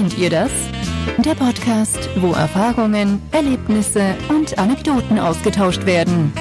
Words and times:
Kennt 0.00 0.16
ihr 0.16 0.30
das? 0.30 0.50
Der 1.18 1.34
Podcast, 1.34 2.08
wo 2.16 2.32
Erfahrungen, 2.32 3.20
Erlebnisse 3.32 4.14
und 4.30 4.58
Anekdoten 4.58 5.18
ausgetauscht 5.18 5.84
werden. 5.84 6.32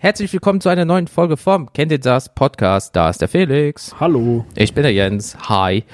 Herzlich 0.00 0.32
willkommen 0.32 0.60
zu 0.60 0.70
einer 0.70 0.84
neuen 0.84 1.06
Folge 1.06 1.36
vom 1.36 1.72
Kennt 1.72 1.92
ihr 1.92 2.00
das 2.00 2.34
Podcast? 2.34 2.96
Da 2.96 3.10
ist 3.10 3.20
der 3.20 3.28
Felix. 3.28 3.94
Hallo. 4.00 4.44
Ich 4.56 4.74
bin 4.74 4.82
der 4.82 4.92
Jens. 4.92 5.36
Hi. 5.48 5.84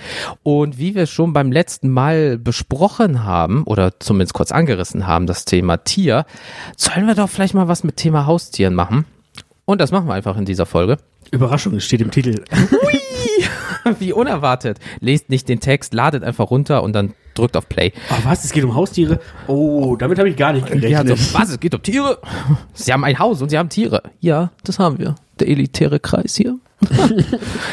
Und 0.43 0.79
wie 0.79 0.95
wir 0.95 1.04
schon 1.04 1.34
beim 1.34 1.52
letzten 1.52 1.91
Mal 1.91 2.38
besprochen 2.38 3.25
haben 3.25 3.64
oder 3.64 4.00
zumindest 4.00 4.32
kurz 4.32 4.52
angerissen 4.52 5.07
haben, 5.07 5.27
das 5.27 5.45
Thema 5.45 5.77
Tier, 5.84 6.25
sollen 6.79 7.07
wir 7.07 7.14
doch 7.14 7.29
vielleicht 7.29 7.52
mal 7.52 7.68
was 7.68 7.84
mit 7.84 7.98
Thema 7.98 8.25
Haustieren 8.25 8.75
machen? 8.75 9.04
Und 9.71 9.80
das 9.80 9.93
machen 9.93 10.09
wir 10.09 10.14
einfach 10.14 10.37
in 10.37 10.45
dieser 10.45 10.66
Folge. 10.66 10.96
Überraschung, 11.30 11.77
es 11.77 11.84
steht 11.84 12.01
im 12.01 12.11
Titel. 12.11 12.42
Wie 14.01 14.12
unerwartet. 14.12 14.80
Lest 14.98 15.30
nicht 15.30 15.48
den 15.48 15.61
Text, 15.61 15.95
ladet 15.95 16.24
einfach 16.24 16.51
runter 16.51 16.83
und 16.83 16.92
dann 16.92 17.15
drückt 17.34 17.56
auf 17.56 17.69
Play. 17.69 17.92
Oh, 18.11 18.14
was? 18.25 18.42
Es 18.45 18.51
geht 18.51 18.64
um 18.64 18.75
Haustiere? 18.75 19.20
Oh, 19.47 19.95
damit 19.95 20.19
habe 20.19 20.28
ich 20.28 20.34
gar 20.37 20.52
nicht 20.55 20.69
Ja, 20.69 20.75
gerechnet. 20.75 21.19
so, 21.19 21.38
was? 21.38 21.51
Es 21.51 21.61
geht 21.61 21.73
um 21.73 21.83
Tiere? 21.84 22.19
Sie 22.75 22.92
haben 22.92 23.05
ein 23.05 23.16
Haus 23.20 23.41
und 23.42 23.48
sie 23.51 23.59
haben 23.59 23.69
Tiere. 23.69 24.02
Ja, 24.19 24.51
das 24.64 24.80
haben 24.80 24.98
wir. 24.98 25.14
Der 25.38 25.47
elitäre 25.47 26.00
Kreis 26.00 26.34
hier. 26.34 26.59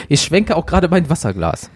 ich 0.08 0.22
schwenke 0.22 0.56
auch 0.56 0.68
gerade 0.68 0.90
mein 0.90 1.10
Wasserglas. 1.10 1.72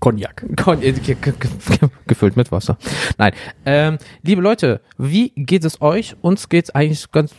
Cognac. 0.00 0.46
Kon- 0.56 0.80
äh, 0.80 0.92
ge- 0.92 1.14
ge- 1.20 1.34
ge- 1.38 1.88
Gefüllt 2.06 2.36
mit 2.38 2.50
Wasser. 2.52 2.78
Nein. 3.18 3.34
Ähm, 3.66 3.98
liebe 4.22 4.40
Leute, 4.40 4.80
wie 4.96 5.28
geht 5.36 5.66
es 5.66 5.82
euch? 5.82 6.16
Uns 6.22 6.48
geht's 6.48 6.70
eigentlich 6.70 7.12
ganz 7.12 7.34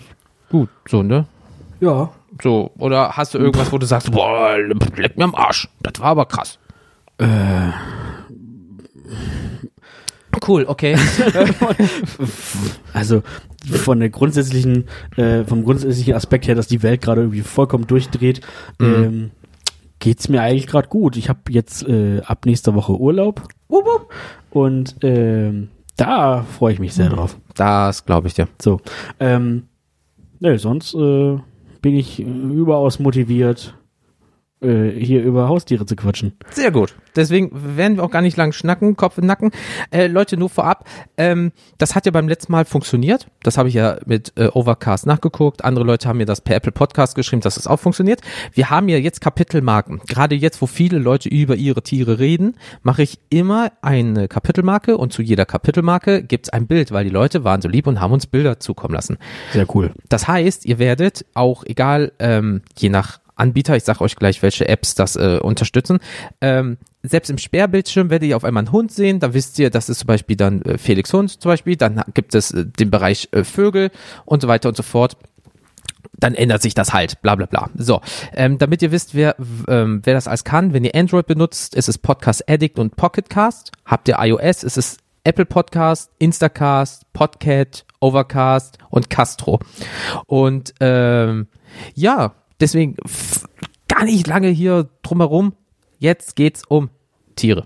gut, 0.51 0.69
so, 0.87 1.01
ne? 1.01 1.25
Ja. 1.79 2.09
So, 2.41 2.71
oder 2.77 3.11
hast 3.15 3.33
du 3.33 3.37
irgendwas, 3.37 3.71
wo 3.71 3.77
du 3.77 3.85
sagst, 3.85 4.11
boah, 4.11 4.57
leck 4.97 5.17
mir 5.17 5.23
am 5.25 5.35
Arsch. 5.35 5.69
Das 5.81 5.99
war 5.99 6.07
aber 6.07 6.25
krass. 6.25 6.59
Äh. 7.17 7.71
Cool, 10.45 10.65
okay. 10.67 10.97
Also 12.93 13.23
von 13.65 13.99
der 13.99 14.09
grundsätzlichen, 14.09 14.85
äh, 15.15 15.43
vom 15.43 15.63
grundsätzlichen 15.63 16.13
Aspekt 16.13 16.47
her, 16.47 16.55
dass 16.55 16.67
die 16.67 16.83
Welt 16.83 17.01
gerade 17.01 17.21
irgendwie 17.21 17.41
vollkommen 17.41 17.87
durchdreht, 17.87 18.41
ähm, 18.79 19.31
geht's 19.99 20.29
mir 20.29 20.41
eigentlich 20.41 20.67
gerade 20.67 20.87
gut. 20.87 21.17
Ich 21.17 21.29
habe 21.29 21.39
jetzt 21.49 21.87
äh, 21.87 22.21
ab 22.25 22.45
nächster 22.45 22.75
Woche 22.75 22.93
Urlaub 22.93 23.41
und 24.51 24.95
ähm, 25.01 25.69
da 25.97 26.43
freue 26.43 26.73
ich 26.73 26.79
mich 26.79 26.93
sehr 26.93 27.09
drauf. 27.09 27.37
das 27.55 28.05
glaube 28.05 28.27
ich 28.27 28.33
dir. 28.33 28.47
So. 28.61 28.81
Ähm, 29.19 29.63
ne, 30.39 30.59
sonst 30.59 30.93
äh, 30.93 31.37
bin 31.85 31.95
ich 31.95 32.19
überaus 32.19 32.97
motiviert, 32.97 33.75
hier 34.61 35.21
über 35.21 35.47
Haustiere 35.47 35.85
zu 35.85 35.95
quatschen. 35.95 36.33
Sehr 36.49 36.71
gut. 36.71 36.95
Deswegen 37.15 37.51
werden 37.77 37.97
wir 37.97 38.03
auch 38.03 38.11
gar 38.11 38.21
nicht 38.21 38.37
lang 38.37 38.51
schnacken, 38.51 38.95
Kopf 38.95 39.17
in 39.17 39.25
Nacken. 39.25 39.51
Äh, 39.91 40.07
Leute, 40.07 40.37
nur 40.37 40.49
vorab, 40.49 40.87
ähm, 41.17 41.51
das 41.77 41.95
hat 41.95 42.05
ja 42.05 42.11
beim 42.11 42.27
letzten 42.27 42.51
Mal 42.51 42.65
funktioniert. 42.65 43.27
Das 43.43 43.57
habe 43.57 43.69
ich 43.69 43.75
ja 43.75 43.97
mit 44.05 44.33
äh, 44.37 44.47
Overcast 44.47 45.05
nachgeguckt. 45.05 45.63
Andere 45.63 45.85
Leute 45.85 46.09
haben 46.09 46.17
mir 46.17 46.25
das 46.25 46.41
per 46.41 46.55
Apple 46.55 46.71
Podcast 46.71 47.15
geschrieben, 47.15 47.41
dass 47.41 47.57
es 47.57 47.67
auch 47.67 47.79
funktioniert. 47.79 48.21
Wir 48.53 48.69
haben 48.69 48.89
ja 48.89 48.97
jetzt 48.97 49.21
Kapitelmarken. 49.21 50.01
Gerade 50.07 50.35
jetzt, 50.35 50.61
wo 50.61 50.67
viele 50.67 50.99
Leute 50.99 51.29
über 51.29 51.55
ihre 51.55 51.81
Tiere 51.83 52.19
reden, 52.19 52.55
mache 52.81 53.03
ich 53.03 53.19
immer 53.29 53.71
eine 53.81 54.27
Kapitelmarke 54.27 54.97
und 54.97 55.13
zu 55.13 55.21
jeder 55.21 55.45
Kapitelmarke 55.45 56.23
gibt 56.23 56.47
es 56.47 56.53
ein 56.53 56.67
Bild, 56.67 56.91
weil 56.91 57.05
die 57.05 57.11
Leute 57.11 57.43
waren 57.43 57.61
so 57.61 57.69
lieb 57.69 57.87
und 57.87 58.01
haben 58.01 58.13
uns 58.13 58.27
Bilder 58.27 58.59
zukommen 58.59 58.93
lassen. 58.93 59.17
Sehr 59.53 59.67
cool. 59.75 59.91
Das 60.09 60.27
heißt, 60.27 60.65
ihr 60.65 60.79
werdet 60.79 61.25
auch, 61.33 61.63
egal, 61.65 62.11
ähm, 62.19 62.61
je 62.77 62.89
nach 62.89 63.19
Anbieter, 63.35 63.75
ich 63.75 63.83
sage 63.83 64.01
euch 64.01 64.15
gleich, 64.15 64.41
welche 64.41 64.67
Apps 64.67 64.95
das 64.95 65.15
äh, 65.15 65.39
unterstützen, 65.41 65.99
ähm, 66.41 66.77
selbst 67.03 67.29
im 67.29 67.37
Sperrbildschirm 67.37 68.09
werdet 68.09 68.29
ihr 68.29 68.37
auf 68.37 68.43
einmal 68.43 68.61
einen 68.61 68.71
Hund 68.71 68.91
sehen, 68.91 69.19
da 69.19 69.33
wisst 69.33 69.59
ihr, 69.59 69.69
das 69.69 69.89
ist 69.89 69.99
zum 69.99 70.07
Beispiel 70.07 70.35
dann 70.35 70.61
äh, 70.63 70.77
Felix 70.77 71.13
Hund 71.13 71.41
zum 71.41 71.49
Beispiel, 71.49 71.75
dann 71.75 72.03
gibt 72.13 72.35
es 72.35 72.51
äh, 72.51 72.65
den 72.65 72.89
Bereich 72.89 73.29
äh, 73.31 73.43
Vögel 73.43 73.91
und 74.25 74.41
so 74.41 74.47
weiter 74.47 74.69
und 74.69 74.77
so 74.77 74.83
fort 74.83 75.17
dann 76.17 76.33
ändert 76.33 76.61
sich 76.61 76.73
das 76.73 76.93
halt, 76.93 77.21
bla 77.21 77.35
bla 77.35 77.45
bla. 77.45 77.69
So, 77.75 78.01
ähm, 78.33 78.57
damit 78.57 78.81
ihr 78.81 78.91
wisst, 78.91 79.15
wer, 79.15 79.35
ähm, 79.67 80.01
wer 80.03 80.13
das 80.13 80.27
alles 80.27 80.43
kann, 80.43 80.73
wenn 80.73 80.85
ihr 80.85 80.95
Android 80.95 81.27
benutzt, 81.27 81.75
ist 81.75 81.89
es 81.89 81.97
Podcast 81.97 82.49
Addict 82.49 82.79
und 82.79 82.95
Pocketcast. 82.95 83.71
Habt 83.85 84.07
ihr 84.07 84.17
iOS, 84.19 84.63
ist 84.63 84.77
es 84.77 84.97
Apple 85.25 85.45
Podcast, 85.45 86.11
Instacast, 86.19 87.11
Podcat, 87.11 87.85
Overcast 87.99 88.77
und 88.89 89.09
Castro. 89.09 89.59
Und 90.27 90.73
ähm, 90.79 91.47
ja, 91.95 92.33
deswegen 92.59 92.95
gar 93.87 94.05
nicht 94.05 94.27
lange 94.27 94.49
hier 94.49 94.89
drumherum. 95.01 95.53
Jetzt 95.99 96.35
geht's 96.35 96.63
um 96.67 96.89
Tiere. 97.35 97.65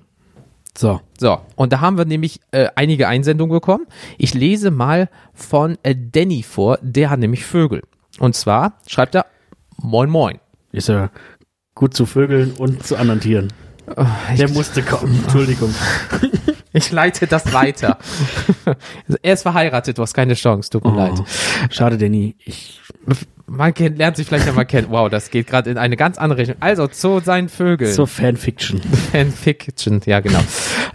So. 0.78 1.02
So, 1.20 1.42
und 1.56 1.74
da 1.74 1.82
haben 1.82 1.98
wir 1.98 2.06
nämlich 2.06 2.40
äh, 2.52 2.70
einige 2.76 3.08
Einsendungen 3.08 3.54
bekommen. 3.54 3.86
Ich 4.18 4.34
lese 4.34 4.72
mal 4.72 5.10
von 5.34 5.78
äh, 5.84 5.96
Danny 5.96 6.44
vor, 6.44 6.80
der 6.82 7.10
hat 7.10 7.20
nämlich 7.20 7.44
Vögel. 7.46 7.82
Und 8.20 8.36
zwar 8.36 8.78
schreibt 8.88 9.16
er 9.16 9.26
Moin 9.82 10.10
Moin. 10.10 10.40
Ist 10.72 10.90
ja 10.90 11.10
gut 11.76 11.94
zu 11.94 12.06
Vögeln 12.06 12.54
und 12.54 12.86
zu 12.86 12.96
anderen 12.96 13.20
Tieren. 13.20 13.52
Der 14.38 14.50
musste 14.50 14.84
kommen. 14.84 15.16
Entschuldigung. 15.24 15.74
Ich 16.72 16.92
leite 16.92 17.28
das 17.28 17.52
weiter. 17.54 17.98
er 19.22 19.34
ist 19.34 19.42
verheiratet, 19.42 19.98
du 19.98 20.02
hast 20.02 20.14
keine 20.14 20.36
Chance, 20.36 20.70
tut 20.70 20.86
mir 20.86 20.96
leid. 20.96 21.14
Oh, 21.20 21.26
schade, 21.72 21.98
Danny. 21.98 22.36
Ich, 22.46 22.80
Man 23.48 23.74
kennt, 23.74 23.98
lernt 23.98 24.18
sich 24.18 24.28
vielleicht 24.28 24.48
einmal 24.48 24.66
kennen. 24.66 24.88
Wow, 24.92 25.10
das 25.10 25.32
geht 25.32 25.48
gerade 25.48 25.72
in 25.72 25.78
eine 25.78 25.98
ganz 25.98 26.18
andere 26.20 26.40
Richtung. 26.40 26.58
Also 26.60 26.88
zu 26.88 27.20
seinen 27.20 27.50
Vögeln. 27.50 27.92
zur 27.92 28.08
Fanfiction. 28.08 28.82
Fanfiction, 29.12 30.02
ja 30.06 30.20
genau. 30.20 30.42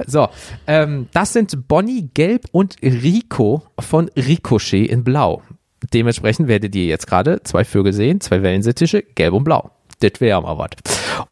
So, 0.06 0.28
ähm, 0.66 1.08
das 1.12 1.32
sind 1.32 1.66
Bonnie 1.66 2.08
Gelb 2.14 2.44
und 2.52 2.76
Rico 2.82 3.64
von 3.80 4.08
Ricochet 4.16 4.88
in 4.88 5.02
Blau. 5.02 5.42
Dementsprechend 5.92 6.48
werdet 6.48 6.74
ihr 6.74 6.86
jetzt 6.86 7.06
gerade 7.06 7.42
zwei 7.42 7.64
Vögel 7.64 7.92
sehen, 7.92 8.20
zwei 8.20 8.42
Wellensittiche, 8.42 9.02
gelb 9.02 9.34
und 9.34 9.44
blau. 9.44 9.70
Das 10.00 10.20
wäre 10.20 10.40
mal 10.40 10.56
was. 10.56 10.70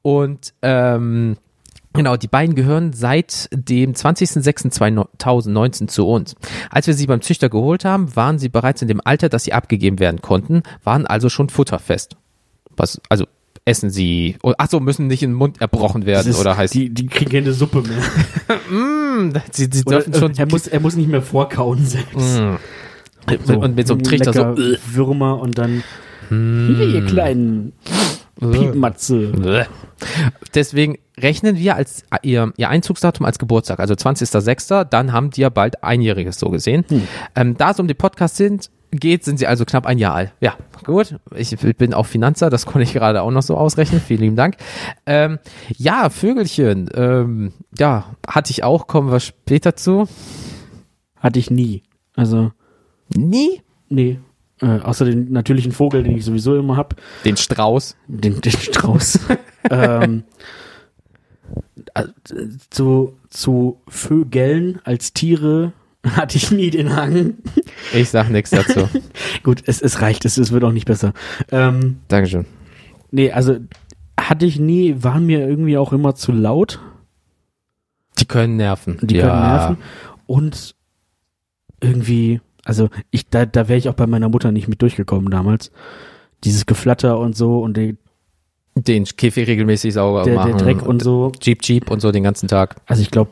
Und 0.03 0.53
ähm, 0.63 1.37
Genau, 1.95 2.17
die 2.17 2.29
beiden 2.29 2.55
gehören 2.55 2.93
seit 2.93 3.49
dem 3.53 3.93
20.06.2019 3.93 5.89
zu 5.89 6.07
uns. 6.07 6.35
Als 6.71 6.87
wir 6.87 6.95
sie 6.95 7.07
beim 7.07 7.21
Züchter 7.21 7.49
geholt 7.49 7.85
haben, 7.85 8.15
waren 8.17 8.39
sie 8.39 8.49
bereits 8.49 8.81
in 8.83 8.89
dem 8.89 9.01
Alter, 9.05 9.29
dass 9.29 9.45
sie 9.45 9.53
abgegeben 9.53 9.99
werden 9.99 10.23
konnten, 10.23 10.63
waren 10.85 11.07
also 11.07 11.29
schon 11.29 11.49
futterfest. 11.51 12.17
Was, 12.77 13.01
also 13.09 13.27
essen 13.65 13.91
sie, 13.91 14.37
oh, 14.43 14.55
ach 14.59 14.69
so, 14.71 14.81
müssen 14.81 15.07
nicht 15.07 15.23
in 15.23 15.31
den 15.31 15.37
Mund 15.37 15.61
erbrochen 15.61 16.07
werden 16.07 16.31
ist- 16.31 16.41
oder 16.41 16.57
heißt, 16.57 16.75
die, 16.75 16.91
die 16.91 17.07
kriegen 17.07 17.31
keine 17.31 17.53
Suppe 17.53 17.83
mehr. 17.83 18.03
mm, 18.71 19.35
sie, 19.53 19.69
sie 19.71 19.85
Oder, 19.85 19.99
dürfen 20.01 20.15
schon 20.15 20.33
er, 20.37 20.47
muss, 20.47 20.67
er 20.67 20.81
muss 20.81 20.97
nicht 20.97 21.09
mehr 21.09 21.23
vorkauen 21.23 21.85
selbst. 21.85 22.43
und 23.49 23.77
mit 23.77 23.87
so 23.87 23.95
einem 23.95 24.03
Trichter 24.03 24.33
so, 24.33 24.43
lecker 24.43 24.79
Würmer 24.93 25.39
und 25.41 25.59
dann 25.59 25.85
hier, 26.29 26.89
ihr 26.89 27.07
kleinen 27.07 27.73
Piepmatze. 28.41 29.29
Bäh. 29.29 29.65
Deswegen 30.55 30.99
rechnen 31.23 31.57
wir 31.57 31.77
als 31.77 32.05
ihr, 32.23 32.53
ihr 32.57 32.69
Einzugsdatum 32.69 33.25
als 33.27 33.39
Geburtstag, 33.39 33.81
also 33.81 33.95
20.06., 33.95 34.85
dann 34.85 35.13
haben 35.13 35.31
die 35.31 35.43
ja 35.43 35.49
bald 35.49 35.83
einjähriges 35.83 36.39
so 36.39 36.51
gesehen. 36.51 36.85
Ähm, 37.35 37.57
da 37.57 37.71
es 37.71 37.81
um 37.81 37.89
den 37.89 37.97
Podcast 37.97 38.37
sind, 38.37 38.71
geht, 38.91 39.25
sind 39.25 39.39
sie 39.39 39.47
also 39.47 39.65
knapp 39.65 39.87
ein 39.87 39.99
Jahr 39.99 40.15
alt. 40.15 40.33
Ja, 40.41 40.55
gut. 40.85 41.17
Ich 41.35 41.57
bin 41.79 41.95
auch 41.95 42.07
Finanzer, 42.07 42.51
das 42.51 42.67
konnte 42.67 42.83
ich 42.83 42.93
gerade 42.93 43.23
auch 43.23 43.31
noch 43.31 43.43
so 43.43 43.57
ausrechnen. 43.57 44.01
Vielen 44.01 44.21
lieben 44.21 44.37
Dank. 44.37 44.57
Ähm, 45.07 45.39
ja, 45.77 46.11
Vögelchen, 46.11 46.91
ähm, 46.95 47.53
ja, 47.79 48.15
hatte 48.27 48.51
ich 48.51 48.65
auch, 48.65 48.87
kommen 48.87 49.11
wir 49.11 49.21
später 49.21 49.77
zu. 49.77 50.09
Hatte 51.17 51.39
ich 51.39 51.51
nie. 51.51 51.83
Also, 52.15 52.51
Nie? 53.17 53.63
nee. 53.89 54.19
Äh, 54.61 54.79
außer 54.81 55.05
den 55.05 55.33
natürlichen 55.33 55.73
Vogel, 55.73 56.03
den 56.03 56.17
ich 56.17 56.25
sowieso 56.25 56.57
immer 56.57 56.77
hab. 56.77 56.95
Den 57.25 57.37
Strauß. 57.37 57.97
Den, 58.07 58.41
den 58.41 58.53
Strauß. 58.53 59.19
ähm, 59.71 60.25
äh, 60.29 60.33
zu, 62.71 63.19
zu 63.29 63.81
Vögeln 63.89 64.81
als 64.85 65.13
Tiere 65.13 65.73
hatte 66.07 66.37
ich 66.37 66.51
nie 66.51 66.71
den 66.71 66.95
Hang. 66.97 67.35
Ich 67.93 68.11
sag 68.11 68.29
nichts 68.31 68.51
dazu. 68.51 68.89
Gut, 69.43 69.63
es, 69.67 69.81
es 69.81 70.01
reicht, 70.01 70.25
es, 70.25 70.37
es 70.37 70.51
wird 70.51 70.65
auch 70.65 70.73
nicht 70.73 70.87
besser. 70.87 71.13
Ähm, 71.51 72.01
Dankeschön. 72.09 72.47
nee, 73.11 73.31
also 73.31 73.59
hatte 74.19 74.47
ich 74.47 74.59
nie, 74.59 74.97
waren 74.99 75.27
mir 75.27 75.47
irgendwie 75.47 75.79
auch 75.79 75.93
immer 75.93 76.15
zu 76.15 76.33
laut. 76.33 76.81
Die 78.19 78.25
können 78.25 78.57
nerven. 78.57 78.99
Die 79.01 79.19
können 79.19 79.41
nerven. 79.41 79.77
Und 80.27 80.75
irgendwie, 81.81 82.41
also 82.65 82.89
ich, 83.11 83.29
da, 83.29 83.47
da 83.47 83.69
wäre 83.69 83.79
ich 83.79 83.89
auch 83.89 83.95
bei 83.95 84.07
meiner 84.07 84.29
Mutter 84.29 84.53
nicht 84.53 84.69
mit 84.69 84.83
durchgekommen 84.83 85.31
damals. 85.31 85.71
Dieses 86.45 86.67
Geflatter 86.67 87.19
und 87.19 87.37
so 87.37 87.61
und 87.61 87.77
der, 87.77 87.95
Den 88.75 89.05
Käfig 89.05 89.47
regelmäßig 89.49 89.95
sauber 89.95 90.25
der, 90.25 90.35
machen. 90.35 90.57
der 90.57 90.59
Dreck 90.59 90.83
und 90.83 91.03
so. 91.03 91.33
Jeep, 91.41 91.63
Jeep 91.63 91.91
und 91.91 92.01
so 92.01 92.11
den 92.11 92.23
ganzen 92.23 92.49
Tag. 92.49 92.77
Also 92.87 93.03
ich 93.03 93.11
glaube, 93.11 93.31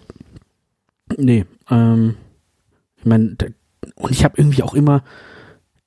nee, 1.16 1.46
ähm, 1.70 2.16
ich 2.96 3.06
meine, 3.06 3.36
und 3.94 4.10
ich 4.10 4.24
habe 4.24 4.34
irgendwie 4.36 4.62
auch 4.62 4.74
immer, 4.74 5.02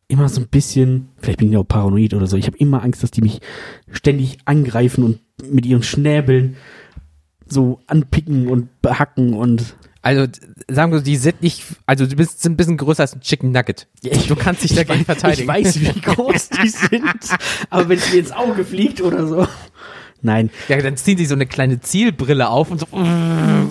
immer 0.08 0.30
so 0.30 0.42
ein 0.42 0.48
bisschen, 0.48 1.10
vielleicht 1.18 1.40
bin 1.40 1.52
ich 1.52 1.58
auch 1.58 1.68
paranoid 1.68 2.14
oder 2.14 2.28
so, 2.28 2.38
ich 2.38 2.48
habe 2.48 2.58
immer 2.58 2.84
Angst, 2.84 3.04
dass 3.04 3.12
die 3.12 3.22
mich 3.22 3.42
ständig 3.92 4.40
angreifen 4.46 5.04
und 5.04 5.20
mit 5.52 5.66
ihren 5.66 5.84
Schnäbeln 5.84 6.56
so 7.48 7.80
anpicken 7.88 8.48
und 8.48 8.82
behacken 8.82 9.34
und 9.34 9.76
Also 10.04 10.28
sagen 10.68 10.92
wir, 10.92 11.00
so, 11.00 11.04
die 11.06 11.16
sind 11.16 11.42
nicht, 11.42 11.64
also 11.86 12.06
du 12.06 12.16
bist 12.18 12.42
sind 12.42 12.54
ein 12.54 12.58
bisschen 12.58 12.76
größer 12.78 13.02
als 13.04 13.16
ein 13.16 13.22
Chicken 13.22 13.52
Nugget. 13.52 13.88
du 14.28 14.36
kannst 14.36 14.62
dich 14.64 14.76
dagegen 14.76 15.00
ich 15.00 15.06
verteidigen. 15.06 15.48
weiß, 15.48 15.80
wie 15.80 16.02
groß 16.02 16.50
die 16.50 16.68
sind, 16.90 17.04
aber 17.70 17.88
wenn 17.88 17.98
es 17.98 18.12
mir 18.12 18.20
ins 18.20 18.32
Auge 18.34 18.66
fliegt 18.66 19.00
oder 19.02 19.26
so. 19.26 19.48
Nein, 20.22 20.50
Ja, 20.68 20.78
dann 20.82 20.98
ziehen 20.98 21.18
sie 21.18 21.26
so 21.26 21.36
eine 21.36 21.46
kleine 21.46 21.80
Zielbrille 21.80 22.50
auf 22.50 22.70
und 22.70 22.82
so. 22.82 22.88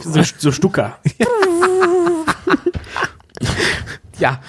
so, 0.03 0.23
so 0.39 0.53
Stucker. 0.53 0.99
Ja, 4.19 4.41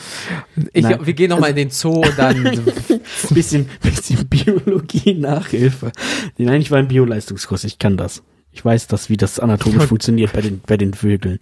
ich, 0.71 0.83
Nein. 0.83 0.99
wir 1.05 1.13
gehen 1.13 1.29
noch 1.31 1.39
mal 1.39 1.47
in 1.49 1.55
den 1.55 1.69
Zoo 1.71 2.01
und 2.01 2.13
dann. 2.17 2.43
bisschen, 3.31 3.67
bisschen 3.81 4.27
Biologie-Nachhilfe. 4.27 5.91
Nein, 6.37 6.61
ich 6.61 6.69
war 6.69 6.79
im 6.79 6.87
Bio-Leistungskurs, 6.89 7.63
ich 7.63 7.79
kann 7.79 7.97
das. 7.97 8.21
Ich 8.51 8.63
weiß 8.63 8.87
das, 8.87 9.09
wie 9.09 9.17
das 9.17 9.39
anatomisch 9.39 9.85
funktioniert 9.85 10.31
bei 10.31 10.41
den, 10.41 10.61
bei 10.65 10.77
den 10.77 10.93
Vögeln. 10.93 11.39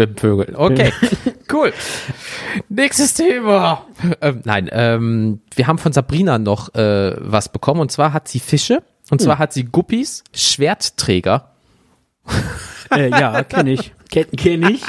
Mit 0.00 0.08
dem 0.10 0.16
Vögel. 0.16 0.54
Okay, 0.56 0.92
cool. 1.52 1.74
Nächstes 2.70 3.12
Thema. 3.12 3.84
Ähm, 4.22 4.40
nein, 4.44 4.70
ähm, 4.72 5.40
wir 5.54 5.66
haben 5.66 5.76
von 5.76 5.92
Sabrina 5.92 6.38
noch 6.38 6.74
äh, 6.74 7.14
was 7.18 7.50
bekommen 7.52 7.82
und 7.82 7.92
zwar 7.92 8.14
hat 8.14 8.26
sie 8.26 8.40
Fische 8.40 8.82
und 9.10 9.20
zwar 9.20 9.38
hat 9.38 9.52
sie 9.52 9.64
Guppies, 9.64 10.24
Schwertträger. 10.34 11.50
Äh, 12.92 13.08
ja, 13.10 13.44
kenne 13.44 13.70
ich. 13.74 13.92
Kenn, 14.10 14.26
kenn 14.36 14.62
ich. 14.68 14.82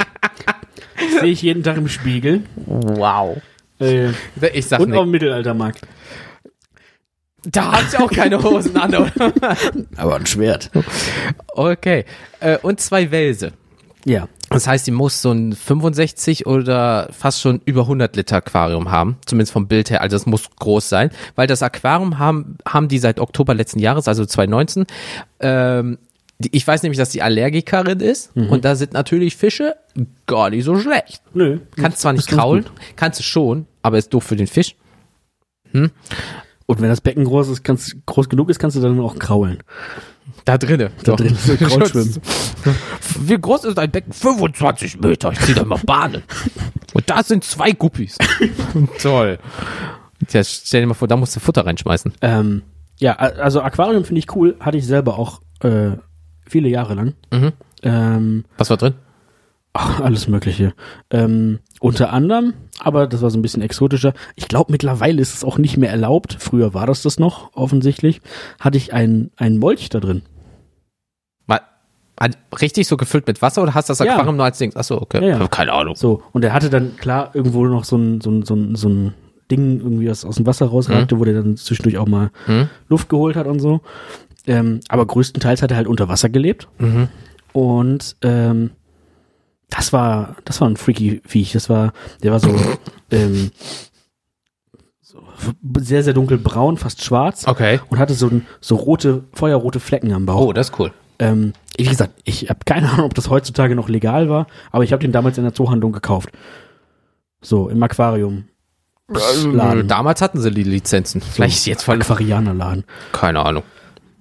Sehe 1.20 1.30
ich 1.30 1.44
jeden 1.44 1.62
Tag 1.62 1.78
im 1.78 1.88
Spiegel. 1.88 2.42
Wow. 2.66 3.40
Äh, 3.80 4.10
Ich 4.54 4.66
sag 4.66 4.80
und 4.80 4.86
auf 4.86 4.90
nicht. 4.92 5.02
dem 5.02 5.12
Mittelaltermarkt. 5.12 5.82
Da 7.46 7.74
hat 7.74 7.92
sie 7.92 7.98
auch 7.98 8.10
keine 8.10 8.42
Hosen 8.42 8.76
an, 8.76 8.96
oder? 8.96 9.12
Aber 9.98 10.16
ein 10.16 10.26
Schwert. 10.26 10.72
Okay. 11.50 12.06
Äh, 12.40 12.58
und 12.64 12.80
zwei 12.80 13.12
Wälse. 13.12 13.52
Ja. 14.04 14.28
Das 14.52 14.68
heißt, 14.68 14.84
sie 14.84 14.92
muss 14.92 15.22
so 15.22 15.32
ein 15.32 15.54
65 15.54 16.46
oder 16.46 17.10
fast 17.12 17.40
schon 17.40 17.62
über 17.64 17.82
100 17.82 18.16
Liter 18.18 18.36
Aquarium 18.36 18.92
haben, 18.92 19.18
zumindest 19.26 19.54
vom 19.54 19.68
Bild 19.68 19.90
her. 19.90 20.02
Also 20.02 20.18
es 20.18 20.26
muss 20.26 20.50
groß 20.60 20.90
sein, 20.90 21.10
weil 21.36 21.48
das 21.48 21.64
Aquarium 21.64 22.20
haben 22.20 22.58
haben 22.68 22.90
die 22.90 23.00
seit 23.00 23.20
Oktober 23.20 23.54
letzten 23.54 23.80
Jahres, 23.80 24.10
also 24.10 24.26
2019. 24.26 24.86
Ähm, 25.40 25.98
die, 26.40 26.50
ich 26.52 26.68
weiß 26.68 26.84
nämlich, 26.84 26.98
dass 26.98 27.10
die 27.10 27.22
Allergikerin 27.22 28.02
ist 28.02 28.36
und 28.36 28.66
da 28.66 28.76
sind 28.76 28.94
natürlich 28.94 29.38
Fische 29.38 29.76
gar 30.28 30.50
nicht 30.50 30.66
so 30.66 30.78
schlecht. 30.78 31.22
Nö. 31.34 31.60
Kannst 31.78 32.00
zwar 32.00 32.14
nicht 32.14 32.28
kraulen, 32.28 32.66
kannst 32.98 33.20
du 33.20 33.24
schon, 33.24 33.68
aber 33.84 33.98
ist 34.00 34.14
doof 34.14 34.24
für 34.26 34.36
den 34.36 34.48
Fisch. 34.48 34.76
Und 36.72 36.80
wenn 36.82 36.88
das 36.88 37.02
Becken 37.02 37.26
groß 37.26 37.50
ist, 37.50 37.64
kannst, 37.64 37.98
groß 38.06 38.30
genug 38.30 38.50
ist, 38.50 38.58
kannst 38.58 38.78
du 38.78 38.82
dann 38.82 38.98
auch 39.02 39.20
kraulen. 39.20 39.62
Da 40.46 40.58
drinnen. 40.58 40.90
Da 41.04 41.18
drin 41.18 41.36
so. 41.36 41.54
Wie 43.20 43.38
groß 43.38 43.66
ist 43.66 43.78
ein 43.78 43.92
Becken? 43.92 44.14
25 44.14 45.02
Meter. 45.02 45.34
Ich 45.34 45.40
zieh 45.42 45.54
da 45.54 45.66
mal 45.66 45.80
Bahnen. 45.86 46.24
Und 46.94 47.10
da 47.10 47.24
sind 47.24 47.44
zwei 47.44 47.72
Guppies. 47.72 48.18
Toll. 49.02 49.38
Tja, 50.28 50.42
stell 50.46 50.80
dir 50.80 50.88
mal 50.88 50.94
vor, 50.94 51.10
da 51.10 51.18
musst 51.18 51.36
du 51.36 51.42
Futter 51.42 51.66
reinschmeißen. 51.66 52.14
Ähm, 52.22 52.62
ja, 53.00 53.18
also 53.18 53.60
Aquarium 53.62 54.06
finde 54.06 54.20
ich 54.20 54.34
cool. 54.34 54.56
Hatte 54.62 54.78
ich 54.78 54.88
selber 54.88 55.20
auch 55.20 55.42
äh, 55.60 55.98
viele 56.48 56.70
Jahre 56.70 56.94
lang. 56.94 57.16
Mhm. 57.32 57.52
Ähm, 57.84 58.46
Was 58.58 58.70
war 58.70 58.78
drin? 58.78 58.94
Ach, 59.74 60.00
alles 60.02 60.28
Mögliche. 60.28 60.74
Ähm, 61.10 61.60
unter 61.80 62.12
anderem, 62.14 62.54
aber 62.80 63.08
das 63.08 63.22
war 63.22 63.30
so 63.32 63.38
ein 63.40 63.42
bisschen 63.42 63.62
exotischer. 63.62 64.14
Ich 64.36 64.48
glaube, 64.48 64.72
mittlerweile 64.72 65.22
ist 65.22 65.34
es 65.34 65.44
auch 65.44 65.58
nicht 65.58 65.78
mehr 65.78 65.90
erlaubt. 65.92 66.38
Früher 66.40 66.74
war 66.74 66.86
das 66.88 67.02
das 67.02 67.20
noch, 67.20 67.56
offensichtlich. 67.56 68.22
Hatte 68.60 68.78
ich 68.78 68.94
einen, 68.94 69.32
Molch 69.60 69.90
da 69.90 70.00
drin. 70.00 70.24
Hat- 72.20 72.38
richtig 72.62 72.86
so 72.88 72.98
gefüllt 72.98 73.26
mit 73.26 73.42
Wasser 73.42 73.64
oder 73.64 73.74
hast 73.74 73.90
du 73.90 73.94
das 73.94 74.00
Ja. 74.00 74.14
Aquarium 74.14 74.36
nur 74.36 74.46
als 74.46 74.60
Ding? 74.60 74.76
Achso, 74.76 74.96
okay. 75.02 75.28
Ja, 75.28 75.40
ja. 75.40 75.48
Keine 75.48 75.74
Ahnung. 75.74 75.96
So, 75.96 76.22
und 76.34 76.44
er 76.46 76.54
hatte 76.54 76.70
dann 76.70 76.96
klar 76.98 77.32
irgendwo 77.34 77.66
noch 77.66 77.84
so 77.84 77.96
ein, 77.98 78.22
so 78.22 78.30
ein, 78.30 78.44
so 78.46 78.54
ein, 78.54 78.76
so 78.76 78.90
ein 78.90 79.16
Ding 79.50 79.80
irgendwie 79.80 80.08
aus, 80.12 80.24
aus 80.24 80.36
dem 80.36 80.46
Wasser 80.46 80.68
rausragte, 80.68 81.18
wo 81.20 81.26
der 81.26 81.34
dann 81.42 81.58
zwischendurch 81.58 81.98
auch 81.98 82.08
mal 82.08 82.30
Mhm. 82.46 82.70
Luft 82.90 83.10
geholt 83.10 83.36
hat 83.36 83.48
und 83.48 83.60
so. 83.60 83.82
Ähm, 84.46 84.82
aber 84.88 85.08
größtenteils 85.08 85.64
hat 85.64 85.72
er 85.72 85.78
halt 85.78 85.88
unter 85.88 86.10
Wasser 86.10 86.30
gelebt. 86.30 86.68
Mhm. 86.78 87.08
Und 87.54 88.16
ähm, 88.22 88.70
das 89.72 89.92
war, 89.94 90.36
das 90.46 90.62
war 90.62 90.70
ein 90.70 90.78
freaky 90.78 91.22
Viech. 91.26 91.54
Das 91.54 91.70
war, 91.70 91.94
der 92.22 92.32
war 92.32 92.40
so, 92.40 92.56
ähm, 93.12 93.52
so 95.02 95.24
sehr, 95.80 96.04
sehr 96.04 96.14
dunkelbraun, 96.14 96.78
fast 96.78 97.04
schwarz 97.04 97.48
Okay. 97.48 97.80
und 97.90 97.98
hatte 97.98 98.14
so, 98.14 98.30
so 98.60 98.76
rote, 98.76 99.24
feuerrote 99.34 99.80
Flecken 99.80 100.14
am 100.14 100.28
Bauch. 100.28 100.42
Oh, 100.48 100.54
das 100.54 100.70
ist 100.70 100.80
cool. 100.80 100.92
Ähm, 101.18 101.54
wie 101.78 101.86
gesagt, 101.86 102.14
ich 102.26 102.50
habe 102.50 102.60
keine 102.66 102.90
Ahnung, 102.92 103.06
ob 103.06 103.14
das 103.14 103.30
heutzutage 103.30 103.76
noch 103.76 103.90
legal 103.90 104.30
war, 104.30 104.48
aber 104.72 104.84
ich 104.84 104.92
habe 104.92 105.02
den 105.02 105.12
damals 105.12 105.38
in 105.38 105.44
der 105.44 105.54
Zoohandlung 105.54 105.92
gekauft. 105.92 106.30
So, 107.42 107.70
im 107.70 107.82
Aquarium. 107.82 108.46
Laden. 109.08 109.88
Damals 109.88 110.22
hatten 110.22 110.40
sie 110.40 110.52
die 110.52 110.64
Lizenzen. 110.64 111.22
Vielleicht 111.22 111.66
jetzt 111.66 111.84
voll. 111.84 112.00
Aquarianerladen. 112.02 112.86
Keine 113.12 113.40
Ahnung. 113.46 113.64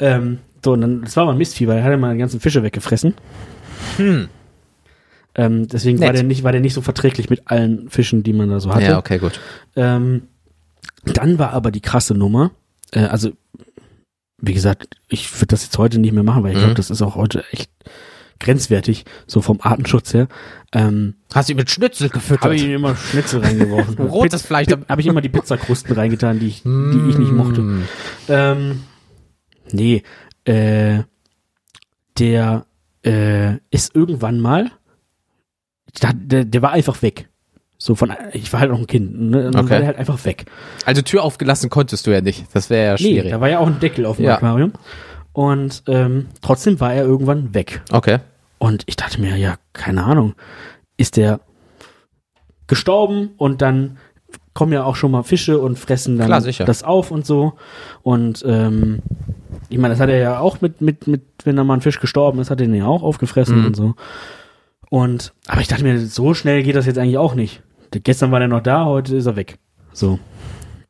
Ähm, 0.00 0.38
so, 0.64 0.73
und 0.73 0.81
dann, 0.81 1.03
das 1.03 1.17
war 1.17 1.26
mal 1.26 1.32
ein 1.32 1.38
Mistvieh, 1.38 1.69
weil 1.69 1.79
er 1.79 1.85
hatte 1.85 1.96
mal 1.96 2.12
die 2.14 2.19
ganzen 2.19 2.41
Fische 2.41 2.62
weggefressen. 2.62 3.14
Hm. 3.99 4.29
Ähm, 5.40 5.69
deswegen 5.69 5.98
Nett. 5.98 6.06
war 6.08 6.12
der, 6.12 6.22
nicht, 6.22 6.42
war 6.44 6.52
der 6.52 6.60
nicht 6.60 6.75
so 6.75 6.81
verträglich 6.82 7.31
mit 7.31 7.42
allen 7.50 7.88
Fischen, 7.88 8.22
die 8.22 8.32
man 8.32 8.48
da 8.50 8.60
so 8.60 8.75
hatte. 8.75 8.84
Ja, 8.84 8.98
okay, 8.98 9.19
gut. 9.19 9.40
Ähm, 9.76 10.22
dann 11.04 11.38
war 11.38 11.52
aber 11.52 11.70
die 11.70 11.81
krasse 11.81 12.14
Nummer, 12.14 12.50
äh, 12.92 13.00
also 13.04 13.31
wie 14.42 14.54
gesagt, 14.54 14.96
ich 15.08 15.32
würde 15.37 15.46
das 15.48 15.62
jetzt 15.64 15.76
heute 15.78 15.98
nicht 15.98 16.12
mehr 16.12 16.22
machen, 16.22 16.42
weil 16.42 16.50
ich 16.52 16.56
Mhm. 16.56 16.60
glaube, 16.62 16.75
das 16.75 16.90
ist 16.90 17.02
auch 17.02 17.14
heute 17.14 17.44
echt 17.52 17.70
grenzwertig, 18.38 19.04
so 19.26 19.42
vom 19.42 19.60
Artenschutz 19.60 20.14
her. 20.14 20.28
Ähm, 20.72 21.14
Hast 21.34 21.48
du 21.48 21.52
ihn 21.52 21.56
mit 21.58 21.70
Schnitzel 21.70 22.08
gefüttert? 22.08 22.44
habe 22.44 22.54
ich 22.56 22.64
ihm 22.64 22.70
immer 22.72 22.96
Schnitzel 22.96 23.40
reingeworfen. 23.40 23.98
Rotes 24.08 24.43
Fleisch. 24.43 24.69
Habe 24.88 25.00
ich 25.00 25.06
immer 25.06 25.20
die 25.20 25.28
Pizzakrusten 25.28 25.94
reingetan, 25.94 26.38
die 26.38 26.46
ich, 26.48 26.62
die 26.62 27.04
ich 27.10 27.19
nicht 27.19 27.32
mochte. 27.32 27.60
Mm. 27.60 27.84
Ähm, 28.28 28.81
nee, 29.72 30.02
äh, 30.44 31.00
der 32.19 32.64
äh, 33.04 33.56
ist 33.70 33.94
irgendwann 33.94 34.40
mal, 34.40 34.70
der, 36.02 36.12
der, 36.14 36.44
der 36.44 36.62
war 36.62 36.72
einfach 36.72 37.02
weg. 37.02 37.28
So 37.78 37.94
von, 37.94 38.12
ich 38.32 38.52
war 38.52 38.60
halt 38.60 38.70
noch 38.70 38.78
ein 38.78 38.87
Kind, 38.87 39.19
ne? 39.31 39.46
Und 39.46 39.54
dann 39.54 39.64
Okay. 39.64 39.70
war 39.72 39.78
der 39.78 39.87
halt 39.88 39.96
einfach 39.98 40.22
weg. 40.26 40.44
Also 40.84 41.00
Tür 41.00 41.22
aufgelassen 41.25 41.70
konntest 41.70 42.06
du 42.06 42.10
ja 42.10 42.20
nicht. 42.20 42.44
Das 42.52 42.69
wäre 42.69 42.84
ja 42.88 42.92
Nee, 42.92 42.98
schwierig. 42.98 43.31
da 43.31 43.40
war 43.40 43.48
ja 43.48 43.58
auch 43.58 43.66
ein 43.66 43.81
Deckel 43.81 44.04
auf 44.04 44.16
dem 44.16 44.26
Ja. 44.26 44.34
Aquarium. 44.36 44.72
Und 45.32 45.82
ähm, 45.86 46.26
trotzdem 46.43 46.79
war 46.81 46.93
er 46.93 47.05
irgendwann 47.05 47.55
weg. 47.55 47.81
okay. 47.91 48.19
Und 48.58 48.82
ich 48.86 48.96
dachte 48.96 49.19
mir, 49.22 49.36
ja, 49.36 49.55
keine 49.72 50.05
Ahnung, 50.05 50.34
ist 50.98 51.17
der 51.17 51.41
gestorben 52.67 53.31
und 53.38 53.62
dann 53.62 53.96
kommen 54.53 54.72
ja 54.72 54.84
auch 54.84 54.96
schon 54.96 55.10
mal 55.12 55.22
Fische 55.22 55.58
und 55.58 55.79
fressen 55.79 56.19
dann 56.19 56.26
Klar, 56.26 56.41
das 56.43 56.82
auf 56.82 57.10
und 57.10 57.24
so. 57.24 57.55
Und 58.03 58.44
ähm, 58.46 59.00
ich 59.70 59.79
meine, 59.79 59.94
das 59.94 60.00
hat 60.00 60.10
er 60.10 60.19
ja 60.19 60.38
auch 60.41 60.60
mit, 60.60 60.81
mit, 60.82 61.06
mit, 61.06 61.22
wenn 61.44 61.56
da 61.56 61.65
mal 61.65 61.74
ein 61.74 61.81
Fisch 61.81 62.00
gestorben 62.00 62.38
ist, 62.41 62.50
hat 62.50 62.60
er 62.60 62.67
den 62.67 62.74
ja 62.74 62.84
auch 62.86 63.03
aufgefressen 63.03 63.60
Mhm. 63.60 63.67
und 63.67 63.76
so. 63.76 63.94
Und, 64.91 65.32
aber 65.47 65.61
ich 65.61 65.69
dachte 65.69 65.85
mir, 65.85 65.99
so 66.01 66.35
schnell 66.35 66.63
geht 66.63 66.75
das 66.75 66.85
jetzt 66.85 66.99
eigentlich 66.99 67.17
auch 67.17 67.35
nicht. 67.35 67.63
Gestern 67.93 68.31
war 68.32 68.41
der 68.41 68.49
noch 68.49 68.61
da, 68.63 68.85
heute 68.85 69.17
ist 69.17 69.27
er 69.27 69.37
weg. 69.37 69.59
So. 69.93 70.19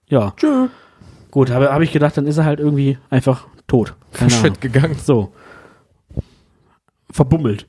Ja. 0.09 0.33
Tschö. 0.37 0.69
Gut, 1.31 1.51
habe 1.51 1.73
hab 1.73 1.81
ich 1.83 1.93
gedacht, 1.93 2.17
dann 2.17 2.27
ist 2.27 2.39
er 2.39 2.45
halt 2.45 2.61
irgendwie 2.61 2.99
einfach 3.11 3.47
tot. 3.69 3.95
Keine 4.13 4.33
Ahnung. 4.33 4.45
Shit 4.45 4.61
gegangen. 4.61 4.97
So. 5.03 5.33
Verbummelt. 7.11 7.69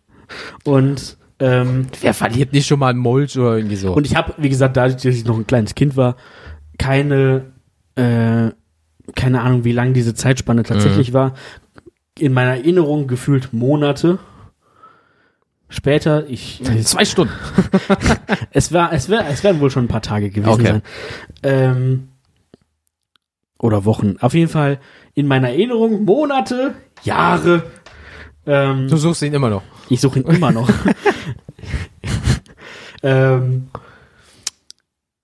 Und, 0.63 1.17
ähm, 1.39 1.87
Wer 1.99 2.13
verliert 2.13 2.53
nicht 2.53 2.65
schon 2.67 2.79
mal 2.79 2.89
einen 2.89 2.99
Mulch 2.99 3.37
oder 3.37 3.57
irgendwie 3.57 3.75
so? 3.75 3.93
und 3.93 4.05
ich 4.05 4.15
habe, 4.15 4.33
wie 4.37 4.49
gesagt, 4.49 4.77
dadurch, 4.77 4.95
dass 5.01 5.15
ich 5.15 5.25
noch 5.25 5.37
ein 5.37 5.47
kleines 5.47 5.75
Kind 5.75 5.97
war, 5.97 6.15
keine, 6.77 7.51
äh, 7.95 8.51
keine 9.15 9.41
Ahnung, 9.41 9.63
wie 9.63 9.71
lang 9.71 9.93
diese 9.93 10.13
Zeitspanne 10.13 10.63
tatsächlich 10.63 11.13
war. 11.13 11.33
In 12.17 12.33
meiner 12.33 12.51
Erinnerung 12.51 13.07
gefühlt 13.07 13.53
Monate. 13.53 14.19
Später, 15.73 16.27
ich, 16.29 16.61
Zwei 16.83 17.05
Stunden. 17.05 17.33
es 18.51 18.73
war, 18.73 18.91
es 18.91 19.07
wär, 19.09 19.25
es 19.29 19.41
werden 19.43 19.61
wohl 19.61 19.71
schon 19.71 19.85
ein 19.85 19.87
paar 19.87 20.01
Tage 20.01 20.29
gewesen 20.29 20.51
Okay. 20.51 20.67
sein. 20.67 20.81
Ähm, 21.43 22.07
oder 23.57 23.85
Wochen. 23.85 24.17
Auf 24.19 24.33
jeden 24.33 24.49
Fall 24.49 24.79
in 25.13 25.27
meiner 25.27 25.49
Erinnerung 25.49 26.03
Monate, 26.03 26.75
Jahre. 27.03 27.63
Ähm, 28.45 28.87
Du 28.89 28.97
suchst 28.97 29.21
ihn 29.21 29.33
immer 29.33 29.49
noch. 29.49 29.63
Ich 29.89 30.01
suche 30.01 30.19
ihn 30.19 30.25
immer 30.25 30.51
noch. 30.51 30.69
ähm, 33.03 33.67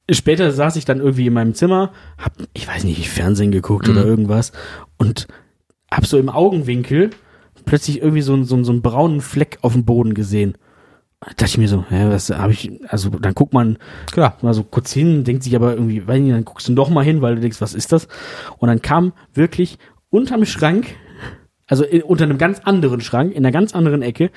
später 0.09 0.51
saß 0.51 0.75
ich 0.77 0.85
dann 0.85 0.99
irgendwie 0.99 1.27
in 1.27 1.33
meinem 1.33 1.53
Zimmer, 1.55 1.91
hab, 2.17 2.33
ich 2.53 2.67
weiß 2.67 2.83
nicht, 2.85 3.09
Fernsehen 3.09 3.51
geguckt 3.51 3.89
oder 3.89 4.01
Mhm. 4.03 4.07
irgendwas 4.07 4.51
und 4.97 5.27
hab 5.91 6.05
so 6.05 6.17
im 6.17 6.29
Augenwinkel 6.29 7.09
plötzlich 7.67 8.01
irgendwie 8.01 8.23
so, 8.23 8.33
einen- 8.33 8.45
so, 8.45 8.63
so 8.63 8.71
einen 8.71 8.81
braunen 8.81 9.21
Fleck 9.21 9.59
auf 9.61 9.73
dem 9.73 9.85
Boden 9.85 10.15
gesehen. 10.15 10.55
dachte 11.21 11.45
ich 11.45 11.57
mir 11.57 11.67
so, 11.67 11.83
hä, 11.89 12.05
was 12.09 12.29
habe 12.29 12.53
ich, 12.53 12.71
also 12.89 13.09
dann 13.09 13.33
guckt 13.33 13.51
man 13.53 13.77
Klar. 14.11 14.37
mal 14.43 14.53
so 14.53 14.63
kurz 14.63 14.91
hin, 14.93 15.23
denkt 15.23 15.41
sich 15.43 15.55
aber 15.55 15.73
irgendwie, 15.73 16.07
weiß 16.07 16.19
nicht, 16.19 16.31
dann 16.33 16.45
guckst 16.45 16.67
du 16.69 16.73
doch 16.75 16.89
mal 16.91 17.03
hin, 17.03 17.21
weil 17.23 17.35
du 17.35 17.41
denkst, 17.41 17.59
was 17.59 17.73
ist 17.73 17.91
das? 17.91 18.07
Und 18.59 18.67
dann 18.67 18.81
kam 18.83 19.13
wirklich 19.33 19.79
unterm 20.11 20.45
Schrank, 20.45 20.95
also 21.65 21.83
in, 21.83 22.03
unter 22.03 22.23
einem 22.25 22.37
ganz 22.37 22.59
anderen 22.59 23.01
Schrank, 23.01 23.31
in 23.33 23.39
einer 23.45 23.51
ganz 23.51 23.73
anderen 23.73 24.03
Ecke, 24.03 24.29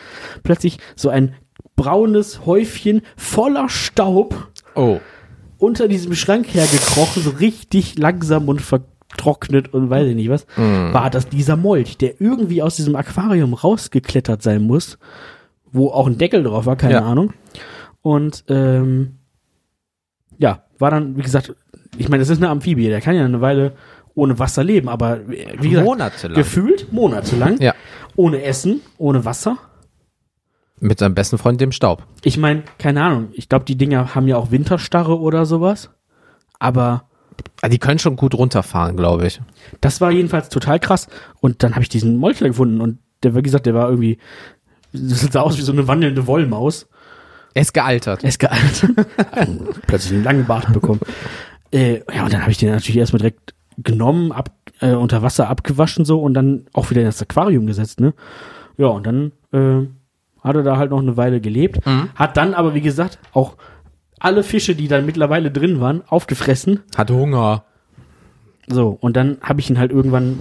plötzlich 0.42 0.78
so 0.96 1.10
ein 1.10 1.34
braunes 1.76 2.46
Häufchen 2.46 3.02
voller 3.16 3.68
Staub 3.68 4.48
Oh. 4.74 5.00
unter 5.58 5.86
diesem 5.86 6.14
Schrank 6.14 6.46
hergekrochen, 6.54 7.22
so 7.22 7.30
richtig 7.30 7.98
langsam 7.98 8.48
und 8.48 8.60
vertrocknet 9.10 9.72
und 9.74 9.90
weiß 9.90 10.08
ich 10.08 10.14
nicht 10.14 10.30
was, 10.30 10.46
war 10.56 11.10
das 11.10 11.28
dieser 11.28 11.56
Molch, 11.56 11.98
der 11.98 12.20
irgendwie 12.20 12.62
aus 12.62 12.76
diesem 12.76 12.96
Aquarium 12.96 13.54
rausgeklettert 13.54 14.42
sein 14.42 14.62
muss, 14.62 14.98
wo 15.72 15.88
auch 15.90 16.06
ein 16.06 16.18
Deckel 16.18 16.42
drauf 16.42 16.66
war, 16.66 16.76
keine 16.76 16.94
Ja. 16.94 17.00
Ahnung. 17.02 17.32
Und 18.02 18.44
ähm, 18.48 19.16
ja, 20.38 20.64
war 20.78 20.90
dann, 20.90 21.16
wie 21.16 21.22
gesagt, 21.22 21.54
ich 21.98 22.08
meine, 22.08 22.22
das 22.22 22.30
ist 22.30 22.38
eine 22.38 22.48
Amphibie, 22.48 22.88
der 22.88 23.00
kann 23.00 23.14
ja 23.16 23.24
eine 23.24 23.40
Weile 23.40 23.72
ohne 24.14 24.38
Wasser 24.38 24.64
leben, 24.64 24.88
aber 24.88 25.20
wie 25.28 25.68
gesagt, 25.70 25.86
Monatelang. 25.86 26.36
gefühlt 26.36 26.92
monatelang, 26.92 27.58
Ja. 27.60 27.74
ohne 28.16 28.42
Essen, 28.42 28.80
ohne 28.98 29.24
Wasser. 29.24 29.56
Mit 30.80 30.98
seinem 30.98 31.14
besten 31.14 31.36
Freund 31.36 31.60
dem 31.60 31.72
Staub. 31.72 32.04
Ich 32.24 32.38
meine, 32.38 32.62
keine 32.78 33.02
Ahnung, 33.02 33.28
ich 33.32 33.48
glaube, 33.48 33.66
die 33.66 33.76
Dinger 33.76 34.14
haben 34.14 34.26
ja 34.26 34.36
auch 34.36 34.50
Winterstarre 34.50 35.18
oder 35.18 35.44
sowas, 35.46 35.90
aber 36.58 37.04
Ah, 37.62 37.68
Die 37.68 37.78
können 37.78 37.98
schon 37.98 38.16
gut 38.16 38.34
runterfahren, 38.34 38.96
glaube 38.96 39.26
ich. 39.26 39.40
Das 39.80 40.00
war 40.00 40.10
jedenfalls 40.10 40.48
total 40.48 40.80
krass. 40.80 41.08
Und 41.40 41.62
dann 41.62 41.72
habe 41.72 41.82
ich 41.82 41.88
diesen 41.88 42.16
Molchler 42.16 42.48
gefunden 42.48 42.80
und 42.80 42.98
der, 43.22 43.34
wie 43.34 43.42
gesagt, 43.42 43.66
der 43.66 43.74
war 43.74 43.88
irgendwie, 43.90 44.18
das 44.92 45.20
sah 45.20 45.40
aus 45.42 45.58
wie 45.58 45.62
so 45.62 45.72
eine 45.72 45.86
wandelnde 45.86 46.26
Wollmaus. 46.26 46.88
Er 47.52 47.62
ist 47.62 47.74
gealtert. 47.74 48.22
Er 48.22 48.28
ist 48.28 48.38
gealtert. 48.38 48.90
Plötzlich 49.86 50.12
einen 50.14 50.24
langen 50.24 50.46
Bart 50.46 50.72
bekommen. 50.72 51.00
Äh, 51.72 52.00
ja, 52.14 52.24
und 52.24 52.32
dann 52.32 52.42
habe 52.42 52.50
ich 52.50 52.58
den 52.58 52.70
natürlich 52.70 52.96
erstmal 52.96 53.18
direkt 53.18 53.54
genommen, 53.76 54.32
ab, 54.32 54.50
äh, 54.80 54.92
unter 54.92 55.22
Wasser 55.22 55.48
abgewaschen 55.48 56.04
so 56.04 56.20
und 56.20 56.34
dann 56.34 56.66
auch 56.72 56.90
wieder 56.90 57.00
in 57.02 57.06
das 57.06 57.20
Aquarium 57.20 57.66
gesetzt, 57.66 58.00
ne? 58.00 58.14
Ja, 58.76 58.86
und 58.86 59.06
dann 59.06 59.32
äh, 59.52 59.86
hat 60.42 60.56
er 60.56 60.62
da 60.62 60.76
halt 60.78 60.90
noch 60.90 61.00
eine 61.00 61.16
Weile 61.16 61.40
gelebt. 61.40 61.80
Hat 62.14 62.36
dann 62.36 62.54
aber, 62.54 62.74
wie 62.74 62.80
gesagt, 62.80 63.18
auch 63.32 63.56
alle 64.20 64.42
Fische, 64.42 64.74
die 64.74 64.86
dann 64.88 65.06
mittlerweile 65.06 65.50
drin 65.50 65.80
waren, 65.80 66.02
aufgefressen. 66.06 66.80
Hat 66.96 67.10
Hunger. 67.10 67.64
So, 68.68 68.96
und 69.00 69.16
dann 69.16 69.38
habe 69.42 69.60
ich 69.60 69.68
ihn 69.68 69.78
halt 69.78 69.90
irgendwann, 69.90 70.40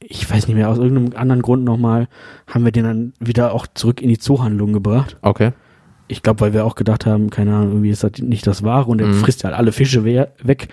ich 0.00 0.30
weiß 0.30 0.46
nicht 0.46 0.56
mehr, 0.56 0.68
aus 0.70 0.78
irgendeinem 0.78 1.18
anderen 1.18 1.42
Grund 1.42 1.64
nochmal, 1.64 2.06
haben 2.46 2.64
wir 2.64 2.72
den 2.72 2.84
dann 2.84 3.12
wieder 3.18 3.52
auch 3.52 3.66
zurück 3.74 4.00
in 4.00 4.08
die 4.08 4.18
Zoohandlung 4.18 4.72
gebracht. 4.72 5.16
Okay. 5.22 5.52
Ich 6.06 6.22
glaube, 6.22 6.40
weil 6.40 6.52
wir 6.52 6.64
auch 6.66 6.74
gedacht 6.74 7.06
haben, 7.06 7.30
keine 7.30 7.54
Ahnung, 7.54 7.70
irgendwie 7.70 7.90
ist 7.90 8.04
das 8.04 8.12
nicht 8.18 8.46
das 8.46 8.62
Wahre 8.62 8.90
und 8.90 9.00
er 9.00 9.12
frisst 9.14 9.42
halt 9.42 9.54
alle 9.54 9.72
Fische 9.72 10.04
we 10.04 10.28
weg. 10.42 10.68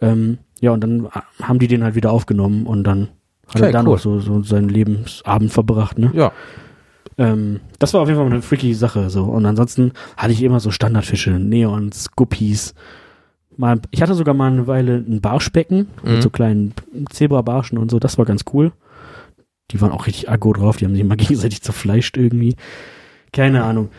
Ähm, 0.00 0.38
ja, 0.60 0.70
und 0.72 0.82
dann 0.82 1.08
haben 1.42 1.58
die 1.58 1.66
den 1.66 1.82
halt 1.82 1.94
wieder 1.94 2.12
aufgenommen 2.12 2.66
und 2.66 2.84
dann 2.84 3.08
hat 3.48 3.56
Okay, 3.56 3.64
er 3.66 3.72
dann 3.72 3.86
cool. 3.88 3.94
auch 3.94 3.98
so, 3.98 4.20
so 4.20 4.42
seinen 4.42 4.68
Lebensabend 4.68 5.50
verbracht, 5.50 5.98
ne? 5.98 6.10
Ja. 6.14 6.32
Ähm, 7.20 7.60
das 7.78 7.92
war 7.92 8.00
auf 8.00 8.08
jeden 8.08 8.18
Fall 8.18 8.26
eine 8.30 8.40
freaky 8.42 8.72
Sache, 8.74 9.10
so. 9.10 9.24
Und 9.24 9.44
ansonsten 9.44 9.92
hatte 10.16 10.32
ich 10.32 10.42
immer 10.42 10.58
so 10.58 10.70
Standardfische, 10.70 11.30
Neons, 11.32 12.10
Guppies. 12.16 12.74
Mal, 13.56 13.78
ich 13.90 14.00
hatte 14.00 14.14
sogar 14.14 14.32
mal 14.34 14.50
eine 14.50 14.66
Weile 14.66 14.94
ein 14.96 15.20
Barschbecken 15.20 15.88
Mhm. 16.02 16.12
mit 16.12 16.22
so 16.22 16.30
kleinen 16.30 16.72
Zebrabarschen 17.10 17.76
und 17.76 17.90
so. 17.90 17.98
Das 17.98 18.16
war 18.16 18.24
ganz 18.24 18.44
cool. 18.54 18.72
Die 19.70 19.80
waren 19.80 19.92
auch 19.92 20.06
richtig 20.06 20.30
aggro 20.30 20.52
drauf. 20.54 20.78
Die 20.78 20.86
haben 20.86 20.92
sich 20.92 21.02
immer 21.02 21.16
gegenseitig 21.16 21.60
zerfleischt 21.62 22.16
irgendwie. 22.16 22.56
Keine 23.32 23.64
Ahnung. 23.64 23.90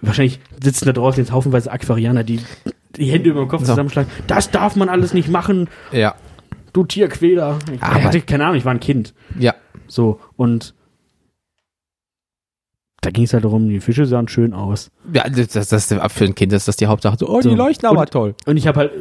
Wahrscheinlich 0.00 0.40
sitzen 0.62 0.86
da 0.86 0.92
draußen 0.92 1.22
jetzt 1.22 1.30
haufenweise 1.32 1.70
Aquarianer, 1.70 2.24
die 2.24 2.40
die 2.96 3.04
Hände 3.06 3.30
über 3.30 3.40
dem 3.40 3.48
Kopf 3.48 3.60
So. 3.62 3.66
zusammenschlagen. 3.72 4.10
Das 4.26 4.50
darf 4.50 4.76
man 4.76 4.88
alles 4.88 5.12
nicht 5.14 5.28
machen, 5.28 5.68
Ja. 5.92 6.14
du 6.72 6.84
Tierquäler. 6.84 7.58
Ich 7.72 7.82
Aber- 7.82 8.02
hatte 8.02 8.20
keine 8.22 8.44
Ahnung, 8.46 8.56
ich 8.56 8.64
war 8.64 8.72
ein 8.72 8.80
Kind. 8.80 9.14
Ja. 9.38 9.54
So, 9.86 10.20
und 10.36 10.74
da 13.02 13.10
ging 13.10 13.24
es 13.24 13.34
halt 13.34 13.44
darum, 13.44 13.68
die 13.68 13.80
Fische 13.80 14.06
sahen 14.06 14.28
schön 14.28 14.54
aus. 14.54 14.90
Ja, 15.12 15.28
das, 15.28 15.48
das, 15.48 15.68
das, 15.68 15.86
für 16.12 16.24
ein 16.24 16.34
Kind 16.34 16.52
ist 16.52 16.68
das 16.68 16.76
die 16.76 16.86
Hauptsache. 16.86 17.16
So, 17.18 17.28
oh, 17.28 17.42
So. 17.42 17.50
die 17.50 17.54
leuchten 17.56 17.88
aber 17.88 18.00
Und- 18.02 18.10
toll. 18.10 18.34
Und 18.46 18.56
ich 18.56 18.66
habe 18.66 18.78
halt 18.80 18.92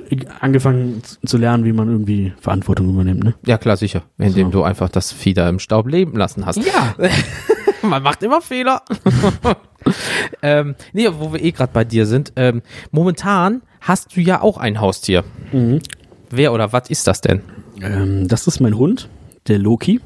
angefangen 0.41 1.01
zu 1.25 1.37
lernen, 1.37 1.63
wie 1.65 1.71
man 1.71 1.87
irgendwie 1.89 2.33
Verantwortung 2.41 2.89
übernimmt, 2.89 3.23
ne? 3.23 3.35
Ja, 3.45 3.57
klar, 3.57 3.77
sicher. 3.77 4.01
Indem 4.17 4.47
So. 4.47 4.59
du 4.59 4.63
einfach 4.63 4.89
das 4.89 5.11
Vieh 5.13 5.33
da 5.33 5.47
im 5.47 5.59
Staub 5.59 5.87
leben 5.87 6.17
lassen 6.17 6.45
hast. 6.45 6.57
Ja. 6.65 6.95
Man 7.83 8.03
macht 8.03 8.21
immer 8.21 8.41
Fehler. 8.41 8.83
ähm, 10.41 10.75
nee, 10.93 11.07
wo 11.17 11.33
wir 11.33 11.43
eh 11.43 11.51
gerade 11.51 11.71
bei 11.73 11.83
dir 11.83 12.05
sind. 12.05 12.33
Ähm, 12.35 12.61
momentan 12.91 13.61
hast 13.81 14.15
du 14.15 14.21
ja 14.21 14.41
auch 14.41 14.57
ein 14.57 14.79
Haustier. 14.79 15.23
Mhm. 15.51 15.79
Wer 16.29 16.53
oder 16.53 16.73
was 16.73 16.89
ist 16.89 17.07
das 17.07 17.21
denn? 17.21 17.41
Ähm, 17.81 18.27
das 18.27 18.45
ist 18.47 18.59
mein 18.59 18.77
Hund, 18.77 19.09
der 19.47 19.57
Loki. 19.59 19.99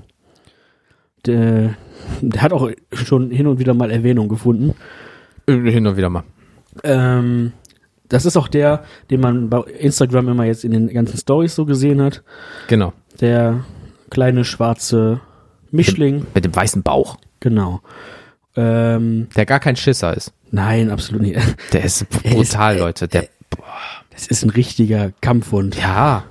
Der, 1.25 1.75
der 2.21 2.41
hat 2.41 2.53
auch 2.53 2.69
schon 2.91 3.31
hin 3.31 3.47
und 3.47 3.59
wieder 3.59 3.73
mal 3.73 3.91
Erwähnung 3.91 4.27
gefunden. 4.29 4.73
Äh, 5.47 5.53
Hin 5.71 5.85
und 5.87 5.97
wieder 5.97 6.09
mal. 6.09 6.23
Ähm, 6.83 7.51
das 8.09 8.25
ist 8.25 8.37
auch 8.37 8.47
der, 8.47 8.83
den 9.09 9.19
man 9.21 9.49
bei 9.49 9.59
Instagram 9.61 10.29
immer 10.29 10.45
jetzt 10.45 10.63
in 10.65 10.71
den 10.71 10.87
ganzen 10.89 11.17
Stories 11.17 11.55
so 11.55 11.65
gesehen 11.65 12.01
hat. 12.01 12.23
Genau. 12.67 12.93
Der 13.21 13.63
kleine 14.09 14.45
schwarze 14.45 15.21
Mischling. 15.71 16.25
Mit 16.33 16.45
dem 16.45 16.55
weißen 16.55 16.83
Bauch. 16.83 17.17
Genau. 17.39 17.81
Ähm, 18.55 19.27
Der 19.35 19.45
gar 19.45 19.59
kein 19.59 19.75
Schisser 19.75 20.15
ist. 20.15 20.31
nein, 20.51 20.89
absolut 20.91 21.21
nicht. 21.23 21.39
Der 21.73 21.83
ist 21.83 22.05
Er 22.23 22.31
ist- 22.41 22.51
brutal, 22.51 22.75
äh, 22.75 22.79
Leute. 22.79 23.07
Der, 23.07 23.27
Das 24.11 24.27
ist 24.27 24.43
ein 24.43 24.49
richtiger 24.49 25.11
Kampfhund. 25.21 25.75
ja. 25.79 26.23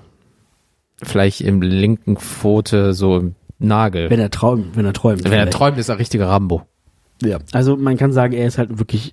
Vielleicht 1.03 1.41
im 1.43 1.61
linken 1.61 2.17
Pfote 2.17 2.95
so 2.95 3.19
im 3.19 3.35
Nagel. 3.65 4.11
Wenn 4.11 4.21
er 4.21 4.31
träumt, 4.31 4.77
wenn 4.77 4.85
er 4.85 4.93
träumt. 4.93 5.25
Wenn 5.25 5.33
er 5.33 5.51
träumt, 5.51 5.79
ist 5.79 5.89
er 5.89 5.99
richtiger 5.99 6.29
Rambo. 6.29 6.63
Ja. 7.23 7.39
Also 7.53 7.77
man 7.77 7.97
kann 7.97 8.13
sagen, 8.13 8.33
er 8.33 8.47
ist 8.47 8.59
halt 8.59 8.79
wirklich. 8.79 9.13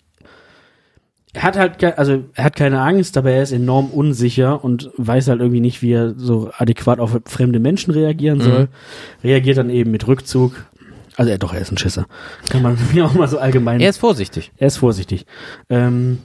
Er 1.33 1.43
hat 1.43 1.57
halt, 1.57 1.81
also 1.97 2.23
er 2.33 2.43
hat 2.43 2.57
keine 2.57 2.81
Angst, 2.81 3.15
aber 3.15 3.31
er 3.31 3.43
ist 3.43 3.53
enorm 3.53 3.89
unsicher 3.89 4.61
und 4.63 4.91
weiß 4.97 5.29
halt 5.29 5.39
irgendwie 5.39 5.61
nicht, 5.61 5.81
wie 5.81 5.93
er 5.93 6.13
so 6.17 6.51
adäquat 6.57 6.99
auf 6.99 7.17
fremde 7.25 7.59
Menschen 7.59 7.91
reagieren 7.91 8.41
soll. 8.41 8.67
Reagiert 9.23 9.57
dann 9.57 9.69
eben 9.69 9.91
mit 9.91 10.07
Rückzug. 10.07 10.65
Also 11.15 11.31
er 11.31 11.37
doch, 11.37 11.53
er 11.53 11.61
ist 11.61 11.71
ein 11.71 11.77
Schisser. 11.77 12.05
Kann 12.49 12.61
man 12.61 12.77
mir 12.93 13.05
auch 13.05 13.13
mal 13.13 13.29
so 13.29 13.37
allgemein. 13.37 13.79
Er 13.79 13.89
ist 13.89 13.97
vorsichtig. 13.97 14.51
Er 14.57 14.67
ist 14.67 14.77
vorsichtig. 14.77 15.25
Ähm, 15.69 16.19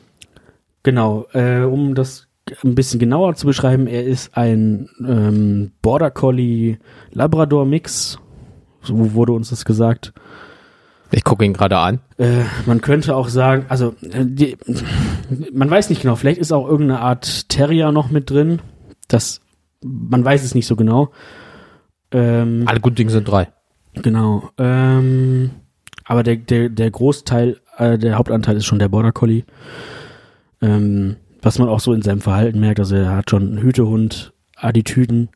genau, 0.83 1.26
äh, 1.35 1.61
um 1.61 1.95
das 1.95 2.26
ein 2.65 2.75
bisschen 2.75 3.00
genauer 3.00 3.35
zu 3.35 3.47
beschreiben, 3.47 3.87
er 3.87 4.05
ist 4.05 4.37
ein 4.37 4.88
ähm, 5.00 5.73
Border 5.83 6.11
Collie 6.11 6.79
Labrador 7.12 7.67
Mix. 7.67 8.19
So 8.83 9.15
wurde 9.15 9.33
uns 9.33 9.50
das 9.50 9.65
gesagt. 9.65 10.12
Ich 11.11 11.25
gucke 11.25 11.45
ihn 11.45 11.53
gerade 11.53 11.79
an. 11.79 12.00
Äh, 12.19 12.45
man 12.67 12.81
könnte 12.81 13.17
auch 13.17 13.29
sagen, 13.29 13.67
also 13.69 13.95
äh, 14.03 14.25
die, 14.25 14.57
man 15.53 15.71
weiß 15.71 15.91
nicht 15.91 16.03
genau, 16.03 16.17
vielleicht 16.17 16.41
ist 16.41 16.53
auch 16.53 16.69
irgendeine 16.69 17.00
Art 17.00 17.49
Terrier 17.49 17.93
noch 17.93 18.11
mit 18.11 18.31
drin. 18.31 18.61
Das, 19.09 19.41
man 19.83 20.25
weiß 20.25 20.45
es 20.45 20.55
nicht 20.55 20.67
so 20.67 20.76
genau. 20.76 21.11
Ähm, 22.12 22.65
Alle 22.67 22.81
guten 22.81 22.97
Dinge 22.97 23.11
sind 23.11 23.29
drei. 23.29 23.49
Genau. 23.95 24.50
Ähm, 24.59 25.50
aber 26.05 26.23
der, 26.23 26.37
der, 26.37 26.69
der 26.69 26.91
Großteil, 26.91 27.61
äh, 27.76 27.99
der 27.99 28.17
Hauptanteil 28.17 28.57
ist 28.57 28.67
schon 28.67 28.79
der 28.79 28.88
Border 28.88 29.12
Collie. 29.12 29.45
Ähm, 30.61 31.17
was 31.47 31.61
man 31.61 31.69
auch 31.69 31.79
so 31.79 31.93
in 31.93 32.03
seinem 32.03 32.21
Verhalten 32.21 32.59
merkt, 32.59 32.81
also 32.81 32.97
er 32.97 33.15
hat 33.17 33.31
schon 33.31 33.43
einen 33.43 33.62
Hütehund, 33.62 34.33
Attitüden. 34.57 35.29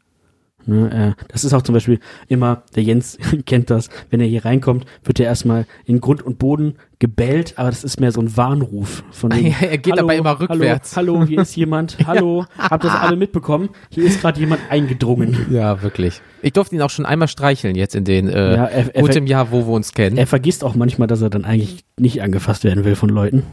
Ne, 0.67 1.15
äh, 1.17 1.25
das 1.29 1.45
ist 1.45 1.55
auch 1.55 1.63
zum 1.63 1.73
Beispiel 1.73 2.01
immer, 2.27 2.65
der 2.75 2.83
Jens 2.83 3.17
kennt 3.47 3.71
das, 3.71 3.89
wenn 4.11 4.21
er 4.21 4.27
hier 4.27 4.45
reinkommt, 4.45 4.85
wird 5.05 5.21
er 5.21 5.27
erstmal 5.27 5.67
in 5.87 6.01
Grund 6.01 6.21
und 6.23 6.39
Boden 6.39 6.75
gebellt, 6.99 7.55
aber 7.59 7.71
das 7.71 7.85
ist 7.85 8.01
mehr 8.01 8.11
so 8.11 8.21
ein 8.21 8.37
Warnruf. 8.37 9.05
Von 9.13 9.33
wegen, 9.37 9.55
Er 9.61 9.79
geht 9.79 10.01
aber 10.01 10.15
immer 10.17 10.39
rückwärts. 10.41 10.97
Hallo, 10.97 11.15
hallo 11.21 11.27
hier 11.27 11.43
ist 11.43 11.55
jemand. 11.55 11.97
Hallo, 12.07 12.45
habt 12.59 12.83
das 12.83 12.93
alle 12.93 13.15
mitbekommen? 13.17 13.69
Hier 13.91 14.05
ist 14.05 14.21
gerade 14.21 14.41
jemand 14.41 14.63
eingedrungen. 14.69 15.47
Ja, 15.51 15.81
wirklich. 15.81 16.21
Ich 16.43 16.53
durfte 16.53 16.75
ihn 16.75 16.83
auch 16.83 16.91
schon 16.91 17.07
einmal 17.07 17.29
streicheln 17.29 17.77
jetzt 17.77 17.95
in 17.95 18.05
den 18.05 18.29
äh, 18.29 18.57
Ja, 18.57 18.65
er- 18.65 18.95
er- 18.97 19.03
gutem 19.03 19.27
Jahr, 19.29 19.53
wo 19.53 19.65
wir 19.67 19.73
uns 19.75 19.93
kennen. 19.95 20.17
Er 20.17 20.27
vergisst 20.27 20.65
auch 20.65 20.75
manchmal, 20.75 21.07
dass 21.07 21.23
er 21.23 21.31
dann 21.31 21.45
eigentlich 21.45 21.85
nicht 21.99 22.21
angefasst 22.21 22.65
werden 22.65 22.85
will 22.85 22.97
von 22.97 23.11
Leuten. 23.11 23.45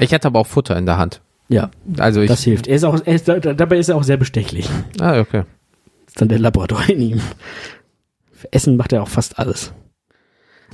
Ich 0.00 0.12
hatte 0.12 0.26
aber 0.28 0.40
auch 0.40 0.46
Futter 0.46 0.76
in 0.76 0.86
der 0.86 0.98
Hand. 0.98 1.20
Ja, 1.48 1.70
Also 1.98 2.20
ich. 2.22 2.28
das 2.28 2.42
hilft. 2.42 2.66
Er 2.66 2.76
ist 2.76 2.84
auch, 2.84 2.98
er 3.04 3.14
ist, 3.14 3.28
da- 3.28 3.38
dabei 3.38 3.76
ist 3.78 3.88
er 3.88 3.96
auch 3.96 4.02
sehr 4.02 4.16
bestechlich. 4.16 4.68
ah, 5.00 5.18
okay. 5.20 5.42
Das 6.06 6.14
ist 6.14 6.20
dann 6.20 6.28
der 6.28 6.38
Labrador 6.38 6.82
in 6.88 7.00
ihm. 7.00 7.20
Für 8.32 8.52
Essen 8.52 8.76
macht 8.76 8.92
er 8.92 9.02
auch 9.02 9.08
fast 9.08 9.38
alles. 9.38 9.72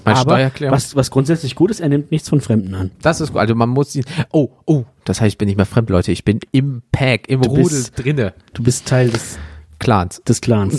Mein 0.04 0.14
Aber 0.14 0.32
Steuererklärung. 0.36 0.74
was, 0.74 0.96
was 0.96 1.10
grundsätzlich 1.10 1.54
gut 1.56 1.70
ist, 1.70 1.80
er 1.80 1.88
nimmt 1.90 2.10
nichts 2.10 2.28
von 2.28 2.40
Fremden 2.40 2.74
an. 2.74 2.90
Das 3.02 3.20
ist 3.20 3.32
gut. 3.32 3.40
Also 3.40 3.54
man 3.54 3.68
muss 3.68 3.94
ihn. 3.94 4.04
Oh, 4.32 4.48
oh, 4.64 4.84
das 5.04 5.20
heißt, 5.20 5.34
ich 5.34 5.38
bin 5.38 5.46
nicht 5.46 5.56
mehr 5.56 5.66
fremd, 5.66 5.90
Leute. 5.90 6.10
Ich 6.12 6.24
bin 6.24 6.40
im 6.52 6.82
Pack, 6.90 7.28
im 7.28 7.42
Du 7.42 7.50
Rudel 7.50 7.64
bist- 7.64 7.98
drinne. 7.98 8.32
Du 8.54 8.62
bist 8.62 8.86
Teil 8.86 9.10
des, 9.10 9.38
Clans. 9.78 10.22
des 10.22 10.40
Clans. 10.40 10.78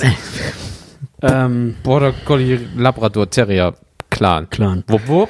ähm, 1.22 1.76
Border 1.84 2.14
Collie 2.26 2.60
Labrador 2.76 3.30
Terrier 3.30 3.76
Clan. 4.10 4.50
Clan. 4.50 4.84
Wupp, 4.88 5.08
wupp. 5.08 5.30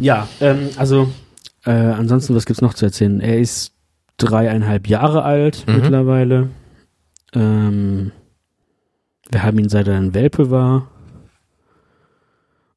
Ja, 0.00 0.28
ähm, 0.40 0.70
also 0.76 1.08
Äh, 1.66 1.70
ansonsten, 1.72 2.34
was 2.34 2.46
gibt's 2.46 2.62
noch 2.62 2.74
zu 2.74 2.84
erzählen? 2.86 3.20
Er 3.20 3.38
ist 3.38 3.74
dreieinhalb 4.18 4.88
Jahre 4.88 5.22
alt 5.24 5.64
Mhm. 5.66 5.74
mittlerweile. 5.74 6.48
Ähm, 7.34 8.12
wir 9.30 9.42
haben 9.42 9.58
ihn 9.58 9.68
seit 9.68 9.88
er 9.88 9.96
ein 9.96 10.14
Welpe 10.14 10.50
war. 10.50 10.90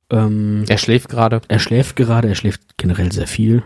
Ähm, 0.10 0.66
Er 0.68 0.78
schläft 0.78 1.10
gerade. 1.10 1.42
er 1.48 1.60
schläft 1.60 1.96
gerade, 1.96 2.28
er 2.30 2.36
schläft 2.36 2.78
generell 2.78 3.12
sehr 3.12 3.28
viel. 3.28 3.64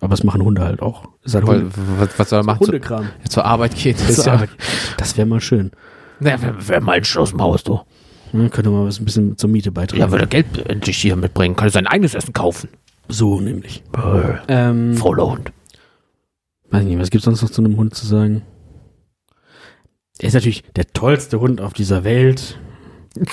Aber 0.00 0.10
das 0.10 0.24
machen 0.24 0.42
Hunde 0.42 0.62
halt 0.64 0.82
auch. 0.82 1.08
Ist 1.22 1.34
halt 1.36 1.46
Weil, 1.46 1.60
Hunde, 1.62 1.72
was, 1.98 2.18
was 2.18 2.28
soll 2.30 2.40
er 2.40 2.44
machen? 2.44 2.60
Zu, 2.60 2.66
Hundekram. 2.72 3.08
zur 3.28 3.44
Arbeit 3.44 3.76
geht. 3.76 3.96
Das, 4.06 4.24
ja. 4.26 4.44
Das 4.98 5.16
wäre 5.16 5.26
mal 5.26 5.40
schön. 5.40 5.70
na, 6.18 6.36
wer, 6.42 6.54
wer 6.58 6.80
meint 6.80 7.06
Schluss 7.06 7.32
Maus, 7.32 7.62
du? 7.62 7.80
Ja, 8.32 8.48
könnte 8.48 8.70
man 8.70 8.84
was 8.86 8.98
ein 8.98 9.04
bisschen 9.04 9.38
zur 9.38 9.48
Miete 9.48 9.70
beitragen. 9.70 10.00
Ja, 10.00 10.10
würde 10.10 10.26
Geld 10.26 10.46
endlich 10.68 10.98
hier 10.98 11.14
mitbringen. 11.14 11.54
Kann 11.54 11.70
sein 11.70 11.86
eigenes 11.86 12.14
Essen 12.14 12.32
kaufen. 12.32 12.68
So 13.08 13.40
nämlich. 13.40 13.82
Ähm, 14.48 14.96
Fauler 14.96 15.30
Hund. 15.30 15.52
weiß 16.70 16.82
ich 16.82 16.88
nicht, 16.88 16.98
was 16.98 17.10
gibt's 17.10 17.24
sonst 17.24 17.42
noch 17.42 17.50
zu 17.50 17.62
einem 17.62 17.76
Hund 17.76 17.94
zu 17.94 18.06
sagen? 18.06 18.42
Er 20.18 20.28
ist 20.28 20.34
natürlich 20.34 20.62
der 20.76 20.86
tollste 20.92 21.40
Hund 21.40 21.60
auf 21.60 21.72
dieser 21.72 22.04
Welt. 22.04 22.58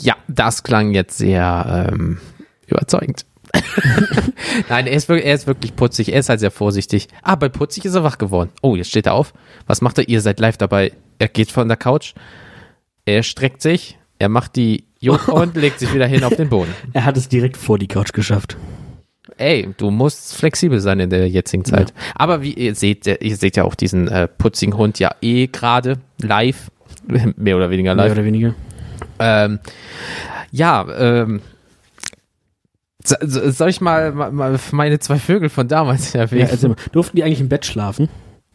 Ja, 0.00 0.16
das 0.28 0.62
klang 0.62 0.94
jetzt 0.94 1.18
sehr 1.18 1.88
ähm, 1.92 2.18
überzeugend. 2.66 3.26
Nein, 4.68 4.86
er 4.86 4.92
ist, 4.94 5.08
wirklich, 5.08 5.26
er 5.26 5.34
ist 5.34 5.46
wirklich 5.46 5.76
putzig. 5.76 6.12
Er 6.12 6.20
ist 6.20 6.28
halt 6.28 6.40
sehr 6.40 6.50
vorsichtig. 6.50 7.08
Ah, 7.22 7.34
bei 7.34 7.48
putzig 7.48 7.84
ist 7.84 7.94
er 7.94 8.04
wach 8.04 8.18
geworden. 8.18 8.50
Oh, 8.62 8.76
jetzt 8.76 8.90
steht 8.90 9.06
er 9.06 9.14
auf. 9.14 9.34
Was 9.66 9.80
macht 9.82 9.98
er? 9.98 10.08
Ihr 10.08 10.20
seid 10.20 10.40
live 10.40 10.56
dabei. 10.56 10.92
Er 11.18 11.28
geht 11.28 11.50
von 11.50 11.68
der 11.68 11.76
Couch. 11.76 12.14
Er 13.04 13.22
streckt 13.22 13.60
sich. 13.60 13.98
Er 14.22 14.28
macht 14.28 14.54
die 14.54 14.84
Joke 15.00 15.32
und 15.32 15.56
legt 15.56 15.80
sich 15.80 15.92
wieder 15.92 16.06
hin 16.06 16.22
auf 16.22 16.36
den 16.36 16.48
Boden. 16.48 16.72
Er 16.92 17.04
hat 17.04 17.16
es 17.16 17.28
direkt 17.28 17.56
vor 17.56 17.76
die 17.76 17.88
Couch 17.88 18.12
geschafft. 18.12 18.56
Ey, 19.36 19.68
du 19.76 19.90
musst 19.90 20.36
flexibel 20.36 20.78
sein 20.78 21.00
in 21.00 21.10
der 21.10 21.28
jetzigen 21.28 21.64
Zeit. 21.64 21.92
Aber 22.14 22.40
wie 22.40 22.52
ihr 22.52 22.76
seht, 22.76 23.06
ihr 23.08 23.36
seht 23.36 23.56
ja 23.56 23.64
auch 23.64 23.74
diesen 23.74 24.06
äh, 24.06 24.28
putzigen 24.28 24.76
Hund 24.76 25.00
ja 25.00 25.10
eh 25.20 25.48
gerade 25.48 25.98
live. 26.20 26.70
Mehr 27.36 27.56
oder 27.56 27.68
weniger 27.70 27.96
Mehr 27.96 28.04
live. 28.04 28.12
oder 28.12 28.24
weniger. 28.24 28.54
Ähm, 29.18 29.58
ja, 30.52 30.86
ähm, 30.96 31.40
so- 33.04 33.16
so- 33.22 33.50
soll 33.50 33.70
ich 33.70 33.80
mal, 33.80 34.12
mal, 34.12 34.56
meine 34.70 35.00
zwei 35.00 35.18
Vögel 35.18 35.48
von 35.48 35.66
damals 35.66 36.12
Ja, 36.12 36.20
erwähnen? 36.20 36.48
erzähl 36.48 36.68
mal. 36.68 36.76
Durften 36.92 37.16
die 37.16 37.24
eigentlich 37.24 37.40
im 37.40 37.48
Bett 37.48 37.66
schlafen? 37.66 38.08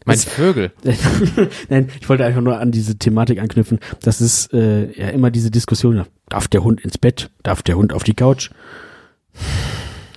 Meine 0.08 0.20
Vögel. 0.20 0.72
Nein, 1.68 1.88
ich 2.00 2.08
wollte 2.08 2.24
einfach 2.24 2.40
nur 2.40 2.58
an 2.58 2.70
diese 2.70 2.98
Thematik 2.98 3.40
anknüpfen. 3.40 3.78
Das 4.02 4.20
ist 4.20 4.52
äh, 4.52 4.90
ja 4.92 5.08
immer 5.08 5.30
diese 5.30 5.50
Diskussion. 5.50 6.04
Darf 6.28 6.48
der 6.48 6.64
Hund 6.64 6.80
ins 6.80 6.98
Bett? 6.98 7.30
Darf 7.42 7.62
der 7.62 7.76
Hund 7.76 7.92
auf 7.92 8.04
die 8.04 8.14
Couch? 8.14 8.50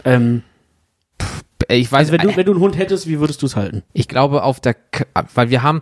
Ähm, 0.04 0.44
Ich 1.70 1.92
weiß, 1.92 2.12
also 2.12 2.12
wenn 2.14 2.28
du, 2.28 2.36
wenn 2.36 2.46
du 2.46 2.52
einen 2.52 2.62
Hund 2.62 2.78
hättest, 2.78 3.08
wie 3.08 3.20
würdest 3.20 3.42
du 3.42 3.46
es 3.46 3.56
halten? 3.56 3.84
ich 3.94 4.08
glaube 4.08 4.44
auf 4.44 4.60
der, 4.60 4.74
K 4.74 5.06
weil 5.36 5.50
wir 5.50 5.64
haben 5.64 5.82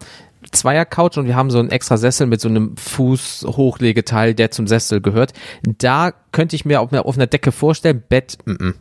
Zweier 0.52 0.86
Couch 0.86 1.18
und 1.18 1.26
wir 1.26 1.36
haben 1.36 1.52
so 1.52 1.60
einen 1.60 1.70
extra 1.70 1.98
Sessel 1.98 2.26
mit 2.26 2.40
so 2.40 2.48
einem 2.48 2.78
Fußhochlegeteil, 2.78 4.34
der 4.34 4.52
zum 4.52 4.68
Sessel 4.68 5.02
gehört. 5.02 5.34
Da 5.64 6.14
könnte 6.32 6.56
ich 6.56 6.64
mir 6.66 6.82
auf 6.82 6.94
einer, 6.94 7.06
auf 7.06 7.16
einer 7.16 7.28
Decke 7.28 7.52
vorstellen, 7.52 8.04
Bett, 8.08 8.38
mm 8.46 8.72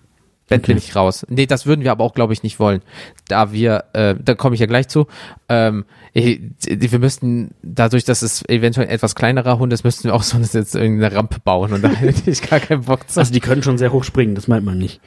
-mm. 0.49 0.57
Bett 0.57 0.67
bin 0.67 0.77
Okay. 0.77 0.87
ich 0.89 0.97
raus. 0.97 1.27
Nee, 1.29 1.47
das 1.47 1.67
würden 1.67 1.85
wir 1.85 1.93
aber 1.93 2.05
auch, 2.05 2.15
glaube 2.15 2.33
ich, 2.33 2.43
nicht 2.43 2.59
wollen. 2.59 2.83
Da 3.29 3.53
wir, 3.53 3.85
äh, 3.93 4.15
da 4.23 4.35
komme 4.35 4.55
ich 4.55 4.61
ja 4.61 4.67
gleich 4.67 4.89
zu, 4.89 5.07
ähm, 5.49 5.85
wir 6.15 6.99
müssten, 6.99 7.55
dadurch, 7.63 8.05
dass 8.05 8.23
es 8.23 8.45
eventuell 8.49 8.87
ein 8.87 8.93
etwas 8.93 9.15
kleinerer 9.15 9.59
Hund 9.59 9.73
ist, 9.73 9.85
müssten 9.85 10.05
wir 10.05 10.15
auch 10.15 10.23
so 10.23 10.37
eine, 10.37 10.47
jetzt 10.51 10.75
irgendeine 10.75 11.15
Rampe 11.15 11.39
bauen 11.41 11.73
und 11.73 11.83
da 11.83 11.89
hätte 11.89 12.31
ich 12.31 12.43
gar 12.43 12.61
keinen 12.61 12.85
Bock 12.85 13.09
zu. 13.09 13.21
Also 13.21 13.33
die 13.33 13.41
können 13.41 13.63
schon 13.63 13.79
sehr 13.79 13.93
hoch 13.93 14.05
springen, 14.05 14.35
das 14.35 14.49
meint 14.49 14.65
man 14.65 14.79
nicht. 14.79 15.01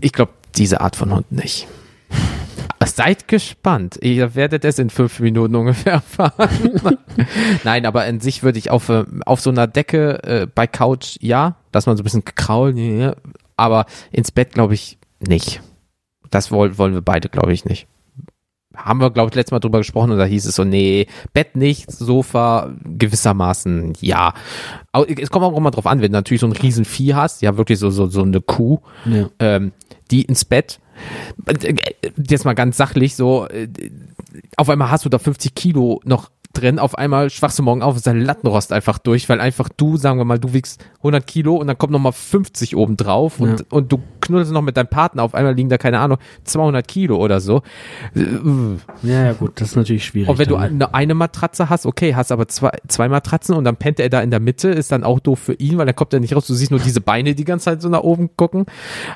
Ich 0.00 0.12
glaube, 0.12 0.32
diese 0.56 0.80
Art 0.80 0.96
von 0.96 1.14
Hund 1.14 1.32
nicht. 1.32 1.66
Seid 2.84 3.28
gespannt. 3.28 3.98
Ihr 4.02 4.34
werdet 4.34 4.64
es 4.64 4.78
in 4.78 4.90
fünf 4.90 5.20
Minuten 5.20 5.54
ungefähr 5.54 5.92
erfahren. 6.04 6.98
Nein, 7.62 7.86
aber 7.86 8.02
an 8.02 8.20
sich 8.20 8.42
würde 8.42 8.58
ich 8.58 8.70
auf, 8.70 8.88
äh, 8.88 9.04
auf 9.24 9.40
so 9.40 9.50
einer 9.50 9.66
Decke 9.66 10.22
äh, 10.24 10.46
bei 10.52 10.66
Couch, 10.66 11.16
ja, 11.20 11.56
dass 11.70 11.86
man 11.86 11.96
so 11.96 12.02
ein 12.02 12.04
bisschen 12.04 12.24
kraulen, 12.24 12.76
ja, 12.76 13.14
aber 13.58 13.86
ins 14.10 14.30
Bett 14.30 14.52
glaube 14.52 14.74
ich 14.74 14.98
nicht. 15.20 15.60
Das 16.30 16.50
wollen, 16.50 16.76
wollen 16.78 16.94
wir 16.94 17.02
beide, 17.02 17.28
glaube 17.28 17.52
ich, 17.52 17.64
nicht. 17.64 17.86
Haben 18.76 19.00
wir, 19.00 19.10
glaube 19.10 19.30
ich, 19.30 19.34
letztes 19.34 19.50
Mal 19.52 19.58
drüber 19.60 19.78
gesprochen 19.78 20.12
und 20.12 20.18
da 20.18 20.24
hieß 20.24 20.44
es 20.44 20.54
so, 20.54 20.62
nee, 20.62 21.06
Bett 21.32 21.56
nicht, 21.56 21.90
Sofa 21.90 22.70
gewissermaßen, 22.84 23.94
ja. 24.00 24.34
Au- 24.92 25.04
Es 25.04 25.30
kommt 25.30 25.44
auch 25.44 25.56
immer 25.56 25.70
drauf 25.70 25.86
an, 25.86 26.00
wenn 26.00 26.12
du 26.12 26.18
natürlich 26.18 26.42
so 26.42 26.46
ein 26.46 26.52
riesen 26.52 26.84
Vieh 26.84 27.14
hast, 27.14 27.42
ja, 27.42 27.56
wirklich 27.56 27.78
so, 27.78 27.90
so, 27.90 28.06
so 28.08 28.22
eine 28.22 28.40
Kuh, 28.40 28.78
Ja. 29.06 29.30
ähm, 29.40 29.72
die 30.10 30.22
ins 30.22 30.44
Bett. 30.44 30.80
äh, 31.46 31.74
Jetzt 32.28 32.44
mal 32.44 32.54
ganz 32.54 32.76
sachlich, 32.76 33.16
so, 33.16 33.48
äh, 33.48 33.68
auf 34.56 34.68
einmal 34.68 34.90
hast 34.90 35.04
du 35.04 35.08
da 35.08 35.18
50 35.18 35.54
Kilo 35.54 36.00
noch 36.04 36.30
drin, 36.54 36.78
auf 36.78 36.96
einmal 36.96 37.30
schwachst 37.30 37.58
du 37.58 37.62
morgen 37.62 37.82
auf, 37.82 37.96
ist 37.96 38.06
dein 38.06 38.20
Lattenrost 38.20 38.72
einfach 38.72 38.98
durch, 38.98 39.28
weil 39.28 39.40
einfach 39.40 39.68
du, 39.68 39.96
sagen 39.96 40.18
wir 40.18 40.24
mal, 40.24 40.38
du 40.38 40.52
wiegst 40.52 40.84
100 40.98 41.26
Kilo 41.26 41.56
und 41.56 41.66
dann 41.66 41.78
kommt 41.78 41.92
nochmal 41.92 42.12
50 42.12 42.74
oben 42.76 42.96
drauf 42.96 43.38
und, 43.38 43.60
Ja. 43.60 43.66
und 43.70 43.92
du 43.92 44.00
knuddelst 44.20 44.52
noch 44.52 44.62
mit 44.62 44.76
deinem 44.76 44.88
Partner, 44.88 45.22
auf 45.22 45.34
einmal 45.34 45.54
liegen 45.54 45.68
da, 45.68 45.78
keine 45.78 45.98
Ahnung, 46.00 46.18
200 46.44 46.86
Kilo 46.86 47.16
oder 47.16 47.40
so. 47.40 47.62
Ja, 49.02 49.24
ja, 49.24 49.32
gut, 49.32 49.60
das 49.60 49.70
ist 49.70 49.76
natürlich 49.76 50.04
schwierig. 50.04 50.28
Und 50.28 50.38
wenn 50.38 50.48
du 50.48 50.56
dann, 50.56 50.78
ne? 50.78 50.94
eine, 50.94 51.14
Matratze 51.14 51.68
hast, 51.68 51.86
okay, 51.86 52.14
hast 52.14 52.32
aber 52.32 52.48
zwei, 52.48 52.70
zwei 52.88 53.08
Matratzen 53.08 53.54
und 53.54 53.64
dann 53.64 53.76
pennt 53.76 54.00
er 54.00 54.08
da 54.08 54.20
in 54.20 54.30
der 54.30 54.40
Mitte, 54.40 54.68
ist 54.68 54.90
dann 54.92 55.04
auch 55.04 55.20
doof 55.20 55.38
für 55.38 55.54
ihn, 55.54 55.78
weil 55.78 55.86
dann 55.86 55.96
kommt 55.96 56.12
er 56.12 56.20
nicht 56.20 56.34
raus. 56.34 56.46
Du 56.46 56.54
siehst 56.54 56.70
nur 56.70 56.80
diese 56.80 57.00
Beine 57.00 57.34
die 57.34 57.44
ganze 57.44 57.66
Zeit 57.66 57.82
so 57.82 57.88
nach 57.88 58.02
oben 58.02 58.30
gucken. 58.36 58.66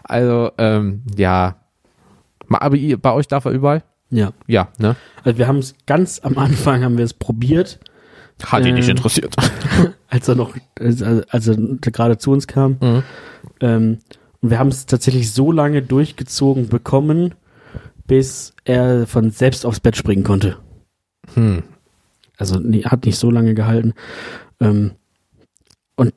Also, 0.05 0.51
ähm, 0.59 1.03
ja. 1.17 1.57
Aber 2.49 2.77
bei 2.77 3.13
euch 3.13 3.29
darf 3.29 3.47
er 3.47 3.53
überall? 3.53 3.83
Ja. 4.13 4.33
Ja, 4.47 4.69
ne? 4.79 4.95
Also 5.25 5.39
wir 5.39 5.49
haben 5.49 5.59
es 5.59 5.75
ganz 5.87 6.21
am 6.23 6.39
Anfang 6.39 6.85
haben 6.85 6.97
wir 6.99 7.05
es 7.05 7.15
probiert, 7.15 7.81
Hat 8.45 8.65
ihn 8.65 8.75
nicht 8.75 8.89
Ähm, 8.89 8.97
interessiert. 8.97 9.35
als 10.09 10.29
er 10.29 10.35
noch, 10.37 10.55
als, 10.79 11.03
als 11.03 11.49
er 11.49 11.57
gerade 11.81 12.19
zu 12.19 12.31
uns 12.31 12.47
kam. 12.47 12.77
Mhm. 12.81 13.03
Ähm, 13.61 13.99
und 14.41 14.51
wir 14.51 14.59
haben 14.59 14.69
es 14.69 14.87
tatsächlich 14.87 15.33
so 15.33 15.51
lange 15.53 15.83
durchgezogen 15.83 16.69
bekommen, 16.69 17.35
bis 18.07 18.55
er 18.65 19.07
von 19.07 19.31
selbst 19.31 19.65
aufs 19.65 19.81
Bett 19.81 19.97
springen 19.97 20.25
konnte. 20.25 20.57
Hm. 21.35 21.63
Also 22.37 22.59
nee, 22.59 22.83
hat 22.85 23.07
nicht 23.07 23.19
so 23.19 23.31
lange 23.31 23.55
gehalten. 23.55 23.95
Ähm, 24.61 24.93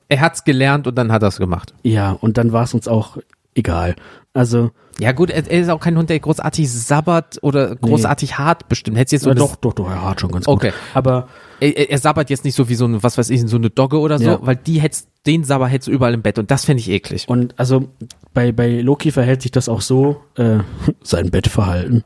Er 0.07 0.21
hat's 0.21 0.43
gelernt 0.43 0.87
und 0.87 0.95
dann 0.95 1.11
hat 1.11 1.21
er's 1.21 1.37
gemacht. 1.37 1.73
ja, 1.83 2.11
und 2.11 2.37
dann 2.39 2.51
war 2.51 2.63
es 2.63 2.73
uns 2.73 2.87
auch 2.87 3.17
egal. 3.53 3.95
Also, 4.33 4.71
Ja 4.99 5.11
gut, 5.11 5.29
er, 5.29 5.49
er 5.51 5.59
ist 5.61 5.69
auch 5.69 5.79
kein 5.81 5.97
Hund, 5.97 6.09
der 6.09 6.19
großartig 6.19 6.71
sabbert 6.71 7.37
oder 7.41 7.75
großartig 7.75 8.37
hart 8.37 8.69
bestimmt. 8.69 8.97
Hättest 8.97 9.11
jetzt 9.13 9.23
so 9.23 9.29
ja, 9.29 9.35
doch, 9.35 9.57
doch, 9.57 9.73
doch, 9.73 9.89
er 9.89 10.03
hat 10.09 10.21
schon 10.21 10.31
ganz 10.31 10.45
gut. 10.45 10.55
Okay. 10.55 10.71
Aber 10.93 11.27
Er, 11.59 11.75
er- 11.77 11.89
er 11.91 11.97
sabbert 11.97 12.29
jetzt 12.29 12.45
nicht 12.45 12.55
so 12.55 12.69
wie 12.69 12.75
so 12.75 12.85
eine, 12.85 13.03
was 13.03 13.17
weiß 13.17 13.29
ich, 13.29 13.41
so 13.47 13.57
eine 13.57 13.69
Dogge 13.69 13.99
oder 13.99 14.19
so, 14.19 14.23
Ja. 14.25 14.39
weil 14.41 14.55
die 14.55 14.79
hättest, 14.79 15.09
den 15.25 15.43
Sabber 15.43 15.67
hättest 15.67 15.87
du 15.87 15.91
überall 15.91 16.13
im 16.13 16.21
Bett 16.21 16.39
und 16.39 16.49
das 16.49 16.63
fände 16.65 16.79
ich 16.79 16.89
eklig. 16.89 17.27
Und 17.27 17.53
also 17.59 17.89
bei, 18.33 18.51
bei 18.53 18.79
Loki 18.81 19.11
verhält 19.11 19.41
sich 19.41 19.51
das 19.51 19.67
auch 19.67 19.81
so, 19.81 20.21
äh, 20.35 20.59
sein 21.03 21.29
Bettverhalten 21.29 22.03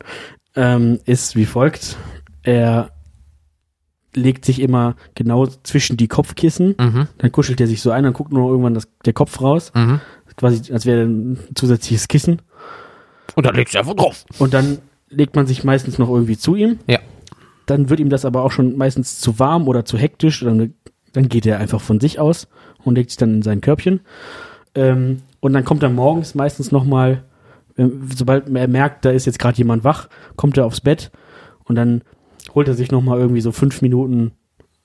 ähm, 0.56 0.98
ist 1.04 1.36
wie 1.36 1.46
folgt. 1.46 1.96
Er 2.42 2.90
legt 4.16 4.44
sich 4.44 4.60
immer 4.60 4.96
genau 5.14 5.46
zwischen 5.46 5.96
die 5.96 6.08
Kopfkissen, 6.08 6.74
Mhm. 6.78 7.06
dann 7.18 7.30
kuschelt 7.32 7.60
er 7.60 7.68
sich 7.68 7.80
so 7.82 7.92
ein, 7.92 8.02
dann 8.02 8.12
guckt 8.12 8.32
nur 8.32 8.50
irgendwann 8.50 8.74
das, 8.74 8.88
der 9.04 9.12
Kopf 9.12 9.40
raus, 9.40 9.70
Mhm. 9.74 10.00
quasi 10.36 10.72
als 10.72 10.86
wäre 10.86 11.02
ein 11.02 11.38
zusätzliches 11.54 12.08
Kissen. 12.08 12.42
Und 13.34 13.46
dann 13.46 13.54
legst 13.54 13.74
du 13.74 13.78
einfach 13.78 13.94
drauf. 13.94 14.24
Und 14.38 14.54
dann 14.54 14.78
legt 15.08 15.34
man 15.36 15.46
sich 15.46 15.64
meistens 15.64 15.98
noch 15.98 16.08
irgendwie 16.08 16.36
zu 16.38 16.54
ihm. 16.56 16.78
Ja. 16.86 16.98
Dann 17.66 17.88
wird 17.90 18.00
ihm 18.00 18.10
das 18.10 18.24
aber 18.24 18.42
auch 18.42 18.52
schon 18.52 18.76
meistens 18.76 19.20
zu 19.20 19.38
warm 19.38 19.68
oder 19.68 19.84
zu 19.84 19.96
hektisch. 19.98 20.40
Dann, 20.40 20.74
dann 21.12 21.28
geht 21.28 21.46
er 21.46 21.58
einfach 21.58 21.80
von 21.80 22.00
sich 22.00 22.18
aus 22.18 22.48
und 22.84 22.94
legt 22.96 23.10
sich 23.10 23.16
dann 23.16 23.34
in 23.34 23.42
sein 23.42 23.60
Körbchen. 23.60 24.00
Ähm, 24.74 25.22
und 25.40 25.52
dann 25.52 25.64
kommt 25.64 25.82
er 25.82 25.90
morgens 25.90 26.34
meistens 26.34 26.70
nochmal, 26.72 27.24
sobald 28.14 28.48
er 28.54 28.68
merkt, 28.68 29.04
da 29.04 29.10
ist 29.10 29.26
jetzt 29.26 29.38
gerade 29.38 29.56
jemand 29.58 29.84
wach, 29.84 30.08
kommt 30.36 30.58
er 30.58 30.66
aufs 30.66 30.80
Bett 30.80 31.10
und 31.64 31.76
dann 31.76 32.02
holt 32.54 32.68
er 32.68 32.74
sich 32.74 32.90
nochmal 32.90 33.18
irgendwie 33.18 33.40
so 33.40 33.52
fünf 33.52 33.80
Minuten 33.82 34.32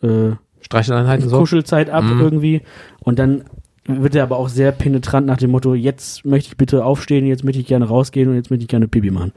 äh, 0.02 0.32
Streicheleinheiten 0.62 1.30
so. 1.30 1.38
Kuschelzeit 1.40 1.90
ab 1.90 2.04
Mhm. 2.06 2.22
irgendwie. 2.22 2.62
Und 3.00 3.20
dann 3.20 3.44
wird 3.86 4.16
er 4.16 4.24
aber 4.24 4.38
auch 4.38 4.50
sehr 4.50 4.72
penetrant 4.72 5.28
nach 5.28 5.38
dem 5.38 5.52
Motto, 5.52 5.74
jetzt 5.76 6.26
möchte 6.26 6.50
ich 6.50 6.58
bitte 6.58 6.84
aufstehen, 6.84 7.26
jetzt 7.26 7.44
möchte 7.44 7.62
ich 7.62 7.68
gerne 7.68 7.86
rausgehen 7.86 8.30
und 8.30 8.36
jetzt 8.36 8.50
möchte 8.50 8.64
ich 8.64 8.70
gerne 8.70 8.88
Pipi 8.88 9.12
machen. 9.12 9.32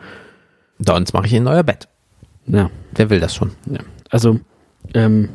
Sonst 0.79 1.13
mache 1.13 1.27
ich 1.27 1.35
in 1.35 1.47
euer 1.47 1.63
Bett. 1.63 1.89
Ja, 2.47 2.71
Wer 2.95 3.11
will 3.11 3.21
das 3.21 3.35
schon? 3.35 3.53
ja. 3.71 3.81
Also, 4.11 4.41
ähm, 4.95 5.29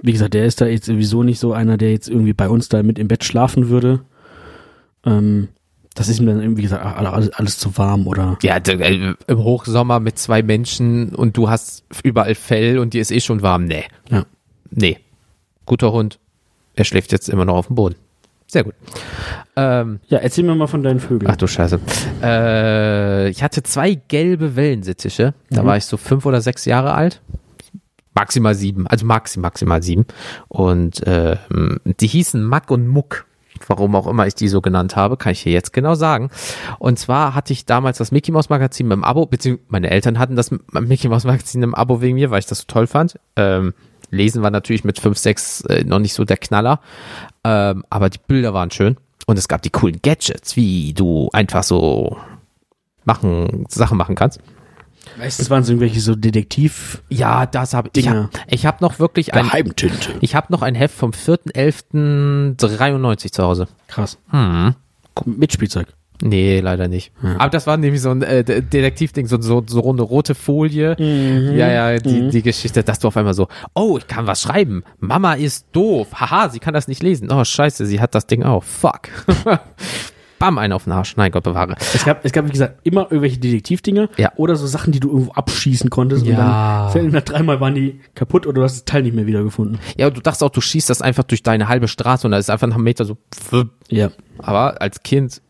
wie 0.00 0.12
gesagt, 0.12 0.32
der 0.34 0.46
ist 0.46 0.60
da 0.60 0.66
jetzt 0.66 0.86
sowieso 0.86 1.22
nicht 1.22 1.38
so 1.38 1.52
einer, 1.52 1.76
der 1.76 1.90
jetzt 1.92 2.08
irgendwie 2.08 2.32
bei 2.32 2.48
uns 2.48 2.68
da 2.68 2.82
mit 2.82 2.98
im 2.98 3.08
Bett 3.08 3.24
schlafen 3.24 3.68
würde. 3.68 4.00
Ähm, 5.04 5.48
das 5.94 6.08
ist 6.08 6.18
ihm 6.20 6.26
dann 6.26 6.40
irgendwie 6.40 6.62
gesagt, 6.62 6.82
ach, 6.84 6.96
alles, 7.12 7.30
alles 7.30 7.58
zu 7.58 7.76
warm 7.76 8.06
oder. 8.06 8.38
Ja, 8.42 8.56
äh, 8.56 9.14
im 9.26 9.38
Hochsommer 9.38 10.00
mit 10.00 10.18
zwei 10.18 10.42
Menschen 10.42 11.14
und 11.14 11.36
du 11.36 11.48
hast 11.50 11.84
überall 12.02 12.34
Fell 12.34 12.78
und 12.78 12.94
dir 12.94 13.00
ist 13.00 13.10
eh 13.10 13.20
schon 13.20 13.42
warm. 13.42 13.64
Nee. 13.64 13.84
Ja. 14.10 14.24
Nee. 14.70 14.98
Guter 15.64 15.92
Hund. 15.92 16.18
Er 16.76 16.84
schläft 16.84 17.12
jetzt 17.12 17.28
immer 17.28 17.44
noch 17.44 17.56
auf 17.56 17.66
dem 17.68 17.76
Boden. 17.76 17.96
Sehr 18.46 18.62
gut. 18.64 18.74
Ähm, 19.56 19.98
Ja, 20.08 20.18
erzähl 20.18 20.44
mir 20.44 20.54
mal 20.54 20.68
von 20.68 20.82
deinen 20.82 21.00
Vögeln. 21.00 21.30
ach 21.30 21.36
du 21.36 21.46
Scheiße. 21.48 21.80
Äh, 22.22 23.28
ich 23.30 23.42
hatte 23.42 23.62
zwei 23.64 23.94
gelbe 23.94 24.54
Wellensittiche. 24.54 25.34
Da 25.50 25.64
war 25.64 25.76
ich 25.76 25.84
so 25.86 25.96
fünf 25.96 26.26
oder 26.26 26.40
sechs 26.40 26.64
Jahre 26.64 26.94
alt. 26.94 27.20
Maximal 28.14 28.54
sieben, 28.54 28.86
also 28.86 29.04
maxi, 29.04 29.38
maximal 29.40 29.82
sieben. 29.82 30.06
Und 30.48 31.02
ähm, 31.06 31.80
die 31.84 32.06
hießen 32.06 32.42
Mack 32.42 32.70
und 32.70 32.86
Muck. 32.86 33.26
Warum 33.66 33.94
auch 33.96 34.06
immer 34.06 34.26
ich 34.26 34.34
die 34.34 34.48
so 34.48 34.60
genannt 34.60 34.96
habe, 34.96 35.16
kann 35.16 35.32
ich 35.32 35.40
hier 35.40 35.52
jetzt 35.52 35.72
genau 35.72 35.94
sagen. 35.94 36.30
Und 36.78 36.98
zwar 36.98 37.34
hatte 37.34 37.52
ich 37.54 37.64
damals 37.66 37.98
das 37.98 38.12
Mickey 38.12 38.30
Mouse 38.30 38.50
Magazin 38.50 38.90
im 38.90 39.02
Abo, 39.02 39.26
beziehungsweise 39.26 39.66
meine 39.70 39.90
Eltern 39.90 40.18
hatten 40.18 40.36
das 40.36 40.50
Mickey 40.72 41.08
Mouse 41.08 41.24
Magazin 41.24 41.62
im 41.62 41.74
Abo 41.74 42.00
wegen 42.02 42.14
mir, 42.16 42.30
weil 42.30 42.38
ich 42.38 42.46
das 42.46 42.58
so 42.60 42.64
toll 42.68 42.86
fand. 42.86 43.18
Ähm, 43.34 43.72
Lesen 44.10 44.42
war 44.42 44.50
natürlich 44.50 44.84
mit 44.84 44.98
5, 44.98 45.16
6 45.16 45.60
äh, 45.62 45.84
noch 45.84 45.98
nicht 45.98 46.14
so 46.14 46.24
der 46.24 46.36
Knaller, 46.36 46.80
ähm, 47.44 47.84
aber 47.90 48.10
die 48.10 48.18
Bilder 48.26 48.54
waren 48.54 48.70
schön. 48.70 48.96
Und 49.26 49.38
es 49.38 49.48
gab 49.48 49.62
die 49.62 49.70
coolen 49.70 50.00
Gadgets, 50.02 50.56
wie 50.56 50.94
du 50.94 51.28
einfach 51.32 51.64
so 51.64 52.16
machen, 53.04 53.66
Sachen 53.68 53.98
machen 53.98 54.14
kannst. 54.14 54.40
Meistens 55.18 55.50
waren 55.50 55.62
es 55.62 55.68
irgendwelche 55.68 56.00
so 56.00 56.14
Detektiv 56.14 57.02
Ja, 57.08 57.46
das 57.46 57.74
habe 57.74 57.90
ich. 57.94 58.08
Ich 58.48 58.66
habe 58.66 58.78
noch 58.80 58.98
wirklich 58.98 59.34
ein, 59.34 59.46
Geheimtinte. 59.46 60.14
ich 60.20 60.34
habe 60.34 60.48
noch 60.50 60.62
ein 60.62 60.74
Heft 60.74 60.96
vom 60.96 61.12
4.11.93 61.12 63.32
zu 63.32 63.42
Hause. 63.42 63.68
Krass. 63.88 64.18
Hm. 64.30 64.74
Mit 65.24 65.52
Spielzeug. 65.52 65.88
Nee, 66.22 66.60
leider 66.60 66.88
nicht. 66.88 67.12
Aber 67.38 67.50
das 67.50 67.66
war 67.66 67.76
nämlich 67.76 68.00
so 68.00 68.10
ein 68.10 68.22
äh, 68.22 68.42
De- 68.42 68.62
Detektivding, 68.62 69.26
so, 69.26 69.40
so, 69.40 69.62
so 69.66 69.90
eine 69.90 70.02
rote 70.02 70.34
Folie. 70.34 70.96
Mhm. 70.98 71.56
Ja, 71.56 71.70
ja, 71.92 71.98
die, 71.98 72.30
die 72.30 72.42
Geschichte, 72.42 72.82
dass 72.82 72.98
du 72.98 73.08
auf 73.08 73.16
einmal 73.16 73.34
so, 73.34 73.48
oh, 73.74 73.98
ich 73.98 74.06
kann 74.06 74.26
was 74.26 74.40
schreiben. 74.42 74.82
Mama 74.98 75.34
ist 75.34 75.66
doof. 75.72 76.08
Haha, 76.14 76.48
sie 76.48 76.58
kann 76.58 76.74
das 76.74 76.88
nicht 76.88 77.02
lesen. 77.02 77.30
Oh, 77.30 77.44
scheiße, 77.44 77.84
sie 77.86 78.00
hat 78.00 78.14
das 78.14 78.26
Ding 78.26 78.42
auch. 78.44 78.64
Fuck. 78.64 79.08
Bam, 80.38 80.58
einen 80.58 80.74
auf 80.74 80.84
den 80.84 80.92
Arsch. 80.92 81.16
Nein, 81.16 81.32
Gott 81.32 81.44
bewahre. 81.44 81.76
Es 81.78 82.04
gab, 82.04 82.22
es 82.22 82.30
gab, 82.30 82.46
wie 82.46 82.50
gesagt, 82.52 82.80
immer 82.86 83.04
irgendwelche 83.04 83.38
Detektivdinge 83.38 84.10
Ja. 84.18 84.32
oder 84.36 84.54
so 84.56 84.66
Sachen, 84.66 84.92
die 84.92 85.00
du 85.00 85.08
irgendwo 85.08 85.32
abschießen 85.32 85.88
konntest 85.88 86.26
Ja. 86.26 86.88
und 86.88 86.94
dann 86.94 87.08
nach 87.08 87.22
dreimal 87.22 87.58
waren 87.60 87.74
die 87.74 88.00
kaputt 88.14 88.46
oder 88.46 88.56
du 88.56 88.62
hast 88.62 88.74
das 88.74 88.84
Teil 88.84 89.02
nicht 89.04 89.14
mehr 89.14 89.26
wiedergefunden. 89.26 89.78
Ja, 89.96 90.10
du 90.10 90.20
dachtest 90.20 90.42
auch, 90.42 90.50
du 90.50 90.60
schießt 90.60 90.90
das 90.90 91.00
einfach 91.00 91.24
durch 91.24 91.42
deine 91.42 91.68
halbe 91.68 91.88
Straße 91.88 92.26
und 92.26 92.32
da 92.32 92.38
ist 92.38 92.50
einfach 92.50 92.66
nach 92.66 92.74
einem 92.74 92.84
Meter 92.84 93.06
so. 93.06 93.16
Ja. 93.88 94.10
aber 94.38 94.82
als 94.82 95.02
Kind, 95.02 95.40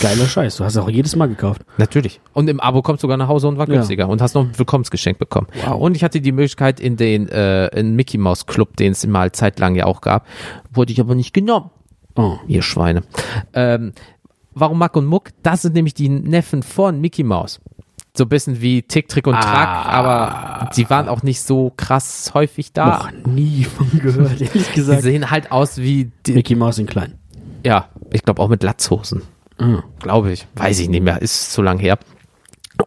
Geiler 0.00 0.26
Scheiß. 0.26 0.56
Du 0.56 0.64
hast 0.64 0.76
auch 0.76 0.88
jedes 0.88 1.16
Mal 1.16 1.28
gekauft. 1.28 1.62
Natürlich. 1.78 2.20
Und 2.32 2.48
im 2.48 2.60
Abo 2.60 2.82
kommst 2.82 3.02
du 3.02 3.06
sogar 3.06 3.16
nach 3.16 3.28
Hause 3.28 3.48
und 3.48 3.58
war 3.58 3.68
Ja. 3.68 3.74
günstiger 3.76 4.08
und 4.08 4.20
hast 4.20 4.34
noch 4.34 4.42
ein 4.44 4.58
Willkommensgeschenk 4.58 5.18
bekommen. 5.18 5.46
Wow. 5.64 5.80
Und 5.80 5.96
ich 5.96 6.04
hatte 6.04 6.20
die 6.20 6.32
Möglichkeit 6.32 6.80
in 6.80 6.96
den 6.96 7.28
äh, 7.28 7.66
in 7.78 7.94
Mickey 7.96 8.18
Mouse 8.18 8.46
Club, 8.46 8.76
den 8.76 8.92
es 8.92 9.06
mal 9.06 9.32
zeitlang 9.32 9.74
ja 9.74 9.86
auch 9.86 10.00
gab, 10.00 10.26
wurde 10.72 10.92
ich 10.92 11.00
aber 11.00 11.14
nicht 11.14 11.32
genommen. 11.34 11.70
Oh. 12.16 12.36
Ihr 12.46 12.62
Schweine. 12.62 13.02
Ähm, 13.54 13.92
warum 14.52 14.78
Mack 14.78 14.96
und 14.96 15.06
Muck? 15.06 15.30
Das 15.42 15.62
sind 15.62 15.74
nämlich 15.74 15.94
die 15.94 16.08
Neffen 16.08 16.62
von 16.62 17.00
Mickey 17.00 17.24
Mouse. 17.24 17.60
So 18.16 18.24
ein 18.24 18.28
bisschen 18.28 18.60
wie 18.60 18.82
Tick, 18.82 19.08
Trick 19.08 19.26
und 19.26 19.34
Track, 19.34 19.68
aber 19.86 20.70
die 20.76 20.88
waren 20.88 21.08
auch 21.08 21.24
nicht 21.24 21.40
so 21.42 21.72
krass 21.76 22.30
häufig 22.32 22.72
da. 22.72 22.86
Noch 22.86 23.26
nie 23.26 23.64
von 23.64 23.90
gehört, 23.98 24.40
ehrlich 24.40 24.68
Die 24.68 24.74
gesagt. 24.76 25.02
sehen 25.02 25.32
halt 25.32 25.50
aus 25.50 25.78
wie, 25.78 26.12
die, 26.24 26.34
Mickey 26.34 26.54
Mouse 26.54 26.78
in 26.78 26.86
klein. 26.86 27.14
ja, 27.64 27.88
ich 28.12 28.22
glaube 28.22 28.40
auch 28.40 28.48
mit 28.48 28.62
Latzhosen. 28.62 29.22
Ah. 29.58 29.82
Glaube 30.00 30.32
ich. 30.32 30.46
Weiß 30.56 30.78
ich 30.80 30.88
nicht 30.88 31.02
mehr. 31.02 31.20
Ist 31.22 31.52
zu 31.52 31.62
lang 31.62 31.78
her. 31.78 31.98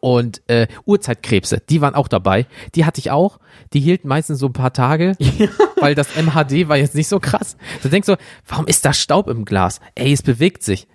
Und 0.02 0.42
äh, 0.48 0.68
Urzeitkrebse, 0.86 1.62
die 1.70 1.80
waren 1.80 1.96
auch 1.96 2.10
dabei. 2.10 2.46
Die 2.76 2.84
hatte 2.86 3.00
ich 3.00 3.10
auch. 3.10 3.40
Die 3.74 3.80
hielten 3.80 4.10
meistens 4.10 4.40
so 4.40 4.48
ein 4.48 4.54
paar 4.54 4.74
Tage, 4.74 5.14
weil 5.80 5.96
das 5.96 6.10
MHD 6.16 6.68
war 6.68 6.76
jetzt 6.78 6.94
nicht 6.94 7.08
so 7.08 7.20
krass. 7.20 7.56
Du 7.82 7.90
denkst 7.90 8.06
so, 8.06 8.18
warum 8.48 8.68
ist 8.68 8.84
da 8.84 8.92
Staub 8.92 9.30
im 9.30 9.46
Glas? 9.46 9.80
Ey, 9.96 10.12
es 10.12 10.22
bewegt 10.22 10.64
sich. 10.64 10.88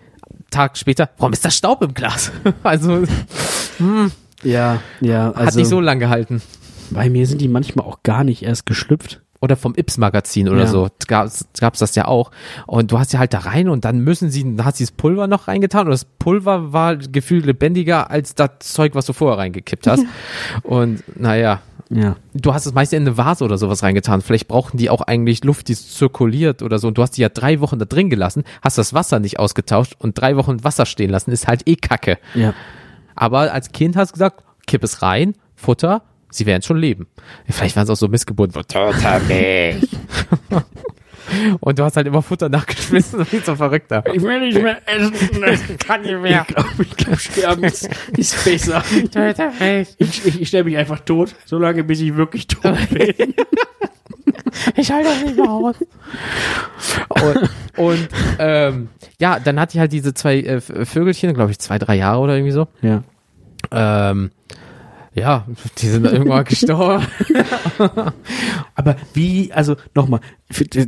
Tag 0.51 0.77
später, 0.77 1.09
warum 1.17 1.33
ist 1.33 1.45
da 1.45 1.51
Staub 1.51 1.83
im 1.83 1.95
Glas? 1.95 2.33
also 2.63 3.05
Ja, 4.43 4.83
ja. 5.01 5.31
Also 5.33 5.47
hat 5.47 5.55
nicht 5.57 5.69
so 5.69 5.81
lang 5.81 5.99
gehalten. 5.99 6.43
bei 6.91 7.09
mir 7.09 7.27
sind 7.27 7.41
die 7.41 7.49
manchmal 7.49 7.87
auch 7.87 8.03
gar 8.03 8.25
nicht 8.25 8.43
erst 8.43 8.67
geschlüpft. 8.67 9.23
Oder 9.43 9.57
vom 9.57 9.75
Ips-Magazin 9.77 10.49
oder 10.49 10.61
Ja. 10.61 10.67
so. 10.69 10.89
Gab's, 11.09 11.47
gab's 11.59 11.81
das 11.81 11.95
ja 11.97 12.07
auch. 12.07 12.31
Und 12.67 12.93
du 12.93 12.99
hast 12.99 13.13
ja 13.13 13.19
halt 13.19 13.35
da 13.35 13.41
rein 13.41 13.69
und 13.69 13.85
dann 13.85 13.99
müssen 13.99 14.31
sie, 14.31 14.57
da 14.57 14.65
hast 14.65 14.79
du 14.81 14.85
das 14.85 14.93
Pulver 14.93 15.27
noch 15.27 15.49
reingetan 15.49 15.87
und 15.87 15.91
das 15.91 16.05
Pulver 16.05 16.73
war 16.73 16.97
gefühlt 16.97 17.45
lebendiger 17.45 18.09
als 18.11 18.35
das 18.37 18.51
Zeug, 18.61 18.95
was 18.95 19.05
du 19.07 19.13
vorher 19.13 19.39
reingekippt 19.39 19.87
hast. 19.89 20.05
und 20.63 21.03
naja, 21.21 21.61
Ja. 21.91 22.15
du 22.35 22.55
hast 22.55 22.67
es 22.67 22.73
meist 22.73 22.93
in 22.93 23.03
eine 23.03 23.17
Vase 23.19 23.45
oder 23.45 23.59
sowas 23.59 23.83
reingetan. 23.83 24.23
Vielleicht 24.23 24.47
brauchten 24.47 24.77
die 24.79 24.89
auch 24.91 25.01
eigentlich 25.03 25.43
Luft, 25.43 25.67
die 25.69 25.75
zirkuliert 25.75 26.63
oder 26.63 26.79
so. 26.79 26.87
Und 26.89 26.97
du 26.97 27.03
hast 27.03 27.17
die 27.17 27.23
ja 27.23 27.29
drei 27.29 27.59
Wochen 27.61 27.79
da 27.81 27.85
drin 27.85 28.11
gelassen, 28.11 28.45
hast 28.63 28.79
das 28.79 28.95
Wasser 28.95 29.19
nicht 29.19 29.39
ausgetauscht 29.41 29.97
und 29.99 30.19
drei 30.21 30.37
Wochen 30.37 30.63
Wasser 30.63 30.87
stehen 30.87 31.11
lassen, 31.11 31.33
ist 31.33 31.49
halt 31.49 31.69
eh 31.69 31.75
Kacke. 31.77 32.19
Ja. 32.35 32.55
Aber 33.17 33.53
als 33.53 33.73
Kind 33.73 33.97
hast 33.97 34.11
du 34.11 34.13
gesagt, 34.15 34.45
kipp 34.69 34.85
es 34.85 35.03
rein, 35.03 35.35
Futter, 35.57 36.03
sie 36.33 36.47
werden 36.47 36.63
schon 36.63 36.79
leben. 36.79 37.07
Vielleicht 37.49 37.77
waren 37.77 37.85
es 37.85 37.91
auch 37.91 37.97
so 37.97 38.09
Missgeburten. 38.09 38.53
von 38.53 38.67
Toter 38.67 39.21
Milch. 39.21 39.89
Und 41.61 41.79
du 41.79 41.85
hast 41.85 41.97
halt 41.97 42.07
immer 42.07 42.21
Futter 42.21 42.49
nachgeschmissen, 42.49 43.25
wie 43.31 43.39
so 43.39 43.53
ein 43.53 43.57
Verrückter. 43.57 44.05
Ich 44.13 44.23
will 44.23 44.41
nicht 44.41 44.61
mehr 44.61 44.79
essen. 44.87 45.79
Kann 45.79 46.03
nicht 46.03 46.13
Ich 46.13 46.47
glaube, 46.55 46.83
ich 46.83 46.97
glaub, 46.97 47.19
sterben 47.19 47.65
ist, 47.65 47.89
ist 48.17 48.45
besser. 48.45 48.83
Toter 49.13 49.53
Milch. 49.59 49.95
Ich, 49.99 50.27
ich, 50.27 50.41
ich 50.43 50.49
stelle 50.49 50.65
mich 50.65 50.77
einfach 50.77 51.01
tot, 51.01 51.35
solange 51.45 51.85
bis 51.85 52.01
ich 52.01 52.17
wirklich 52.17 52.47
tot 52.49 52.77
bin. 52.91 53.35
Ich 54.77 54.93
halte 54.93 55.09
das 55.09 55.23
nicht 55.25 55.37
mehr 55.37 55.51
aus. 55.51 55.77
Und, 57.09 57.51
und 57.77 58.09
ähm, 58.39 58.89
ja, 59.19 59.39
dann 59.41 59.59
hatte 59.59 59.75
ich 59.75 59.81
halt 59.81 59.93
diese 59.93 60.15
zwei 60.15 60.41
äh, 60.41 60.61
Vögelchen, 60.61 61.33
glaube 61.35 61.51
ich, 61.51 61.59
zwei, 61.59 61.79
drei 61.79 61.97
Jahre 61.97 62.21
oder 62.21 62.35
irgendwie 62.35 62.53
so. 62.53 62.69
Ja. 62.83 63.03
Ähm, 63.71 64.31
ja, 65.15 65.47
die 65.79 65.89
sind 65.89 66.07
irgendwann 66.07 66.45
gestorben. 66.45 67.07
Aber 68.75 68.97
wie, 69.13 69.53
also 69.53 69.77
nochmal, 69.95 70.21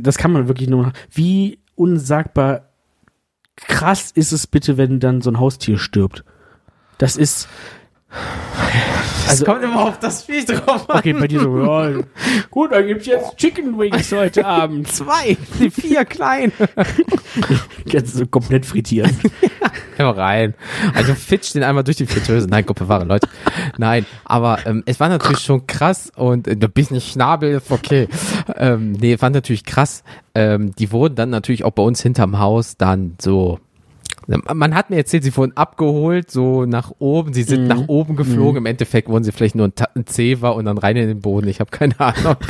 das 0.01 0.17
kann 0.17 0.31
man 0.31 0.47
wirklich 0.47 0.69
nur, 0.69 0.93
wie 1.11 1.59
unsagbar 1.75 2.69
krass 3.55 4.11
ist 4.11 4.31
es 4.31 4.47
bitte, 4.47 4.77
wenn 4.77 4.99
dann 4.99 5.21
so 5.21 5.29
ein 5.29 5.39
Haustier 5.39 5.77
stirbt? 5.77 6.23
Das 6.97 7.17
ist, 7.17 7.47
Es 9.27 9.43
kommt 9.43 9.63
immer 9.63 9.81
auf 9.81 9.99
das 9.99 10.23
Vieh 10.23 10.45
drauf 10.45 10.89
an. 10.89 10.99
okay, 10.99 11.13
bei 11.13 11.27
dir 11.27 11.39
so, 11.39 11.57
ja, 11.59 11.91
gut, 12.51 12.71
dann 12.71 12.87
gibt's 12.87 13.07
jetzt 13.07 13.37
Chicken 13.37 13.77
Wings 13.77 14.11
heute 14.11 14.45
Abend. 14.45 14.87
Zwei, 14.87 15.37
die 15.59 15.69
vier 15.69 16.05
kleinen. 16.05 16.51
Kannst 17.91 18.13
du 18.13 18.19
so 18.19 18.25
komplett 18.27 18.65
frittieren. 18.65 19.17
Hör 19.97 20.15
rein. 20.17 20.53
Also 20.93 21.15
fitsch 21.15 21.53
den 21.53 21.63
einmal 21.63 21.83
durch 21.83 21.97
die 21.97 22.05
Fritteuse. 22.05 22.47
Nein, 22.47 22.65
Gott 22.65 22.77
bewahre, 22.77 23.05
Leute. 23.05 23.27
Nein, 23.77 24.05
aber 24.25 24.59
ähm, 24.65 24.83
es 24.85 24.99
war 24.99 25.09
natürlich 25.09 25.39
schon 25.39 25.65
krass 25.67 26.11
und 26.15 26.47
äh, 26.47 26.51
ein 26.51 26.71
bisschen 26.71 27.01
Schnabel 27.01 27.51
ist 27.51 27.71
okay. 27.71 28.07
Ähm, 28.55 28.91
nee, 28.93 29.19
war 29.19 29.29
natürlich 29.29 29.63
krass. 29.63 30.03
Ähm, 30.33 30.75
die 30.75 30.91
wurden 30.91 31.15
dann 31.15 31.29
natürlich 31.29 31.63
auch 31.63 31.71
bei 31.71 31.83
uns 31.83 32.01
hinterm 32.01 32.39
Haus 32.39 32.77
dann 32.77 33.15
so 33.19 33.59
man 34.27 34.73
hat 34.75 34.89
mir 34.89 34.97
erzählt, 34.97 35.23
sie 35.23 35.35
wurden 35.37 35.55
abgeholt, 35.55 36.31
so 36.31 36.65
nach 36.65 36.91
oben, 36.99 37.33
sie 37.33 37.43
sind 37.43 37.67
nach 37.67 37.87
oben 37.87 38.15
geflogen. 38.15 38.57
Im 38.57 38.65
Endeffekt 38.65 39.07
wurden 39.09 39.23
sie 39.23 39.31
vielleicht 39.31 39.55
nur 39.55 39.67
ein, 39.67 39.75
Ta- 39.75 39.89
ein 39.95 40.05
Zewa 40.07 40.49
und 40.49 40.65
dann 40.65 40.77
rein 40.77 40.95
in 40.97 41.07
den 41.07 41.21
Boden. 41.21 41.47
Ich 41.47 41.59
habe 41.59 41.69
keine 41.71 41.99
Ahnung. 41.99 42.35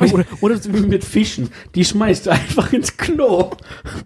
Oder, 0.00 0.24
oder 0.40 0.56
mit 0.86 1.04
Fischen. 1.04 1.50
Die 1.74 1.84
schmeißt 1.84 2.26
du 2.26 2.30
einfach 2.30 2.72
ins 2.72 2.96
Klo. 2.96 3.50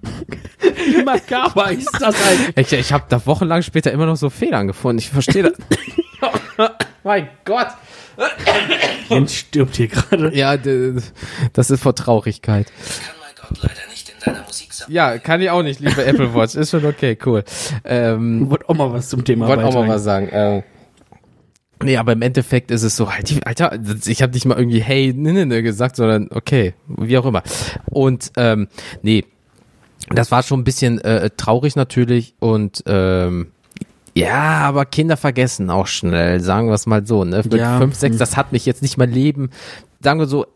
Wie 0.61 1.03
makaber 1.05 1.71
ist 1.71 1.91
das 2.01 2.17
eigentlich? 2.27 2.73
Ich, 2.73 2.79
ich 2.79 2.93
habe 2.93 3.05
da 3.09 3.25
wochenlang 3.27 3.63
später 3.63 3.93
immer 3.93 4.07
noch 4.07 4.17
so 4.17 4.31
Federn 4.31 4.67
gefunden. 4.67 4.99
Ich 4.99 5.11
verstehe 5.11 5.45
das. 5.45 5.53
mein 7.05 7.29
Gott. 7.45 7.69
Jens 9.09 9.35
stirbt 9.35 9.77
hier 9.77 9.89
gerade. 9.89 10.35
Ja, 10.37 10.57
das 11.53 11.71
ist 11.71 11.83
vor 11.83 11.95
Traurigkeit. 11.95 12.67
kann 12.67 13.15
mein 13.21 13.35
Gott 13.49 13.63
leider 13.63 13.90
Ja, 14.89 15.19
kann 15.19 15.41
ich 15.41 15.51
auch 15.51 15.63
nicht, 15.63 15.81
liebe 15.81 16.05
Apple 16.05 16.35
Watch. 16.35 16.55
Ist 16.55 16.71
schon 16.71 16.85
okay, 16.85 17.17
cool. 17.27 17.45
Ähm, 17.85 18.51
Wollte 18.51 18.69
auch 18.69 18.75
mal 18.75 18.93
was 18.93 19.09
zum 19.09 19.25
Thema 19.25 19.49
wollte 19.49 19.65
auch 19.65 19.75
mal 19.75 19.89
was 19.89 20.05
sagen. 20.05 20.29
Ähm, 20.33 20.63
nee, 21.83 21.97
aber 21.97 22.13
im 22.13 22.23
Endeffekt 22.23 22.71
ist 22.71 22.83
es 22.83 22.97
so, 22.97 23.13
halt, 23.13 23.31
die- 23.31 23.45
Alter, 23.45 23.79
ich 24.07 24.23
habe 24.23 24.33
nicht 24.33 24.45
mal 24.47 24.59
irgendwie 24.59 24.81
hey, 24.81 25.13
ne, 25.15 25.33
ne, 25.33 25.47
ne 25.47 25.63
gesagt, 25.63 25.97
sondern 25.97 26.29
okay, 26.33 26.75
wie 26.89 27.17
auch 27.19 27.27
immer. 27.27 27.43
Und 27.87 28.33
ähm, 28.37 28.69
nee, 29.03 29.25
das 30.09 30.31
war 30.31 30.43
schon 30.43 30.61
ein 30.61 30.65
bisschen 30.65 31.01
äh, 31.01 31.31
traurig 31.37 31.77
natürlich 31.77 32.35
und 32.41 32.83
ähm, 32.87 33.53
ja, 34.15 34.59
aber 34.63 34.87
Kinder 34.87 35.17
vergessen 35.17 35.71
auch 35.71 35.87
schnell, 35.87 36.41
sagen 36.41 36.67
wir 36.69 36.75
es 36.75 36.87
mal 36.87 37.07
so. 37.07 37.25
Ne? 37.25 37.43
Mit 37.45 37.55
Ja, 37.55 37.79
fünf, 37.79 37.95
sechs, 37.95 38.15
hm. 38.15 38.19
das 38.19 38.37
hat 38.37 38.51
mich 38.51 38.67
jetzt 38.67 38.83
nicht 38.83 38.99
mein 38.99 39.13
Leben. 39.13 39.51
Sagen 40.03 40.19
wir 40.19 40.27
so, 40.27 40.47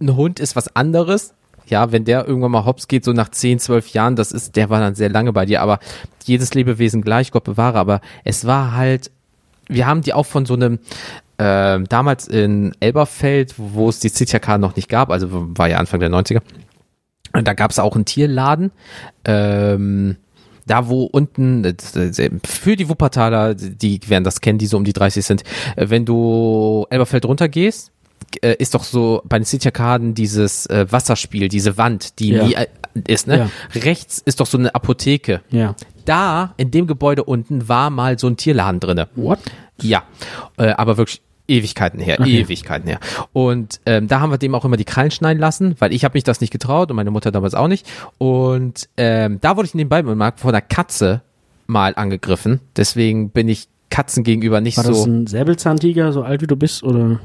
ein 0.00 0.14
Hund 0.14 0.38
ist 0.38 0.54
was 0.54 0.74
anderes. 0.76 1.34
Ja, 1.66 1.92
wenn 1.92 2.04
der 2.04 2.26
irgendwann 2.26 2.52
mal 2.52 2.64
hops 2.64 2.88
geht, 2.88 3.04
so 3.04 3.12
nach 3.12 3.28
10, 3.28 3.58
12 3.58 3.88
Jahren, 3.88 4.16
das 4.16 4.32
ist, 4.32 4.56
der 4.56 4.70
war 4.70 4.80
dann 4.80 4.94
sehr 4.94 5.08
lange 5.08 5.32
bei 5.32 5.46
dir, 5.46 5.62
aber 5.62 5.78
jedes 6.24 6.54
Lebewesen 6.54 7.02
gleich, 7.02 7.32
Gott 7.32 7.44
bewahre, 7.44 7.78
aber 7.78 8.00
es 8.24 8.46
war 8.46 8.74
halt, 8.74 9.10
wir 9.68 9.86
haben 9.86 10.02
die 10.02 10.14
auch 10.14 10.26
von 10.26 10.46
so 10.46 10.54
einem, 10.54 10.78
äh, 11.38 11.80
damals 11.88 12.28
in 12.28 12.74
Elberfeld, 12.80 13.54
wo 13.56 13.88
es 13.88 14.00
die 14.00 14.10
CTK 14.10 14.58
noch 14.58 14.76
nicht 14.76 14.88
gab, 14.88 15.10
also 15.10 15.28
war 15.30 15.68
ja 15.68 15.78
Anfang 15.78 16.00
der 16.00 16.10
90er, 16.10 16.40
Und 17.32 17.46
da 17.46 17.54
gab 17.54 17.70
es 17.70 17.78
auch 17.78 17.94
einen 17.94 18.04
Tierladen. 18.04 18.70
Ähm, 19.24 20.16
da 20.66 20.88
wo 20.88 21.04
unten, 21.04 21.64
äh, 21.64 21.74
für 22.44 22.76
die 22.76 22.88
Wuppertaler, 22.88 23.54
die 23.54 24.00
werden 24.08 24.24
das 24.24 24.40
kennen, 24.40 24.58
die 24.58 24.66
so 24.66 24.76
um 24.76 24.84
die 24.84 24.92
30 24.92 25.24
sind, 25.24 25.42
äh, 25.76 25.88
wenn 25.88 26.04
du 26.04 26.86
Elberfeld 26.90 27.24
runtergehst, 27.24 27.92
äh, 28.42 28.54
ist 28.58 28.74
doch 28.74 28.84
so 28.84 29.22
bei 29.24 29.38
den 29.38 29.44
City 29.44 29.68
Arkaden 29.68 30.14
dieses 30.14 30.66
äh, 30.66 30.86
Wasserspiel, 30.90 31.48
diese 31.48 31.76
Wand, 31.78 32.18
die 32.18 32.30
Ja. 32.30 32.44
nie 32.44 32.54
äh, 32.54 32.66
ist, 33.06 33.26
ne? 33.26 33.50
Rechts 33.74 34.18
ist 34.24 34.40
doch 34.40 34.46
so 34.46 34.56
eine 34.58 34.74
Apotheke. 34.74 35.42
Ja. 35.50 35.74
Da, 36.04 36.54
in 36.56 36.70
dem 36.70 36.86
Gebäude 36.86 37.24
unten, 37.24 37.68
war 37.68 37.90
mal 37.90 38.18
so 38.18 38.26
ein 38.28 38.36
Tierladen 38.36 38.80
drinne. 38.80 39.08
What? 39.16 39.38
Ja, 39.82 40.04
äh, 40.56 40.68
aber 40.70 40.96
wirklich 40.96 41.20
Ewigkeiten 41.48 42.00
her, 42.00 42.16
Okay. 42.20 42.40
Ewigkeiten 42.40 42.88
her. 42.88 42.98
Und 43.32 43.80
ähm, 43.86 44.08
da 44.08 44.20
haben 44.20 44.30
wir 44.30 44.38
dem 44.38 44.54
auch 44.54 44.64
immer 44.64 44.76
die 44.76 44.84
Krallen 44.84 45.10
schneiden 45.10 45.38
lassen, 45.40 45.76
weil 45.78 45.92
ich 45.92 46.04
habe 46.04 46.16
mich 46.16 46.24
das 46.24 46.40
nicht 46.40 46.50
getraut 46.52 46.90
und 46.90 46.96
meine 46.96 47.10
Mutter 47.10 47.30
damals 47.30 47.54
auch 47.54 47.68
nicht. 47.68 47.86
Und 48.18 48.88
ähm, 48.96 49.38
da 49.40 49.56
wurde 49.56 49.66
ich 49.66 49.74
nebenbei 49.74 50.02
mal 50.02 50.32
von 50.36 50.50
einer 50.50 50.60
Katze 50.60 51.22
mal 51.66 51.92
angegriffen. 51.96 52.60
Deswegen 52.76 53.30
bin 53.30 53.48
ich 53.48 53.68
Katzen 53.90 54.24
gegenüber 54.24 54.60
nicht 54.60 54.76
War 54.78 54.84
so. 54.84 54.90
das 54.92 55.04
ein 55.06 55.26
Säbelzahntiger, 55.28 56.12
so 56.12 56.22
alt 56.22 56.42
wie 56.42 56.46
du 56.48 56.56
bist, 56.56 56.82
oder? 56.82 57.20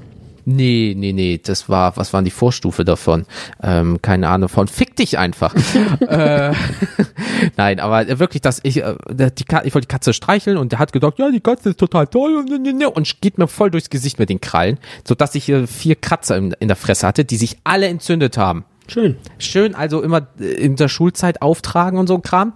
Nee, 0.52 0.94
nee, 0.98 1.14
nee, 1.14 1.40
das 1.42 1.70
war, 1.70 1.96
was 1.98 2.14
waren 2.14 2.26
die 2.26 2.32
Vorstufe 2.32 2.84
davon? 2.84 3.26
Ähm, 3.62 4.02
keine 4.02 4.28
Ahnung, 4.28 4.50
von 4.50 4.68
fick 4.68 4.96
dich 4.96 5.18
einfach. 5.18 5.56
äh, 6.08 6.54
nein, 7.58 7.80
aber 7.80 8.20
wirklich, 8.20 8.42
dass 8.42 8.60
ich, 8.64 8.78
äh, 8.78 8.96
die, 9.10 9.46
ich 9.64 9.74
wollte 9.74 9.88
die 9.88 9.88
Katze 9.88 10.14
streicheln 10.14 10.58
und 10.58 10.72
der 10.72 10.80
hat 10.80 10.92
gedacht, 10.92 11.20
ja, 11.20 11.32
die 11.32 11.40
Katze 11.40 11.70
ist 11.70 11.80
total 11.80 12.08
toll 12.08 12.36
und, 12.36 12.52
und, 12.52 13.22
geht 13.22 13.38
mir 13.38 13.48
voll 13.48 13.72
durchs 13.72 13.90
Gesicht 13.90 14.20
mit 14.20 14.30
den 14.30 14.42
Krallen, 14.42 14.78
sodass 15.08 15.36
ich 15.36 15.46
hier 15.46 15.68
vier 15.68 15.96
Kratzer 15.96 16.38
in, 16.38 16.54
in 16.60 16.68
der 16.68 16.78
Fresse 16.78 17.08
hatte, 17.08 17.24
die 17.24 17.38
sich 17.38 17.58
alle 17.64 17.88
entzündet 17.88 18.38
haben. 18.38 18.66
Schön. 18.88 19.16
Schön, 19.38 19.74
also 19.74 20.02
immer 20.02 20.28
äh, 20.38 20.44
in 20.44 20.76
der 20.76 20.90
Schulzeit 20.90 21.42
auftragen 21.42 21.98
und 21.98 22.08
so 22.08 22.16
ein 22.16 22.22
Kram. 22.22 22.54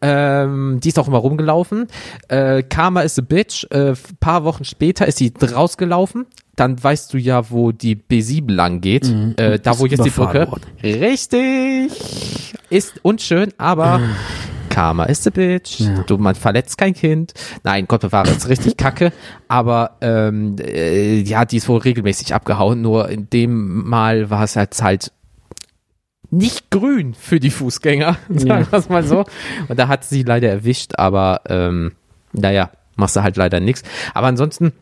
Ähm, 0.00 0.80
die 0.82 0.88
ist 0.88 0.98
auch 0.98 1.06
immer 1.06 1.18
rumgelaufen. 1.18 1.88
Äh, 2.28 2.62
Karma 2.62 3.02
is 3.02 3.18
a 3.18 3.22
bitch. 3.22 3.66
Äh, 3.70 3.94
paar 4.18 4.44
Wochen 4.44 4.64
später 4.64 5.06
ist 5.06 5.18
sie 5.18 5.34
rausgelaufen. 5.38 6.26
Dann 6.56 6.82
weißt 6.82 7.12
du 7.12 7.18
ja, 7.18 7.50
wo 7.50 7.70
die 7.70 7.96
B7 7.96 8.50
lang 8.50 8.80
geht. 8.80 9.04
Äh, 9.36 9.58
da, 9.58 9.72
Ist 9.72 9.78
wo 9.78 9.86
jetzt 9.86 10.04
die 10.04 10.10
Brücke. 10.10 10.50
worden. 10.50 10.64
Richtig. 10.82 11.92
Ist 12.70 12.98
unschön, 13.04 13.52
aber 13.58 14.00
Karma 14.70 15.04
is 15.04 15.26
a 15.26 15.30
bitch. 15.30 15.80
Ja. 15.80 16.02
Du, 16.06 16.18
man 16.18 16.34
verletzt 16.34 16.76
kein 16.78 16.94
Kind. 16.94 17.34
Nein, 17.62 17.86
Gott 17.86 18.00
bewahre, 18.02 18.30
ist 18.30 18.48
richtig 18.48 18.76
kacke. 18.78 19.12
Aber 19.48 19.96
ähm, 20.00 20.56
äh, 20.60 21.20
ja, 21.20 21.44
die 21.44 21.58
ist 21.58 21.68
wohl 21.68 21.78
regelmäßig 21.78 22.34
abgehauen. 22.34 22.80
Nur 22.82 23.08
in 23.08 23.30
dem 23.30 23.88
Mal 23.88 24.30
war 24.30 24.42
es 24.44 24.56
halt 24.56 24.80
halt 24.82 25.12
nicht 26.30 26.70
grün 26.70 27.14
für 27.14 27.38
die 27.38 27.50
Fußgänger, 27.50 28.16
sagen 28.28 28.66
wir 28.70 28.78
es 28.78 28.88
mal 28.88 29.04
so. 29.04 29.24
Und 29.68 29.78
da 29.78 29.88
hat 29.88 30.04
sie 30.04 30.22
leider 30.22 30.48
erwischt, 30.50 30.92
aber 30.96 31.42
ähm, 31.48 31.92
naja, 32.32 32.70
machst 32.96 33.16
du 33.16 33.22
halt 33.22 33.36
leider 33.36 33.60
nichts. 33.60 33.82
Aber 34.12 34.26
ansonsten, 34.26 34.72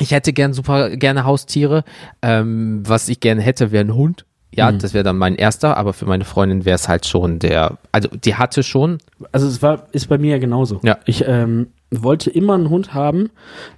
ich 0.00 0.10
hätte 0.12 0.32
gern 0.32 0.52
super 0.52 0.90
gerne 0.96 1.24
Haustiere. 1.24 1.84
Ähm, 2.22 2.82
was 2.86 3.08
ich 3.08 3.20
gerne 3.20 3.40
hätte, 3.42 3.72
wäre 3.72 3.84
ein 3.84 3.94
Hund. 3.94 4.24
Ja, 4.54 4.72
das 4.72 4.94
wäre 4.94 5.04
dann 5.04 5.18
mein 5.18 5.34
erster, 5.34 5.76
aber 5.76 5.92
für 5.92 6.06
meine 6.06 6.24
Freundin 6.24 6.64
wäre 6.64 6.76
es 6.76 6.88
halt 6.88 7.04
schon 7.04 7.38
der, 7.40 7.76
also 7.92 8.08
die 8.08 8.36
hatte 8.36 8.62
schon, 8.62 8.98
Also 9.30 9.46
es 9.46 9.60
war, 9.60 9.86
ist 9.92 10.06
bei 10.08 10.16
mir 10.16 10.30
ja 10.30 10.38
genauso. 10.38 10.80
Ja. 10.82 10.96
Ich 11.04 11.24
ähm, 11.28 11.66
wollte 11.90 12.30
immer 12.30 12.54
einen 12.54 12.70
Hund 12.70 12.94
haben. 12.94 13.28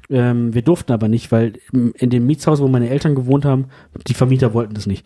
Ähm, 0.08 0.54
wir 0.54 0.62
durften 0.62 0.92
aber 0.92 1.08
nicht, 1.08 1.32
weil 1.32 1.54
im- 1.72 1.92
in 1.98 2.10
dem 2.10 2.26
Mietshaus, 2.26 2.60
wo 2.60 2.68
meine 2.68 2.90
Eltern 2.90 3.16
gewohnt 3.16 3.44
haben, 3.44 3.66
die 4.06 4.14
Vermieter 4.14 4.54
wollten 4.54 4.74
das 4.74 4.86
nicht. 4.86 5.04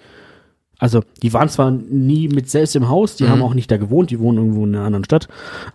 Also 0.83 1.05
die 1.23 1.33
waren 1.33 1.49
zwar 1.49 1.71
nie 1.71 2.27
mit 2.27 2.51
selbst 2.51 2.75
im 2.75 2.89
Haus, 2.89 3.15
die 3.15 3.23
Mhm. 3.23 3.29
haben 3.29 3.43
auch 3.43 3.55
nicht 3.55 3.71
da 3.71 3.77
gewohnt, 3.77 4.11
die 4.11 4.19
wohnen 4.19 4.39
irgendwo 4.39 4.65
in 4.67 4.75
einer 4.75 4.85
anderen 4.85 5.05
Stadt. 5.05 5.29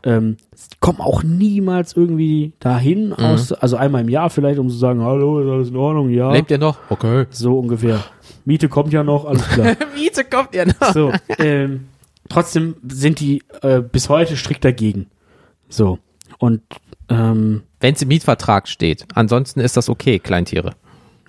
Ähm, 0.04 0.36
kommen 0.82 1.00
auch 1.00 1.24
niemals 1.24 1.96
irgendwie 1.96 2.52
dahin, 2.60 3.10
Mhm. 3.10 3.14
aus, 3.16 3.54
also 3.54 3.78
einmal 3.78 4.02
im 4.02 4.10
Jahr 4.10 4.30
vielleicht, 4.30 4.60
um 4.60 4.70
zu 4.70 4.76
sagen, 4.76 5.02
hallo, 5.02 5.40
ist 5.40 5.50
alles 5.50 5.70
in 5.70 5.78
Ordnung, 5.78 6.10
ja. 6.10 6.34
lebt 6.34 6.52
ihr 6.52 6.58
noch? 6.58 6.78
Okay. 6.90 7.26
So 7.30 7.58
ungefähr. 7.58 8.04
Miete 8.44 8.68
kommt 8.68 8.92
ja 8.92 9.02
noch, 9.06 9.24
alles 9.24 9.48
klar. 9.48 9.78
Miete 9.96 10.26
kommt 10.26 10.54
ihr 10.54 10.66
noch. 10.66 10.92
So, 10.94 11.14
ähm, 11.40 11.86
trotzdem 12.28 12.76
sind 12.90 13.22
die 13.22 13.44
äh, 13.62 13.80
bis 13.82 14.10
heute 14.10 14.36
strikt 14.36 14.66
dagegen. 14.66 15.08
So. 15.70 16.00
Und 16.38 16.62
ähm, 17.08 17.64
Wenn 17.80 17.94
es 17.94 18.02
im 18.02 18.10
Mietvertrag 18.10 18.68
steht. 18.68 19.06
Ansonsten 19.16 19.62
ist 19.62 19.78
das 19.78 19.88
okay, 19.88 20.20
Kleintiere. 20.20 20.72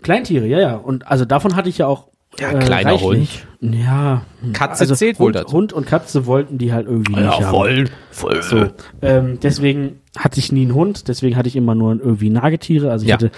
Kleintiere, 0.02 0.46
ja, 0.48 0.58
ja. 0.58 0.74
Und 0.76 1.06
also 1.06 1.24
davon 1.24 1.54
hatte 1.54 1.68
ich 1.68 1.78
ja 1.78 1.86
auch. 1.86 2.08
Ja, 2.40 2.52
kleiner 2.58 2.92
reichlich. 2.92 3.44
Ja. 3.60 4.22
hm. 4.42 4.52
Katze 4.52 4.82
also 4.82 4.94
zählt 4.94 5.18
wohl 5.18 5.26
Hund, 5.26 5.36
dazu. 5.36 5.52
Hund 5.56 5.72
und 5.72 5.86
Katze 5.86 6.26
wollten 6.26 6.58
die 6.58 6.72
halt 6.72 6.86
irgendwie 6.86 7.14
nicht 7.16 7.40
haben. 7.40 7.88
voll. 8.12 8.42
So. 8.42 8.66
Ähm, 9.02 9.38
deswegen 9.42 10.00
hatte 10.16 10.38
ich 10.38 10.52
nie 10.52 10.62
einen 10.62 10.74
Hund, 10.74 11.08
deswegen 11.08 11.36
hatte 11.36 11.48
ich 11.48 11.56
immer 11.56 11.74
nur 11.74 11.92
irgendwie 11.98 12.30
Nagetiere. 12.30 12.90
Also 12.90 13.04
ich 13.04 13.08
Ja. 13.10 13.14
hatte 13.14 13.30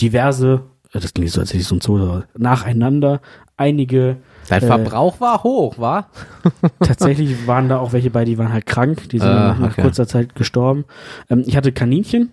diverse, 0.00 0.62
äh, 0.92 1.00
das 1.00 1.12
klingt 1.14 1.30
so, 1.30 1.40
als 1.40 1.50
hätte 1.50 1.60
ich 1.60 1.66
so 1.66 1.74
ein 1.74 1.80
Zoo, 1.80 2.22
nacheinander, 2.36 3.20
einige 3.56 4.16
Dein 4.48 4.62
Äh, 4.62 4.66
Verbrauch 4.66 5.20
war 5.20 5.42
hoch, 5.42 5.78
war? 5.78 6.10
Tatsächlich 6.80 7.46
waren 7.46 7.68
da 7.70 7.78
auch 7.78 7.92
welche 7.94 8.10
bei, 8.10 8.24
die 8.26 8.36
waren 8.36 8.52
halt 8.52 8.66
krank, 8.66 9.08
die 9.08 9.18
sind 9.18 9.28
Ah, 9.28 9.48
nach, 9.48 9.58
nach 9.58 9.72
okay. 9.72 9.82
kurzer 9.82 10.06
Zeit 10.06 10.34
gestorben. 10.34 10.84
Ähm, 11.30 11.44
ich 11.46 11.56
hatte 11.56 11.72
Kaninchen 11.72 12.30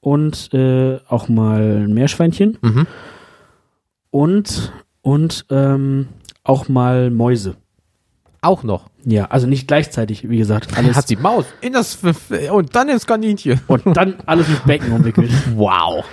und 0.00 0.54
äh, 0.54 0.98
auch 1.08 1.28
mal 1.28 1.84
ein 1.84 1.92
Meerschweinchen 1.94 2.58
Mhm. 2.62 2.86
und 4.10 4.72
und 5.06 5.46
ähm, 5.50 6.08
auch 6.42 6.68
mal 6.68 7.10
Mäuse. 7.10 7.54
Auch 8.40 8.64
noch. 8.64 8.90
Ja, 9.04 9.26
also 9.26 9.46
nicht 9.46 9.68
gleichzeitig, 9.68 10.28
wie 10.28 10.38
gesagt, 10.38 10.76
alles 10.76 10.96
Hat 10.96 11.08
die 11.08 11.16
Maus 11.16 11.44
in 11.60 11.72
das 11.72 11.98
und 12.52 12.74
dann 12.74 12.88
ins 12.88 13.06
Kaninchen. 13.06 13.60
und 13.68 13.84
dann 13.96 14.14
alles 14.26 14.48
mit 14.48 14.64
Becken 14.64 14.90
umwickelt. 14.92 15.30
Wow. 15.54 16.04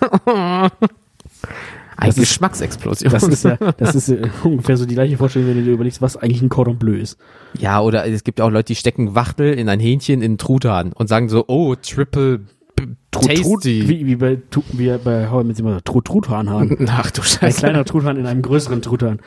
Eine 1.96 2.10
Das 2.10 2.16
ist- 2.16 2.18
Geschmacksexplosion. 2.20 3.10
Das 3.12 3.22
ist 3.24 3.44
ja, 3.44 3.56
das 3.76 3.94
ist 3.96 4.08
äh, 4.08 4.28
ungefähr 4.44 4.76
so 4.76 4.86
die 4.86 4.94
gleiche 4.94 5.16
Vorstellung, 5.16 5.48
wenn 5.48 5.56
du 5.56 5.64
dir 5.64 5.72
überlegst, 5.72 6.00
was 6.00 6.16
eigentlich 6.16 6.42
ein 6.42 6.48
Cordon 6.48 6.78
Bleu 6.78 6.94
ist. 6.96 7.18
ja, 7.58 7.80
oder 7.80 8.06
es 8.06 8.22
gibt 8.22 8.38
ja 8.38 8.44
auch 8.44 8.50
Leute, 8.50 8.66
die 8.66 8.76
stecken 8.76 9.16
Wachtel 9.16 9.52
in 9.54 9.68
ein 9.68 9.80
Hähnchen 9.80 10.20
in 10.20 10.24
einen 10.32 10.38
Truthahn 10.38 10.92
und 10.92 11.08
sagen 11.08 11.28
so, 11.28 11.44
oh, 11.48 11.74
Triple 11.74 12.42
Tasty. 13.10 13.88
wie, 13.88 14.06
wie 14.06 14.16
bei 14.16 14.38
wie 14.72 14.96
bei 15.02 15.28
How 15.30 15.42
I 15.42 15.46
Met 15.46 15.58
Your 15.58 15.66
Mother, 15.66 15.84
Trut 15.84 16.04
Truthahnhahn. 16.06 16.76
Ach 16.88 17.10
du 17.10 17.22
Ein 17.22 17.26
Scheiße. 17.26 17.58
kleiner 17.58 17.84
Truthahn 17.84 18.16
in 18.16 18.26
einem 18.26 18.42
größeren 18.42 18.82
Truthahn. 18.82 19.20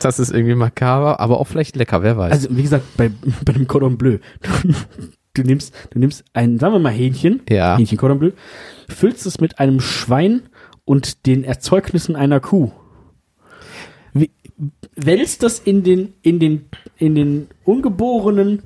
Das 0.00 0.18
ist 0.18 0.32
irgendwie 0.32 0.54
makaber, 0.54 1.20
aber 1.20 1.40
auch 1.40 1.46
vielleicht 1.46 1.76
lecker, 1.76 2.02
wer 2.02 2.16
weiß. 2.16 2.32
Also 2.32 2.48
wie 2.56 2.62
gesagt, 2.62 2.84
bei, 2.96 3.10
bei 3.44 3.54
einem 3.54 3.66
Cordon 3.66 3.96
Bleu, 3.96 4.18
du, 4.42 4.50
du 5.34 5.42
nimmst, 5.42 5.74
du 5.90 5.98
nimmst 5.98 6.24
ein, 6.32 6.58
sagen 6.58 6.74
wir 6.74 6.78
mal 6.78 6.92
Hähnchen, 6.92 7.42
ja. 7.48 7.76
Hähnchen 7.76 7.98
Cordon 7.98 8.18
Bleu, 8.18 8.30
füllst 8.88 9.26
es 9.26 9.40
mit 9.40 9.58
einem 9.58 9.80
Schwein 9.80 10.42
und 10.84 11.26
den 11.26 11.44
Erzeugnissen 11.44 12.16
einer 12.16 12.40
Kuh. 12.40 12.72
Wie, 14.12 14.30
wälzt 14.94 15.42
das 15.42 15.58
in 15.58 15.82
den, 15.82 16.14
in 16.22 16.38
den, 16.38 16.66
in 16.98 17.14
den 17.14 17.46
ungeborenen, 17.64 18.62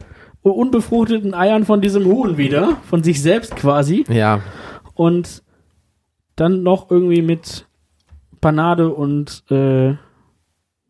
unbefruchteten 0.51 1.35
Eiern 1.35 1.65
von 1.65 1.81
diesem 1.81 2.05
Huhn 2.05 2.37
wieder, 2.37 2.77
von 2.89 3.03
sich 3.03 3.21
selbst 3.23 3.57
quasi, 3.57 4.05
Ja. 4.09 4.41
und 4.95 5.43
dann 6.37 6.63
noch 6.63 6.91
irgendwie 6.91 7.23
mit 7.23 7.67
Panade 8.41 8.93
und 8.93 9.43
äh, 9.51 9.95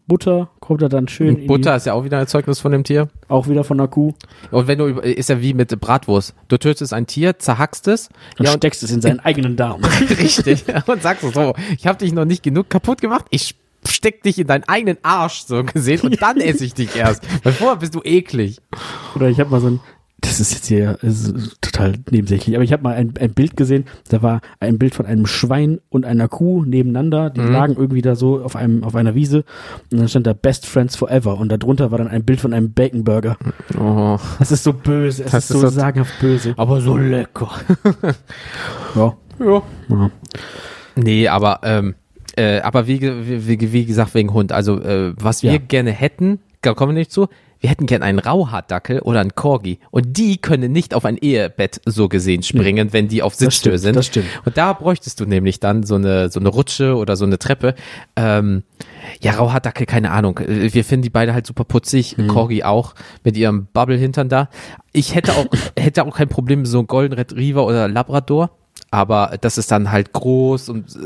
Butter 0.08 0.50
kommt 0.60 0.82
er 0.82 0.88
dann 0.88 1.08
schön 1.08 1.36
in 1.36 1.46
Butter 1.48 1.74
ist 1.74 1.86
ja 1.86 1.92
auch 1.92 2.04
wieder 2.04 2.16
ein 2.18 2.20
Erzeugnis 2.20 2.60
von 2.60 2.70
dem 2.70 2.84
Tier. 2.84 3.08
auch 3.28 3.48
wieder 3.48 3.64
von 3.64 3.76
der 3.78 3.88
Kuh 3.88 4.12
Und 4.52 4.68
wenn 4.68 4.78
du, 4.78 4.86
ist 4.86 5.28
ja 5.30 5.40
wie 5.40 5.52
mit 5.52 5.78
Bratwurst. 5.80 6.34
Du 6.48 6.58
tötest 6.58 6.92
ein 6.92 7.06
Tier, 7.08 7.38
zerhackst 7.40 7.88
es. 7.88 8.08
und 8.38 8.44
Ja, 8.46 8.52
und 8.52 8.58
steckst 8.58 8.84
es 8.84 8.92
in 8.92 9.00
seinen 9.00 9.18
eigenen 9.24 9.56
Darm. 9.56 9.82
richtig. 9.84 10.64
Und 10.86 11.02
sagst 11.02 11.22
so, 11.34 11.54
ich 11.76 11.86
habe 11.88 11.98
dich 11.98 12.12
noch 12.12 12.24
nicht 12.24 12.44
genug 12.44 12.70
kaputt 12.70 13.00
gemacht. 13.00 13.26
Ich 13.30 13.56
steck 13.92 14.22
dich 14.22 14.38
in 14.38 14.46
deinen 14.46 14.64
eigenen 14.64 14.98
Arsch, 15.02 15.44
so 15.46 15.62
gesehen, 15.64 16.00
und 16.02 16.20
dann 16.22 16.36
esse 16.40 16.64
ich 16.64 16.74
dich 16.74 16.96
erst. 16.96 17.22
Weil 17.44 17.52
vorher 17.52 17.76
bist 17.76 17.94
du 17.94 18.00
eklig. 18.04 18.58
Oder 19.14 19.28
ich 19.28 19.40
habe 19.40 19.50
mal 19.50 19.60
so 19.60 19.68
ein, 19.68 19.80
das 20.20 20.40
ist 20.40 20.52
jetzt 20.54 20.66
hier 20.66 20.98
ist 21.02 21.34
total 21.60 21.94
nebensächlich, 22.10 22.56
aber 22.56 22.64
ich 22.64 22.72
habe 22.72 22.82
mal 22.82 22.94
ein, 22.94 23.12
ein 23.20 23.32
Bild 23.34 23.54
gesehen, 23.56 23.84
da 24.08 24.22
war 24.22 24.40
ein 24.60 24.78
Bild 24.78 24.94
von 24.94 25.04
einem 25.06 25.26
Schwein 25.26 25.78
und 25.90 26.04
einer 26.06 26.26
Kuh 26.26 26.64
nebeneinander, 26.64 27.28
die 27.30 27.40
lagen 27.42 27.74
irgendwie 27.76 28.00
da 28.02 28.16
so 28.16 28.42
auf 28.42 28.56
einem 28.56 28.82
auf 28.82 28.94
einer 28.96 29.14
Wiese 29.14 29.44
und 29.92 29.98
dann 29.98 30.08
stand 30.08 30.26
da 30.26 30.32
Best 30.32 30.66
Friends 30.66 30.96
Forever 30.96 31.36
und 31.38 31.50
darunter 31.52 31.90
war 31.90 31.98
dann 31.98 32.08
ein 32.08 32.24
Bild 32.24 32.40
von 32.40 32.54
einem 32.54 32.72
Bacon 32.72 33.04
Burger. 33.04 33.36
Oh. 33.78 34.18
Das 34.38 34.50
ist 34.50 34.64
so 34.64 34.72
böse, 34.72 35.24
es 35.24 35.30
Das 35.32 35.44
ist 35.44 35.50
ist 35.50 35.60
so 35.60 35.68
so- 35.68 35.68
sagenhaft 35.68 36.18
böse. 36.18 36.54
Aber 36.56 36.80
so 36.80 36.96
lecker. 36.96 37.50
Ja. 38.94 39.16
Ja. 39.38 39.62
ja. 39.90 40.10
Nee, 40.96 41.28
aber, 41.28 41.60
ähm, 41.62 41.94
äh, 42.36 42.60
aber 42.60 42.86
wie, 42.86 43.00
wie, 43.00 43.72
wie, 43.72 43.84
gesagt, 43.86 44.14
wegen 44.14 44.32
Hund. 44.32 44.52
Also, 44.52 44.80
äh, 44.80 45.12
was 45.16 45.42
wir 45.42 45.52
Ja. 45.52 45.58
gerne 45.58 45.90
hätten, 45.90 46.40
da 46.62 46.74
kommen 46.74 46.94
wir 46.94 47.00
nicht 47.00 47.12
zu, 47.12 47.28
wir 47.60 47.70
hätten 47.70 47.86
gern 47.86 48.02
einen 48.02 48.18
Rauhaardackel 48.18 49.00
oder 49.00 49.20
einen 49.20 49.34
Corgi 49.34 49.78
und 49.90 50.18
die 50.18 50.36
können 50.36 50.72
nicht 50.72 50.94
auf 50.94 51.04
ein 51.04 51.16
Ehebett 51.16 51.80
so 51.86 52.08
gesehen 52.08 52.42
springen, 52.42 52.92
wenn 52.92 53.08
die 53.08 53.22
auf 53.22 53.34
stimmt, 53.34 53.54
sind. 53.54 53.96
das 53.96 54.06
stimmt. 54.06 54.26
Und 54.44 54.58
da 54.58 54.72
bräuchtest 54.74 55.20
du 55.20 55.24
nämlich 55.24 55.58
dann 55.58 55.82
so 55.82 55.94
eine, 55.94 56.28
so 56.28 56.38
eine 56.38 56.50
Rutsche 56.50 56.96
oder 56.96 57.16
so 57.16 57.24
eine 57.24 57.38
Treppe. 57.38 57.74
Ähm, 58.14 58.62
ja, 59.22 59.32
Rauhaardackel, 59.32 59.86
keine 59.86 60.10
Ahnung. 60.10 60.38
Äh, 60.38 60.72
Wir 60.74 60.84
finden 60.84 61.04
die 61.04 61.10
beide 61.10 61.32
halt 61.32 61.46
super 61.46 61.64
putzig. 61.64 62.18
Mhm. 62.18 62.28
Corgi 62.28 62.62
auch 62.62 62.94
mit 63.24 63.36
ihrem 63.36 63.68
Bubble-Hintern 63.72 64.28
da. 64.28 64.50
Ich 64.92 65.14
hätte 65.14 65.32
auch, 65.32 65.46
hätte 65.78 66.04
auch 66.04 66.14
kein 66.14 66.28
Problem 66.28 66.60
mit 66.60 66.68
so 66.68 66.78
einem 66.78 66.86
Golden 66.88 67.14
Retriever 67.14 67.66
oder 67.66 67.88
Labrador. 67.88 68.50
Aber 68.96 69.36
das 69.40 69.58
ist 69.58 69.70
dann 69.70 69.92
halt 69.92 70.12
groß 70.14 70.70
und 70.70 70.96
äh, 70.96 70.98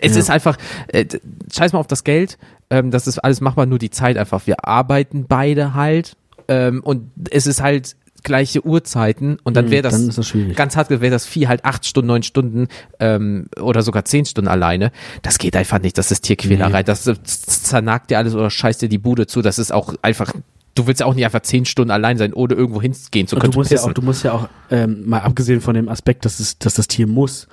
es 0.00 0.12
Ja. 0.14 0.20
ist 0.20 0.30
einfach, 0.30 0.56
äh, 0.88 1.06
scheiß 1.52 1.72
mal 1.72 1.78
auf 1.80 1.86
das 1.86 2.04
Geld. 2.04 2.36
Ähm, 2.68 2.90
das 2.90 3.06
ist 3.06 3.18
alles 3.18 3.40
machbar, 3.40 3.64
nur 3.66 3.78
die 3.78 3.90
Zeit 3.90 4.16
einfach. 4.18 4.46
Wir 4.46 4.66
arbeiten 4.66 5.24
beide 5.26 5.72
halt 5.74 6.16
ähm, 6.48 6.80
und 6.84 7.10
es 7.30 7.46
ist 7.46 7.62
halt 7.62 7.96
gleiche 8.22 8.64
Uhrzeiten 8.64 9.38
und 9.42 9.56
dann 9.56 9.64
Mhm, 9.66 9.70
wäre 9.70 9.82
das, 9.82 9.94
dann 9.94 10.08
ist 10.08 10.18
das 10.18 10.28
schwierig. 10.28 10.56
ganz 10.56 10.76
hart, 10.76 10.90
wäre 10.90 11.10
das 11.10 11.26
Vieh 11.26 11.48
halt 11.48 11.64
acht 11.64 11.84
Stunden, 11.86 12.06
neun 12.08 12.22
Stunden 12.22 12.68
ähm, 13.00 13.46
oder 13.60 13.82
sogar 13.82 14.04
zehn 14.04 14.24
Stunden 14.26 14.48
alleine. 14.48 14.92
Das 15.22 15.38
geht 15.38 15.56
einfach 15.56 15.80
nicht. 15.80 15.98
Das 15.98 16.10
ist 16.12 16.20
Tierquälerei. 16.22 16.78
Nee. 16.80 16.84
Das 16.84 17.02
z- 17.02 17.18
zernagt 17.26 18.10
dir 18.10 18.18
alles 18.18 18.34
oder 18.34 18.48
scheißt 18.50 18.80
dir 18.82 18.88
die 18.88 18.98
Bude 18.98 19.26
zu. 19.26 19.42
Das 19.42 19.58
ist 19.58 19.72
auch 19.72 19.94
einfach. 20.02 20.32
Du 20.74 20.86
willst 20.86 21.00
ja 21.00 21.06
auch 21.06 21.14
nicht 21.14 21.24
einfach 21.24 21.40
zehn 21.42 21.64
Stunden 21.66 21.90
allein 21.90 22.16
sein, 22.16 22.32
ohne 22.32 22.54
irgendwo 22.54 22.80
hingehen 22.80 23.26
zu 23.26 23.36
Und 23.36 23.42
können. 23.42 23.52
du 23.52 23.58
musst 23.58 23.70
ja 23.72 23.80
auch, 23.82 23.92
du 23.92 24.02
musst 24.02 24.24
ja 24.24 24.32
auch, 24.32 24.48
ähm, 24.70 25.02
mal 25.06 25.20
abgesehen 25.20 25.60
von 25.60 25.74
dem 25.74 25.88
Aspekt, 25.88 26.24
dass 26.24 26.40
es, 26.40 26.58
dass 26.58 26.74
das 26.74 26.88
Tier 26.88 27.06
muss, 27.06 27.46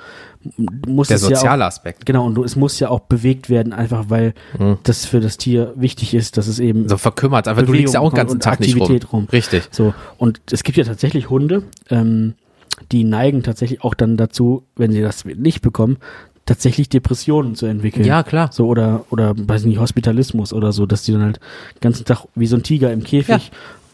muss 0.88 1.10
Der 1.10 1.16
es 1.18 1.24
ja 1.24 1.36
soziale 1.36 1.64
auch, 1.66 1.68
Aspekt. 1.68 2.06
genau, 2.06 2.26
und 2.26 2.38
es 2.38 2.56
muss 2.56 2.80
ja 2.80 2.90
auch 2.90 3.02
bewegt 3.02 3.50
werden, 3.50 3.74
einfach 3.74 4.06
weil 4.10 4.34
das 4.84 5.06
für 5.06 5.20
das 5.20 5.38
Tier 5.38 5.74
wichtig 5.76 6.14
ist, 6.14 6.38
dass 6.38 6.48
es 6.48 6.60
eben 6.60 6.88
So 6.88 6.98
verkümmert. 6.98 7.48
Einfach, 7.50 7.64
du 7.64 7.74
liegst 7.74 7.94
ja 7.94 8.00
auch 8.00 8.12
den 8.12 8.16
ganzen 8.18 8.36
und 8.36 8.44
Tag 8.44 8.62
nicht 8.62 8.76
rum. 8.76 8.84
Aktivität 8.84 9.12
rum. 9.12 9.28
Richtig. 9.32 9.68
So, 9.72 9.94
und 10.18 10.40
es 10.52 10.64
gibt 10.64 10.78
ja 10.78 10.86
tatsächlich 10.86 11.30
Hunde, 11.30 11.64
ähm, 11.90 12.36
die 12.94 13.04
neigen 13.04 13.44
tatsächlich 13.44 13.84
auch 13.84 13.94
dann 13.94 14.16
dazu, 14.16 14.64
wenn 14.78 14.92
sie 14.94 15.02
das 15.02 15.26
nicht 15.26 15.62
bekommen, 15.62 15.98
tatsächlich 16.50 16.90
Depressionen 16.90 17.54
zu 17.54 17.68
entwickeln. 17.68 18.06
Ja, 18.06 18.24
klar. 18.24 18.50
So, 18.52 18.66
oder, 18.66 19.06
oder, 19.12 19.36
weiß 19.38 19.66
nicht, 19.66 19.80
Hospitalismus 19.80 20.52
oder 20.52 20.72
so, 20.72 20.88
dass 20.88 21.04
die 21.04 21.12
dann 21.12 21.22
halt 21.22 21.40
den 21.76 21.82
ganzen 21.82 22.06
Tag 22.06 22.26
wie 22.34 22.48
so 22.48 22.56
ein 22.56 22.64
Tiger 22.64 22.92
im 22.92 23.04
Käfig 23.04 23.52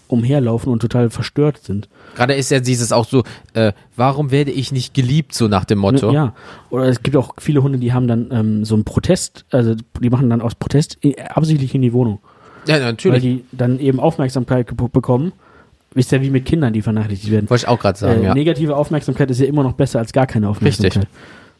umherlaufen 0.07 0.71
und 0.71 0.79
total 0.79 1.09
verstört 1.09 1.57
sind. 1.63 1.89
Gerade 2.15 2.35
ist 2.35 2.51
ja 2.51 2.59
dieses 2.61 2.93
auch 2.93 3.05
so, 3.05 3.23
äh, 3.53 3.73
warum 3.97 4.31
werde 4.31 4.51
ich 4.51 4.71
nicht 4.71 4.93
geliebt, 4.93 5.33
so 5.33 5.47
nach 5.49 5.65
dem 5.65 5.79
Motto. 5.79 6.11
Ja, 6.13 6.33
oder 6.69 6.85
es 6.85 7.03
gibt 7.03 7.17
auch 7.17 7.33
viele 7.39 7.61
Hunde, 7.61 7.77
die 7.79 7.91
haben 7.91 8.07
dann 8.07 8.29
ähm, 8.31 8.65
so 8.65 8.75
einen 8.75 8.85
Protest, 8.85 9.45
also 9.51 9.75
die 9.99 10.09
machen 10.09 10.29
dann 10.29 10.41
aus 10.41 10.55
Protest 10.55 10.97
äh, 11.03 11.15
absichtlich 11.23 11.75
in 11.75 11.81
die 11.81 11.91
Wohnung, 11.91 12.19
Ja, 12.67 12.75
weil 12.75 12.83
natürlich. 12.83 13.21
die 13.21 13.43
dann 13.51 13.79
eben 13.79 13.99
Aufmerksamkeit 13.99 14.67
bekommen. 14.77 15.33
Ist 15.95 16.11
ja 16.11 16.21
wie 16.21 16.29
mit 16.29 16.45
Kindern, 16.45 16.73
die 16.73 16.81
vernachlässigt 16.81 17.31
werden. 17.31 17.49
Wollte 17.49 17.63
ich 17.63 17.67
auch 17.69 17.79
gerade 17.79 17.97
sagen, 17.97 18.21
äh, 18.21 18.25
ja. 18.25 18.33
Negative 18.33 18.75
Aufmerksamkeit 18.75 19.31
ist 19.31 19.39
ja 19.39 19.45
immer 19.45 19.63
noch 19.63 19.73
besser 19.73 19.99
als 19.99 20.11
gar 20.11 20.27
keine 20.27 20.49
Aufmerksamkeit. 20.49 21.07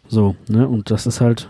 So, 0.08 0.36
ne, 0.48 0.68
und 0.68 0.92
das 0.92 1.06
ist 1.08 1.22
halt, 1.22 1.50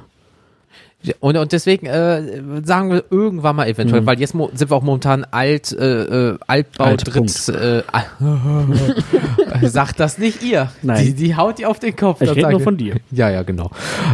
Und, 1.19 1.37
und 1.37 1.51
deswegen 1.51 1.85
äh, 1.85 2.41
sagen 2.63 2.89
wir 2.91 3.03
irgendwann 3.11 3.55
mal 3.57 3.67
eventuell, 3.67 4.01
Mhm. 4.01 4.05
weil 4.07 4.19
jetzt 4.19 4.31
sind 4.31 4.69
wir 4.71 4.75
auch 4.75 4.81
momentan 4.81 5.23
alt, 5.29 5.71
äh, 5.71 6.31
äh, 6.31 6.37
Altbau, 6.47 6.83
Alt, 6.85 7.03
Dritt, 7.13 7.47
äh, 7.49 7.83
sagt 9.67 9.99
das 9.99 10.17
nicht 10.17 10.41
ihr. 10.43 10.71
Nein. 10.81 11.05
Die, 11.05 11.13
die 11.13 11.35
haut 11.35 11.59
die 11.59 11.65
auf 11.67 11.79
den 11.79 11.95
Kopf. 11.95 12.21
ich 12.21 12.29
rede 12.35 12.49
nur 12.49 12.59
von 12.59 12.77
dir. 12.77 12.95
Ja, 13.11 13.29
ja, 13.29 13.43
genau. 13.43 13.69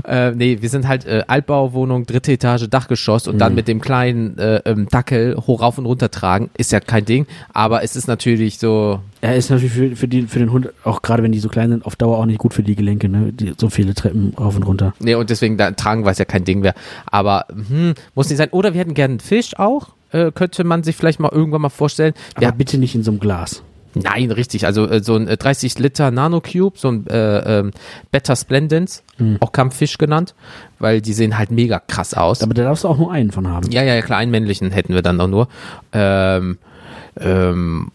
Äh, 0.06 0.32
nee, 0.32 0.58
wir 0.62 0.68
sind 0.70 0.88
halt 0.88 1.06
äh, 1.06 1.24
Altbauwohnung, 1.28 2.06
dritte 2.06 2.34
Etage, 2.34 2.68
Dachgeschoss 2.70 3.28
und 3.28 3.36
Mhm. 3.36 3.40
dann 3.40 3.56
mit 3.56 3.68
dem 3.70 3.80
kleinen 3.80 4.38
äh, 4.38 4.58
ähm, 4.66 4.88
Dackel 4.90 5.38
hoch 5.38 5.62
rauf 5.62 5.78
und 5.78 5.86
runter 5.86 6.12
tragen, 6.12 6.50
ist 6.58 6.72
ja 6.74 6.80
kein 6.82 7.06
Ding, 7.06 7.26
aber 7.54 7.84
es 7.84 7.96
ist 7.96 8.08
natürlich 8.08 8.60
so, 8.60 9.00
Er 9.22 9.36
ist 9.36 9.52
natürlich 9.52 9.72
für, 9.72 9.96
für, 9.96 10.08
die, 10.08 10.24
für 10.24 10.40
den 10.40 10.52
Hund, 10.52 10.70
auch 10.84 11.04
gerade 11.04 11.22
wenn 11.22 11.32
die 11.32 11.40
so 11.40 11.48
klein 11.48 11.70
sind, 11.70 11.86
auf 11.86 11.96
Dauer 11.96 12.18
auch 12.18 12.26
nicht 12.26 12.40
gut 12.40 12.54
für 12.54 12.64
die 12.64 12.76
Gelenke, 12.76 13.08
ne? 13.08 13.32
Die, 13.32 13.54
so 13.56 13.70
viele 13.70 13.94
Treppen 13.94 14.34
rauf 14.38 14.56
und 14.56 14.64
runter. 14.64 14.94
nee, 15.00 15.14
und 15.14 15.30
deswegen 15.30 15.58
da 15.58 15.72
tragen, 15.72 16.06
weil 16.06 16.14
es 16.14 16.18
ja 16.18 16.26
kein 16.26 16.44
Ding 16.44 16.64
wäre. 16.64 16.74
Aber 17.06 17.46
hm, 17.50 17.94
muss 18.16 18.30
nicht 18.30 18.38
sein. 18.38 18.50
Oder 18.52 18.74
wir 18.74 18.82
hätten 18.82 18.96
gerne 18.96 19.14
einen 19.14 19.20
Fisch 19.20 19.58
auch. 19.60 19.90
Äh, 20.12 20.32
könnte 20.32 20.64
man 20.64 20.84
sich 20.84 20.96
vielleicht 20.96 21.20
mal 21.20 21.32
irgendwann 21.32 21.62
mal 21.62 21.70
vorstellen. 21.70 22.14
Aber 22.36 22.52
bitte 22.52 22.78
nicht 22.78 22.96
in 22.96 23.04
so 23.04 23.12
einem 23.12 23.20
Glas. 23.20 23.64
Nein, 23.94 24.32
richtig. 24.32 24.66
Also 24.66 24.88
äh, 24.88 25.04
so 25.04 25.16
ein 25.16 25.28
äh, 25.28 25.38
30 25.38 25.78
Liter 25.80 26.12
Nanocube, 26.12 26.78
so 26.78 26.90
ein 26.90 27.08
äh, 27.08 27.60
ähm, 27.60 27.72
Beta 28.12 28.36
Splendens, 28.36 29.04
auch 29.40 29.52
Kampffisch 29.52 29.98
genannt, 29.98 30.34
weil 30.80 31.02
die 31.02 31.14
sehen 31.14 31.38
halt 31.38 31.52
mega 31.52 31.80
krass 31.80 32.14
aus. 32.14 32.42
Aber 32.42 32.54
da 32.54 32.64
darfst 32.64 32.84
du 32.84 32.88
auch 32.88 32.98
nur 32.98 33.12
einen 33.12 33.32
von 33.32 33.48
haben. 33.48 33.70
Ja, 33.72 33.84
ja, 33.84 33.94
ja, 33.96 34.02
klar, 34.02 34.18
einen 34.18 34.32
männlichen 34.32 34.72
hätten 34.72 34.94
wir 34.94 35.02
dann 35.02 35.22
auch 35.22 35.28
nur. 35.28 35.48
Ähm, 35.94 36.58
ähm, 37.20 37.92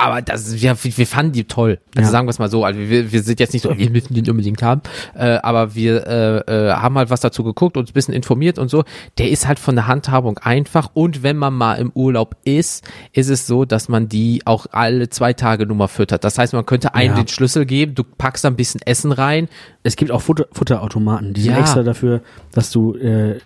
aber 0.00 0.22
das, 0.22 0.62
wir, 0.62 0.76
wir 0.80 1.06
fanden 1.06 1.32
die 1.32 1.44
toll. 1.44 1.80
Also 1.96 2.06
Ja. 2.06 2.10
sagen 2.12 2.26
wir 2.28 2.30
es 2.30 2.38
mal 2.38 2.48
so. 2.48 2.64
Also 2.64 2.78
wir, 2.78 3.10
wir 3.10 3.22
sind 3.22 3.40
jetzt 3.40 3.52
nicht 3.52 3.62
so, 3.62 3.76
wir 3.76 3.90
müssen 3.90 4.14
den 4.14 4.30
unbedingt 4.30 4.62
haben. 4.62 4.80
Äh, 5.14 5.38
aber 5.42 5.74
wir 5.74 6.06
äh, 6.06 6.68
äh, 6.68 6.72
haben 6.72 6.96
halt 6.96 7.10
was 7.10 7.18
dazu 7.20 7.42
geguckt, 7.42 7.76
uns 7.76 7.90
ein 7.90 7.92
bisschen 7.92 8.14
informiert 8.14 8.58
und 8.60 8.68
so. 8.70 8.84
Der 9.18 9.28
ist 9.28 9.48
halt 9.48 9.58
von 9.58 9.74
der 9.74 9.88
Handhabung 9.88 10.38
einfach. 10.38 10.90
Und 10.94 11.24
wenn 11.24 11.36
man 11.36 11.52
mal 11.52 11.74
im 11.74 11.90
Urlaub 11.94 12.36
ist, 12.44 12.84
ist 13.12 13.28
es 13.28 13.48
so, 13.48 13.64
dass 13.64 13.88
man 13.88 14.08
die 14.08 14.42
auch 14.44 14.66
alle 14.70 15.10
zwei 15.10 15.32
Tage 15.32 15.66
nur 15.66 15.76
mal 15.76 15.88
füttert. 15.88 16.22
Das 16.22 16.38
heißt, 16.38 16.52
man 16.52 16.64
könnte 16.64 16.94
einem 16.94 17.16
Ja. 17.16 17.22
den 17.22 17.28
Schlüssel 17.28 17.66
geben, 17.66 17.96
du 17.96 18.04
packst 18.04 18.44
da 18.44 18.48
ein 18.50 18.56
bisschen 18.56 18.80
Essen 18.82 19.10
rein. 19.10 19.48
Es 19.82 19.96
gibt 19.96 20.12
auch 20.12 20.22
Futter, 20.22 20.46
Futterautomaten, 20.52 21.34
die 21.34 21.40
sind 21.40 21.54
Ja. 21.54 21.58
extra 21.58 21.82
dafür, 21.82 22.22
dass 22.52 22.70
du 22.70 22.94
äh, 22.94 23.40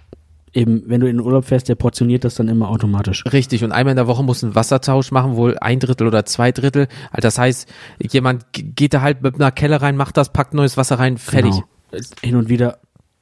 eben, 0.52 0.82
wenn 0.86 1.00
du 1.00 1.08
in 1.08 1.16
den 1.18 1.24
Urlaub 1.26 1.44
fährst, 1.46 1.68
der 1.68 1.74
portioniert 1.74 2.24
das 2.24 2.34
dann 2.34 2.48
immer 2.48 2.68
automatisch. 2.68 3.24
Richtig, 3.32 3.64
und 3.64 3.72
einmal 3.72 3.92
in 3.92 3.96
der 3.96 4.06
Woche 4.06 4.22
muss 4.22 4.42
ein 4.42 4.54
Wassertausch 4.54 5.10
machen, 5.10 5.36
wohl 5.36 5.56
ein 5.58 5.80
Drittel 5.80 6.06
oder 6.06 6.24
zwei 6.26 6.52
Drittel. 6.52 6.88
Also 7.10 7.22
das 7.22 7.38
heißt, 7.38 7.68
jemand 8.00 8.44
geht 8.52 8.94
da 8.94 9.00
halt 9.00 9.22
mit 9.22 9.36
einer 9.36 9.50
Kelle 9.50 9.80
rein, 9.82 9.96
macht 9.96 10.16
das, 10.16 10.30
packt 10.32 10.54
neues 10.54 10.76
Wasser 10.76 10.98
rein, 10.98 11.18
fertig. 11.18 11.52
Genau. 11.90 12.02
Hin 12.22 12.36
und 12.36 12.48
wieder, 12.48 12.78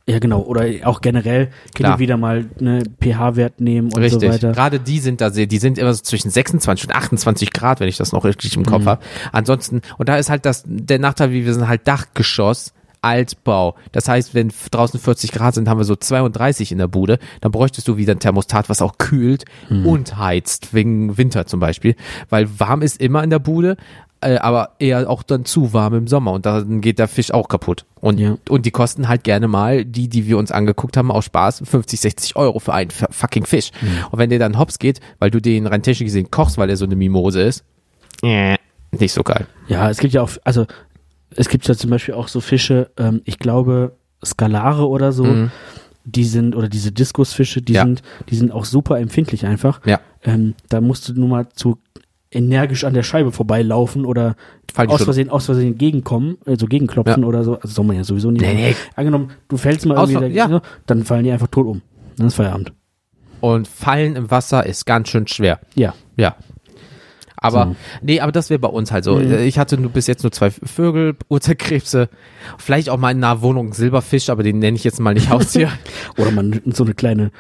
ja 0.07 0.19
genau, 0.19 0.41
oder 0.43 0.65
auch 0.85 1.01
generell 1.01 1.51
hin 1.77 1.87
und 1.87 1.99
wieder 1.99 2.17
mal 2.17 2.47
eine 2.61 2.83
pH-Wert 3.01 3.61
nehmen 3.61 3.93
und 3.93 4.01
Richtig. 4.01 4.29
so 4.29 4.35
weiter. 4.35 4.53
Gerade 4.53 4.81
die 4.81 4.99
sind 4.99 5.21
da 5.21 5.31
sehr, 5.31 5.47
die 5.47 5.59
sind 5.59 5.79
immer 5.79 5.93
so 5.95 6.03
zwischen 6.03 6.31
26 6.31 6.89
und 6.89 6.95
28 6.95 7.53
Grad, 7.53 7.81
wenn 7.81 7.89
ich 7.89 7.97
das 7.97 8.13
noch 8.13 8.25
richtig 8.25 8.57
im 8.57 8.63
Mhm. 8.63 8.67
Kopf 8.67 8.87
habe. 8.87 9.03
Ansonsten, 9.33 9.83
und 9.99 10.09
da 10.09 10.17
ist 10.17 10.31
halt 10.31 10.47
das, 10.47 10.65
der 10.67 10.99
Nachteil, 10.99 11.33
wie 11.33 11.45
wir 11.47 11.55
sind 11.55 11.69
halt 11.69 11.87
Dachgeschoss. 11.87 12.73
Altbau. 13.03 13.75
Das 13.93 14.09
heißt, 14.09 14.35
wenn 14.35 14.53
draußen 14.71 14.99
40 15.01 15.33
Grad 15.33 15.55
sind, 15.55 15.69
haben 15.69 15.79
wir 15.79 15.85
so 15.85 15.97
32 15.97 16.73
in 16.73 16.79
der 16.79 16.89
Bude. 16.89 17.19
Dann 17.41 17.53
bräuchtest 17.53 17.89
du 17.89 17.97
wieder 17.97 18.15
ein 18.15 18.21
Thermostat, 18.21 18.69
was 18.69 18.83
auch 18.83 18.99
kühlt 18.99 19.45
Mhm. 19.69 19.87
und 19.87 20.17
heizt, 20.19 20.75
wegen 20.75 21.17
Winter 21.19 21.47
zum 21.47 21.61
Beispiel. 21.61 21.97
Weil 22.29 22.49
warm 22.61 22.83
ist 22.83 23.01
immer 23.01 23.23
in 23.25 23.31
der 23.31 23.39
Bude, 23.39 23.77
äh, 24.23 24.37
aber 24.37 24.73
eher 24.79 25.09
auch 25.09 25.23
dann 25.23 25.47
zu 25.47 25.73
warm 25.73 25.95
im 25.95 26.07
Sommer 26.07 26.33
und 26.33 26.45
dann 26.45 26.83
geht 26.83 26.99
der 26.99 27.09
Fisch 27.09 27.33
auch 27.33 27.49
kaputt. 27.49 27.87
Und, 28.01 28.21
Ja. 28.21 28.37
und 28.51 28.67
die 28.67 28.71
kosten 28.71 29.09
halt 29.09 29.25
gerne 29.25 29.49
mal, 29.49 29.85
die, 29.87 30.09
die 30.09 30.27
wir 30.27 30.37
uns 30.37 30.53
angeguckt 30.53 30.97
haben, 30.99 31.11
aus 31.11 31.25
Spaß, 31.25 31.63
50, 31.65 32.01
60 32.01 32.37
Euro 32.37 32.59
für 32.59 32.75
einen 32.75 32.91
fucking 32.91 33.47
Fisch. 33.47 33.71
Mhm. 33.81 33.89
Und 34.11 34.19
wenn 34.19 34.29
der 34.31 34.39
dann 34.39 34.59
hops 34.59 34.79
geht, 34.79 35.01
weil 35.21 35.31
du 35.31 35.41
den 35.41 35.67
rein 35.67 35.83
technisch 35.83 36.07
gesehen 36.07 36.31
kochst, 36.31 36.59
weil 36.59 36.69
er 36.69 36.77
so 36.77 36.85
eine 36.85 36.97
Mimose 36.97 37.41
ist, 37.41 37.65
äh, 38.23 38.57
nicht 38.93 39.13
so 39.15 39.23
geil. 39.23 39.47
Ja, 39.69 39.89
es 39.89 39.99
gibt 39.99 40.13
ja 40.13 40.21
auch, 40.23 40.31
also 40.45 40.67
es 41.37 41.49
gibt 41.49 41.67
ja 41.69 41.75
zum 41.75 41.91
Beispiel 41.91 42.15
auch 42.15 42.29
so 42.29 42.41
Fische, 42.41 42.91
ähm, 42.97 43.23
ich 43.25 43.39
glaube 43.39 43.97
Skalare 44.25 44.89
oder 44.89 45.13
so, 45.13 45.25
Mhm. 45.25 45.51
die 46.05 46.25
sind, 46.25 46.57
oder 46.57 46.69
diese 46.69 46.93
Diskusfische, 46.93 47.63
die 47.63 47.75
Ja. 47.75 47.85
sind, 47.85 48.03
die 48.29 48.37
sind 48.37 48.53
auch 48.53 48.65
super 48.65 48.99
empfindlich 48.99 49.47
einfach. 49.47 49.81
Ja. 49.87 50.01
Ähm, 50.25 50.55
da 50.69 50.81
musst 50.81 51.09
du 51.09 51.15
nur 51.15 51.29
mal 51.29 51.49
zu 51.51 51.79
energisch 52.33 52.85
an 52.85 52.95
der 52.95 53.03
Scheibe 53.03 53.33
vorbeilaufen 53.33 54.05
oder 54.05 54.37
aus 54.77 55.03
Versehen, 55.03 55.31
aus 55.31 55.47
Versehen 55.47 55.79
gegenkommen, 55.79 56.39
also 56.47 56.67
gegenklopfen 56.67 57.25
oder 57.25 57.43
so. 57.43 57.55
Also 57.57 57.69
soll 57.69 57.85
man 57.87 57.97
ja 57.97 58.05
sowieso 58.05 58.31
nicht. 58.31 58.43
Nee, 58.43 58.55
nee. 58.55 58.77
Angenommen, 58.95 59.31
du 59.49 59.57
fällst 59.57 59.85
mal 59.87 59.97
irgendwie, 59.97 60.35
ja. 60.37 60.47
da, 60.47 60.63
dann 60.87 61.05
fallen 61.05 61.25
die 61.25 61.33
einfach 61.33 61.49
tot 61.49 61.67
um. 61.67 61.83
Dann 62.17 62.29
ist 62.29 62.35
Feierabend. 62.35 62.73
Und 63.41 63.67
Fallen 63.67 64.17
im 64.17 64.31
Wasser 64.31 64.65
ist 64.67 64.85
ganz 64.87 65.09
schön 65.09 65.27
schwer. 65.27 65.61
Ja. 65.75 65.95
Ja. 66.17 66.37
Aber, 67.41 67.65
So. 67.65 67.77
nee, 68.03 68.21
aber 68.21 68.33
das 68.33 68.51
wäre 68.51 68.59
bei 68.59 68.69
uns 68.69 68.93
halt 68.93 69.05
so. 69.05 69.17
Mhm. 69.17 69.39
Ich 69.41 69.59
hatte 69.59 69.79
nur 69.79 69.91
bis 69.91 70.07
jetzt 70.07 70.23
nur 70.23 70.33
zwei 70.33 70.51
Vögel, 70.51 71.17
Urzeitkrebse, 71.29 72.09
vielleicht 72.59 72.91
auch 72.91 72.99
mal 72.99 73.11
in 73.13 73.25
einer 73.25 73.41
Wohnung 73.43 73.67
einen 73.67 73.73
Silberfisch, 73.73 74.29
aber 74.31 74.43
den 74.43 74.59
nenne 74.59 74.77
ich 74.77 74.85
jetzt 74.85 75.01
mal 75.01 75.15
nicht 75.15 75.29
Haustier. 75.31 75.71
Oder 76.19 76.31
man 76.33 76.61
so 76.67 76.85
eine 76.85 76.95
kleine 76.95 77.31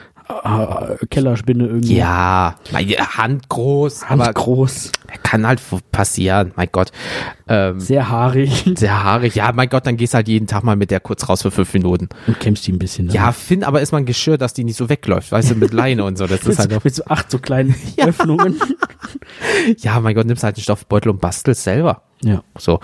äh, 0.44 1.06
Kellerspinne 1.10 1.66
irgendwie. 1.66 1.96
ja, 1.96 2.54
meine 2.72 2.96
Hand 2.96 3.48
groß, 3.48 4.04
aber 4.08 4.26
Handgroß, 4.26 4.92
kann 5.30 5.46
halt 5.46 5.62
passieren, 5.92 6.50
mein 6.56 6.68
Gott. 6.72 6.90
Ähm, 7.46 7.78
sehr 7.78 8.08
haarig 8.08 8.64
sehr 8.74 9.04
haarig, 9.04 9.36
ja, 9.36 9.52
mein 9.52 9.68
Gott, 9.68 9.86
dann 9.86 9.96
gehst 9.96 10.14
halt 10.14 10.26
jeden 10.26 10.48
Tag 10.48 10.64
mal 10.64 10.74
mit 10.74 10.90
der 10.90 10.98
kurz 10.98 11.28
raus 11.28 11.42
für 11.42 11.52
fünf 11.52 11.72
Minuten. 11.72 12.08
und 12.26 12.40
kämpfst 12.40 12.66
die 12.66 12.72
ein 12.72 12.80
bisschen. 12.80 13.06
dann. 13.06 13.14
Ja, 13.14 13.30
Finn, 13.30 13.62
aber 13.62 13.80
ist 13.80 13.92
mal 13.92 13.98
ein 13.98 14.06
Geschirr, 14.06 14.38
dass 14.38 14.54
die 14.54 14.64
nicht 14.64 14.76
so 14.76 14.88
wegläuft, 14.88 15.30
weißt 15.30 15.52
du, 15.52 15.54
mit 15.54 15.72
Leine 15.72 16.02
und 16.02 16.18
so. 16.18 16.26
Das 16.26 16.42
ist 16.46 16.58
halt 16.58 16.74
auch, 16.74 16.82
mit 16.82 16.96
so 16.96 17.04
acht 17.04 17.30
so 17.30 17.38
kleinen 17.38 17.76
Öffnungen. 17.96 18.60
ja, 19.78 20.00
mein 20.00 20.16
Gott, 20.16 20.26
nimmst 20.26 20.42
halt 20.42 20.56
einen 20.56 20.64
Stoffbeutel 20.64 21.12
und 21.12 21.20
bastelst 21.20 21.62
selber. 21.62 22.02
Ja. 22.24 22.42
So. 22.58 22.80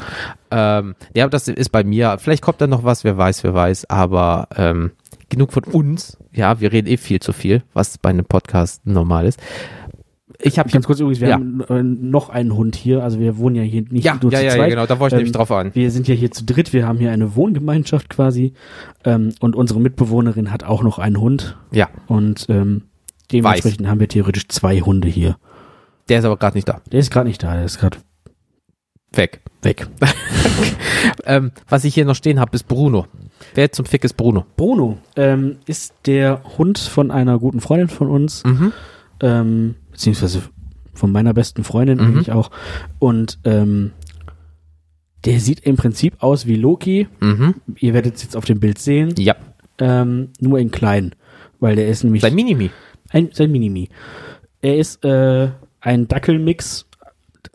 Ähm, 0.53 0.95
ja, 1.17 1.27
das 1.29 1.49
ist 1.49 1.71
bei 1.71 1.83
mir. 1.83 2.17
Vielleicht 2.21 2.45
kommt 2.45 2.61
da 2.61 2.69
noch 2.69 2.85
was, 2.85 3.03
wer 3.03 3.19
weiß, 3.19 3.43
wer 3.43 3.55
weiß. 3.55 3.91
Aber 3.91 4.47
ähm, 4.55 4.93
genug 5.31 5.53
von 5.53 5.65
uns. 5.65 6.17
Ja, 6.33 6.61
wir 6.61 6.71
reden 6.71 6.87
eh 6.87 6.97
viel 6.97 7.19
zu 7.19 7.33
viel, 7.33 7.65
was 7.73 7.99
bei 7.99 8.11
einem 8.11 8.25
Podcast 8.25 8.87
normal 8.87 9.27
ist. 9.27 9.41
Ich 10.41 10.59
habe 10.59 10.69
Ganz 10.71 10.87
kurz 10.87 11.01
übrigens, 11.01 11.21
wir 11.21 11.29
Ja. 11.29 11.35
haben 11.37 11.61
äh, 11.69 11.83
noch 11.83 12.29
einen 12.29 12.55
Hund 12.55 12.77
hier. 12.77 13.03
Also 13.03 13.19
wir 13.19 13.39
wohnen 13.39 13.57
ja 13.57 13.63
hier 13.63 13.83
nicht 13.89 14.05
ja, 14.05 14.19
nur 14.21 14.31
ja, 14.33 14.39
zu 14.39 14.45
ja, 14.45 14.51
ja, 14.51 14.57
zweit. 14.57 14.71
genau, 14.71 14.87
da 14.87 14.99
wollte 15.01 15.17
ich 15.17 15.21
nämlich 15.21 15.31
Ähm, 15.35 15.39
drauf 15.39 15.51
an. 15.51 15.75
Wir 15.75 15.91
sind 15.91 16.09
ja 16.09 16.15
hier 16.15 16.31
zu 16.31 16.45
dritt. 16.45 16.73
Wir 16.73 16.87
haben 16.87 16.99
hier 16.99 17.11
eine 17.11 17.37
Wohngemeinschaft 17.37 18.11
quasi. 18.11 18.53
Ähm, 19.05 19.33
und 19.41 19.57
unsere 19.57 19.81
Mitbewohnerin 19.81 20.53
hat 20.53 20.65
auch 20.65 20.83
noch 20.83 20.99
einen 20.99 21.19
Hund. 21.21 21.57
Ja, 21.73 21.89
Und 22.07 22.47
ähm, 22.51 22.83
dementsprechend 23.33 23.87
haben 23.89 24.01
wir 24.01 24.09
theoretisch 24.09 24.49
zwei 24.49 24.81
Hunde 24.81 25.09
hier. 25.09 25.37
der 26.09 26.19
ist 26.19 26.25
aber 26.25 26.37
gerade 26.37 26.57
nicht 26.57 26.69
da. 26.69 26.81
Der 26.93 27.01
ist 27.01 27.11
gerade 27.11 27.29
nicht 27.29 27.43
da. 27.43 27.55
Der 27.55 27.65
ist 27.65 27.79
gerade 27.79 27.99
Weg. 29.13 29.41
weg. 29.63 29.87
Ähm, 31.25 31.53
was 31.69 31.85
ich 31.85 31.95
hier 31.95 32.05
noch 32.05 32.15
stehen 32.15 32.41
habe, 32.41 32.55
ist 32.55 32.67
Bruno. 32.69 33.07
Wer 33.55 33.71
zum 33.73 33.85
Fick 33.85 34.05
ist 34.05 34.15
Bruno? 34.17 34.45
Bruno 34.57 34.99
ähm, 35.17 35.57
ist 35.67 35.95
der 36.07 36.41
Hund 36.59 36.79
von 36.79 37.11
einer 37.11 37.39
guten 37.39 37.61
Freundin 37.61 37.89
von 37.89 38.09
uns. 38.11 38.43
Mhm. 38.45 38.73
ähm, 39.21 39.75
beziehungsweise 39.97 40.43
von 40.93 41.11
meiner 41.11 41.33
besten 41.35 41.65
Freundin 41.65 41.99
Mhm. 41.99 42.05
eigentlich 42.05 42.33
auch. 42.33 42.51
Und 42.99 43.39
ähm, 43.45 43.93
der 45.25 45.41
sieht 45.41 45.61
im 45.61 45.77
Prinzip 45.77 46.23
aus 46.23 46.47
wie 46.47 46.57
Loki. 46.57 47.09
Mhm. 47.21 47.55
Ihr 47.79 47.95
werdet 47.95 48.17
es 48.17 48.23
jetzt 48.23 48.37
auf 48.37 48.45
dem 48.45 48.61
Bild 48.61 48.79
sehen, 48.79 49.15
Ja. 49.19 49.35
ähm, 49.79 50.29
nur 50.39 50.59
in 50.59 50.71
klein, 50.71 51.15
weil 51.61 51.77
der 51.77 51.89
ist 51.89 52.05
nämlich 52.05 52.23
Sein 52.23 52.35
Minimi. 52.35 52.71
ein, 53.11 53.31
sein 53.33 53.51
Minimi. 53.51 53.89
Er 54.63 54.77
ist 54.79 55.05
äh, 55.05 55.49
ein 55.81 56.09
Dackelmix. 56.09 56.87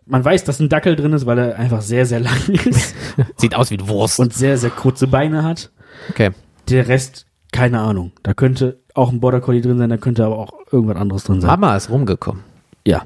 Man 0.06 0.26
weiß, 0.26 0.44
dass 0.44 0.60
ein 0.60 0.68
Dackel 0.70 0.96
drin 0.96 1.14
ist, 1.14 1.26
weil 1.26 1.38
er 1.38 1.58
einfach 1.60 1.82
sehr, 1.82 2.06
sehr 2.06 2.20
lang 2.20 2.38
ist 2.66 2.96
Sieht 3.38 3.56
aus 3.56 3.70
wie 3.72 3.78
eine 3.78 3.88
Wurst. 3.88 4.20
und 4.20 4.34
sehr, 4.34 4.58
sehr 4.58 4.72
kurze 4.72 5.08
Beine 5.08 5.44
hat. 5.44 5.72
okay. 6.10 6.32
Der 6.70 6.88
Rest, 6.88 7.26
keine 7.52 7.80
Ahnung. 7.80 8.12
Da 8.24 8.34
könnte 8.34 8.80
auch 8.94 9.12
ein 9.12 9.20
Border 9.20 9.42
Collie 9.42 9.62
drin 9.62 9.78
sein, 9.78 9.90
da 9.90 9.98
könnte 9.98 10.26
aber 10.26 10.38
auch 10.38 10.54
irgendwas 10.72 10.98
anderes 10.98 11.24
drin 11.24 11.42
sein. 11.42 11.48
Mama 11.50 11.76
ist 11.76 11.90
rumgekommen. 11.90 12.44
Ja. 12.86 13.04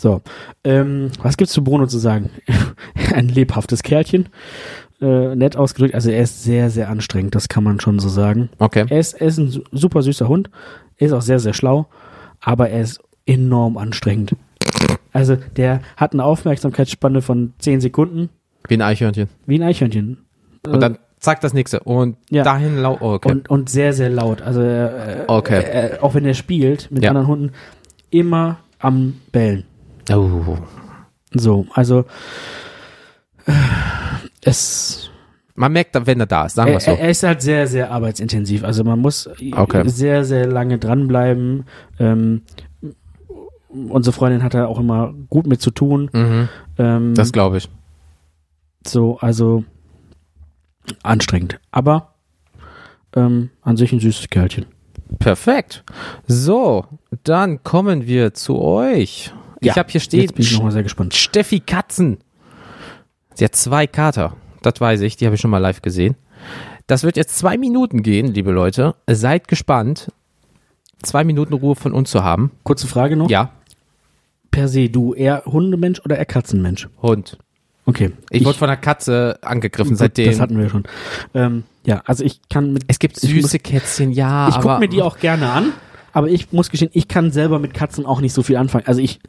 So. 0.00 0.22
Ähm, 0.64 1.10
was 1.22 1.36
gibt's 1.36 1.52
zu 1.52 1.62
Bruno 1.62 1.86
zu 1.86 1.98
sagen? 1.98 2.30
Ein 3.14 3.28
lebhaftes 3.28 3.82
Kerlchen. 3.82 4.28
Äh, 5.00 5.34
nett 5.36 5.56
ausgedrückt. 5.56 5.94
Also 5.94 6.10
er 6.10 6.22
ist 6.22 6.42
sehr, 6.42 6.70
sehr 6.70 6.88
anstrengend, 6.90 7.34
das 7.34 7.48
kann 7.48 7.64
man 7.64 7.80
schon 7.80 7.98
so 7.98 8.08
sagen. 8.08 8.50
Okay. 8.58 8.86
Er 8.88 8.98
ist, 8.98 9.14
er 9.14 9.26
ist 9.26 9.38
ein 9.38 9.48
su- 9.48 9.62
super 9.72 10.02
süßer 10.02 10.28
Hund. 10.28 10.50
Er 10.96 11.06
ist 11.06 11.12
auch 11.12 11.22
sehr, 11.22 11.38
sehr 11.38 11.54
schlau. 11.54 11.86
Aber 12.40 12.68
er 12.70 12.82
ist 12.82 13.00
enorm 13.26 13.76
anstrengend. 13.78 14.36
Also 15.12 15.36
der 15.56 15.80
hat 15.96 16.12
eine 16.12 16.24
Aufmerksamkeitsspanne 16.24 17.20
von 17.22 17.52
10 17.58 17.80
Sekunden. 17.80 18.28
Wie 18.68 18.74
ein 18.74 18.82
Eichhörnchen. 18.82 19.28
Wie 19.46 19.58
ein 19.58 19.62
Eichhörnchen. 19.62 20.18
Und 20.66 20.80
dann 20.80 20.98
zack 21.20 21.40
das 21.40 21.52
nächste. 21.54 21.80
Und 21.80 22.16
Ja. 22.30 22.42
dahin 22.42 22.76
lau. 22.78 22.96
Oh, 23.00 23.12
okay. 23.14 23.30
Und, 23.30 23.48
und 23.50 23.68
sehr, 23.70 23.92
sehr 23.92 24.10
laut. 24.10 24.42
Also 24.42 24.60
äh, 24.62 25.24
Okay. 25.28 25.60
äh, 25.62 25.98
auch 26.00 26.14
wenn 26.14 26.24
er 26.24 26.34
spielt 26.34 26.90
mit 26.90 27.02
Ja. 27.04 27.10
anderen 27.10 27.26
Hunden, 27.28 27.52
immer 28.10 28.58
am 28.78 29.20
Bellen. 29.30 29.64
oh. 30.12 30.56
So, 31.32 31.66
also 31.74 32.04
äh, 33.46 33.52
es 34.42 35.10
Man 35.54 35.72
merkt, 35.72 35.94
wenn 36.06 36.18
er 36.20 36.26
da 36.26 36.46
ist, 36.46 36.54
sagen 36.54 36.68
wir 36.68 36.74
er, 36.74 36.78
es 36.78 36.84
so. 36.86 36.90
er 36.92 37.08
ist 37.10 37.22
halt 37.22 37.42
sehr, 37.42 37.66
sehr 37.66 37.90
arbeitsintensiv. 37.92 38.64
Also 38.64 38.82
man 38.82 38.98
muss 38.98 39.28
Okay. 39.56 39.82
sehr, 39.88 40.24
sehr 40.24 40.46
lange 40.46 40.78
dranbleiben. 40.78 41.64
Ähm, 41.98 42.42
unsere 43.68 44.12
Freundin 44.14 44.42
hat 44.42 44.54
da 44.54 44.66
auch 44.66 44.80
immer 44.80 45.12
gut 45.28 45.46
mit 45.46 45.60
zu 45.60 45.70
tun. 45.70 46.10
Mhm. 46.12 46.48
Ähm, 46.78 47.14
Das 47.14 47.30
glaube 47.32 47.58
ich. 47.58 47.68
so, 48.86 49.18
also 49.20 49.64
anstrengend. 51.02 51.60
Aber 51.70 52.14
ähm, 53.14 53.50
an 53.62 53.76
sich 53.76 53.92
ein 53.92 54.00
süßes 54.00 54.28
Kerlchen. 54.28 54.66
Perfekt. 55.18 55.84
So, 56.26 56.86
dann 57.24 57.62
kommen 57.64 58.06
wir 58.06 58.34
zu 58.34 58.60
euch. 58.60 59.32
Ja, 59.60 59.72
ich 59.72 59.78
habe 59.78 59.90
hier 59.90 60.00
stehen 60.00 60.20
Jetzt 60.20 60.34
bin 60.34 60.44
ich 60.44 60.52
nochmal 60.52 60.72
sehr 60.72 60.82
gespannt. 60.82 61.14
Steffi 61.14 61.60
Katzen. 61.60 62.18
Sie 63.34 63.44
hat 63.44 63.56
zwei 63.56 63.86
Kater. 63.86 64.36
Das 64.62 64.80
weiß 64.80 65.00
ich, 65.02 65.16
die 65.16 65.26
habe 65.26 65.34
ich 65.34 65.40
schon 65.40 65.50
mal 65.50 65.58
live 65.58 65.82
gesehen. 65.82 66.16
Das 66.86 67.02
wird 67.02 67.16
jetzt 67.16 67.38
zwei 67.38 67.56
Minuten 67.56 68.02
gehen, 68.02 68.28
liebe 68.28 68.50
Leute. 68.50 68.94
Seid 69.08 69.48
gespannt, 69.48 70.10
zwei 71.02 71.24
Minuten 71.24 71.54
Ruhe 71.54 71.76
von 71.76 71.92
uns 71.92 72.10
zu 72.10 72.24
haben. 72.24 72.50
Kurze 72.64 72.86
Frage 72.86 73.16
noch. 73.16 73.30
Ja, 73.30 73.52
Per 74.50 74.68
se, 74.68 74.88
du 74.88 75.14
eher 75.14 75.44
Hundemensch 75.46 76.00
oder 76.04 76.18
eher 76.18 76.26
Katzenmensch? 76.26 76.88
Hund. 77.02 77.38
Okay. 77.86 78.12
Ich, 78.30 78.44
wurde 78.44 78.58
von 78.58 78.68
einer 78.68 78.76
Katze 78.76 79.38
angegriffen 79.42 79.96
seitdem. 79.96 80.26
Das 80.30 80.40
hatten 80.40 80.58
wir 80.58 80.68
schon. 80.68 80.84
Ähm, 81.34 81.64
ja, 81.84 82.02
also 82.04 82.24
ich 82.24 82.40
kann 82.48 82.72
mit. 82.72 82.84
es 82.88 82.98
gibt 82.98 83.16
ich 83.22 83.34
muss- 83.34 83.42
süße 83.44 83.58
Kätzchen, 83.58 84.12
ja, 84.12 84.48
Ich 84.48 84.56
gucke 84.60 84.78
mir 84.78 84.88
die 84.88 85.02
auch 85.02 85.18
gerne 85.18 85.50
an, 85.50 85.72
aber 86.12 86.28
ich 86.28 86.52
muss 86.52 86.70
gestehen, 86.70 86.90
ich 86.94 87.08
kann 87.08 87.30
selber 87.30 87.58
mit 87.58 87.74
Katzen 87.74 88.06
auch 88.06 88.20
nicht 88.20 88.32
so 88.32 88.42
viel 88.42 88.56
anfangen. 88.56 88.86
Also 88.86 89.00
ich, 89.00 89.20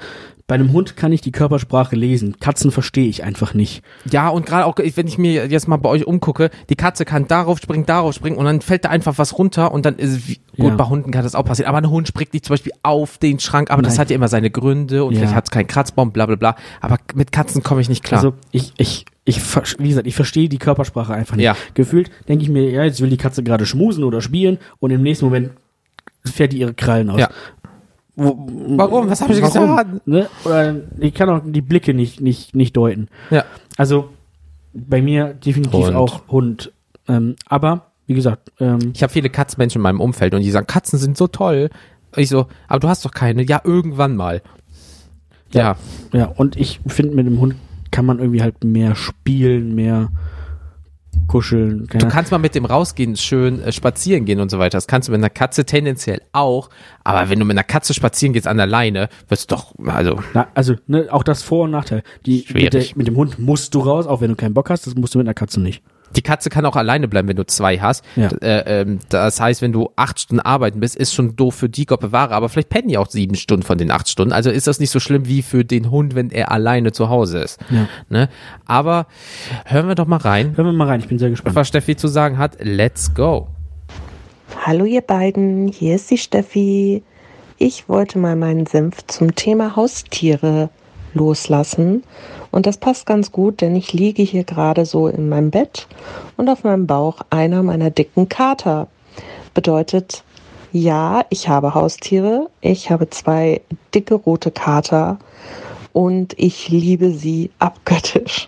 bei 0.47 0.55
einem 0.55 0.73
Hund 0.73 0.97
kann 0.97 1.11
ich 1.13 1.21
die 1.21 1.31
Körpersprache 1.31 1.95
lesen. 1.95 2.37
Katzen 2.39 2.71
verstehe 2.71 3.07
ich 3.07 3.23
einfach 3.23 3.53
nicht. 3.53 3.83
Ja, 4.11 4.27
und 4.29 4.45
gerade 4.45 4.65
auch, 4.65 4.75
wenn 4.77 5.07
ich 5.07 5.17
mir 5.17 5.47
jetzt 5.47 5.67
mal 5.67 5.77
bei 5.77 5.87
euch 5.89 6.05
umgucke, 6.05 6.49
die 6.69 6.75
Katze 6.75 7.05
kann 7.05 7.27
darauf 7.27 7.59
springen, 7.59 7.85
darauf 7.85 8.13
springen 8.13 8.35
und 8.37 8.45
dann 8.45 8.61
fällt 8.61 8.83
da 8.85 8.89
einfach 8.89 9.17
was 9.17 9.37
runter 9.37 9.71
und 9.71 9.85
dann 9.85 9.95
ist 9.97 10.09
es 10.11 10.27
wie, 10.27 10.39
gut, 10.57 10.69
Ja. 10.71 10.75
bei 10.75 10.85
Hunden 10.85 11.11
kann 11.11 11.23
das 11.23 11.35
auch 11.35 11.45
passieren, 11.45 11.69
aber 11.69 11.77
ein 11.77 11.89
Hund 11.89 12.07
springt 12.07 12.33
nicht 12.33 12.45
zum 12.45 12.53
Beispiel 12.53 12.73
auf 12.83 13.17
den 13.17 13.39
Schrank, 13.39 13.71
aber 13.71 13.81
das 13.81 13.93
Nein. 13.93 14.01
hat 14.01 14.09
ja 14.09 14.15
immer 14.15 14.27
seine 14.27 14.49
Gründe 14.51 15.05
und 15.05 15.13
Ja. 15.13 15.19
vielleicht 15.19 15.35
hat 15.35 15.45
es 15.45 15.51
keinen 15.51 15.67
Kratzbaum, 15.67 16.11
bla 16.11 16.25
bla 16.25 16.35
bla, 16.35 16.55
aber 16.81 16.97
mit 17.13 17.31
Katzen 17.31 17.63
komme 17.63 17.79
ich 17.81 17.87
nicht 17.87 18.03
klar. 18.03 18.19
Also 18.21 18.33
ich, 18.51 18.73
ich, 18.77 19.05
ich, 19.23 19.39
wie 19.79 19.87
gesagt, 19.89 20.07
ich 20.07 20.15
verstehe 20.15 20.49
die 20.49 20.57
Körpersprache 20.57 21.13
einfach 21.13 21.35
nicht. 21.37 21.45
Ja. 21.45 21.55
Gefühlt 21.75 22.09
denke 22.27 22.43
ich 22.43 22.49
mir, 22.49 22.69
ja, 22.69 22.83
jetzt 22.83 22.99
will 22.99 23.09
die 23.09 23.17
Katze 23.17 23.43
gerade 23.43 23.65
schmusen 23.65 24.03
oder 24.03 24.19
spielen 24.19 24.57
und 24.79 24.91
im 24.91 25.01
nächsten 25.01 25.25
Moment 25.25 25.51
fährt 26.25 26.53
die 26.53 26.59
ihre 26.59 26.73
Krallen 26.73 27.09
aus. 27.09 27.19
Ja. 27.19 27.29
Wo, 28.15 28.45
Warum? 28.77 29.09
Was 29.09 29.21
habe 29.21 29.33
ich 29.33 29.41
warum? 29.41 29.69
gesagt? 29.69 30.07
Ne? 30.07 30.27
Oder 30.43 30.75
ich 30.99 31.13
kann 31.13 31.29
auch 31.29 31.41
die 31.45 31.61
Blicke 31.61 31.93
nicht, 31.93 32.21
nicht, 32.21 32.55
nicht 32.55 32.75
deuten. 32.75 33.07
Ja. 33.29 33.45
Also 33.77 34.09
bei 34.73 35.01
mir 35.01 35.33
definitiv 35.33 35.87
Hund. 35.87 35.95
auch 35.95 36.27
Hund. 36.27 36.71
Ähm, 37.07 37.35
aber 37.47 37.91
wie 38.05 38.13
gesagt, 38.13 38.51
ähm, 38.59 38.91
Ich 38.93 39.01
habe 39.01 39.11
viele 39.13 39.29
Katzenmenschen 39.29 39.79
in 39.79 39.83
meinem 39.83 40.01
Umfeld 40.01 40.33
und 40.33 40.41
die 40.41 40.51
sagen, 40.51 40.67
Katzen 40.67 40.99
sind 40.99 41.17
so 41.17 41.27
toll. 41.27 41.69
Und 42.15 42.21
ich 42.21 42.29
so, 42.29 42.47
aber 42.67 42.79
du 42.79 42.89
hast 42.89 43.05
doch 43.05 43.11
keine. 43.11 43.43
Ja, 43.43 43.61
irgendwann 43.63 44.15
mal. 44.15 44.41
Ja, 45.53 45.75
ja, 46.13 46.25
und 46.27 46.55
ich 46.55 46.79
finde, 46.87 47.15
mit 47.15 47.25
dem 47.25 47.39
Hund 47.39 47.55
kann 47.91 48.05
man 48.05 48.19
irgendwie 48.19 48.41
halt 48.41 48.63
mehr 48.63 48.95
spielen, 48.95 49.75
mehr 49.75 50.09
kuscheln. 51.31 51.87
du 51.87 52.07
kannst 52.09 52.31
mal 52.31 52.39
mit 52.39 52.55
dem 52.55 52.65
rausgehen, 52.65 53.15
schön 53.15 53.61
äh, 53.61 53.71
spazieren 53.71 54.25
gehen 54.25 54.41
und 54.41 54.51
so 54.51 54.59
weiter. 54.59 54.77
Das 54.77 54.87
kannst 54.87 55.07
du 55.07 55.13
mit 55.13 55.19
einer 55.19 55.29
Katze 55.29 55.65
tendenziell 55.65 56.21
auch. 56.33 56.69
Aber 57.05 57.29
wenn 57.29 57.39
du 57.39 57.45
mit 57.45 57.55
einer 57.55 57.63
Katze 57.63 57.93
spazieren 57.93 58.33
gehst 58.33 58.47
an 58.47 58.57
der 58.57 58.67
Leine, 58.67 59.07
wirst 59.29 59.49
du 59.49 59.55
doch, 59.55 59.73
also, 59.85 60.19
Na, 60.33 60.47
also, 60.53 60.75
ne, 60.87 61.07
auch 61.09 61.23
das 61.23 61.41
Vor- 61.41 61.63
und 61.63 61.71
Nachteil. 61.71 62.03
Die, 62.25 62.45
mit, 62.53 62.73
der, 62.73 62.81
Schwierig. 62.81 62.95
mit 62.97 63.07
dem 63.07 63.15
Hund 63.15 63.39
musst 63.39 63.73
du 63.73 63.79
raus, 63.79 64.07
auch 64.07 64.19
wenn 64.19 64.29
du 64.29 64.35
keinen 64.35 64.53
Bock 64.53 64.69
hast, 64.69 64.85
das 64.87 64.95
musst 64.95 65.15
du 65.15 65.19
mit 65.19 65.27
einer 65.27 65.33
Katze 65.33 65.61
nicht. 65.61 65.81
Die 66.15 66.21
Katze 66.21 66.49
kann 66.49 66.65
auch 66.65 66.75
alleine 66.75 67.07
bleiben, 67.07 67.27
wenn 67.27 67.35
du 67.35 67.45
zwei 67.45 67.77
hast. 67.79 68.03
Ja. 68.15 68.29
Äh, 68.41 68.81
ähm, 68.81 68.99
das 69.09 69.39
heißt, 69.39 69.61
wenn 69.61 69.71
du 69.71 69.89
acht 69.95 70.19
Stunden 70.19 70.41
arbeiten 70.41 70.79
bist, 70.79 70.95
ist 70.95 71.13
schon 71.13 71.35
doof 71.35 71.55
für 71.55 71.69
die 71.69 71.85
Gott 71.85 71.99
bewahre, 71.99 72.33
aber 72.33 72.49
vielleicht 72.49 72.69
pennen 72.69 72.87
die 72.87 72.97
auch 72.97 73.09
sieben 73.09 73.35
Stunden 73.35 73.63
von 73.63 73.77
den 73.77 73.91
acht 73.91 74.09
Stunden. 74.09 74.33
Also 74.33 74.49
ist 74.49 74.67
das 74.67 74.79
nicht 74.79 74.91
so 74.91 74.99
schlimm 74.99 75.27
wie 75.27 75.41
für 75.41 75.63
den 75.65 75.91
Hund, 75.91 76.15
wenn 76.15 76.29
er 76.31 76.51
alleine 76.51 76.91
zu 76.91 77.09
Hause 77.09 77.39
ist. 77.39 77.59
Ja. 77.69 77.87
Ne? 78.09 78.29
Aber 78.65 79.07
hören 79.65 79.87
wir 79.87 79.95
doch 79.95 80.07
mal 80.07 80.17
rein, 80.17 80.55
Hören 80.55 80.67
wir 80.67 80.73
mal 80.73 80.87
rein, 80.87 80.99
ich 80.99 81.07
bin 81.07 81.19
sehr 81.19 81.29
gespannt. 81.29 81.55
was 81.55 81.67
Steffi 81.67 81.95
zu 81.95 82.07
sagen 82.07 82.37
hat. 82.37 82.57
Let's 82.61 83.13
go. 83.13 83.47
Hallo 84.65 84.85
ihr 84.85 85.01
beiden, 85.01 85.67
hier 85.67 85.95
ist 85.95 86.11
die 86.11 86.17
Steffi. 86.17 87.03
Ich 87.57 87.87
wollte 87.87 88.17
mal 88.19 88.35
meinen 88.35 88.65
Senf 88.65 89.05
zum 89.07 89.35
Thema 89.35 89.75
Haustiere 89.75 90.69
loslassen. 91.13 92.03
Und 92.51 92.65
das 92.65 92.77
passt 92.77 93.05
ganz 93.05 93.31
gut, 93.31 93.61
denn 93.61 93.75
ich 93.75 93.93
liege 93.93 94.23
hier 94.23 94.43
gerade 94.43 94.85
so 94.85 95.07
in 95.07 95.29
meinem 95.29 95.51
Bett 95.51 95.87
und 96.37 96.49
auf 96.49 96.63
meinem 96.63 96.87
Bauch 96.87 97.21
einer 97.29 97.63
meiner 97.63 97.89
dicken 97.89 98.29
Kater. 98.29 98.87
Bedeutet, 99.53 100.23
ja, 100.71 101.25
ich 101.29 101.49
habe 101.49 101.75
Haustiere. 101.75 102.49
Ich 102.61 102.89
habe 102.89 103.09
zwei 103.09 103.61
dicke 103.93 104.15
rote 104.15 104.51
Kater 104.51 105.19
und 105.93 106.33
ich 106.37 106.69
liebe 106.69 107.11
sie 107.11 107.51
abgöttisch. 107.59 108.47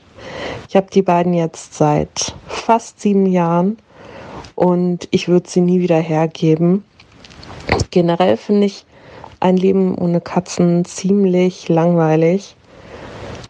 Ich 0.69 0.75
habe 0.75 0.87
die 0.91 1.01
beiden 1.01 1.33
jetzt 1.33 1.73
seit 1.73 2.33
fast 2.47 3.01
sieben 3.01 3.25
Jahren 3.25 3.77
und 4.55 5.07
ich 5.11 5.27
würde 5.27 5.49
sie 5.49 5.61
nie 5.61 5.81
wieder 5.81 5.99
hergeben. 5.99 6.83
Generell 7.91 8.37
finde 8.37 8.67
ich 8.67 8.85
ein 9.43 9.57
Leben 9.57 9.95
ohne 9.95 10.21
Katzen 10.21 10.85
ziemlich 10.85 11.67
langweilig. 11.67 12.55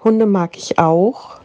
Hunde 0.03 0.25
mag 0.25 0.57
ich 0.57 0.79
auch, 0.79 1.35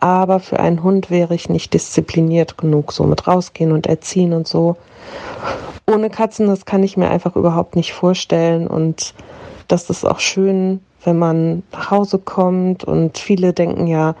aber 0.00 0.40
für 0.40 0.58
einen 0.58 0.82
Hund 0.82 1.10
wäre 1.10 1.34
ich 1.34 1.48
nicht 1.50 1.74
diszipliniert 1.74 2.56
genug, 2.56 2.92
so 2.92 3.04
mit 3.04 3.26
rausgehen 3.26 3.72
und 3.72 3.86
erziehen 3.86 4.32
und 4.32 4.48
so. 4.48 4.76
Ohne 5.86 6.08
Katzen, 6.08 6.46
das 6.46 6.64
kann 6.64 6.82
ich 6.82 6.96
mir 6.96 7.10
einfach 7.10 7.36
überhaupt 7.36 7.76
nicht 7.76 7.92
vorstellen 7.92 8.66
und 8.66 9.14
das 9.68 9.90
ist 9.90 10.04
auch 10.04 10.20
schön, 10.20 10.80
wenn 11.04 11.18
man 11.18 11.62
nach 11.70 11.90
Hause 11.90 12.18
kommt 12.18 12.82
und 12.82 13.18
viele 13.18 13.52
denken 13.52 13.86
ja, 13.86 14.14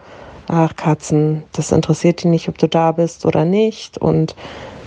ach 0.48 0.76
Katzen, 0.76 1.44
das 1.52 1.72
interessiert 1.72 2.22
die 2.22 2.28
nicht, 2.28 2.48
ob 2.48 2.58
du 2.58 2.68
da 2.68 2.92
bist 2.92 3.24
oder 3.24 3.44
nicht 3.44 3.96
und 3.98 4.36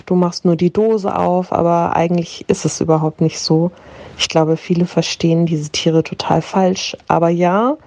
du 0.06 0.14
machst 0.14 0.44
nur 0.44 0.56
die 0.56 0.72
Dose 0.72 1.14
auf, 1.14 1.52
aber 1.52 1.96
eigentlich 1.96 2.44
ist 2.48 2.64
es 2.64 2.80
überhaupt 2.80 3.20
nicht 3.20 3.40
so. 3.40 3.72
Ich 4.20 4.28
glaube, 4.28 4.58
viele 4.58 4.84
verstehen 4.84 5.46
diese 5.46 5.70
Tiere 5.70 6.04
total 6.04 6.42
falsch. 6.42 6.94
Aber 7.08 7.30
ja, 7.30 7.78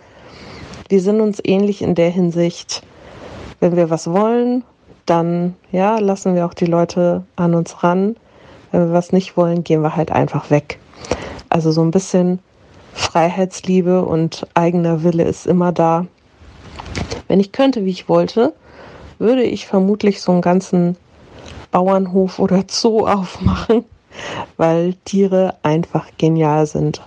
wir 0.89 0.99
sind 0.99 1.21
uns 1.21 1.39
ähnlich 1.43 1.83
in 1.83 1.93
der 1.93 2.09
Hinsicht, 2.09 2.81
wenn 3.59 3.75
wir 3.75 3.91
was 3.91 4.07
wollen, 4.09 4.63
dann 5.05 5.53
ja, 5.71 5.99
lassen 5.99 6.33
wir 6.33 6.47
auch 6.47 6.55
die 6.55 6.65
Leute 6.65 7.23
an 7.35 7.53
uns 7.53 7.83
ran. 7.83 8.15
Wenn 8.71 8.87
wir 8.87 8.93
was 8.93 9.11
nicht 9.11 9.37
wollen, 9.37 9.63
gehen 9.63 9.83
wir 9.83 9.95
halt 9.95 10.11
einfach 10.11 10.49
weg. 10.49 10.79
Also 11.49 11.71
so 11.71 11.83
ein 11.83 11.91
bisschen 11.91 12.39
Freiheitsliebe 12.93 14.03
und 14.03 14.47
eigener 14.55 15.03
Wille 15.03 15.25
ist 15.25 15.45
immer 15.45 15.71
da. 15.71 16.07
Wenn 17.27 17.39
ich 17.39 17.51
könnte, 17.51 17.85
wie 17.85 17.91
ich 17.91 18.09
wollte, 18.09 18.53
würde 19.19 19.43
ich 19.43 19.67
vermutlich 19.67 20.19
so 20.19 20.31
einen 20.31 20.41
ganzen 20.41 20.97
Bauernhof 21.69 22.39
oder 22.39 22.63
Zoo 22.67 23.05
aufmachen, 23.05 23.85
weil 24.57 24.93
Tiere 25.05 25.55
einfach 25.63 26.07
genial 26.17 26.65
sind. 26.65 27.01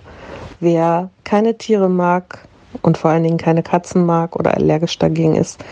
Wer 0.59 1.09
keine 1.23 1.57
Tiere 1.57 1.89
mag 1.89 2.47
und 2.81 2.97
vor 2.97 3.11
allen 3.11 3.23
Dingen 3.23 3.37
keine 3.37 3.63
Katzen 3.63 4.05
mag 4.05 4.35
oder 4.35 4.55
allergisch 4.55 4.97
dagegen 4.97 5.35
ist, 5.35 5.63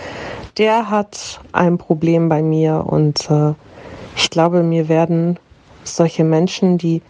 der 0.57 0.89
hat 0.89 1.41
ein 1.51 1.77
Problem 1.77 2.29
bei 2.29 2.41
mir 2.41 2.85
und 2.87 3.29
äh, 3.29 3.53
ich 4.15 4.29
glaube, 4.29 4.63
mir 4.63 4.87
werden 4.87 5.37
solche 5.83 6.23
Menschen, 6.23 6.77
die 6.77 7.01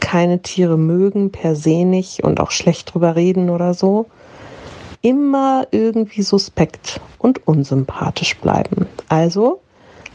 keine 0.00 0.42
Tiere 0.42 0.76
mögen, 0.76 1.30
per 1.30 1.54
se 1.54 1.84
nicht 1.84 2.24
und 2.24 2.40
auch 2.40 2.50
schlecht 2.50 2.94
drüber 2.94 3.16
reden 3.16 3.50
oder 3.50 3.74
so, 3.74 4.06
immer 5.02 5.66
irgendwie 5.70 6.22
suspekt 6.22 7.00
und 7.18 7.46
unsympathisch 7.46 8.36
bleiben. 8.38 8.86
Also, 9.08 9.60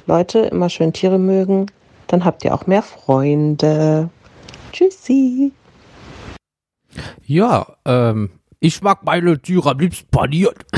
Leute, 0.06 0.40
immer 0.40 0.70
schön 0.70 0.94
Tiere 0.94 1.18
mögen, 1.18 1.68
dann 2.08 2.26
habt 2.26 2.44
ihr 2.44 2.54
auch 2.54 2.68
mehr 2.68 2.84
Freunde. 2.84 4.10
Tschüssi. 4.72 5.52
Ja, 7.26 7.76
ähm, 7.86 8.30
ich 8.60 8.82
mag 8.82 9.04
meine 9.06 9.42
Tiere 9.42 9.72
am 9.72 9.80
liebsten 9.80 10.10
paniert. 10.10 10.66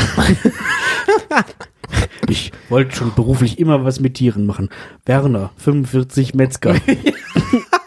Ich 2.28 2.52
wollte 2.68 2.96
schon 2.96 3.14
beruflich 3.16 3.60
immer 3.60 3.86
was 3.86 4.02
mit 4.02 4.16
Tieren 4.16 4.46
machen. 4.46 4.70
Werner, 5.06 5.52
45 5.58 6.34
Metzger. 6.34 6.76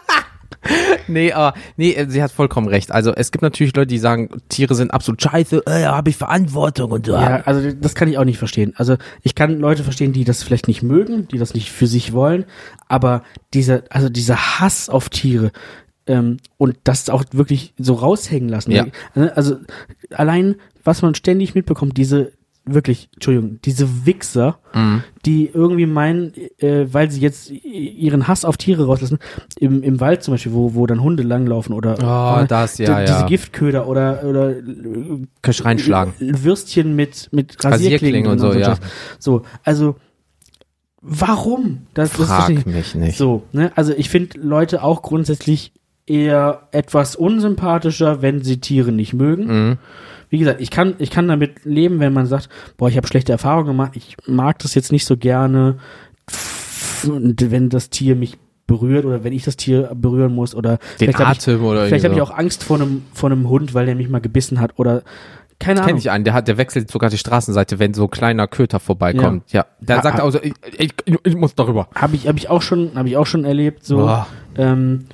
Nee, 1.07 1.31
aber 1.33 1.57
nee, 1.77 1.93
äh, 1.93 2.09
sie 2.09 2.21
hat 2.21 2.31
vollkommen 2.31 2.67
recht. 2.67 2.91
Also 2.91 3.13
es 3.13 3.31
gibt 3.31 3.41
natürlich 3.41 3.75
Leute, 3.75 3.87
die 3.87 3.97
sagen, 3.97 4.29
Tiere 4.49 4.75
sind 4.75 4.91
absolut 4.91 5.21
scheiße, 5.21 5.63
äh, 5.65 5.85
habe 5.85 6.09
ich 6.09 6.17
Verantwortung 6.17 6.91
und 6.91 7.05
so. 7.05 7.13
Ja, 7.13 7.41
also 7.45 7.71
das 7.71 7.95
kann 7.95 8.07
ich 8.07 8.17
auch 8.17 8.25
nicht 8.25 8.37
verstehen. 8.37 8.73
Also 8.75 8.97
ich 9.23 9.35
kann 9.35 9.59
Leute 9.59 9.83
verstehen, 9.83 10.13
die 10.13 10.23
das 10.23 10.43
vielleicht 10.43 10.67
nicht 10.67 10.83
mögen, 10.83 11.27
die 11.27 11.37
das 11.37 11.53
nicht 11.53 11.71
für 11.71 11.87
sich 11.87 12.13
wollen, 12.13 12.45
aber 12.87 13.23
dieser, 13.53 13.83
also 13.89 14.09
dieser 14.09 14.59
Hass 14.59 14.89
auf 14.89 15.09
Tiere 15.09 15.51
ähm, 16.07 16.37
und 16.57 16.77
das 16.83 17.09
auch 17.09 17.23
wirklich 17.31 17.73
so 17.77 17.93
raushängen 17.93 18.49
lassen. 18.49 18.71
Ja. 18.71 18.85
Also 19.13 19.57
allein, 20.11 20.55
was 20.83 21.01
man 21.01 21.15
ständig 21.15 21.55
mitbekommt, 21.55 21.97
diese 21.97 22.33
wirklich, 22.63 23.09
Entschuldigung, 23.15 23.59
diese 23.65 24.05
Wichser, 24.05 24.59
Mhm. 24.73 25.03
die 25.25 25.47
irgendwie 25.51 25.87
meinen, 25.87 26.33
äh, 26.59 26.85
weil 26.93 27.09
sie 27.09 27.19
jetzt 27.19 27.49
ihren 27.49 28.27
Hass 28.27 28.45
auf 28.45 28.55
Tiere 28.57 28.85
rauslassen, 28.85 29.17
im, 29.59 29.81
im 29.81 29.99
Wald 29.99 30.21
zum 30.23 30.35
Beispiel, 30.35 30.53
wo, 30.53 30.75
wo 30.75 30.85
dann 30.85 31.01
Hunde 31.01 31.23
langlaufen 31.23 31.73
oder 31.73 31.95
Oh, 32.39 32.43
äh, 32.43 32.47
das, 32.47 32.77
ja, 32.77 32.99
die- 32.99 33.05
diese 33.07 33.19
ja. 33.21 33.25
Giftköder 33.25 33.87
oder, 33.87 34.23
oder 34.23 34.53
Kann 35.41 35.51
ich 35.51 35.65
reinschlagen. 35.65 36.13
Würstchen 36.19 36.95
mit, 36.95 37.29
mit 37.31 37.55
Rasierklingen 37.63 38.27
Rasierklingen 38.27 38.31
und 38.31 38.39
so, 38.39 38.49
drin 38.51 38.59
ja. 38.61 38.75
So, 39.19 39.41
also 39.63 39.95
warum? 41.01 41.87
Das, 41.93 42.11
das 42.11 42.27
Frag 42.27 42.45
verstehe 42.45 42.59
ich 42.59 42.65
mich 42.65 42.95
nicht. 42.95 43.17
So, 43.17 43.43
ne? 43.51 43.71
Also 43.75 43.93
ich 43.93 44.09
finde 44.09 44.39
Leute 44.39 44.83
auch 44.83 45.01
grundsätzlich 45.01 45.73
eher 46.05 46.67
etwas 46.71 47.15
unsympathischer, 47.15 48.21
wenn 48.21 48.43
sie 48.43 48.59
Tiere 48.59 48.91
nicht 48.91 49.13
mögen. 49.13 49.45
Mhm. 49.47 49.77
Wie 50.31 50.39
gesagt, 50.39 50.59
ich 50.61 50.71
kann, 50.71 50.95
ich 50.97 51.11
kann 51.11 51.27
damit 51.27 51.65
leben, 51.65 51.99
wenn 51.99 52.13
man 52.13 52.25
sagt, 52.25 52.49
boah, 52.77 52.89
ich 52.89 52.97
habe 52.97 53.05
schlechte 53.05 53.31
Erfahrungen 53.31 53.67
gemacht, 53.67 53.91
ich 53.95 54.15
mag 54.25 54.57
das 54.59 54.73
jetzt 54.73 54.91
nicht 54.91 55.05
so 55.05 55.15
gerne, 55.17 55.75
wenn 57.03 57.69
das 57.69 57.89
Tier 57.89 58.15
mich 58.15 58.37
berührt 58.67 59.05
oder 59.05 59.23
wenn 59.23 59.33
ich 59.33 59.43
das 59.43 59.57
Tier 59.57 59.91
berühren 59.93 60.33
muss 60.33 60.55
oder 60.55 60.77
Den 60.77 60.81
vielleicht 61.11 61.19
habe 61.19 61.31
ich, 61.33 61.39
Atem 61.39 61.63
oder 61.65 61.85
vielleicht 61.87 62.05
hab 62.05 62.11
irgendwie 62.11 62.23
ich 62.23 62.29
auch 62.31 62.37
Angst 62.37 62.63
vor 62.63 62.77
einem, 62.79 63.03
vor 63.13 63.29
einem 63.31 63.49
Hund, 63.49 63.73
weil 63.73 63.85
der 63.85 63.95
mich 63.95 64.07
mal 64.09 64.21
gebissen 64.21 64.59
hat 64.61 64.79
oder 64.79 65.03
keine 65.59 65.79
Kenn 65.81 65.89
Ahnung. 65.89 65.97
ich 65.99 66.09
einen, 66.09 66.23
der 66.23 66.33
hat, 66.33 66.47
der 66.47 66.57
wechselt 66.57 66.89
sogar 66.89 67.09
die 67.09 67.17
Straßenseite, 67.17 67.77
wenn 67.79 67.93
so 67.93 68.05
ein 68.05 68.09
kleiner 68.09 68.47
Köter 68.47 68.79
vorbeikommt. 68.79 69.51
Ja, 69.51 69.65
dann 69.79 69.97
Ha- 69.99 70.03
sagt 70.03 70.15
er 70.17 70.21
ha- 70.21 70.25
also, 70.25 70.39
ich, 70.41 70.53
ich, 70.77 70.93
ich 71.23 71.35
muss 71.35 71.53
darüber. 71.53 71.87
Habe 71.93 72.15
ich, 72.15 72.27
hab 72.27 72.37
ich 72.37 72.49
auch 72.49 72.61
schon, 72.63 72.91
habe 72.95 73.09
ich 73.09 73.17
auch 73.17 73.27
schon 73.27 73.43
erlebt, 73.45 73.83
so, 73.85 73.97
Boah. 73.97 74.27
ähm, 74.57 75.05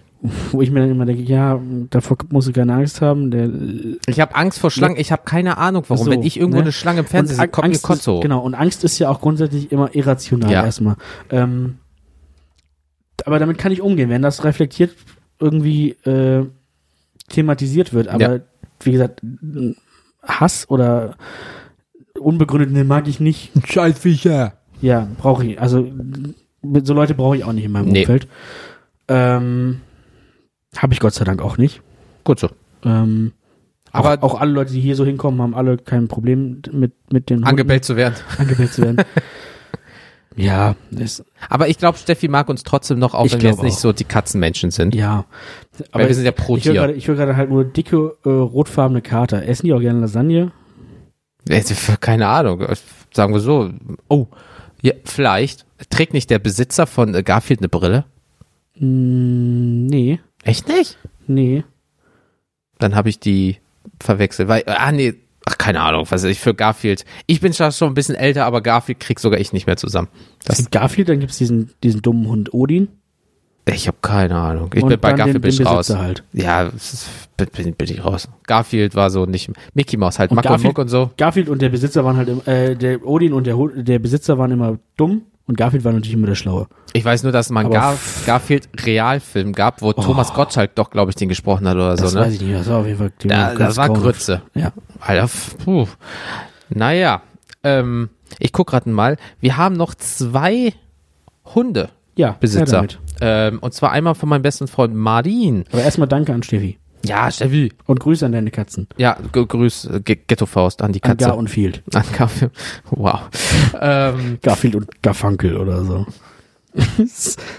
wo 0.52 0.62
ich 0.62 0.72
mir 0.72 0.80
dann 0.82 0.92
immer 0.92 1.06
denke, 1.06 1.22
ja, 1.24 1.60
davor 1.90 2.18
musst 2.32 2.48
du 2.48 2.52
keine 2.54 2.74
Angst 2.74 3.02
haben, 3.02 3.30
der 3.32 3.50
Ich 4.08 4.20
habe 4.20 4.34
Angst 4.36 4.60
vor 4.60 4.72
Schlangen, 4.72 4.98
ich 4.98 5.12
habe 5.12 5.22
keine 5.26 5.58
Ahnung 5.58 5.84
warum. 5.88 6.06
So, 6.06 6.12
Wenn 6.12 6.24
ich 6.24 6.38
irgendwo 6.40 6.58
ne? 6.58 6.64
eine 6.64 6.72
Schlange 6.72 7.02
im 7.02 7.06
Fernsehen 7.06 7.38
sehe, 7.38 7.48
kommt 7.48 7.68
mir 7.68 7.74
ist, 7.76 8.06
Genau, 8.22 8.40
und 8.42 8.56
Angst 8.56 8.84
ist 8.84 8.98
ja 9.00 9.10
auch 9.10 9.22
grundsätzlich 9.22 9.72
immer 9.72 9.94
irrational 9.96 10.52
Ja. 10.52 10.66
erstmal. 10.66 10.96
Ähm, 11.30 11.78
aber 13.26 13.40
damit 13.40 13.58
kann 13.58 13.72
ich 13.72 13.82
umgehen, 13.82 14.10
wenn 14.10 14.22
das 14.22 14.44
reflektiert 14.44 14.96
irgendwie 15.40 15.92
äh, 16.06 16.46
thematisiert 17.30 17.94
wird. 17.94 18.08
Aber 18.08 18.36
Ja. 18.36 18.40
wie 18.82 18.92
gesagt, 18.92 19.22
Hass 20.24 20.70
oder 20.70 21.16
unbegründet, 22.20 22.72
ne, 22.72 22.84
mag 22.84 23.08
ich 23.08 23.20
nicht. 23.20 23.52
Scheißviecher. 23.66 24.54
Ja, 24.82 25.08
brauche 25.18 25.46
ich. 25.46 25.62
Also 25.62 25.88
so 26.84 26.94
Leute 26.94 27.14
brauche 27.16 27.38
ich 27.38 27.44
auch 27.44 27.54
nicht 27.54 27.66
in 27.66 27.72
meinem 27.72 27.90
Nee. 27.90 28.02
Umfeld. 28.02 28.28
Ähm, 29.08 29.82
Habe 30.76 30.94
ich 30.94 31.00
Gott 31.00 31.14
sei 31.14 31.24
Dank 31.24 31.42
auch 31.42 31.58
nicht. 31.58 31.82
Gut 32.24 32.40
so. 32.40 32.50
Ähm, 32.84 33.34
Aber 33.92 34.14
auch, 34.22 34.34
auch 34.36 34.42
alle 34.42 34.52
Leute, 34.52 34.74
die 34.74 34.82
hier 34.82 34.96
so 34.96 35.06
hinkommen, 35.06 35.42
haben 35.42 35.56
alle 35.56 35.78
kein 35.78 36.08
Problem 36.08 36.62
mit, 36.72 37.12
mit 37.12 37.30
den 37.30 37.38
Hunden 37.38 37.48
angebellt 37.48 37.86
zu 37.86 37.96
werden. 37.96 38.16
angebellt 38.38 38.74
zu 38.74 38.82
werden. 38.82 38.98
ja, 40.36 40.76
ist, 40.92 41.24
Aber 41.50 41.68
ich 41.70 41.78
glaube, 41.78 41.98
Steffi 41.98 42.28
mag 42.28 42.50
uns 42.50 42.64
trotzdem 42.64 43.00
noch, 43.00 43.14
auch 43.14 43.32
wenn 43.32 43.42
wir 43.42 43.50
jetzt 43.50 43.64
nicht 43.64 43.76
auch. 43.76 43.80
so 43.80 43.94
die 43.94 44.04
Katzenmenschen 44.04 44.72
sind. 44.72 44.94
ja. 44.94 45.26
Weil 45.92 46.08
wir 46.08 46.16
sind 46.16 46.26
ja 46.26 46.32
pro 46.32 46.58
ich 46.58 46.66
höre 46.66 46.72
Tier. 46.74 46.82
gerade, 46.82 46.94
ich 46.94 47.08
höre 47.08 47.16
gerade 47.16 47.36
halt 47.38 47.50
nur 47.50 47.64
dicke 47.64 48.18
äh, 48.26 48.30
rotfarbene 48.30 49.02
Kater. 49.02 49.48
Essen 49.48 49.68
die 49.68 49.74
auch 49.74 49.80
gerne 49.80 50.00
Lasagne? 50.00 50.52
Äh, 51.48 51.64
Keine 52.00 52.28
Ahnung. 52.28 52.66
Sagen 53.14 53.34
wir 53.34 53.40
so. 53.40 53.70
Oh, 54.08 54.28
ja, 54.82 54.94
vielleicht. 55.06 55.66
Trägt 55.90 56.14
nicht 56.14 56.30
der 56.30 56.40
Besitzer 56.40 56.88
von 56.88 57.14
äh, 57.14 57.24
Garfield 57.24 57.60
eine 57.62 57.70
Brille? 57.70 58.06
Mm, 58.80 59.86
nee, 59.86 60.20
Echt 60.48 60.68
nicht? 60.68 60.98
nee. 61.28 61.64
Dann 62.80 62.94
habe 62.96 63.10
ich 63.10 63.20
die 63.20 63.58
verwechselt. 64.00 64.48
Weil, 64.50 64.64
ah 64.68 64.92
nee, 64.92 65.16
ach 65.46 65.58
keine 65.58 65.82
Ahnung, 65.82 66.06
was 66.10 66.24
ich 66.24 66.40
für 66.40 66.54
Garfield. 66.54 67.06
Ich 67.26 67.42
bin 67.42 67.52
schon 67.54 67.72
ein 67.82 67.94
bisschen 67.96 68.14
älter, 68.16 68.46
aber 68.46 68.62
Garfield 68.62 69.00
krieg 69.00 69.20
sogar 69.20 69.40
ich 69.40 69.52
nicht 69.52 69.66
mehr 69.66 69.78
zusammen. 69.78 70.10
Es 70.42 70.46
Das, 70.46 70.58
gibt 70.58 70.72
Garfield, 70.72 71.10
dann 71.10 71.20
gibt's 71.20 71.38
diesen, 71.40 71.72
diesen 71.84 72.02
dummen 72.04 72.28
Hund 72.28 72.54
Odin. 72.54 72.88
ich 73.68 73.88
habe 73.88 73.98
keine 74.04 74.36
Ahnung. 74.36 74.70
Ich 74.76 74.84
und 74.84 74.90
bin 74.90 75.00
bei 75.00 75.14
Garfield 75.14 75.38
den, 75.38 75.42
bin 75.42 75.52
ich 75.52 75.66
raus. 75.66 75.90
Halt. 75.90 76.24
Ja, 76.34 76.68
es 76.68 77.08
bin, 77.36 77.74
bin, 77.74 77.88
ich 77.90 78.06
raus. 78.06 78.30
Garfield 78.46 78.94
war 78.94 79.10
so 79.10 79.26
nicht 79.26 79.50
Mickey 79.74 79.98
Mouse 79.98 80.20
halt, 80.20 80.30
Und 80.30 80.38
und 80.38 80.44
Garfield- 80.44 80.64
Muck 80.70 80.78
und 80.78 80.90
so. 80.90 81.10
Garfield 81.18 81.50
und 81.50 81.64
der 81.64 81.70
Besitzer 81.70 82.06
waren 82.06 82.16
halt, 82.18 82.48
äh, 82.48 82.76
der 82.76 83.04
Odin 83.06 83.34
und 83.34 83.48
der, 83.48 83.58
der 83.76 83.98
Besitzer 83.98 84.38
waren 84.38 84.52
immer 84.52 84.78
dumm 84.98 85.24
und 85.48 85.58
Garfield 85.58 85.84
war 85.84 85.94
natürlich 85.94 86.14
immer 86.14 86.28
der 86.28 86.36
Schlaue. 86.36 86.68
Ich 86.94 87.04
weiß 87.04 87.24
nur, 87.24 87.32
dass 87.32 87.50
Aber 87.52 87.70
Gar, 87.70 87.98
Garfield 88.26 88.70
Realfilm 88.86 89.54
gab, 89.54 89.82
wo 89.82 89.94
Thomas 89.94 90.34
Gottschalk 90.34 90.76
doch, 90.76 90.90
glaube 90.90 91.12
ich, 91.12 91.16
den 91.16 91.30
gesprochen 91.30 91.68
hat 91.68 91.76
oder 91.76 91.96
Das 91.96 92.12
so, 92.12 92.20
weiß 92.20 92.28
ne? 92.28 92.34
ich 92.36 92.42
nicht, 92.42 92.56
das 92.56 92.70
war 92.70 92.80
auf 92.80 92.86
jeden 92.86 92.98
Fall 92.98 93.12
die 93.22 93.28
Da, 93.30 93.56
das 93.56 93.78
war. 93.78 93.90
Grütze. 93.90 94.42
Ja. 94.54 94.72
Alter, 95.00 95.30
puh. 95.64 95.88
Naja, 96.70 97.22
ähm, 97.64 98.10
ich 98.40 98.52
guck 98.52 98.68
gerade 98.68 98.90
mal. 98.90 99.18
Wir 99.40 99.58
haben 99.58 99.76
noch 99.76 99.96
zwei 99.96 100.74
Hundebesitzer. 101.56 102.84
Ja. 102.84 103.48
Ähm, 103.48 103.60
und 103.60 103.74
zwar 103.74 103.92
einmal 103.92 104.16
von 104.16 104.30
meinem 104.30 104.42
besten 104.42 104.68
Freund 104.68 104.94
Martin. 104.96 105.64
Aber 105.72 105.82
erstmal 105.82 106.08
danke 106.08 106.34
an 106.34 106.44
Steffi. 106.44 106.78
Ja, 107.08 107.32
Steffi. 107.32 107.72
Und 107.86 108.00
Grüße 108.00 108.26
an 108.26 108.32
deine 108.32 108.52
Katzen. 108.52 108.88
Ja, 108.98 109.18
grüß 109.32 109.86
äh, 109.86 110.02
Ghetto-Faust 110.02 110.82
an 110.82 110.92
die 110.92 111.04
An 111.04 111.12
Katze. 111.12 111.30
Gar 111.30 111.38
und 111.38 111.50
Field. 111.50 111.84
An 111.94 112.04
Garfield. 112.16 112.52
Wow. 112.90 113.22
ähm, 113.80 114.40
Garfield 114.42 114.76
und 114.76 115.02
Garfunkel 115.02 115.58
oder 115.58 115.84
so. 115.84 116.06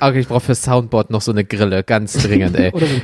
okay, 0.00 0.20
ich 0.20 0.28
brauche 0.28 0.40
für 0.40 0.54
Soundboard 0.54 1.10
noch 1.10 1.22
so 1.22 1.32
eine 1.32 1.44
Grille, 1.44 1.82
ganz 1.82 2.14
dringend, 2.14 2.56
ey. 2.56 2.70
Oder 2.72 2.86
so. 2.86 3.00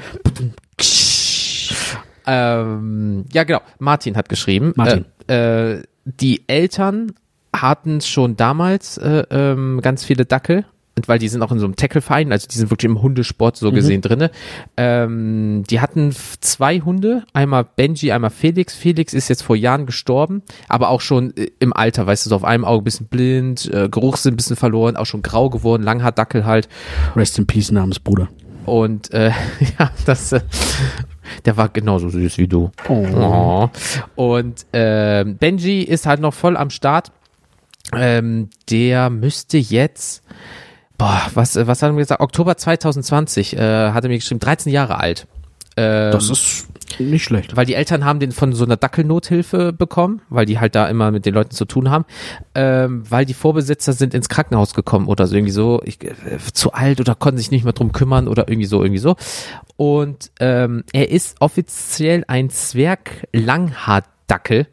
Ähm, 2.27 3.25
ja, 3.33 3.45
genau. 3.45 3.61
Martin 3.79 4.17
hat 4.17 4.29
geschrieben. 4.29 4.73
Martin. 4.77 5.05
Äh, 5.29 5.73
äh, 5.73 5.83
die 6.05 6.49
Eltern 6.49 7.13
hatten 7.55 8.01
schon 8.01 8.37
damals 8.37 8.99
äh, 8.99 9.25
ähm, 9.31 9.81
ganz 9.83 10.05
viele 10.05 10.25
Dackel 10.25 10.65
weil 11.07 11.19
die 11.19 11.29
sind 11.29 11.43
auch 11.43 11.51
in 11.51 11.59
so 11.59 11.65
einem 11.65 11.77
Tackle-Verein, 11.77 12.31
also 12.31 12.47
die 12.47 12.57
sind 12.57 12.71
wirklich 12.71 12.91
im 12.91 13.03
Hundesport 13.03 13.57
so 13.57 13.73
gesehen 13.73 14.01
drinne. 14.01 14.31
Ähm, 14.77 15.65
die 15.69 15.81
hatten 15.81 16.15
zwei 16.41 16.81
Hunde, 16.81 17.25
einmal 17.33 17.65
Benji, 17.65 18.13
einmal 18.13 18.31
Felix. 18.31 18.75
Felix 18.75 19.13
ist 19.13 19.29
jetzt 19.29 19.43
vor 19.43 19.57
Jahren 19.57 19.87
gestorben, 19.87 20.43
aber 20.69 20.91
auch 20.91 21.01
schon 21.01 21.37
äh, 21.37 21.51
im 21.59 21.73
Alter, 21.73 22.07
weißt 22.07 22.27
du, 22.27 22.31
so 22.31 22.37
auf 22.37 22.45
einem 22.45 22.65
Auge 22.65 22.83
ein 22.83 22.85
bisschen 22.85 23.07
blind, 23.07 23.73
äh, 23.73 23.89
Geruchssinn 23.89 24.35
ein 24.35 24.37
bisschen 24.37 24.57
verloren, 24.57 24.97
auch 24.97 25.07
schon 25.07 25.23
grau 25.23 25.51
geworden, 25.51 25.83
Langhaardackel 25.83 26.45
halt. 26.45 26.69
Rest 27.17 27.39
in 27.39 27.47
Peace, 27.47 27.73
Namensbruder. 27.73 28.29
Und 28.67 29.13
äh, 29.13 29.33
ja, 29.79 29.91
das, 30.07 30.33
äh, 30.33 30.41
der 31.45 31.57
war 31.57 31.69
genauso 31.69 32.09
süß 32.09 32.39
wie 32.39 32.49
du. 32.49 32.71
Oh. 32.89 33.69
Und 34.15 34.67
ähm, 34.73 35.37
Benji 35.37 35.83
ist 35.83 36.07
halt 36.07 36.21
noch 36.21 36.35
voll 36.35 36.57
am 36.57 36.71
Start. 36.71 37.13
Ähm, 37.95 38.49
der 38.71 39.11
müsste 39.11 39.59
jetzt, 39.59 40.23
boah, 40.99 41.23
was, 41.35 41.55
was 41.57 41.83
hat 41.83 41.91
er 41.91 41.93
mir 41.93 42.01
gesagt? 42.01 42.21
Oktober 42.21 42.57
2020 42.57 43.57
äh, 43.57 43.91
hat 43.91 44.05
er 44.05 44.09
mir 44.09 44.19
geschrieben, 44.19 44.41
13 44.41 44.73
Jahre 44.73 44.99
alt. 44.99 45.27
Ähm, 45.77 46.13
Das 46.13 46.31
ist 46.31 46.67
nicht 47.01 47.25
schlecht. 47.25 47.57
weil 47.57 47.67
die 47.67 47.75
Eltern 47.75 48.05
haben 48.05 48.21
den 48.21 48.31
von 48.31 48.53
so 48.53 48.65
einer 48.65 48.77
Dackelnothilfe 48.77 49.73
bekommen, 49.73 50.23
weil 50.29 50.47
die 50.47 50.61
halt 50.61 50.77
da 50.77 50.87
immer 50.87 51.11
mit 51.11 51.27
den 51.27 51.35
Leuten 51.35 51.51
zu 51.51 51.65
tun 51.65 51.91
haben, 51.91 52.05
ähm, 52.55 53.03
weil 53.11 53.25
die 53.25 53.35
Vorbesitzer 53.35 53.93
sind 53.93 54.15
ins 54.15 54.29
Krankenhaus 54.29 54.75
gekommen 54.75 55.09
oder 55.09 55.27
so 55.27 55.35
irgendwie 55.35 55.51
so, 55.51 55.83
ich, 55.85 55.99
äh, 56.05 56.13
zu 56.53 56.73
alt 56.73 57.01
oder 57.01 57.17
konnten 57.17 57.39
sich 57.39 57.51
nicht 57.51 57.65
mehr 57.65 57.73
drum 57.73 57.91
kümmern 57.91 58.29
oder 58.29 58.47
irgendwie 58.49 58.69
so, 58.69 58.81
irgendwie 58.83 59.01
so. 59.01 59.17
Und 59.77 60.31
ähm, 60.39 60.85
er 60.93 61.11
ist 61.11 61.41
offiziell 61.41 62.23
ein 62.29 62.51
Zwerg-Langhaardackel. 62.51 64.69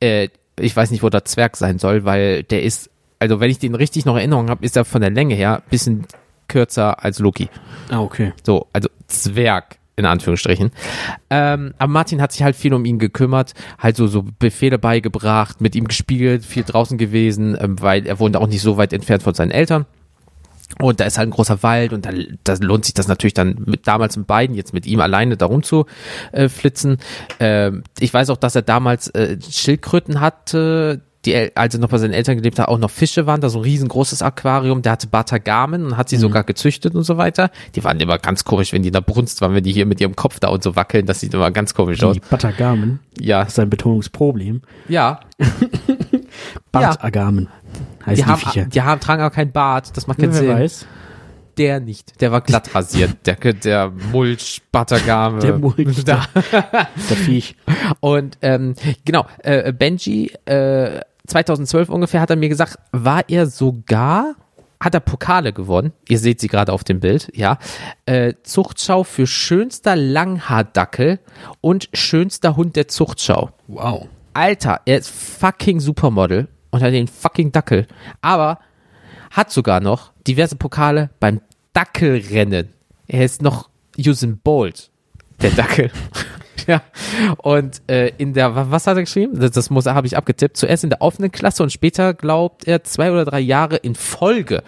Äh, 0.00 0.28
ich 0.58 0.76
weiß 0.76 0.90
nicht, 0.90 1.02
wo 1.02 1.08
der 1.08 1.24
Zwerg 1.24 1.56
sein 1.56 1.78
soll, 1.78 2.04
weil 2.04 2.42
der 2.42 2.62
ist, 2.62 2.90
also 3.20 3.38
wenn 3.38 3.50
ich 3.50 3.58
den 3.58 3.76
richtig 3.76 4.04
noch 4.04 4.14
in 4.14 4.18
Erinnerung 4.18 4.50
habe, 4.50 4.64
ist 4.64 4.76
er 4.76 4.84
von 4.84 5.00
der 5.00 5.10
Länge 5.10 5.34
her 5.34 5.58
ein 5.58 5.70
bisschen 5.70 6.06
kürzer 6.48 7.04
als 7.04 7.20
Loki. 7.20 7.48
Ah, 7.90 8.00
okay. 8.00 8.32
So, 8.42 8.66
also 8.72 8.88
Zwerg 9.06 9.78
in 9.96 10.06
Anführungsstrichen. 10.06 10.70
Ähm, 11.28 11.74
aber 11.78 11.92
Martin 11.92 12.22
hat 12.22 12.32
sich 12.32 12.42
halt 12.42 12.56
viel 12.56 12.72
um 12.72 12.86
ihn 12.86 12.98
gekümmert, 12.98 13.52
halt 13.78 13.96
so, 13.96 14.06
so 14.06 14.24
Befehle 14.38 14.78
beigebracht, 14.78 15.60
mit 15.60 15.76
ihm 15.76 15.86
gespielt, 15.86 16.44
viel 16.44 16.64
draußen 16.64 16.96
gewesen, 16.96 17.56
ähm, 17.60 17.80
weil 17.80 18.06
er 18.06 18.18
wohnt 18.18 18.36
auch 18.36 18.46
nicht 18.46 18.62
so 18.62 18.78
weit 18.78 18.94
entfernt 18.94 19.22
von 19.22 19.34
seinen 19.34 19.50
Eltern. 19.50 19.84
Und 20.78 21.00
da 21.00 21.04
ist 21.04 21.18
halt 21.18 21.28
ein 21.28 21.32
großer 21.32 21.62
Wald 21.62 21.92
und 21.92 22.06
da, 22.06 22.10
da 22.44 22.54
lohnt 22.60 22.84
sich 22.84 22.94
das 22.94 23.08
natürlich 23.08 23.34
dann 23.34 23.62
mit 23.66 23.86
damals 23.86 24.16
mit 24.16 24.26
beiden, 24.26 24.56
jetzt 24.56 24.72
mit 24.72 24.86
ihm 24.86 25.00
alleine 25.00 25.36
da 25.36 25.46
rum 25.46 25.62
zu 25.62 25.84
äh, 26.32 26.48
flitzen. 26.48 26.98
Ähm, 27.38 27.82
ich 27.98 28.14
weiß 28.14 28.30
auch, 28.30 28.36
dass 28.36 28.54
er 28.54 28.62
damals 28.62 29.08
äh, 29.08 29.36
Schildkröten 29.42 30.20
hatte, 30.20 31.02
die, 31.26 31.54
als 31.56 31.74
er 31.74 31.80
noch 31.80 31.90
bei 31.90 31.98
seinen 31.98 32.14
Eltern 32.14 32.36
gelebt 32.36 32.58
hat, 32.58 32.68
auch 32.68 32.78
noch 32.78 32.90
Fische 32.90 33.26
waren, 33.26 33.40
da 33.42 33.48
so 33.50 33.58
ein 33.58 33.64
riesengroßes 33.64 34.22
Aquarium, 34.22 34.80
der 34.82 34.92
hatte 34.92 35.06
Batagamen 35.06 35.84
und 35.84 35.96
hat 35.98 36.08
sie 36.08 36.16
sogar 36.16 36.44
gezüchtet 36.44 36.94
und 36.94 37.02
so 37.02 37.18
weiter. 37.18 37.50
Die 37.74 37.84
waren 37.84 38.00
immer 38.00 38.18
ganz 38.18 38.44
komisch, 38.44 38.72
wenn 38.72 38.82
die 38.82 38.88
in 38.88 38.94
der 38.94 39.02
Brunst 39.02 39.40
waren, 39.42 39.54
wenn 39.54 39.62
die 39.64 39.72
hier 39.72 39.84
mit 39.84 40.00
ihrem 40.00 40.16
Kopf 40.16 40.40
da 40.40 40.48
und 40.48 40.62
so 40.62 40.76
wackeln, 40.76 41.04
das 41.04 41.20
sieht 41.20 41.34
immer 41.34 41.50
ganz 41.50 41.74
komisch 41.74 42.02
aus. 42.02 42.14
Die 42.14 42.20
Batagamen. 42.30 43.00
Ja, 43.18 43.40
Das 43.44 43.52
ist 43.52 43.58
ein 43.58 43.68
Betonungsproblem. 43.70 44.62
ja. 44.88 45.20
Batagamen. 46.72 47.48
Heißt 48.06 48.18
Die 48.18 48.22
die, 48.22 48.28
haben, 48.28 48.38
Viecher. 48.40 48.64
die 48.66 48.82
haben, 48.82 49.00
tragen 49.00 49.22
auch 49.22 49.32
kein 49.32 49.52
Bart, 49.52 49.96
das 49.96 50.06
macht 50.06 50.18
keinen 50.18 50.32
Wer 50.32 50.38
Sinn. 50.38 50.48
weiß. 50.48 50.86
Der 51.58 51.80
nicht, 51.80 52.20
der 52.22 52.32
war 52.32 52.40
glatt 52.40 52.74
rasiert, 52.74 53.16
der, 53.26 53.34
der 53.36 53.90
Mulch, 54.12 54.62
Batagame. 54.72 55.40
Der 55.40 55.58
Mulch, 55.58 56.04
Da. 56.04 56.24
Der 56.52 57.16
Viech. 57.16 57.56
Und 57.98 58.38
ähm, 58.40 58.74
genau, 59.04 59.26
äh, 59.42 59.72
Benji, 59.72 60.32
äh, 60.46 61.00
2012 61.30 61.88
ungefähr 61.88 62.20
hat 62.20 62.30
er 62.30 62.36
mir 62.36 62.48
gesagt, 62.48 62.78
war 62.92 63.22
er 63.28 63.46
sogar, 63.46 64.34
hat 64.80 64.94
er 64.94 65.00
Pokale 65.00 65.52
gewonnen. 65.52 65.92
Ihr 66.08 66.18
seht 66.18 66.40
sie 66.40 66.48
gerade 66.48 66.72
auf 66.72 66.84
dem 66.84 67.00
Bild, 67.00 67.30
ja. 67.34 67.58
Äh, 68.06 68.34
Zuchtschau 68.42 69.04
für 69.04 69.26
schönster 69.26 69.96
Langhaardackel 69.96 71.20
und 71.60 71.88
schönster 71.94 72.56
Hund 72.56 72.76
der 72.76 72.88
Zuchtschau. 72.88 73.50
Wow. 73.68 74.08
Alter, 74.34 74.80
er 74.84 74.98
ist 74.98 75.10
fucking 75.10 75.80
Supermodel 75.80 76.48
und 76.70 76.82
hat 76.82 76.92
den 76.92 77.08
fucking 77.08 77.52
Dackel. 77.52 77.86
Aber 78.20 78.58
hat 79.30 79.50
sogar 79.50 79.80
noch 79.80 80.12
diverse 80.26 80.56
Pokale 80.56 81.10
beim 81.20 81.40
Dackelrennen. 81.72 82.70
Er 83.06 83.24
ist 83.24 83.42
noch 83.42 83.68
Usain 83.98 84.38
Bolt, 84.38 84.90
der 85.40 85.50
Dackel. 85.50 85.90
ja. 86.66 86.82
Und 87.38 87.82
äh, 87.88 88.08
in 88.18 88.32
der, 88.34 88.54
wa- 88.54 88.66
was 88.70 88.86
hat 88.86 88.96
er 88.96 89.02
geschrieben? 89.02 89.38
Das, 89.38 89.50
das 89.52 89.70
muss, 89.70 89.86
habe 89.86 90.06
ich 90.06 90.16
abgetippt. 90.16 90.56
Zuerst 90.56 90.84
in 90.84 90.90
der 90.90 91.00
offenen 91.02 91.30
Klasse 91.32 91.62
und 91.62 91.72
später 91.72 92.14
glaubt 92.14 92.66
er 92.66 92.84
zwei 92.84 93.10
oder 93.10 93.24
drei 93.24 93.40
Jahre 93.40 93.76
in 93.76 93.94
Folge. 93.94 94.62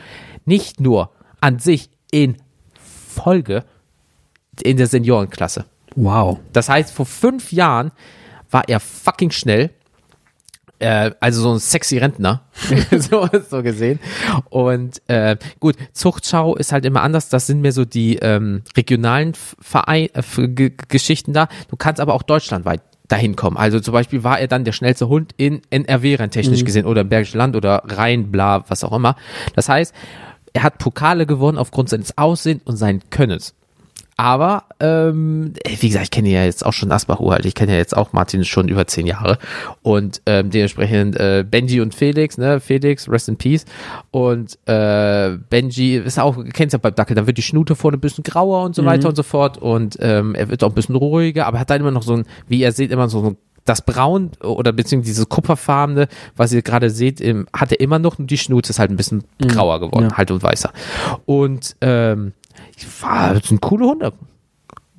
Nicht 0.44 0.80
nur 0.80 1.10
an 1.40 1.58
sich, 1.58 1.90
in 2.10 2.36
Folge 2.74 3.64
in 4.62 4.76
der 4.76 4.86
Seniorenklasse. 4.86 5.64
Wow. 5.96 6.38
Das 6.52 6.68
heißt, 6.68 6.92
vor 6.92 7.06
fünf 7.06 7.52
Jahren 7.52 7.90
war 8.50 8.68
er 8.68 8.80
fucking 8.80 9.30
schnell. 9.30 9.70
Äh, 10.82 11.12
also 11.20 11.42
so 11.42 11.52
ein 11.52 11.60
sexy 11.60 11.98
Rentner, 11.98 12.42
so, 12.90 13.28
so 13.48 13.62
gesehen. 13.62 14.00
Und 14.50 15.00
äh, 15.06 15.36
gut, 15.60 15.76
Zuchtschau 15.92 16.56
ist 16.56 16.72
halt 16.72 16.84
immer 16.84 17.02
anders. 17.02 17.28
Das 17.28 17.46
sind 17.46 17.60
mehr 17.60 17.70
so 17.70 17.84
die 17.84 18.16
ähm, 18.16 18.62
regionalen 18.76 19.34
Verein, 19.60 20.08
äh, 20.12 20.70
Geschichten 20.88 21.32
da. 21.32 21.48
Du 21.68 21.76
kannst 21.76 22.00
aber 22.00 22.14
auch 22.14 22.24
deutschlandweit 22.24 22.82
dahin 23.06 23.36
kommen. 23.36 23.56
Also 23.56 23.78
zum 23.78 23.92
Beispiel 23.92 24.24
war 24.24 24.40
er 24.40 24.48
dann 24.48 24.64
der 24.64 24.72
schnellste 24.72 25.06
Hund 25.08 25.32
in 25.36 25.62
NRW 25.70 26.16
rein 26.16 26.32
technisch 26.32 26.64
gesehen 26.64 26.86
oder 26.86 27.02
im 27.02 27.08
Bergischen 27.08 27.38
Land 27.38 27.54
oder 27.54 27.82
Rhein, 27.86 28.32
bla, 28.32 28.64
was 28.68 28.82
auch 28.82 28.92
immer. 28.92 29.14
Das 29.54 29.68
heißt, 29.68 29.94
er 30.52 30.64
hat 30.64 30.78
Pokale 30.78 31.26
gewonnen 31.26 31.58
aufgrund 31.58 31.90
seines 31.90 32.18
Aussehens 32.18 32.62
und 32.64 32.76
seinen 32.76 33.08
Könnens. 33.10 33.54
Aber, 34.16 34.64
ähm, 34.78 35.54
wie 35.66 35.88
gesagt, 35.88 36.04
ich 36.04 36.10
kenne 36.10 36.28
ja 36.28 36.44
jetzt 36.44 36.64
auch 36.66 36.72
schon 36.72 36.92
Asbach 36.92 37.18
uralt. 37.18 37.46
Ich 37.46 37.54
kenne 37.54 37.72
ja 37.72 37.78
jetzt 37.78 37.96
auch 37.96 38.12
Martin 38.12 38.44
schon 38.44 38.68
über 38.68 38.86
zehn 38.86 39.06
Jahre. 39.06 39.38
Und 39.82 40.20
ähm, 40.26 40.50
dementsprechend 40.50 41.16
äh, 41.16 41.44
Benji 41.48 41.80
und 41.80 41.94
Felix, 41.94 42.36
ne? 42.38 42.60
Felix, 42.60 43.08
rest 43.08 43.28
in 43.28 43.36
peace. 43.36 43.64
Und 44.10 44.58
äh, 44.66 45.38
Benji 45.50 45.96
ist 45.96 46.18
auch, 46.18 46.36
kennst 46.52 46.74
ja 46.74 46.78
beim 46.78 46.94
Dackel, 46.94 47.16
dann 47.16 47.26
wird 47.26 47.38
die 47.38 47.42
Schnute 47.42 47.74
vorne 47.74 47.96
ein 47.96 48.00
bisschen 48.00 48.22
grauer 48.22 48.64
und 48.64 48.74
so 48.74 48.84
weiter 48.84 49.08
und 49.08 49.16
so 49.16 49.22
fort. 49.22 49.58
Und 49.58 49.96
ähm, 50.00 50.34
er 50.34 50.48
wird 50.50 50.62
auch 50.62 50.68
ein 50.68 50.74
bisschen 50.74 50.94
ruhiger, 50.96 51.46
aber 51.46 51.58
hat 51.58 51.70
dann 51.70 51.80
immer 51.80 51.90
noch 51.90 52.02
so 52.02 52.14
ein, 52.14 52.24
wie 52.48 52.60
ihr 52.60 52.72
seht, 52.72 52.90
immer 52.92 53.08
so 53.08 53.22
ein 53.30 53.36
das 53.64 53.80
Braun 53.80 54.32
oder 54.42 54.72
beziehungsweise 54.72 55.12
dieses 55.12 55.28
Kupferfarbene, 55.28 56.08
was 56.36 56.52
ihr 56.52 56.62
gerade 56.62 56.90
seht, 56.90 57.20
im, 57.20 57.46
hat 57.54 57.70
er 57.70 57.78
immer 57.78 58.00
noch, 58.00 58.18
nur 58.18 58.26
die 58.26 58.36
Schnute 58.36 58.70
ist 58.70 58.80
halt 58.80 58.90
ein 58.90 58.96
bisschen 58.96 59.22
grauer 59.40 59.78
geworden, 59.78 60.08
Ja. 60.10 60.16
halt 60.16 60.32
und 60.32 60.42
weißer. 60.42 60.72
Und 61.26 61.76
ähm, 61.80 62.32
war, 63.00 63.34
das 63.34 63.48
sind 63.48 63.60
coole 63.60 63.86
Hunde. 63.86 64.12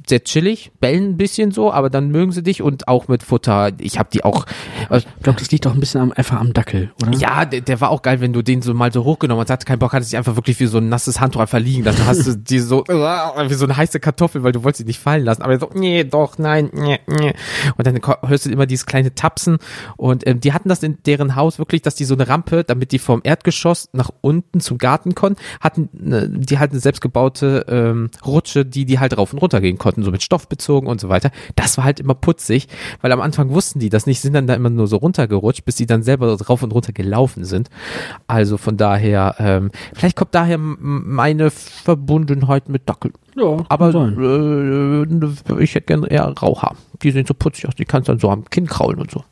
Sehr 0.08 0.24
chillig, 0.24 0.72
bellen 0.80 1.12
ein 1.12 1.18
bisschen 1.18 1.52
so, 1.52 1.72
aber 1.72 1.90
dann 1.90 2.10
mögen 2.10 2.32
sie 2.32 2.44
dich 2.44 2.62
und 2.62 2.88
auch 2.88 3.08
mit 3.08 3.24
Futter. 3.24 3.72
Ich 3.80 3.98
habe 4.00 4.10
die 4.12 4.24
auch. 4.24 4.46
äh, 4.90 4.98
Ich 4.98 5.08
glaube, 5.24 5.40
das 5.40 5.50
liegt 5.52 5.66
auch 5.68 5.74
ein 5.74 5.80
bisschen 5.80 6.02
am, 6.02 6.12
einfach 6.12 6.40
am 6.40 6.54
Dackel, 6.54 6.92
oder? 7.02 7.14
Ja, 7.18 7.46
der, 7.46 7.62
der 7.62 7.80
war 7.82 7.90
auch 7.90 8.02
geil, 8.02 8.20
wenn 8.22 8.34
du 8.34 8.42
den 8.42 8.62
so 8.62 8.74
mal 8.74 8.92
so 8.92 9.04
hochgenommen 9.06 9.42
hast, 9.42 9.50
hatte 9.50 9.66
keinen 9.66 9.80
Bock, 9.80 9.94
hatte 9.94 10.06
sich 10.06 10.18
einfach 10.18 10.36
wirklich 10.36 10.60
wie 10.60 10.66
so 10.66 10.78
ein 10.80 10.90
nasses 10.90 11.20
Handtuch 11.22 11.42
einfach 11.42 11.60
liegen. 11.60 11.84
Dann 11.84 11.96
hast 12.06 12.28
du 12.28 12.36
die 12.38 12.60
so 12.60 12.84
wie 12.88 13.54
so 13.54 13.66
eine 13.66 13.78
heiße 13.78 14.00
Kartoffel, 14.00 14.44
weil 14.44 14.52
du 14.52 14.64
wolltest 14.64 14.80
sie 14.80 14.86
nicht 14.86 15.00
fallen 15.00 15.24
lassen. 15.24 15.42
Aber 15.42 15.54
er 15.54 15.60
so, 15.60 15.70
nee, 15.74 16.04
doch, 16.04 16.38
nein, 16.38 16.70
nee, 16.74 17.00
nee. 17.08 17.34
Und 17.78 17.88
dann 17.88 18.00
hörst 18.28 18.46
du 18.46 18.50
immer 18.50 18.66
dieses 18.66 18.86
kleine 18.86 19.16
Tapsen. 19.16 19.58
Und 19.98 20.28
ähm, 20.28 20.40
die 20.40 20.54
hatten 20.54 20.70
das 20.70 20.84
in 20.84 20.98
deren 21.06 21.36
Haus 21.36 21.60
wirklich, 21.60 21.82
dass 21.82 21.96
die 21.96 22.06
so 22.06 22.14
eine 22.14 22.28
Rampe, 22.28 22.64
damit 22.64 22.92
die 22.92 23.00
vom 23.00 23.22
Erdgeschoss 23.24 23.90
nach 23.94 24.10
unten 24.22 24.60
zum 24.60 24.78
Garten 24.78 25.16
konnten, 25.16 25.42
hatten 25.62 25.90
ne, 25.94 26.28
die 26.30 26.60
halt 26.60 26.72
eine 26.72 26.80
selbstgebaute 26.80 27.66
ähm, 27.70 28.10
Rutsche, 28.26 28.66
die 28.66 28.86
die 28.86 29.00
halt 29.00 29.18
rauf 29.18 29.34
und 29.34 29.40
runter 29.40 29.62
gehen 29.62 29.78
konnten, 29.78 29.93
so 30.02 30.10
mit 30.10 30.24
Stoff 30.24 30.48
bezogen 30.50 30.88
und 30.88 31.00
so 31.00 31.10
weiter. 31.10 31.30
Das 31.56 31.78
war 31.78 31.84
halt 31.84 32.00
immer 32.00 32.16
putzig, 32.16 32.68
weil 33.02 33.12
am 33.12 33.22
Anfang 33.22 33.50
wussten 33.52 33.78
die 33.80 33.90
das 33.90 34.08
nicht, 34.08 34.22
sind 34.22 34.34
dann 34.34 34.48
da 34.48 34.56
immer 34.56 34.70
nur 34.72 34.88
so 34.88 34.98
runtergerutscht, 34.98 35.66
bis 35.66 35.78
sie 35.78 35.86
dann 35.86 36.02
selber 36.02 36.36
so 36.38 36.44
rauf 36.46 36.64
und 36.64 36.72
runter 36.74 36.94
gelaufen 36.94 37.46
sind. 37.46 37.70
Also 38.26 38.58
von 38.58 38.78
daher, 38.78 39.36
ähm, 39.38 39.70
vielleicht 39.94 40.16
kommt 40.16 40.34
daher 40.34 40.58
meine 40.58 41.52
Verbundenheit 41.52 42.70
mit 42.70 42.90
Dackel. 42.90 43.12
Ja, 43.36 43.58
Aber 43.70 43.92
sein. 43.92 44.18
äh, 44.20 45.64
ich 45.64 45.76
hätte 45.76 45.86
gerne 45.88 46.08
eher 46.08 46.26
Rauhaar. 46.26 46.76
Die 47.02 47.12
sehen 47.12 47.26
so 47.26 47.34
putzig 47.34 47.68
aus, 47.68 47.76
die 47.76 47.86
kannst 47.86 48.08
dann 48.10 48.20
so 48.20 48.30
am 48.30 48.46
Kinn 48.46 48.68
kraulen 48.68 49.00
und 49.00 49.12
so. 49.12 49.24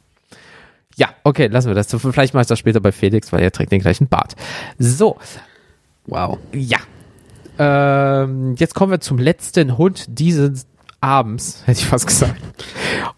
Ja, 0.97 1.09
okay, 1.23 1.47
lassen 1.47 1.67
wir 1.69 1.75
das. 1.75 1.87
Vielleicht 1.95 2.33
mache 2.33 2.41
ich 2.41 2.47
das 2.47 2.59
später 2.59 2.81
bei 2.81 2.91
Felix, 2.91 3.31
weil 3.31 3.41
er 3.41 3.51
trägt 3.51 3.71
den 3.71 3.79
gleichen 3.81 4.07
Bart. 4.07 4.35
So, 4.77 5.17
Wow. 6.05 6.37
ja. 6.51 6.79
Ähm, 7.59 8.55
jetzt 8.57 8.73
kommen 8.75 8.91
wir 8.91 8.99
zum 9.01 9.17
letzten 9.17 9.77
Hund 9.77 10.05
dieses 10.07 10.67
Abends, 10.99 11.61
hätte 11.65 11.79
ich 11.79 11.85
fast 11.87 12.07
gesagt. 12.07 12.41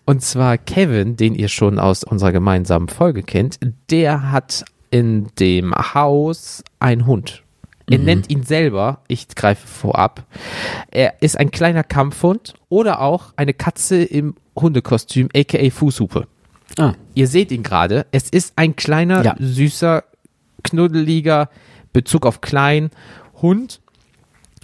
Und 0.06 0.22
zwar 0.22 0.58
Kevin, 0.58 1.16
den 1.18 1.36
ihr 1.36 1.48
schon 1.50 1.80
aus 1.80 2.04
unserer 2.04 2.32
gemeinsamen 2.32 2.88
Folge 2.90 3.24
kennt, 3.24 3.60
der 3.90 4.32
hat 4.32 4.66
in 4.92 5.28
dem 5.40 5.74
Haus 5.74 6.64
einen 6.80 7.06
Hund. 7.06 7.44
Er 7.90 7.98
nennt 7.98 8.30
ihn 8.30 8.44
selber, 8.44 9.00
ich 9.10 9.28
greife 9.28 9.68
vorab, 9.68 10.24
er 10.90 11.22
ist 11.22 11.38
ein 11.38 11.52
kleiner 11.52 11.84
Kampfhund 11.84 12.54
oder 12.70 13.02
auch 13.02 13.34
eine 13.36 13.54
Katze 13.54 14.02
im 14.02 14.36
Hundekostüm, 14.58 15.28
aka 15.36 15.70
Fußhupe. 15.70 16.28
Ah, 16.80 16.94
Ihr 17.14 17.28
seht 17.28 17.52
ihn 17.52 17.62
gerade. 17.62 18.06
Es 18.12 18.30
ist 18.30 18.54
ein 18.56 18.78
kleiner, 18.78 19.24
Ja. 19.24 19.36
süßer, 19.38 20.06
knuddeliger 20.64 21.50
Bezug 21.92 22.26
auf 22.26 22.40
klein, 22.40 22.90
Hund. 23.42 23.82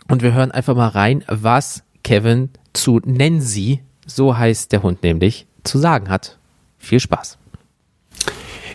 Und 0.10 0.24
wir 0.24 0.34
hören 0.34 0.52
einfach 0.52 0.76
mal 0.76 0.88
rein, 0.88 1.24
was 1.28 1.84
Kevin 2.04 2.50
zu 2.74 3.00
Nancy, 3.06 3.82
so 4.06 4.36
heißt 4.38 4.72
der 4.72 4.82
Hund 4.82 5.04
nämlich, 5.04 5.46
zu 5.64 5.78
sagen 5.78 6.10
hat. 6.10 6.38
Viel 6.80 7.00
Spaß. 7.00 7.38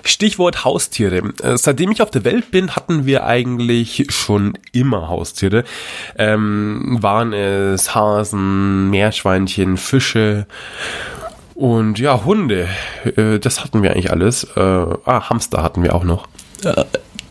Stichwort 0.05 0.65
Haustiere. 0.65 1.33
Äh, 1.43 1.57
seitdem 1.57 1.91
ich 1.91 2.03
auf 2.03 2.11
der 2.11 2.25
Welt 2.25 2.51
bin, 2.51 2.77
hatten 2.77 3.05
wir 3.05 3.25
eigentlich 3.27 4.07
schon 4.11 4.57
immer 4.73 5.09
Haustiere. 5.09 5.65
Ähm, 6.17 6.99
waren 7.01 7.33
es 7.33 7.95
Hasen, 7.95 8.91
Meerschweinchen, 8.91 9.77
Fische 9.77 10.47
und 11.55 11.99
ja, 11.99 12.25
Hunde. 12.25 12.69
Äh, 13.17 13.39
das 13.41 13.65
hatten 13.65 13.83
wir 13.83 13.93
eigentlich 13.93 14.13
alles. 14.13 14.45
Äh, 14.57 14.61
ah, 14.61 15.31
Hamster 15.31 15.63
hatten 15.63 15.83
wir 15.83 15.95
auch 15.95 16.05
noch. 16.05 16.29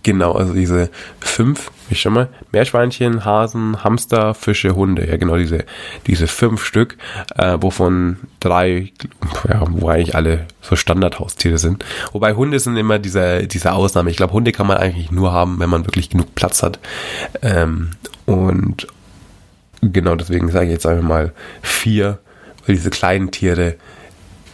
Genau, 0.03 0.33
also 0.33 0.53
diese 0.53 0.89
fünf, 1.21 1.71
ich 1.89 2.01
schon 2.01 2.13
mal, 2.13 2.27
Meerschweinchen, 2.51 3.23
Hasen, 3.23 3.85
Hamster, 3.85 4.33
Fische, 4.33 4.75
Hunde, 4.75 5.07
ja 5.07 5.15
genau 5.15 5.37
diese, 5.37 5.63
diese 6.07 6.27
fünf 6.27 6.65
Stück, 6.65 6.97
äh, 7.37 7.57
wovon 7.61 8.17
drei, 8.41 8.91
ja, 9.47 9.63
wo 9.69 9.87
eigentlich 9.87 10.13
alle 10.13 10.45
so 10.61 10.75
Standardhaustiere 10.75 11.57
sind. 11.57 11.85
Wobei 12.11 12.33
Hunde 12.33 12.59
sind 12.59 12.75
immer 12.75 12.99
diese, 12.99 13.47
diese 13.47 13.71
Ausnahme. 13.71 14.11
Ich 14.11 14.17
glaube, 14.17 14.33
Hunde 14.33 14.51
kann 14.51 14.67
man 14.67 14.77
eigentlich 14.77 15.09
nur 15.09 15.31
haben, 15.31 15.59
wenn 15.59 15.69
man 15.69 15.85
wirklich 15.85 16.09
genug 16.09 16.35
Platz 16.35 16.63
hat. 16.63 16.79
Ähm, 17.41 17.91
und 18.25 18.87
genau 19.81 20.15
deswegen 20.15 20.51
sage 20.51 20.65
ich 20.65 20.71
jetzt 20.73 20.85
einfach 20.85 21.07
mal 21.07 21.31
vier, 21.61 22.19
weil 22.65 22.75
diese 22.75 22.89
kleinen 22.89 23.31
Tiere, 23.31 23.75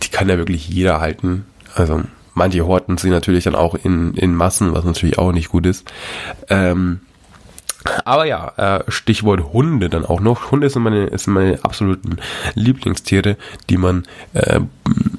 die 0.03 0.09
kann 0.09 0.29
ja 0.29 0.37
wirklich 0.37 0.69
jeder 0.69 1.01
halten. 1.01 1.45
Also 1.73 2.03
Manche 2.33 2.65
horten 2.65 2.97
sie 2.97 3.09
natürlich 3.09 3.43
dann 3.43 3.55
auch 3.55 3.75
in, 3.75 4.13
in 4.13 4.35
Massen, 4.35 4.73
was 4.73 4.85
natürlich 4.85 5.17
auch 5.17 5.31
nicht 5.31 5.49
gut 5.49 5.65
ist. 5.65 5.91
Ähm, 6.49 7.01
aber 8.03 8.25
ja, 8.25 8.53
äh, 8.57 8.91
Stichwort 8.91 9.53
Hunde 9.53 9.89
dann 9.89 10.05
auch 10.05 10.19
noch. 10.19 10.51
Hunde 10.51 10.69
sind 10.69 10.83
meine, 10.83 11.17
sind 11.17 11.33
meine 11.33 11.63
absoluten 11.63 12.17
Lieblingstiere, 12.55 13.37
die 13.69 13.77
man, 13.77 14.03
äh, 14.33 14.59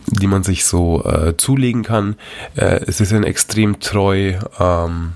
die 0.06 0.26
man 0.26 0.42
sich 0.42 0.64
so 0.64 1.02
äh, 1.04 1.36
zulegen 1.36 1.82
kann. 1.82 2.16
Äh, 2.56 2.90
sie 2.90 3.06
sind 3.06 3.24
extrem 3.24 3.80
treu 3.80 4.34
ähm, 4.58 5.12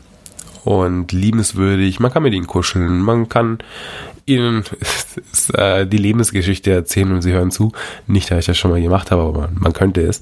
und 0.64 1.12
liebenswürdig. 1.12 2.00
Man 2.00 2.12
kann 2.12 2.22
mit 2.22 2.32
ihnen 2.32 2.46
kuscheln, 2.46 3.00
man 3.00 3.28
kann 3.28 3.58
ihnen 4.26 4.64
äh, 5.52 5.86
die 5.86 5.98
Lebensgeschichte 5.98 6.70
erzählen 6.72 7.12
und 7.12 7.22
sie 7.22 7.32
hören 7.32 7.50
zu. 7.50 7.72
Nicht, 8.06 8.30
dass 8.30 8.38
ich 8.38 8.46
das 8.46 8.56
schon 8.56 8.70
mal 8.70 8.80
gemacht 8.80 9.10
habe, 9.10 9.22
aber 9.22 9.40
man, 9.42 9.56
man 9.58 9.72
könnte 9.74 10.00
es. 10.00 10.20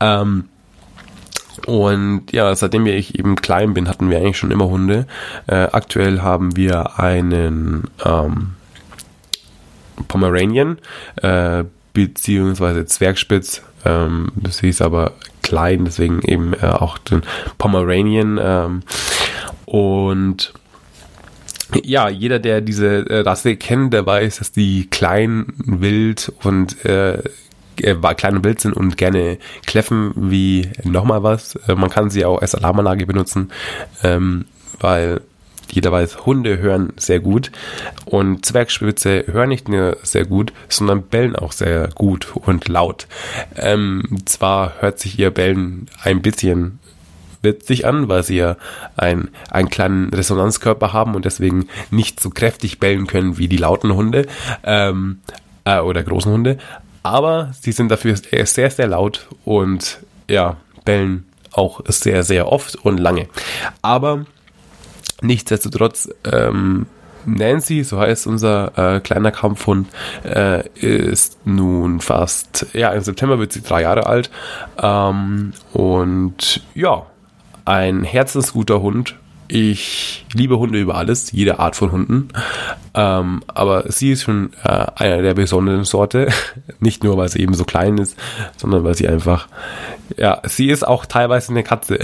Ähm, 0.00 0.44
und 1.66 2.32
ja, 2.32 2.54
seitdem 2.54 2.86
ich 2.86 3.18
eben 3.18 3.36
klein 3.36 3.74
bin, 3.74 3.88
hatten 3.88 4.10
wir 4.10 4.18
eigentlich 4.18 4.38
schon 4.38 4.50
immer 4.50 4.68
Hunde. 4.68 5.06
Äh, 5.46 5.68
aktuell 5.72 6.20
haben 6.20 6.56
wir 6.56 6.98
einen 6.98 7.84
ähm, 8.04 8.54
Pomeranian, 10.06 10.78
äh, 11.16 11.64
beziehungsweise 11.92 12.86
Zwergspitz. 12.86 13.62
Ähm, 13.84 14.28
das 14.36 14.60
hieß 14.60 14.82
aber 14.82 15.12
klein, 15.42 15.84
deswegen 15.84 16.20
eben 16.22 16.54
äh, 16.54 16.66
auch 16.66 16.98
den 16.98 17.22
Pomeranian. 17.58 18.38
Ähm, 18.40 18.82
und 19.64 20.52
ja, 21.84 22.08
jeder, 22.08 22.38
der 22.38 22.60
diese 22.60 23.08
äh, 23.08 23.20
Rasse 23.20 23.56
kennt, 23.56 23.92
der 23.92 24.06
weiß, 24.06 24.38
dass 24.38 24.52
die 24.52 24.88
klein, 24.88 25.46
wild 25.58 26.32
und 26.42 26.84
äh, 26.84 27.22
äh, 27.82 27.96
klein 28.14 28.36
und 28.36 28.44
wild 28.44 28.60
sind 28.60 28.74
und 28.74 28.96
gerne 28.96 29.38
kläffen 29.66 30.12
wie 30.16 30.70
nochmal 30.84 31.22
was. 31.22 31.56
Äh, 31.66 31.74
man 31.74 31.90
kann 31.90 32.10
sie 32.10 32.24
auch 32.24 32.40
als 32.40 32.54
Alarmanlage 32.54 33.06
benutzen, 33.06 33.50
ähm, 34.02 34.46
weil 34.80 35.20
jeder 35.70 35.92
weiß, 35.92 36.24
Hunde 36.24 36.58
hören 36.58 36.92
sehr 36.96 37.20
gut 37.20 37.50
und 38.06 38.46
Zwergspitze 38.46 39.24
hören 39.26 39.50
nicht 39.50 39.68
nur 39.68 39.98
sehr 40.02 40.24
gut, 40.24 40.52
sondern 40.68 41.02
bellen 41.02 41.36
auch 41.36 41.52
sehr 41.52 41.88
gut 41.94 42.32
und 42.34 42.68
laut. 42.68 43.06
Ähm, 43.54 44.02
zwar 44.24 44.80
hört 44.80 44.98
sich 44.98 45.18
ihr 45.18 45.30
Bellen 45.30 45.88
ein 46.02 46.22
bisschen 46.22 46.78
witzig 47.42 47.86
an, 47.86 48.08
weil 48.08 48.22
sie 48.22 48.36
ja 48.36 48.56
ein, 48.96 49.28
einen 49.50 49.70
kleinen 49.70 50.12
Resonanzkörper 50.12 50.92
haben 50.92 51.14
und 51.14 51.24
deswegen 51.24 51.68
nicht 51.90 52.20
so 52.20 52.30
kräftig 52.30 52.80
bellen 52.80 53.06
können 53.06 53.38
wie 53.38 53.48
die 53.48 53.56
lauten 53.56 53.94
Hunde 53.94 54.26
ähm, 54.64 55.20
äh, 55.64 55.78
oder 55.78 56.02
großen 56.02 56.32
Hunde 56.32 56.58
aber 57.02 57.52
sie 57.60 57.72
sind 57.72 57.90
dafür 57.90 58.16
sehr, 58.16 58.70
sehr 58.70 58.86
laut 58.86 59.28
und 59.44 59.98
ja, 60.28 60.56
bellen 60.84 61.26
auch 61.52 61.80
sehr, 61.86 62.22
sehr 62.22 62.50
oft 62.50 62.76
und 62.76 62.98
lange. 62.98 63.28
Aber 63.82 64.26
nichtsdestotrotz, 65.22 66.08
ähm, 66.24 66.86
Nancy, 67.26 67.84
so 67.84 67.98
heißt 67.98 68.26
unser 68.26 68.96
äh, 68.96 69.00
kleiner 69.00 69.32
Kampfhund, 69.32 69.88
äh, 70.24 70.68
ist 70.78 71.38
nun 71.44 72.00
fast, 72.00 72.66
ja, 72.72 72.90
im 72.90 73.02
September 73.02 73.38
wird 73.38 73.52
sie 73.52 73.62
drei 73.62 73.82
Jahre 73.82 74.06
alt. 74.06 74.30
Ähm, 74.80 75.52
und 75.72 76.62
ja, 76.74 77.06
ein 77.64 78.04
herzensguter 78.04 78.80
Hund, 78.80 79.16
ich 79.48 80.26
liebe 80.32 80.58
Hunde 80.58 80.80
über 80.80 80.94
alles, 80.94 81.32
jede 81.32 81.58
Art 81.58 81.76
von 81.76 81.92
Hunden. 81.92 82.28
Ähm, 82.94 83.42
aber 83.48 83.90
sie 83.90 84.12
ist 84.12 84.22
schon 84.22 84.52
äh, 84.64 84.86
einer 84.94 85.22
der 85.22 85.34
besonderen 85.34 85.84
Sorte. 85.84 86.28
Nicht 86.80 87.02
nur, 87.02 87.16
weil 87.16 87.28
sie 87.28 87.40
eben 87.40 87.54
so 87.54 87.64
klein 87.64 87.98
ist, 87.98 88.16
sondern 88.56 88.84
weil 88.84 88.94
sie 88.94 89.08
einfach, 89.08 89.48
ja, 90.16 90.40
sie 90.44 90.68
ist 90.68 90.86
auch 90.86 91.06
teilweise 91.06 91.52
eine 91.52 91.64
Katze. 91.64 91.98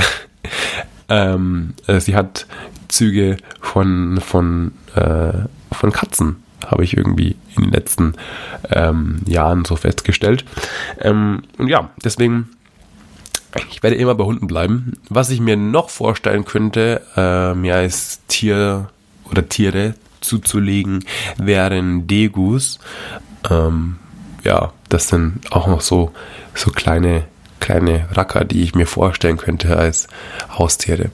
ähm, 1.09 1.75
äh, 1.87 2.01
sie 2.01 2.17
hat 2.17 2.47
Züge 2.89 3.37
von, 3.61 4.21
von, 4.21 4.73
äh, 4.95 5.33
von 5.73 5.93
Katzen, 5.93 6.43
habe 6.67 6.85
ich 6.85 6.97
irgendwie 6.97 7.37
in 7.57 7.65
den 7.65 7.73
letzten 7.73 8.15
ähm, 8.71 9.21
Jahren 9.27 9.65
so 9.65 9.77
festgestellt. 9.77 10.45
Ähm, 11.01 11.43
und 11.59 11.69
ja, 11.69 11.91
deswegen 12.03 12.51
ich 13.71 13.83
werde 13.83 13.97
immer 13.97 14.15
bei 14.15 14.25
Hunden 14.25 14.47
bleiben. 14.47 14.93
Was 15.09 15.31
ich 15.31 15.41
mir 15.41 15.57
noch 15.57 15.91
vorstellen 15.91 16.45
könnte, 16.45 17.03
äh, 17.17 17.55
mir 17.55 17.77
als 17.77 18.21
Tier 18.29 18.89
oder 19.31 19.49
Tiere 19.49 19.95
zuzulegen, 20.21 21.05
wären 21.37 22.07
Degus. 22.07 22.79
Ähm, 23.51 23.97
ja, 24.43 24.73
das 24.89 25.09
sind 25.09 25.41
auch 25.51 25.67
noch 25.67 25.81
so, 25.81 26.13
so 26.55 26.71
kleine, 26.71 27.25
kleine 27.61 28.09
Racker, 28.13 28.45
die 28.45 28.63
ich 28.63 28.75
mir 28.75 28.87
vorstellen 28.87 29.37
könnte 29.37 29.77
als 29.77 30.09
Haustiere. 30.51 31.11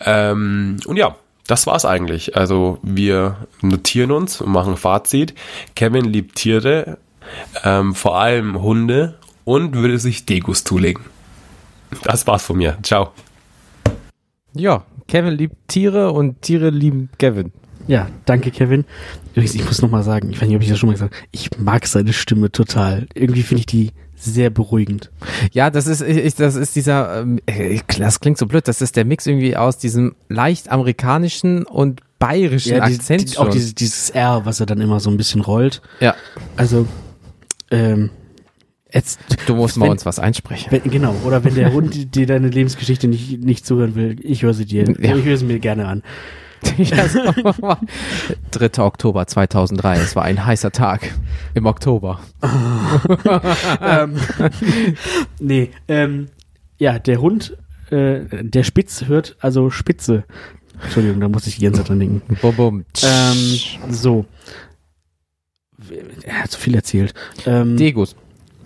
Ähm, 0.00 0.78
und 0.86 0.96
ja, 0.96 1.16
das 1.46 1.66
war's 1.66 1.84
eigentlich. 1.84 2.36
Also 2.36 2.78
wir 2.82 3.36
notieren 3.60 4.10
uns 4.10 4.40
und 4.40 4.52
machen 4.52 4.76
Fazit. 4.76 5.34
Kevin 5.74 6.04
liebt 6.04 6.36
Tiere, 6.36 6.98
ähm, 7.64 7.94
vor 7.94 8.18
allem 8.18 8.60
Hunde 8.62 9.18
und 9.44 9.74
würde 9.74 9.98
sich 9.98 10.26
Degus 10.26 10.64
zulegen. 10.64 11.04
Das 12.04 12.26
war's 12.26 12.42
von 12.44 12.56
mir. 12.58 12.78
Ciao. 12.82 13.10
Ja, 14.54 14.84
Kevin 15.08 15.34
liebt 15.34 15.56
Tiere 15.68 16.12
und 16.12 16.42
Tiere 16.42 16.70
lieben 16.70 17.10
Kevin. 17.18 17.52
Ja, 17.86 18.08
danke 18.24 18.50
Kevin. 18.50 18.84
Übrigens, 19.32 19.54
ich 19.54 19.64
muss 19.64 19.80
nochmal 19.82 20.02
sagen, 20.02 20.30
ich 20.30 20.40
weiß 20.40 20.48
nicht, 20.48 20.56
ob 20.56 20.62
ich 20.62 20.68
das 20.68 20.78
schon 20.78 20.88
mal 20.88 20.94
gesagt 20.94 21.14
habe, 21.14 21.26
ich 21.30 21.50
mag 21.58 21.86
seine 21.86 22.12
Stimme 22.12 22.50
total. 22.50 23.06
Irgendwie 23.14 23.42
finde 23.42 23.60
ich 23.60 23.66
die 23.66 23.92
sehr 24.16 24.50
beruhigend. 24.50 25.10
Ja, 25.52 25.70
das 25.70 25.86
ist, 25.86 26.00
ich, 26.00 26.34
das 26.34 26.56
ist 26.56 26.74
dieser, 26.74 27.20
ähm, 27.20 27.38
äh, 27.46 27.78
das 27.98 28.18
klingt 28.20 28.38
so 28.38 28.46
blöd, 28.46 28.66
das 28.66 28.80
ist 28.80 28.96
der 28.96 29.04
Mix 29.04 29.26
irgendwie 29.26 29.56
aus 29.56 29.76
diesem 29.78 30.16
leicht 30.28 30.70
amerikanischen 30.72 31.64
und 31.64 32.00
bayerischen 32.18 32.72
Ja, 32.76 32.86
die, 32.88 32.94
Akzent 32.96 33.34
die, 33.34 33.38
auch 33.38 33.44
schon. 33.44 33.52
dieses, 33.52 33.74
dieses 33.74 34.10
R, 34.10 34.40
was 34.46 34.58
er 34.58 34.66
dann 34.66 34.80
immer 34.80 34.98
so 35.00 35.10
ein 35.10 35.16
bisschen 35.18 35.42
rollt. 35.42 35.82
ja, 36.00 36.14
Also, 36.56 36.86
ähm, 37.70 38.10
jetzt, 38.96 39.20
du 39.46 39.54
musst 39.54 39.76
mal 39.76 39.84
wenn- 39.86 39.92
uns 39.92 40.04
was 40.06 40.18
einsprechen. 40.18 40.72
wenn, 40.72 40.90
genau, 40.90 41.14
oder 41.24 41.44
wenn 41.44 41.54
der 41.54 41.72
Hund 41.72 42.14
dir 42.14 42.26
deine 42.26 42.48
Lebensgeschichte 42.48 43.06
nicht, 43.08 43.40
nicht 43.42 43.64
zuhören 43.64 43.94
will, 43.94 44.16
ich 44.22 44.42
höre 44.42 44.54
sie 44.54 44.64
dir, 44.66 44.84
Ja. 44.98 45.14
ich 45.16 45.24
höre 45.24 45.36
sie 45.36 45.44
mir 45.44 45.58
gerne 45.60 45.86
an. 45.86 46.02
Ja, 46.78 47.06
so. 47.06 47.20
3. 48.50 48.82
Oktober 48.82 49.26
2003, 49.26 49.98
es 49.98 50.16
war 50.16 50.24
ein 50.24 50.44
heißer 50.46 50.72
Tag 50.72 51.12
im 51.54 51.66
Oktober. 51.66 52.18
ähm, 53.80 54.16
nee, 55.38 55.70
ähm, 55.86 56.28
ja, 56.78 56.98
der 56.98 57.20
Hund, 57.20 57.56
äh, 57.90 58.20
der 58.42 58.62
Spitz 58.64 59.04
hört, 59.06 59.36
also 59.40 59.70
Spitze. 59.70 60.24
Entschuldigung, 60.82 61.20
da 61.20 61.28
muss 61.28 61.46
ich 61.46 61.56
die 61.56 61.64
ganze 61.64 61.80
Zeit 61.82 61.90
dran 61.90 62.00
denken. 62.00 62.36
Bum, 62.40 62.54
bum. 62.56 62.84
Ähm, 63.02 63.58
so. 63.90 64.24
Er 66.22 66.42
hat 66.42 66.50
so 66.50 66.58
viel 66.58 66.74
erzählt. 66.74 67.14
Ähm, 67.46 67.76
Degus 67.76 68.16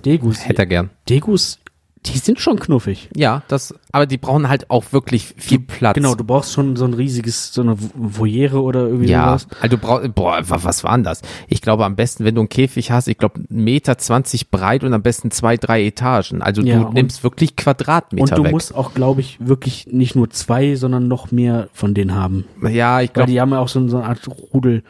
Degus. 0.04 0.46
hätte 0.48 0.62
er 0.62 0.66
gern. 0.66 0.90
Degus, 1.08 1.58
Die 2.06 2.16
sind 2.16 2.40
schon 2.40 2.58
knuffig. 2.58 3.10
Ja, 3.14 3.42
das, 3.48 3.74
aber 3.92 4.06
die 4.06 4.16
brauchen 4.16 4.48
halt 4.48 4.70
auch 4.70 4.84
wirklich 4.92 5.34
viel 5.36 5.58
Platz. 5.58 5.94
Genau, 5.96 6.14
du 6.14 6.24
brauchst 6.24 6.54
schon 6.54 6.74
so 6.76 6.86
ein 6.86 6.94
riesiges, 6.94 7.52
so 7.52 7.60
eine 7.60 7.76
Voyere 7.94 8.62
oder 8.62 8.86
irgendwie 8.86 9.08
Ja, 9.10 9.38
sowas. 9.38 9.48
also 9.60 9.76
du 9.76 9.82
brauchst, 9.82 10.14
boah, 10.14 10.40
wa- 10.48 10.60
was 10.62 10.82
war 10.82 10.92
denn 10.94 11.04
das? 11.04 11.20
Ich 11.48 11.60
glaube 11.60 11.84
am 11.84 11.96
besten, 11.96 12.24
wenn 12.24 12.34
du 12.34 12.40
einen 12.40 12.48
Käfig 12.48 12.90
hast, 12.90 13.06
ich 13.06 13.18
glaube 13.18 13.42
Meter 13.50 13.98
20 13.98 14.50
breit 14.50 14.82
und 14.82 14.94
am 14.94 15.02
besten 15.02 15.30
zwei, 15.30 15.58
drei 15.58 15.84
Etagen. 15.84 16.40
Also 16.40 16.62
Ja, 16.62 16.84
du 16.84 16.92
nimmst 16.94 17.22
wirklich 17.22 17.54
Quadratmeter 17.54 18.22
Und 18.22 18.38
du 18.38 18.44
weg. 18.44 18.52
musst 18.52 18.74
auch, 18.74 18.94
glaube 18.94 19.20
ich, 19.20 19.36
wirklich 19.38 19.86
nicht 19.90 20.16
nur 20.16 20.30
zwei, 20.30 20.76
sondern 20.76 21.06
noch 21.06 21.32
mehr 21.32 21.68
von 21.74 21.92
denen 21.92 22.14
haben. 22.14 22.46
ja, 22.62 23.02
ich 23.02 23.10
Weil 23.10 23.12
glaube, 23.12 23.30
die 23.30 23.40
haben 23.42 23.50
ja 23.50 23.58
auch 23.58 23.68
so, 23.68 23.86
so 23.88 23.98
eine 23.98 24.06
Art 24.06 24.26
Rudel. 24.54 24.84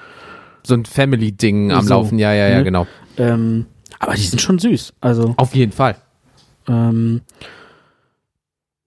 so 0.63 0.75
ein 0.75 0.85
Family-Ding 0.85 1.73
am 1.73 1.83
So, 1.87 1.95
Laufen. 1.95 2.21
Ja, 2.21 2.33
ja, 2.33 2.47
ja, 2.51 2.59
ne? 2.59 2.65
genau. 2.65 2.87
Ähm, 3.19 3.67
aber 4.01 4.15
die 4.15 4.23
sind 4.23 4.41
schon 4.41 4.59
süß. 4.59 4.95
Also, 5.01 5.35
Auf 5.37 5.55
jeden 5.55 5.71
Fall. 5.73 5.95
ähm, 6.69 7.21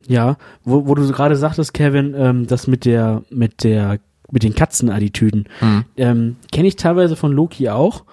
ja, 0.05 0.35
wo, 0.65 0.85
wo 0.87 0.95
du 0.95 1.07
gerade 1.11 1.35
sagtest, 1.37 1.73
Kevin, 1.73 2.13
ähm, 2.17 2.47
das 2.47 2.67
mit 2.67 2.83
der, 2.85 3.23
mit 3.29 3.63
der, 3.63 3.99
mit 4.31 4.43
den 4.43 4.53
Katzenattitüden, 4.55 5.47
Mhm. 5.61 5.85
ähm, 5.95 6.35
kenne 6.51 6.67
ich 6.67 6.75
teilweise 6.75 7.15
von 7.15 7.31
Loki 7.31 7.69
auch. 7.69 8.03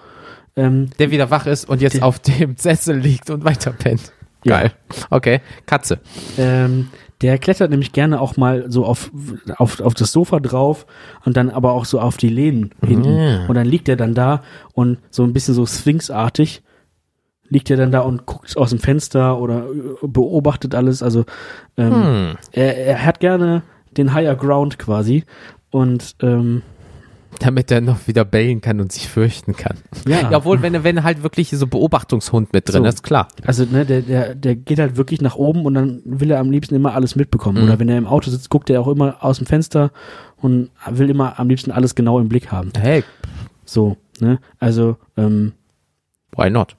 Ähm, 0.55 0.89
Der 0.99 1.11
wieder 1.11 1.29
wach 1.31 1.45
ist 1.47 1.67
und 1.67 1.81
jetzt 1.81 1.95
Der- 1.97 2.05
auf 2.05 2.19
dem 2.19 2.55
Sessel 2.57 2.97
liegt 2.97 3.29
und 3.29 3.43
weiter 3.43 3.71
pennt. 3.71 4.11
Ja. 4.43 4.59
Geil. 4.61 4.71
Okay, 5.09 5.41
Katze. 5.65 5.99
Ähm, 6.37 6.87
der 7.21 7.37
klettert 7.37 7.69
nämlich 7.69 7.91
gerne 7.91 8.19
auch 8.19 8.37
mal 8.37 8.65
so 8.71 8.85
auf, 8.85 9.11
auf, 9.57 9.79
auf 9.81 9.93
das 9.93 10.11
Sofa 10.11 10.39
drauf 10.39 10.87
und 11.25 11.37
dann 11.37 11.49
aber 11.51 11.73
auch 11.73 11.85
so 11.85 11.99
auf 11.99 12.17
die 12.17 12.29
Lehnen 12.29 12.71
hinten. 12.83 13.15
Ja. 13.17 13.45
Und 13.47 13.53
dann 13.55 13.67
liegt 13.67 13.87
er 13.87 13.95
dann 13.97 14.13
da 14.15 14.41
und 14.73 14.97
so 15.11 15.23
ein 15.23 15.31
bisschen 15.33 15.53
so 15.53 15.65
Sphinxartig 15.65 16.63
liegt 17.51 17.69
er 17.69 17.77
dann 17.77 17.91
da 17.91 17.99
und 17.99 18.25
guckt 18.25 18.57
aus 18.57 18.71
dem 18.71 18.79
Fenster 18.79 19.37
oder 19.37 19.65
äh, 19.65 20.07
beobachtet 20.07 20.73
alles. 20.73 21.03
Also 21.03 21.25
ähm, 21.77 21.93
Hm. 21.93 22.37
er, 22.53 22.77
er 22.77 23.05
hat 23.05 23.19
gerne 23.19 23.61
den 23.97 24.13
Higher 24.13 24.35
Ground 24.35 24.79
quasi. 24.79 25.25
Und 25.69 26.15
ähm, 26.21 26.61
Damit 27.39 27.69
er 27.71 27.81
noch 27.81 28.07
wieder 28.07 28.25
bellen 28.25 28.61
kann 28.61 28.79
und 28.81 28.91
sich 28.91 29.07
fürchten 29.07 29.55
kann. 29.55 29.77
ja, 30.07 30.29
Ja, 30.31 30.37
obwohl, 30.37 30.61
wenn, 30.61 30.83
wenn 30.83 31.03
halt 31.03 31.23
wirklich 31.23 31.49
so 31.49 31.67
Beobachtungshund 31.67 32.51
mit 32.53 32.67
drin 32.69 32.83
So. 32.83 32.89
ist, 32.89 33.03
klar. 33.03 33.27
also 33.45 33.65
ne, 33.65 33.85
der, 33.85 34.01
der, 34.01 34.33
der 34.35 34.55
geht 34.55 34.79
halt 34.79 34.95
wirklich 34.97 35.21
nach 35.21 35.35
oben 35.35 35.65
und 35.65 35.73
dann 35.73 36.01
will 36.05 36.31
er 36.31 36.39
am 36.39 36.51
liebsten 36.51 36.75
immer 36.75 36.93
alles 36.95 37.15
mitbekommen. 37.15 37.59
Mhm. 37.59 37.63
Oder 37.65 37.79
wenn 37.79 37.89
er 37.89 37.97
im 37.97 38.07
Auto 38.07 38.29
sitzt, 38.31 38.49
guckt 38.49 38.69
er 38.69 38.79
auch 38.81 38.87
immer 38.87 39.23
aus 39.23 39.37
dem 39.39 39.45
Fenster 39.47 39.91
und 40.37 40.69
will 40.89 41.09
immer 41.09 41.37
am 41.39 41.49
liebsten 41.49 41.71
alles 41.71 41.95
genau 41.95 42.19
im 42.19 42.29
Blick 42.29 42.51
haben. 42.51 42.71
Hey, 42.79 43.03
So, 43.65 43.97
ne? 44.19 44.39
Also, 44.59 44.97
ähm, 45.17 45.53
why 46.35 46.49
not? 46.49 46.75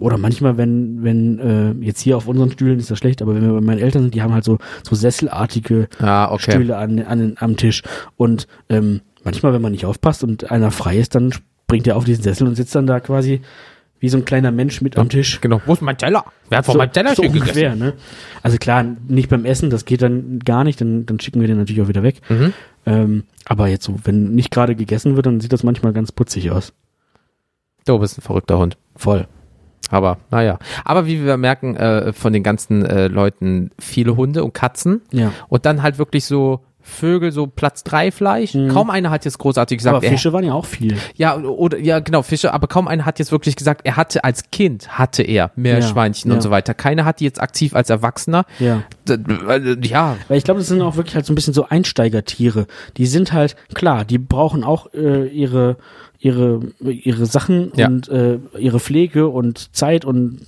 Oder 0.00 0.18
manchmal, 0.18 0.56
wenn, 0.56 1.02
wenn, 1.02 1.38
äh, 1.38 1.84
jetzt 1.84 2.00
hier 2.00 2.16
auf 2.16 2.26
unseren 2.26 2.50
Stühlen 2.50 2.78
ist 2.78 2.90
das 2.90 2.98
schlecht, 2.98 3.22
aber 3.22 3.34
wenn 3.34 3.42
wir 3.42 3.52
bei 3.52 3.60
meinen 3.60 3.80
Eltern 3.80 4.02
sind, 4.02 4.14
die 4.14 4.22
haben 4.22 4.34
halt 4.34 4.44
so, 4.44 4.58
so 4.82 4.94
sesselartige 4.94 5.88
Ah, 6.00 6.30
okay. 6.32 6.52
Stühle 6.52 6.76
an, 6.76 6.98
an, 7.00 7.34
am 7.38 7.56
Tisch. 7.56 7.82
Und 8.16 8.46
ähm, 8.68 9.00
manchmal, 9.24 9.52
wenn 9.52 9.62
man 9.62 9.72
nicht 9.72 9.86
aufpasst 9.86 10.24
und 10.24 10.50
einer 10.50 10.70
frei 10.70 10.98
ist, 10.98 11.14
dann 11.14 11.32
springt 11.32 11.86
er 11.86 11.96
auf 11.96 12.04
diesen 12.04 12.22
Sessel 12.22 12.46
und 12.46 12.54
sitzt 12.54 12.74
dann 12.74 12.86
da 12.86 13.00
quasi 13.00 13.40
wie 13.98 14.08
so 14.08 14.18
ein 14.18 14.24
kleiner 14.24 14.52
Mensch 14.52 14.82
mit 14.82 14.98
am 14.98 15.08
Tisch. 15.08 15.40
Genau. 15.40 15.60
Wo 15.64 15.72
ist 15.72 15.80
mein 15.80 15.96
Teller? 15.96 16.24
Wer 16.50 16.58
hat 16.58 16.66
von 16.66 16.74
so, 16.74 16.78
meinem 16.78 16.92
Teller 16.92 17.14
so 17.14 17.22
gegessen? 17.22 17.42
ungefähr, 17.42 17.76
ne? 17.76 17.94
Also 18.42 18.58
klar, 18.58 18.84
nicht 19.08 19.30
beim 19.30 19.44
Essen, 19.44 19.70
das 19.70 19.84
geht 19.84 20.02
dann 20.02 20.38
gar 20.40 20.64
nicht, 20.64 20.80
dann, 20.80 21.06
dann 21.06 21.18
schicken 21.18 21.40
wir 21.40 21.48
den 21.48 21.56
natürlich 21.56 21.80
auch 21.80 21.88
wieder 21.88 22.02
weg. 22.02 22.20
Mhm. 22.28 22.52
Ähm, 22.84 23.24
aber 23.46 23.68
jetzt 23.68 23.84
so, 23.84 23.96
wenn 24.04 24.34
nicht 24.34 24.50
gerade 24.50 24.76
gegessen 24.76 25.16
wird, 25.16 25.26
dann 25.26 25.40
sieht 25.40 25.52
das 25.52 25.62
manchmal 25.62 25.92
ganz 25.92 26.12
putzig 26.12 26.50
aus. 26.50 26.72
Du 27.86 27.98
bist 27.98 28.18
ein 28.18 28.22
verrückter 28.22 28.58
Hund. 28.58 28.76
Voll. 28.96 29.26
Aber, 29.90 30.18
naja. 30.30 30.58
Aber 30.84 31.06
wie 31.06 31.24
wir 31.24 31.36
merken, 31.36 31.76
äh, 31.76 32.12
von 32.12 32.32
den 32.32 32.42
ganzen 32.42 32.84
äh, 32.84 33.08
Leuten 33.08 33.70
viele 33.78 34.16
Hunde 34.16 34.44
und 34.44 34.52
Katzen. 34.52 35.02
Ja. 35.12 35.32
Und 35.48 35.66
dann 35.66 35.82
halt 35.82 35.98
wirklich 35.98 36.24
so 36.24 36.60
Vögel, 36.86 37.32
so 37.32 37.46
Platz 37.46 37.82
drei 37.82 38.10
Fleisch. 38.10 38.54
Mhm. 38.54 38.68
Kaum 38.68 38.90
einer 38.90 39.10
hat 39.10 39.24
jetzt 39.24 39.38
großartig 39.38 39.78
gesagt, 39.78 39.96
aber 39.96 40.04
er- 40.04 40.10
Fische 40.12 40.32
waren 40.32 40.44
ja 40.44 40.52
auch 40.54 40.64
viel. 40.64 40.96
Ja, 41.16 41.36
oder 41.36 41.78
ja, 41.78 41.98
genau, 41.98 42.22
Fische, 42.22 42.54
aber 42.54 42.68
kaum 42.68 42.86
einer 42.88 43.04
hat 43.04 43.18
jetzt 43.18 43.32
wirklich 43.32 43.56
gesagt, 43.56 43.82
er 43.84 43.96
hatte 43.96 44.22
als 44.24 44.50
Kind 44.50 44.96
hatte 44.98 45.22
er 45.22 45.50
Meerschweinchen 45.56 46.30
Ja, 46.30 46.34
und 46.34 46.38
ja. 46.38 46.42
so 46.42 46.50
weiter. 46.50 46.74
Keiner 46.74 47.04
hat 47.04 47.20
die 47.20 47.24
jetzt 47.24 47.40
aktiv 47.40 47.74
als 47.74 47.90
Erwachsener. 47.90 48.44
Ja. 48.58 48.84
Äh, 49.08 49.76
Ja, 49.82 50.16
Weil 50.28 50.38
ich 50.38 50.44
glaube, 50.44 50.60
das 50.60 50.68
sind 50.68 50.80
auch 50.80 50.96
wirklich 50.96 51.14
halt 51.16 51.26
so 51.26 51.32
ein 51.32 51.36
bisschen 51.36 51.52
so 51.54 51.66
Einsteigertiere. 51.68 52.66
Die 52.96 53.06
sind 53.06 53.32
halt, 53.32 53.56
klar, 53.74 54.04
die 54.04 54.18
brauchen 54.18 54.64
auch 54.64 54.92
äh, 54.94 55.26
ihre, 55.28 55.76
ihre, 56.18 56.60
ihre 56.80 57.26
Sachen 57.26 57.72
Ja. 57.76 57.88
und 57.88 58.08
äh, 58.08 58.38
ihre 58.58 58.80
Pflege 58.80 59.28
und 59.28 59.74
Zeit 59.74 60.04
und 60.04 60.40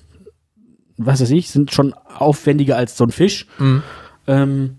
was 0.96 1.20
weiß 1.20 1.30
ich, 1.30 1.50
sind 1.50 1.72
schon 1.72 1.94
aufwendiger 1.94 2.76
als 2.76 2.96
so 2.96 3.04
ein 3.04 3.10
Fisch. 3.10 3.46
Mhm. 3.58 3.82
Ähm, 4.26 4.77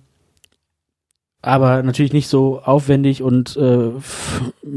aber 1.42 1.84
natürlich 1.84 2.14
nicht 2.14 2.28
so 2.28 2.60
aufwendig 2.62 3.22
und 3.24 3.56
äh, 3.58 3.92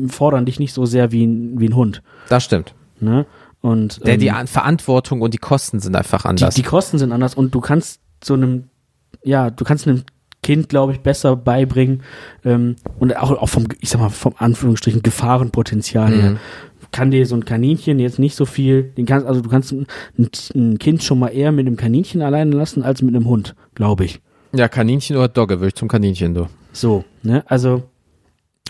fordern 0.08 0.46
dich 0.46 0.58
nicht 0.58 0.72
so 0.72 0.86
sehr 0.86 1.12
wie 1.12 1.26
ein, 1.26 1.58
wie 1.60 1.68
ein 1.68 1.76
Hund. 1.76 2.02
das 2.28 2.44
stimmt. 2.44 2.74
Ne? 3.00 3.26
Und 3.60 4.04
Der, 4.06 4.14
ähm, 4.14 4.20
die 4.20 4.30
An- 4.30 4.46
Verantwortung 4.46 5.20
und 5.20 5.34
die 5.34 5.38
Kosten 5.38 5.80
sind 5.80 5.94
einfach 5.96 6.22
die, 6.22 6.28
anders. 6.28 6.54
die 6.54 6.62
Kosten 6.62 6.98
sind 6.98 7.12
anders 7.12 7.34
und 7.34 7.54
du 7.54 7.60
kannst 7.60 8.00
so 8.22 8.34
einem, 8.34 8.64
ja, 9.22 9.50
du 9.50 9.64
kannst 9.64 9.86
einem 9.88 10.02
Kind, 10.42 10.68
glaube 10.68 10.92
ich, 10.92 11.00
besser 11.00 11.36
beibringen 11.36 12.02
ähm, 12.44 12.74
und 12.98 13.16
auch, 13.16 13.30
auch 13.30 13.48
vom, 13.48 13.66
ich 13.80 13.90
sag 13.90 14.00
mal, 14.00 14.08
vom 14.10 14.34
Anführungsstrichen 14.36 15.02
Gefahrenpotenzial 15.02 16.12
her. 16.12 16.30
Mhm. 16.30 16.38
Kann 16.90 17.10
dir 17.10 17.24
so 17.26 17.36
ein 17.36 17.44
Kaninchen 17.44 17.98
jetzt 18.00 18.18
nicht 18.18 18.34
so 18.34 18.44
viel, 18.44 18.82
den 18.82 19.06
kannst, 19.06 19.26
also 19.26 19.40
du 19.40 19.48
kannst 19.48 19.72
ein, 19.72 19.86
ein 20.54 20.78
Kind 20.78 21.02
schon 21.02 21.18
mal 21.20 21.28
eher 21.28 21.52
mit 21.52 21.66
einem 21.66 21.76
Kaninchen 21.76 22.20
alleine 22.22 22.54
lassen 22.54 22.82
als 22.82 23.00
mit 23.02 23.14
einem 23.14 23.26
Hund, 23.26 23.54
glaube 23.74 24.04
ich. 24.04 24.20
Ja, 24.52 24.68
Kaninchen 24.68 25.16
oder 25.16 25.28
Dogge, 25.28 25.58
würde 25.58 25.68
ich 25.68 25.74
zum 25.74 25.88
Kaninchen, 25.88 26.34
du. 26.34 26.46
So, 26.72 27.04
ne, 27.22 27.42
also, 27.46 27.82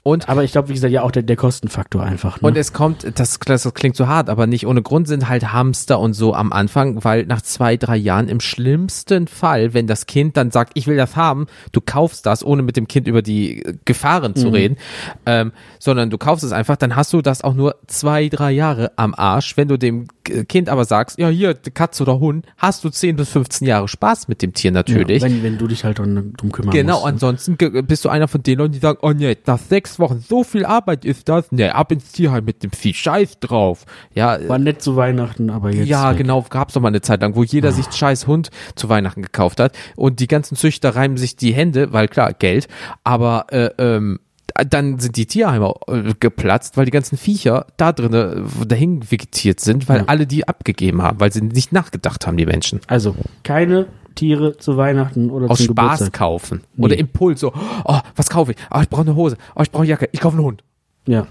Und 0.05 0.29
aber 0.29 0.43
ich 0.43 0.51
glaube, 0.51 0.69
wie 0.69 0.73
gesagt, 0.75 0.93
ja 0.93 1.03
auch 1.03 1.13
der, 1.13 1.23
der 1.23 1.37
Kostenfaktor 1.37 2.03
einfach. 2.03 2.41
Ne? 2.41 2.49
Und 2.49 2.57
es 2.57 2.73
kommt, 2.73 3.07
das, 3.21 3.39
das 3.39 3.73
klingt 3.75 3.95
so 3.95 4.09
hart, 4.09 4.29
aber 4.31 4.49
nicht 4.49 4.67
ohne 4.67 4.83
Grund 4.83 5.07
sind 5.07 5.29
halt 5.29 5.53
Hamster 5.53 6.01
und 6.01 6.15
so 6.15 6.35
am 6.35 6.53
Anfang, 6.53 7.05
weil 7.05 7.25
nach 7.27 7.41
zwei, 7.43 7.77
drei 7.77 7.97
Jahren 7.97 8.29
im 8.29 8.41
schlimmsten 8.41 9.29
Fall, 9.29 9.75
wenn 9.75 9.87
das 9.87 10.07
Kind 10.07 10.37
dann 10.37 10.51
sagt, 10.51 10.73
ich 10.75 10.89
will 10.89 10.97
das 10.97 11.15
haben, 11.15 11.47
du 11.71 11.81
kaufst 11.81 12.27
das, 12.27 12.45
ohne 12.45 12.63
mit 12.63 12.77
dem 12.77 12.89
Kind 12.89 13.07
über 13.07 13.23
die 13.23 13.63
äh, 13.65 13.75
Gefahren 13.85 14.35
zu 14.35 14.49
reden, 14.49 14.77
ähm, 15.25 15.53
sondern 15.79 16.11
du 16.11 16.19
kaufst 16.19 16.45
es 16.45 16.51
einfach, 16.51 16.77
dann 16.77 16.97
hast 16.97 17.13
du 17.13 17.23
das 17.23 17.43
auch 17.43 17.55
nur 17.55 17.77
zwei, 17.87 18.29
drei 18.29 18.51
Jahre 18.51 18.91
am 18.97 19.15
Arsch. 19.15 19.57
Wenn 19.57 19.69
du 19.69 19.77
dem 19.79 20.09
Kind 20.49 20.69
aber 20.69 20.85
sagst, 20.85 21.19
ja 21.19 21.29
hier, 21.29 21.55
Katze 21.55 22.03
oder 22.03 22.19
Hund, 22.19 22.47
hast 22.57 22.83
du 22.85 22.89
10 22.91 23.17
bis 23.17 23.29
15 23.31 23.67
Jahre 23.69 23.87
Spaß 23.89 24.27
mit 24.29 24.43
dem 24.43 24.53
Tier 24.53 24.73
natürlich. 24.73 25.23
Ja, 25.23 25.29
wenn, 25.29 25.43
wenn 25.45 25.59
du 25.59 25.69
dich 25.69 25.85
halt 25.85 25.99
drum 25.99 26.33
drum 26.37 26.51
kümmern 26.51 26.73
Genau, 26.73 26.95
musst. 26.95 27.05
ne? 27.05 27.11
ansonsten 27.13 27.57
bist 27.87 28.05
du 28.05 28.09
einer 28.09 28.27
von 28.29 28.43
den 28.43 28.59
Leuten, 28.59 28.73
die 28.73 28.79
sagen, 28.79 28.99
oh 29.03 29.11
nee, 29.13 29.37
nach 29.47 29.59
sechs 29.59 29.92
Wochen 29.99 30.21
so 30.21 30.45
viel 30.45 30.65
Arbeit 30.65 31.05
ist 31.05 31.29
das, 31.29 31.51
nee, 31.51 31.69
ab 31.69 31.93
ins 31.93 32.13
Tierheim 32.13 32.45
mit 32.45 32.63
dem 32.63 32.71
Vieh, 32.73 32.95
scheiß 32.95 33.41
drauf. 33.41 33.85
Ja, 34.15 34.39
War 34.49 34.59
nett 34.59 34.83
zu 34.83 34.97
Weihnachten, 34.97 35.51
aber 35.51 35.73
jetzt. 35.73 35.89
ja, 35.89 36.11
weg. 36.11 36.19
genau, 36.19 36.43
gab's 36.49 36.75
doch 36.75 36.81
mal 36.81 36.89
eine 36.89 37.01
Zeit 37.01 37.21
lang, 37.23 37.35
wo 37.37 37.43
jeder 37.45 37.73
sich 37.73 37.87
einen 37.87 37.93
scheiß 37.93 38.27
Hund 38.27 38.51
zu 38.77 38.89
Weihnachten 38.89 39.23
gekauft 39.23 39.61
hat 39.61 39.77
und 39.97 40.21
die 40.21 40.27
ganzen 40.29 40.57
Züchter 40.57 40.95
reiben 40.97 41.17
sich 41.17 41.37
die 41.37 41.53
Hände, 41.53 41.93
weil 41.93 42.09
klar, 42.09 42.33
Geld, 42.33 42.69
aber 43.05 43.47
äh, 43.51 43.71
ähm, 43.79 44.21
dann 44.69 44.99
sind 44.99 45.17
die 45.17 45.25
Tierheime 45.27 45.73
äh, 45.89 46.13
geplatzt, 46.21 46.77
weil 46.77 46.85
die 46.85 46.91
ganzen 46.91 47.17
Viecher 47.17 47.67
da 47.79 47.93
drinnen 47.93 48.47
dahin 48.67 49.11
vegetiert 49.11 49.61
sind, 49.61 49.89
weil 49.89 50.01
Ja. 50.01 50.05
alle 50.09 50.27
die 50.27 50.47
abgegeben 50.47 51.01
haben, 51.01 51.21
weil 51.21 51.33
sie 51.33 51.41
nicht 51.41 51.73
nachgedacht 51.73 52.27
haben, 52.27 52.37
die 52.37 52.45
Menschen. 52.45 52.81
Also, 52.87 53.15
keine 53.45 53.87
Tiere 54.15 54.57
zu 54.57 54.77
Weihnachten 54.77 55.31
oder 55.31 55.51
Aus 55.51 55.59
zum 55.59 55.67
Spaß 55.67 55.99
Geburtstag. 55.99 56.13
kaufen. 56.13 56.61
Nee. 56.77 56.85
Oder 56.85 56.99
Impuls, 56.99 57.41
so, 57.41 57.53
oh, 57.85 57.99
was 58.17 58.29
kaufe 58.31 58.53
ich? 58.53 58.59
Oh, 58.73 58.81
ich 58.81 58.89
brauche 58.89 59.03
eine 59.03 59.15
Hose. 59.15 59.37
Oh, 59.55 59.63
ich 59.63 59.71
brauche 59.71 59.83
eine 59.83 59.91
Jacke. 59.91 60.09
Ich 60.13 60.21
kaufe 60.21 60.37
einen 60.37 60.45
Hund. 60.47 60.65
Ja. 61.07 61.27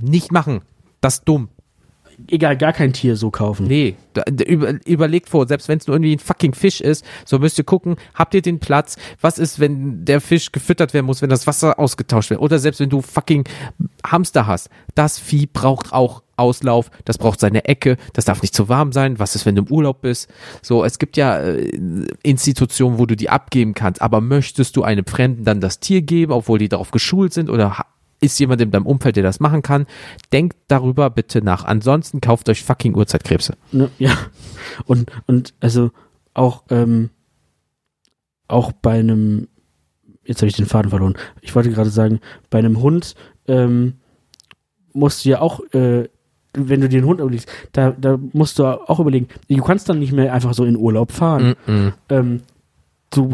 Nicht 0.00 0.32
machen. 0.32 0.62
Das 1.00 1.14
ist 1.16 1.24
dumm. 1.24 1.48
Egal, 2.26 2.56
gar 2.56 2.72
kein 2.72 2.92
Tier 2.92 3.14
so 3.14 3.30
kaufen. 3.30 3.68
Nee, 3.68 3.94
über, 4.44 4.74
überlegt 4.84 5.28
vor, 5.28 5.46
selbst 5.46 5.68
wenn 5.68 5.78
es 5.78 5.86
nur 5.86 5.94
irgendwie 5.94 6.16
ein 6.16 6.18
fucking 6.18 6.52
Fisch 6.52 6.80
ist, 6.80 7.04
so 7.24 7.38
müsst 7.38 7.58
ihr 7.58 7.64
gucken, 7.64 7.94
habt 8.12 8.34
ihr 8.34 8.42
den 8.42 8.58
Platz? 8.58 8.96
Was 9.20 9.38
ist, 9.38 9.60
wenn 9.60 10.04
der 10.04 10.20
Fisch 10.20 10.50
gefüttert 10.50 10.94
werden 10.94 11.06
muss, 11.06 11.22
wenn 11.22 11.30
das 11.30 11.46
Wasser 11.46 11.78
ausgetauscht 11.78 12.30
wird? 12.30 12.40
Oder 12.40 12.58
selbst 12.58 12.80
wenn 12.80 12.90
du 12.90 13.02
fucking 13.02 13.44
Hamster 14.04 14.48
hast, 14.48 14.68
das 14.96 15.20
Vieh 15.20 15.46
braucht 15.46 15.92
auch 15.92 16.22
Auslauf, 16.38 16.90
das 17.04 17.18
braucht 17.18 17.40
seine 17.40 17.64
Ecke, 17.64 17.96
das 18.12 18.24
darf 18.24 18.42
nicht 18.42 18.54
zu 18.54 18.68
warm 18.68 18.92
sein. 18.92 19.18
Was 19.18 19.34
ist, 19.34 19.46
wenn 19.46 19.56
du 19.56 19.62
im 19.62 19.70
Urlaub 19.70 20.02
bist? 20.02 20.28
So, 20.62 20.84
es 20.84 20.98
gibt 20.98 21.16
ja 21.16 21.38
äh, 21.40 21.70
Institutionen, 22.22 22.98
wo 22.98 23.06
du 23.06 23.16
die 23.16 23.30
abgeben 23.30 23.74
kannst, 23.74 24.02
aber 24.02 24.20
möchtest 24.20 24.76
du 24.76 24.82
einem 24.82 25.06
Fremden 25.06 25.44
dann 25.44 25.60
das 25.60 25.80
Tier 25.80 26.02
geben, 26.02 26.32
obwohl 26.32 26.58
die 26.58 26.68
darauf 26.68 26.90
geschult 26.90 27.32
sind 27.32 27.50
oder 27.50 27.84
ist 28.20 28.38
jemand 28.40 28.60
in 28.60 28.70
deinem 28.70 28.86
Umfeld, 28.86 29.16
der 29.16 29.22
das 29.22 29.40
machen 29.40 29.62
kann? 29.62 29.86
Denkt 30.32 30.56
darüber 30.68 31.10
bitte 31.10 31.42
nach. 31.42 31.64
Ansonsten 31.64 32.20
kauft 32.20 32.48
euch 32.48 32.62
fucking 32.64 32.94
Urzeitkrebse. 32.94 33.56
Ne? 33.72 33.90
Ja. 33.98 34.16
Und, 34.86 35.10
und 35.26 35.54
also 35.60 35.90
auch, 36.34 36.64
ähm, 36.70 37.10
auch 38.48 38.72
bei 38.72 38.98
einem, 38.98 39.48
jetzt 40.24 40.40
habe 40.40 40.48
ich 40.48 40.56
den 40.56 40.66
Faden 40.66 40.90
verloren. 40.90 41.16
Ich 41.40 41.54
wollte 41.54 41.70
gerade 41.70 41.90
sagen, 41.90 42.20
bei 42.50 42.58
einem 42.58 42.80
Hund 42.80 43.14
ähm, 43.46 43.94
musst 44.92 45.24
du 45.24 45.30
ja 45.30 45.40
auch 45.40 45.60
äh, 45.72 46.08
wenn 46.54 46.80
du 46.80 46.88
den 46.88 47.04
Hund 47.04 47.20
überlegst, 47.20 47.48
da, 47.72 47.90
da 47.98 48.18
musst 48.32 48.58
du 48.58 48.64
auch 48.64 49.00
überlegen, 49.00 49.28
du 49.48 49.62
kannst 49.62 49.88
dann 49.88 49.98
nicht 49.98 50.12
mehr 50.12 50.32
einfach 50.32 50.54
so 50.54 50.64
in 50.64 50.76
Urlaub 50.76 51.12
fahren. 51.12 51.54
Mm-mm. 51.66 51.92
Ähm, 52.08 52.40
du 53.10 53.32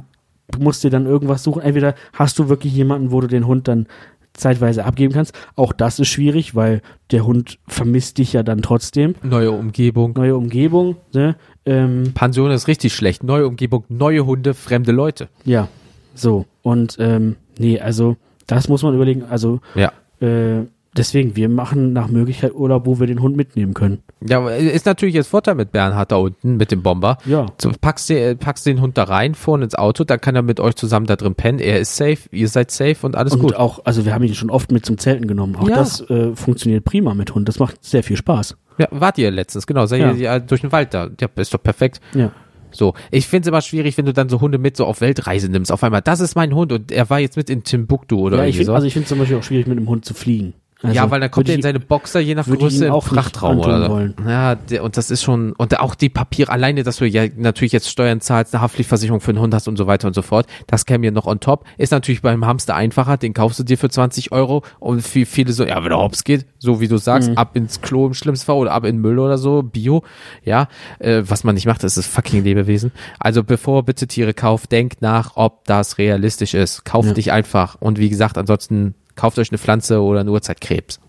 musst 0.58 0.84
dir 0.84 0.90
dann 0.90 1.06
irgendwas 1.06 1.42
suchen. 1.42 1.62
Entweder 1.62 1.94
hast 2.12 2.38
du 2.38 2.48
wirklich 2.48 2.74
jemanden, 2.74 3.10
wo 3.12 3.20
du 3.20 3.26
den 3.26 3.46
Hund 3.46 3.68
dann 3.68 3.86
zeitweise 4.34 4.84
abgeben 4.84 5.12
kannst. 5.14 5.32
Auch 5.54 5.72
das 5.72 6.00
ist 6.00 6.08
schwierig, 6.08 6.54
weil 6.56 6.82
der 7.12 7.24
Hund 7.24 7.58
vermisst 7.68 8.18
dich 8.18 8.32
ja 8.32 8.42
dann 8.42 8.62
trotzdem. 8.62 9.14
Neue 9.22 9.52
Umgebung. 9.52 10.12
Neue 10.16 10.36
Umgebung, 10.36 10.96
ne? 11.12 11.36
Ähm, 11.64 12.12
Pension 12.14 12.50
ist 12.50 12.66
richtig 12.66 12.92
schlecht. 12.94 13.22
Neue 13.22 13.46
Umgebung, 13.46 13.84
neue 13.88 14.26
Hunde, 14.26 14.54
fremde 14.54 14.90
Leute. 14.92 15.28
ja, 15.44 15.68
so. 16.16 16.46
Und 16.62 16.96
ähm, 17.00 17.36
nee, 17.58 17.80
also 17.80 18.16
das 18.46 18.68
muss 18.68 18.82
man 18.82 18.94
überlegen. 18.94 19.22
Also 19.24 19.60
Ja. 19.76 19.92
äh, 20.20 20.64
deswegen, 20.96 21.36
wir 21.36 21.48
machen 21.48 21.92
nach 21.92 22.08
Möglichkeit 22.08 22.54
Urlaub, 22.54 22.86
wo 22.86 23.00
wir 23.00 23.06
den 23.06 23.20
Hund 23.20 23.36
mitnehmen 23.36 23.74
können. 23.74 24.02
Ja, 24.26 24.48
ist 24.48 24.86
natürlich 24.86 25.14
jetzt 25.14 25.28
Vorteil 25.28 25.54
mit 25.54 25.72
Bernhard 25.72 26.12
da 26.12 26.16
unten, 26.16 26.56
mit 26.56 26.70
dem 26.70 26.82
Bomber. 26.82 27.18
Ja. 27.26 27.46
So, 27.60 27.70
packst, 27.80 28.08
den, 28.08 28.38
packst 28.38 28.66
den 28.66 28.80
Hund 28.80 28.96
da 28.96 29.04
rein, 29.04 29.34
vorne 29.34 29.64
ins 29.64 29.74
Auto, 29.74 30.04
dann 30.04 30.20
kann 30.20 30.34
er 30.36 30.42
mit 30.42 30.60
euch 30.60 30.74
zusammen 30.76 31.06
da 31.06 31.16
drin 31.16 31.34
pennen. 31.34 31.58
Er 31.58 31.80
ist 31.80 31.96
safe, 31.96 32.18
ihr 32.30 32.48
seid 32.48 32.70
safe 32.70 32.96
und 33.02 33.16
alles 33.16 33.34
Und 33.34 33.40
gut. 33.40 33.54
auch, 33.56 33.80
also 33.84 34.04
wir 34.04 34.14
haben 34.14 34.24
ihn 34.24 34.34
schon 34.34 34.50
oft 34.50 34.72
mit 34.72 34.86
zum 34.86 34.98
Zelten 34.98 35.26
genommen. 35.26 35.56
Auch 35.56 35.68
Ja. 35.68 35.76
das 35.76 36.00
äh, 36.10 36.34
funktioniert 36.34 36.84
prima 36.84 37.14
mit 37.14 37.34
Hund. 37.34 37.48
Das 37.48 37.58
macht 37.58 37.84
sehr 37.84 38.02
viel 38.02 38.16
Spaß. 38.16 38.56
Ja, 38.78 38.88
wart 38.90 39.18
ihr 39.18 39.30
letztens, 39.30 39.66
genau. 39.66 39.86
Seid 39.86 40.00
Ja. 40.00 40.12
ihr 40.12 40.40
durch 40.40 40.62
den 40.62 40.72
Wald 40.72 40.94
da. 40.94 41.08
Ja, 41.20 41.28
ist 41.36 41.54
doch 41.54 41.62
perfekt. 41.62 42.00
Ja. 42.14 42.32
So, 42.72 42.94
ich 43.12 43.28
finde 43.28 43.42
es 43.42 43.48
immer 43.48 43.60
schwierig, 43.60 43.96
wenn 43.98 44.04
du 44.06 44.12
dann 44.12 44.28
so 44.28 44.40
Hunde 44.40 44.58
mit 44.58 44.76
so 44.76 44.84
auf 44.84 45.00
Weltreise 45.00 45.48
nimmst. 45.48 45.70
Auf 45.70 45.84
einmal, 45.84 46.02
das 46.02 46.18
ist 46.18 46.34
mein 46.34 46.52
Hund 46.56 46.72
und 46.72 46.90
er 46.90 47.08
war 47.08 47.20
jetzt 47.20 47.36
mit 47.36 47.48
in 47.48 47.62
Timbuktu 47.62 48.18
oder 48.18 48.38
ja, 48.38 48.42
ich 48.42 48.48
irgendwie 48.48 48.58
find, 48.58 48.66
so. 48.66 48.74
also 48.74 48.86
ich 48.88 48.92
finde 48.92 49.08
zum 49.08 49.18
Beispiel 49.20 49.36
auch 49.36 49.42
schwierig, 49.44 49.68
mit 49.68 49.78
dem 49.78 49.88
Hund 49.88 50.04
zu 50.04 50.12
fliegen. 50.12 50.54
Also 50.84 50.96
ja, 50.96 51.10
weil 51.10 51.20
dann 51.20 51.30
kommt 51.30 51.48
er 51.48 51.54
in 51.54 51.62
seine 51.62 51.80
Boxer, 51.80 52.20
je 52.20 52.34
nach 52.34 52.46
Größe, 52.46 52.92
auch 52.92 53.04
Frachtraum 53.04 53.58
oder 53.58 53.86
so. 53.86 53.90
wollen. 53.92 54.14
Ja, 54.26 54.54
der, 54.54 54.84
und 54.84 54.96
das 54.96 55.10
ist 55.10 55.22
schon, 55.22 55.52
und 55.54 55.78
auch 55.80 55.94
die 55.94 56.08
Papiere, 56.08 56.52
alleine, 56.52 56.82
dass 56.82 56.98
du 56.98 57.06
ja 57.06 57.24
natürlich 57.36 57.72
jetzt 57.72 57.88
Steuern 57.90 58.20
zahlst, 58.20 58.54
eine 58.54 58.60
Haftpflichtversicherung 58.62 59.20
für 59.20 59.30
einen 59.30 59.40
Hund 59.40 59.54
hast 59.54 59.66
und 59.68 59.76
so 59.76 59.86
weiter 59.86 60.06
und 60.06 60.14
so 60.14 60.22
fort, 60.22 60.46
das 60.66 60.86
käme 60.86 60.98
mir 61.00 61.10
noch 61.10 61.26
on 61.26 61.40
top. 61.40 61.64
Ist 61.78 61.90
natürlich 61.92 62.22
beim 62.22 62.44
Hamster 62.46 62.74
einfacher, 62.76 63.16
den 63.16 63.32
kaufst 63.34 63.58
du 63.58 63.64
dir 63.64 63.78
für 63.78 63.88
20 63.88 64.30
Euro 64.32 64.62
und 64.78 65.00
für 65.02 65.26
viele 65.26 65.52
so, 65.52 65.64
ja, 65.64 65.82
wenn 65.82 65.88
der 65.90 65.98
Hops 65.98 66.22
geht, 66.24 66.46
so 66.58 66.80
wie 66.80 66.88
du 66.88 66.98
sagst, 66.98 67.30
Mhm. 67.30 67.38
ab 67.38 67.56
ins 67.56 67.80
Klo 67.80 68.06
im 68.06 68.14
schlimmsten 68.14 68.46
Fall 68.46 68.56
oder 68.56 68.72
ab 68.72 68.84
in 68.84 68.96
den 68.96 69.00
Müll 69.00 69.18
oder 69.18 69.38
so, 69.38 69.62
Bio, 69.62 70.02
ja, 70.44 70.68
äh, 70.98 71.22
was 71.26 71.44
man 71.44 71.54
nicht 71.54 71.66
macht, 71.66 71.82
das 71.82 71.96
ist 71.96 72.06
fucking 72.06 72.44
Lebewesen. 72.44 72.92
Also 73.18 73.42
bevor 73.42 73.82
bitte 73.84 74.06
Tiere 74.06 74.34
kauft, 74.34 74.70
denkt 74.72 75.00
nach, 75.02 75.32
ob 75.36 75.64
das 75.64 75.98
realistisch 75.98 76.54
ist. 76.54 76.84
Kauft 76.84 77.08
Ja. 77.08 77.14
nicht 77.14 77.32
einfach 77.32 77.76
und 77.80 77.98
wie 77.98 78.10
gesagt, 78.10 78.36
ansonsten 78.38 78.94
kauft 79.16 79.38
euch 79.38 79.50
eine 79.50 79.58
Pflanze 79.58 80.00
oder 80.02 80.20
eine 80.20 80.30
Urzeitkrebs. 80.30 81.00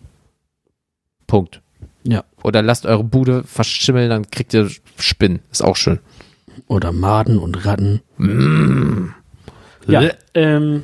Punkt. 1.27 1.61
Ja. 2.03 2.23
Oder 2.43 2.61
lasst 2.61 2.85
eure 2.85 3.03
Bude 3.03 3.43
verschimmeln, 3.43 4.09
dann 4.09 4.29
kriegt 4.29 4.53
ihr 4.53 4.69
Spinnen. 4.97 5.39
Ist 5.51 5.63
auch 5.63 5.75
schön. 5.75 5.99
Oder 6.67 6.91
Maden 6.91 7.39
und 7.39 7.65
Ratten. 7.65 8.01
Mm. 8.17 9.07
Ja. 9.87 10.01
Ähm, 10.33 10.83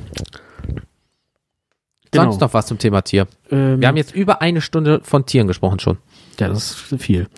genau. 2.10 2.24
Sonst 2.24 2.40
noch 2.40 2.54
was 2.54 2.66
zum 2.66 2.78
Thema 2.78 3.02
Tier. 3.02 3.26
Ähm, 3.50 3.80
Wir 3.80 3.88
haben 3.88 3.96
jetzt 3.96 4.14
über 4.14 4.42
eine 4.42 4.60
Stunde 4.60 5.00
von 5.02 5.24
Tieren 5.26 5.46
gesprochen 5.46 5.78
schon. 5.78 5.98
ja, 6.38 6.48
das 6.48 6.72
ist 6.92 7.02
viel. 7.02 7.28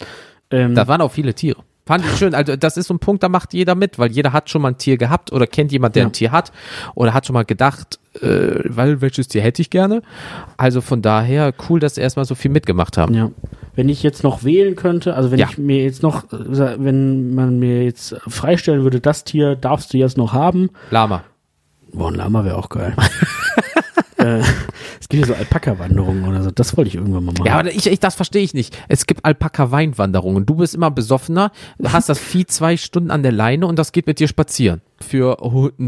Ähm, 0.50 0.74
Da 0.74 0.88
waren 0.88 1.00
auch 1.00 1.12
viele 1.12 1.34
Tiere. 1.34 1.62
Fand 1.86 2.04
ich 2.04 2.16
schön. 2.16 2.34
Also 2.34 2.56
das 2.56 2.76
ist 2.78 2.86
so 2.86 2.94
ein 2.94 2.98
Punkt, 2.98 3.22
da 3.22 3.28
macht 3.28 3.52
jeder 3.52 3.74
mit, 3.74 3.98
weil 3.98 4.10
jeder 4.10 4.32
hat 4.32 4.48
schon 4.48 4.62
mal 4.62 4.68
ein 4.68 4.78
Tier 4.78 4.96
gehabt 4.96 5.32
oder 5.32 5.46
kennt 5.46 5.70
jemand, 5.70 5.94
der 5.96 6.04
Ja. 6.04 6.08
ein 6.08 6.12
Tier 6.12 6.32
hat 6.32 6.50
oder 6.94 7.12
hat 7.12 7.26
schon 7.26 7.34
mal 7.34 7.44
gedacht, 7.44 7.98
äh, 8.22 8.60
weil 8.64 9.02
welches 9.02 9.28
Tier 9.28 9.42
hätte 9.42 9.60
ich 9.60 9.68
gerne. 9.68 10.00
Also 10.56 10.80
von 10.80 11.02
daher 11.02 11.52
cool, 11.68 11.80
dass 11.80 11.96
sie 11.96 12.00
erstmal 12.00 12.24
so 12.24 12.34
viel 12.34 12.50
mitgemacht 12.50 12.96
haben. 12.96 13.14
ja. 13.14 13.30
Wenn 13.76 13.88
ich 13.88 14.02
jetzt 14.04 14.22
noch 14.22 14.44
wählen 14.44 14.76
könnte, 14.76 15.14
also 15.14 15.30
wenn 15.32 15.38
Ja. 15.40 15.48
ich 15.50 15.58
mir 15.58 15.82
jetzt 15.82 16.02
noch, 16.02 16.24
wenn 16.30 17.34
man 17.34 17.58
mir 17.58 17.82
jetzt 17.84 18.14
freistellen 18.28 18.82
würde, 18.84 19.00
das 19.00 19.24
Tier 19.24 19.56
darfst 19.56 19.92
du 19.92 19.98
jetzt 19.98 20.16
noch 20.16 20.32
haben. 20.32 20.70
Lama. 20.90 21.24
Boah, 21.92 22.08
ein 22.08 22.14
Lama 22.14 22.44
wäre 22.44 22.56
auch 22.56 22.68
geil. 22.70 22.94
äh, 24.16 24.42
es 25.04 25.08
gibt 25.10 25.26
ja 25.26 25.34
so 25.34 25.38
Alpaka-Wanderungen 25.38 26.26
oder 26.26 26.42
so. 26.42 26.50
Das 26.50 26.78
wollte 26.78 26.88
ich 26.88 26.94
irgendwann 26.94 27.26
mal 27.26 27.32
machen. 27.32 27.44
Ja, 27.44 27.58
aber 27.58 27.70
ich, 27.70 27.86
ich, 27.86 28.00
das 28.00 28.14
verstehe 28.14 28.42
ich 28.42 28.54
nicht. 28.54 28.74
Es 28.88 29.04
gibt 29.04 29.22
Alpaka-Weinwanderungen. 29.22 30.46
Du 30.46 30.54
bist 30.54 30.74
immer 30.74 30.90
besoffener, 30.90 31.52
hast 31.84 32.08
das 32.08 32.18
Vieh 32.18 32.46
zwei 32.46 32.78
Stunden 32.78 33.10
an 33.10 33.22
der 33.22 33.32
Leine 33.32 33.66
und 33.66 33.78
das 33.78 33.92
geht 33.92 34.06
mit 34.06 34.18
dir 34.18 34.28
spazieren. 34.28 34.80
Für, 35.04 35.36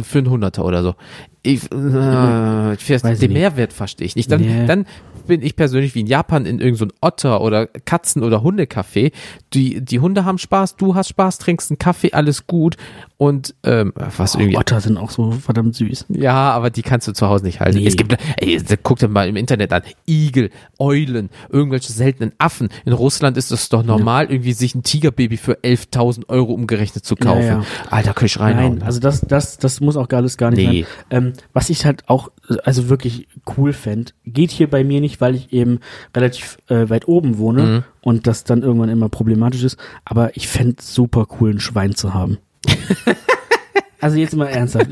für 0.02 0.18
einen 0.18 0.30
Hunderter 0.30 0.64
oder 0.64 0.82
so. 0.82 0.94
Ich, 1.42 1.70
äh, 1.72 2.74
ich 2.74 2.86
den 2.86 3.16
nicht. 3.18 3.30
Mehrwert 3.30 3.72
verstehe 3.72 4.06
ich 4.06 4.16
nicht. 4.16 4.30
Dann, 4.32 4.40
Nee. 4.40 4.66
dann 4.66 4.84
bin 5.26 5.42
ich 5.42 5.56
persönlich 5.56 5.94
wie 5.94 6.00
in 6.00 6.06
Japan 6.06 6.46
in 6.46 6.60
irgendein 6.60 6.90
so 6.90 6.94
Otter- 7.00 7.40
oder 7.40 7.66
Katzen- 7.66 8.22
oder 8.22 8.42
Hundecafé. 8.42 9.12
Die, 9.52 9.84
die 9.84 10.00
Hunde 10.00 10.24
haben 10.24 10.38
Spaß, 10.38 10.76
du 10.76 10.94
hast 10.94 11.08
Spaß, 11.08 11.38
trinkst 11.38 11.70
einen 11.70 11.78
Kaffee, 11.78 12.12
alles 12.12 12.46
gut. 12.46 12.76
Und 13.16 13.54
ähm, 13.64 13.92
was 13.96 14.36
oh, 14.36 14.40
irgendwie. 14.40 14.58
Otter 14.58 14.80
sind 14.80 14.98
auch 14.98 15.10
so 15.10 15.30
verdammt 15.32 15.74
süß. 15.74 16.06
Ja, 16.10 16.50
aber 16.50 16.70
die 16.70 16.82
kannst 16.82 17.08
du 17.08 17.12
zu 17.12 17.28
Hause 17.28 17.44
nicht 17.44 17.60
halten. 17.60 17.78
Nee. 17.78 17.86
Es 17.86 17.96
gibt, 17.96 18.16
ey, 18.36 18.60
guck 18.82 18.98
dir 18.98 19.08
mal 19.08 19.28
im 19.28 19.36
Internet 19.36 19.72
an, 19.72 19.82
Igel, 20.06 20.50
Eulen, 20.78 21.30
irgendwelche 21.48 21.92
seltenen 21.92 22.32
Affen. 22.38 22.68
In 22.84 22.92
Russland 22.92 23.36
ist 23.36 23.52
es 23.52 23.68
doch 23.68 23.84
normal, 23.84 24.30
irgendwie 24.30 24.52
sich 24.52 24.74
ein 24.74 24.82
Tigerbaby 24.82 25.38
für 25.38 25.54
11.000 25.60 26.28
Euro 26.28 26.52
umgerechnet 26.52 27.04
zu 27.04 27.16
kaufen. 27.16 27.42
Ja, 27.42 27.58
ja. 27.60 27.64
Alter, 27.90 28.12
kann 28.14 28.26
ich 28.26 28.38
reinhauen. 28.38 28.78
Nein, 28.78 28.82
also 28.82 29.00
das, 29.06 29.20
das, 29.20 29.56
das 29.58 29.80
muss 29.80 29.96
auch 29.96 30.08
alles 30.10 30.36
gar 30.36 30.50
nicht 30.50 30.68
Nee. 30.68 30.82
sein. 31.10 31.26
Ähm, 31.26 31.32
was 31.52 31.70
ich 31.70 31.86
halt 31.86 32.08
auch, 32.08 32.30
also 32.64 32.88
wirklich 32.88 33.28
cool 33.56 33.72
fänd, 33.72 34.14
geht 34.24 34.50
hier 34.50 34.68
bei 34.68 34.82
mir 34.84 35.00
nicht, 35.00 35.20
weil 35.20 35.34
ich 35.36 35.52
eben 35.52 35.80
relativ 36.14 36.58
äh, 36.68 36.88
weit 36.90 37.06
oben 37.08 37.38
wohne 37.38 37.62
Mhm. 37.62 37.84
und 38.02 38.26
das 38.26 38.44
dann 38.44 38.62
irgendwann 38.62 38.88
immer 38.88 39.08
problematisch 39.08 39.62
ist, 39.62 39.78
aber 40.04 40.36
ich 40.36 40.48
fänd 40.48 40.80
super 40.82 41.26
cool, 41.40 41.50
ein 41.54 41.60
Schwein 41.60 41.94
zu 41.94 42.12
haben. 42.14 42.38
also 44.00 44.16
jetzt 44.18 44.36
mal 44.36 44.46
ernsthaft. 44.46 44.88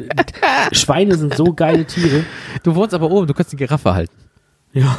Schweine 0.73 1.17
sind 1.17 1.35
so 1.35 1.53
geile 1.53 1.85
Tiere. 1.85 2.25
du 2.63 2.75
wohnst 2.75 2.95
aber 2.95 3.11
oben, 3.11 3.27
du 3.27 3.35
kannst 3.35 3.53
die 3.53 3.57
Giraffe 3.57 3.95
halten. 3.95 4.15
Ja. 4.73 4.99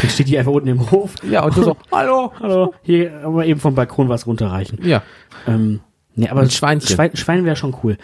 Dann 0.00 0.10
steht 0.10 0.28
die 0.28 0.38
einfach 0.38 0.52
unten 0.52 0.68
im 0.68 0.90
Hof. 0.90 1.14
Ja, 1.28 1.44
und 1.44 1.56
du 1.56 1.62
so, 1.62 1.76
hallo. 1.92 2.32
Hallo, 2.40 2.74
hier 2.82 3.20
aber 3.24 3.46
eben 3.46 3.58
vom 3.58 3.74
Balkon 3.74 4.08
was 4.08 4.26
runterreichen. 4.26 4.78
Ja, 4.86 5.02
Ähm, 5.46 5.80
nee, 6.18 6.28
aber 6.28 6.40
Ein 6.42 6.50
Schweinchen. 6.50 6.88
Schwein, 6.94 7.16
Schwein 7.16 7.44
wäre 7.44 7.56
schon 7.56 7.74
cool. 7.82 7.96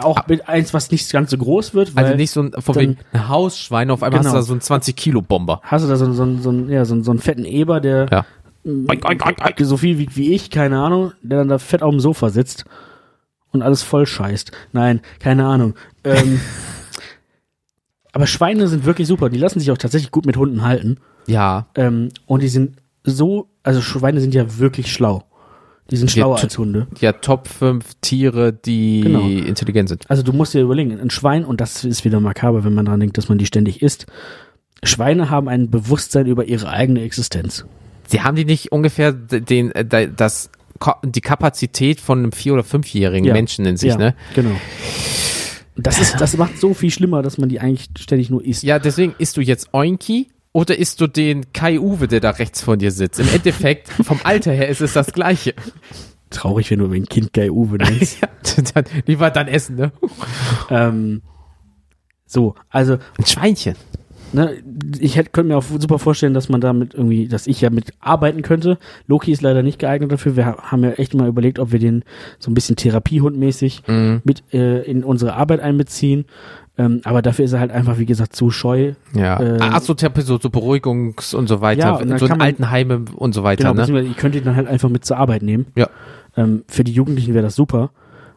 Auch 0.00 0.26
mit 0.28 0.48
eins, 0.48 0.74
was 0.74 0.90
nicht 0.90 1.10
ganz 1.12 1.30
so 1.30 1.38
groß 1.38 1.72
wird, 1.74 1.96
weil 1.96 2.04
also 2.04 2.16
nicht 2.16 2.30
so 2.30 2.42
ein, 2.42 2.52
von 2.52 2.74
dann- 2.74 2.82
wegen 2.82 2.98
ein 3.12 3.28
Hausschwein, 3.28 3.90
auf 3.90 4.02
einmal 4.02 4.20
Genau. 4.20 4.34
hast 4.34 4.48
du 4.48 4.54
da 4.54 4.60
so 4.60 4.74
einen 4.74 4.82
20-Kilo-Bomber. 4.82 5.60
hast 5.64 5.84
du 5.84 5.88
da 5.88 5.96
so, 5.96 6.12
so, 6.12 6.36
so, 6.38 6.52
ja, 6.68 6.84
so, 6.84 7.02
so 7.02 7.10
einen 7.10 7.20
fetten 7.20 7.44
Eber, 7.44 7.80
der 7.80 8.08
Ja. 8.12 8.26
mm, 8.64 8.86
so 9.60 9.76
viel 9.76 9.98
wiegt 9.98 10.16
wie 10.16 10.32
ich, 10.34 10.50
keine 10.50 10.78
Ahnung, 10.80 11.12
der 11.22 11.38
dann 11.38 11.48
da 11.48 11.58
fett 11.58 11.82
auf 11.82 11.90
dem 11.90 12.00
Sofa 12.00 12.30
sitzt 12.30 12.64
und 13.52 13.62
alles 13.62 13.82
voll 13.82 14.06
scheißt. 14.06 14.52
Nein, 14.72 15.00
keine 15.18 15.46
Ahnung. 15.46 15.74
Ähm, 16.04 16.40
aber 18.12 18.26
Schweine 18.26 18.68
sind 18.68 18.84
wirklich 18.84 19.08
super. 19.08 19.28
Die 19.30 19.38
lassen 19.38 19.58
sich 19.60 19.70
auch 19.70 19.78
tatsächlich 19.78 20.10
gut 20.10 20.26
mit 20.26 20.36
Hunden 20.36 20.62
halten. 20.62 20.98
Ja, 21.26 21.66
Ähm, 21.76 22.08
und 22.26 22.42
die 22.42 22.48
sind 22.48 22.76
so, 23.04 23.48
also 23.62 23.80
Schweine 23.80 24.20
sind 24.20 24.34
ja 24.34 24.58
wirklich 24.58 24.92
schlau. 24.92 25.24
Die 25.90 25.96
sind 25.96 26.08
Ja, 26.10 26.12
schlauer 26.22 26.36
tu- 26.36 26.42
als 26.44 26.58
Hunde. 26.58 26.86
ja, 27.00 27.12
Top 27.12 27.48
5 27.48 27.84
Tiere, 28.00 28.52
die 28.52 29.00
Genau. 29.02 29.26
intelligent 29.26 29.88
sind. 29.88 30.04
Also 30.08 30.22
du 30.22 30.32
musst 30.32 30.54
dir 30.54 30.62
überlegen, 30.62 30.98
ein 30.98 31.10
Schwein, 31.10 31.44
und 31.44 31.60
das 31.60 31.84
ist 31.84 32.04
wieder 32.04 32.20
makaber, 32.20 32.64
wenn 32.64 32.72
man 32.74 32.86
dran 32.86 33.00
denkt, 33.00 33.18
dass 33.18 33.28
man 33.28 33.38
die 33.38 33.46
ständig 33.46 33.82
isst. 33.82 34.06
Schweine 34.84 35.28
haben 35.30 35.48
ein 35.48 35.70
Bewusstsein 35.70 36.26
über 36.26 36.44
ihre 36.44 36.68
eigene 36.70 37.02
Existenz. 37.02 37.64
Sie 38.08 38.20
haben 38.22 38.36
die 38.36 38.44
nicht 38.44 38.72
ungefähr 38.72 39.12
den, 39.12 39.70
äh, 39.72 39.84
da- 39.84 40.06
das, 40.06 40.50
die 41.04 41.20
Kapazität 41.20 42.00
von 42.00 42.18
einem 42.18 42.32
vier- 42.32 42.54
oder 42.54 42.64
fünfjährigen 42.64 43.24
Ja. 43.26 43.32
Menschen 43.32 43.64
in 43.66 43.76
sich, 43.76 43.90
ja, 43.90 43.96
ne? 43.96 44.14
Genau. 44.34 44.50
Das 45.76 45.98
ist, 46.00 46.20
das 46.20 46.36
macht 46.36 46.58
so 46.58 46.74
viel 46.74 46.90
schlimmer, 46.90 47.22
dass 47.22 47.38
man 47.38 47.48
die 47.48 47.60
eigentlich 47.60 47.88
ständig 47.98 48.28
nur 48.30 48.44
isst. 48.44 48.62
Ja, 48.62 48.78
deswegen 48.78 49.14
isst 49.18 49.36
du 49.36 49.40
jetzt 49.40 49.72
Oinki 49.72 50.28
oder 50.52 50.76
isst 50.78 51.00
du 51.00 51.06
den 51.06 51.52
Kai 51.52 51.78
Uwe, 51.80 52.08
der 52.08 52.20
da 52.20 52.30
rechts 52.30 52.62
von 52.62 52.78
dir 52.78 52.90
sitzt? 52.90 53.20
Im 53.20 53.28
Endeffekt, 53.34 53.88
vom 53.88 54.20
Alter 54.24 54.52
her 54.52 54.68
ist 54.68 54.80
es 54.82 54.92
das 54.92 55.12
Gleiche. 55.12 55.54
Traurig, 56.30 56.70
wenn 56.70 56.78
du 56.78 56.90
ein 56.90 57.06
Kind 57.06 57.32
Guy 57.32 57.50
Uwe 57.50 57.76
nennst. 57.78 58.18
Ja, 58.56 58.62
dann, 58.74 58.84
lieber 59.06 59.30
dann 59.30 59.48
essen, 59.48 59.76
ne? 59.76 59.92
ähm, 60.68 61.22
so, 62.26 62.54
also 62.70 62.94
Ein 63.18 63.26
Schweinchen. 63.26 63.76
ne, 64.32 64.62
ich 64.98 65.16
hätte, 65.16 65.30
könnte 65.30 65.48
mir 65.48 65.56
auch 65.58 65.62
super 65.78 65.98
vorstellen, 65.98 66.34
dass 66.34 66.48
man 66.48 66.60
damit 66.60 66.92
irgendwie, 66.94 67.28
dass 67.28 67.46
ich 67.46 67.60
ja 67.60 67.70
mit 67.70 67.92
arbeiten 68.00 68.42
könnte. 68.42 68.78
Loki 69.06 69.30
ist 69.32 69.42
leider 69.42 69.62
nicht 69.62 69.78
geeignet 69.78 70.10
dafür. 70.12 70.36
Wir 70.36 70.46
ha- 70.46 70.62
haben 70.70 70.82
ja 70.84 70.90
echt 70.92 71.14
mal 71.14 71.28
überlegt, 71.28 71.58
ob 71.58 71.72
wir 71.72 71.78
den 71.78 72.04
so 72.38 72.50
ein 72.50 72.54
bisschen 72.54 72.76
Therapiehundmäßig 72.76 73.82
mit 74.24 74.42
äh, 74.52 74.82
in 74.82 75.04
unsere 75.04 75.34
Arbeit 75.34 75.60
einbeziehen. 75.60 76.24
Ähm, 76.78 77.02
aber 77.04 77.20
dafür 77.20 77.44
ist 77.44 77.52
er 77.52 77.60
halt 77.60 77.70
einfach, 77.70 77.98
wie 77.98 78.06
gesagt, 78.06 78.34
zu 78.34 78.50
scheu. 78.50 78.94
Ja. 79.14 79.38
Äh, 79.40 79.58
Ach 79.60 79.82
so, 79.82 79.92
Therapie, 79.92 80.22
so, 80.22 80.38
so 80.38 80.48
Beruhigungs- 80.48 81.34
und 81.34 81.46
so 81.46 81.60
weiter. 81.60 81.80
Ja, 81.82 81.90
und 81.96 82.18
so 82.18 82.24
in 82.24 82.30
man- 82.30 82.40
Altenheime 82.40 83.04
und 83.14 83.34
so 83.34 83.42
weiter, 83.42 83.64
Genau, 83.64 83.74
ne? 83.74 83.80
beziehungsweise 83.82 84.08
ihr 84.08 84.14
könnt 84.14 84.34
ihn 84.34 84.44
dann 84.44 84.56
halt 84.56 84.68
einfach 84.68 84.88
mit 84.88 85.04
zur 85.04 85.18
Arbeit 85.18 85.42
nehmen. 85.42 85.66
Ja. 85.76 85.88
Ähm, 86.36 86.64
für 86.68 86.82
die 86.82 86.92
Jugendlichen 86.92 87.34
wäre 87.34 87.44
das 87.44 87.54
super, 87.56 87.90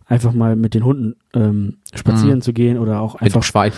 einfach 0.05 0.33
mal 0.33 0.57
mit 0.57 0.73
den 0.73 0.83
Hunden 0.83 1.15
ähm, 1.33 1.77
spazieren 1.93 2.41
zu 2.41 2.51
gehen 2.51 2.77
oder 2.77 2.99
auch 2.99 3.13
Mit 3.15 3.23
einfach. 3.23 3.43
Schwein. 3.43 3.71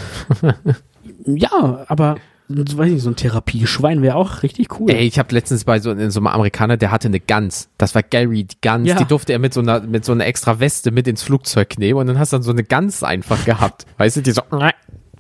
Ja, 1.26 1.86
aber 1.88 2.16
weiß 2.50 2.92
nicht, 2.92 3.02
so 3.02 3.10
ein 3.10 3.16
Therapieschwein 3.16 4.02
wäre 4.02 4.16
auch 4.16 4.42
richtig 4.44 4.80
cool. 4.80 4.90
Ey, 4.90 5.06
ich 5.06 5.20
habe 5.20 5.34
letztens 5.34 5.66
bei 5.66 5.80
so, 5.80 5.94
so 6.10 6.20
einem 6.20 6.28
Amerikaner, 6.28 6.78
der 6.78 6.92
hatte 6.92 7.10
eine 7.10 7.20
Gans. 7.20 7.70
Das 7.78 7.94
war 7.94 8.04
Gary, 8.04 8.46
die 8.46 8.56
Gans. 8.62 8.88
Ja. 8.88 8.96
Die 8.96 9.06
durfte 9.06 9.34
er 9.34 9.40
mit 9.40 9.54
so 9.54 9.60
einer, 9.60 9.82
mit 9.82 10.06
so 10.06 10.14
einer 10.14 10.26
extra 10.26 10.60
Weste 10.60 10.92
mit 10.92 11.08
ins 11.08 11.24
Flugzeug 11.24 11.78
nehmen 11.78 12.00
und 12.00 12.08
dann 12.08 12.20
hast 12.20 12.32
du 12.32 12.38
dann 12.38 12.44
so 12.44 12.52
eine 12.52 12.64
Gans 12.64 13.04
einfach 13.04 13.44
gehabt. 13.46 13.86
Weißt 13.98 14.18
du, 14.18 14.22
die 14.22 14.32
so, 14.32 14.42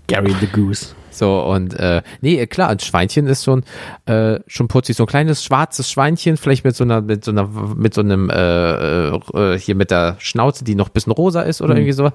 Gary 0.07 0.33
the 0.39 0.47
Goose. 0.47 0.95
so 1.11 1.43
und, 1.43 1.73
äh, 1.73 2.01
nee, 2.21 2.45
klar, 2.47 2.69
ein 2.69 2.79
Schweinchen 2.79 3.27
ist 3.27 3.43
schon, 3.43 3.63
äh, 4.05 4.39
schon 4.47 4.69
putzig. 4.69 4.95
So 4.95 5.03
ein 5.03 5.07
kleines 5.07 5.43
schwarzes 5.43 5.91
Schweinchen, 5.91 6.37
vielleicht 6.37 6.63
mit 6.63 6.77
so 6.77 6.85
einer, 6.85 7.01
mit 7.01 7.25
so 7.25 7.31
einer, 7.31 7.45
mit 7.47 7.93
so 7.93 8.01
einem, 8.01 8.29
äh, 8.29 9.09
äh, 9.09 9.59
hier 9.59 9.75
mit 9.75 9.91
der 9.91 10.15
Schnauze, 10.19 10.63
die 10.63 10.75
noch 10.75 10.87
ein 10.87 10.93
bisschen 10.93 11.11
rosa 11.11 11.41
ist 11.41 11.61
oder 11.61 11.75
irgendwie 11.75 11.91
so. 11.91 12.09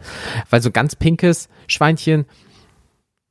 Weil 0.48 0.62
so 0.62 0.70
ganz 0.70 0.96
pinkes 0.96 1.50
Schweinchen, 1.66 2.24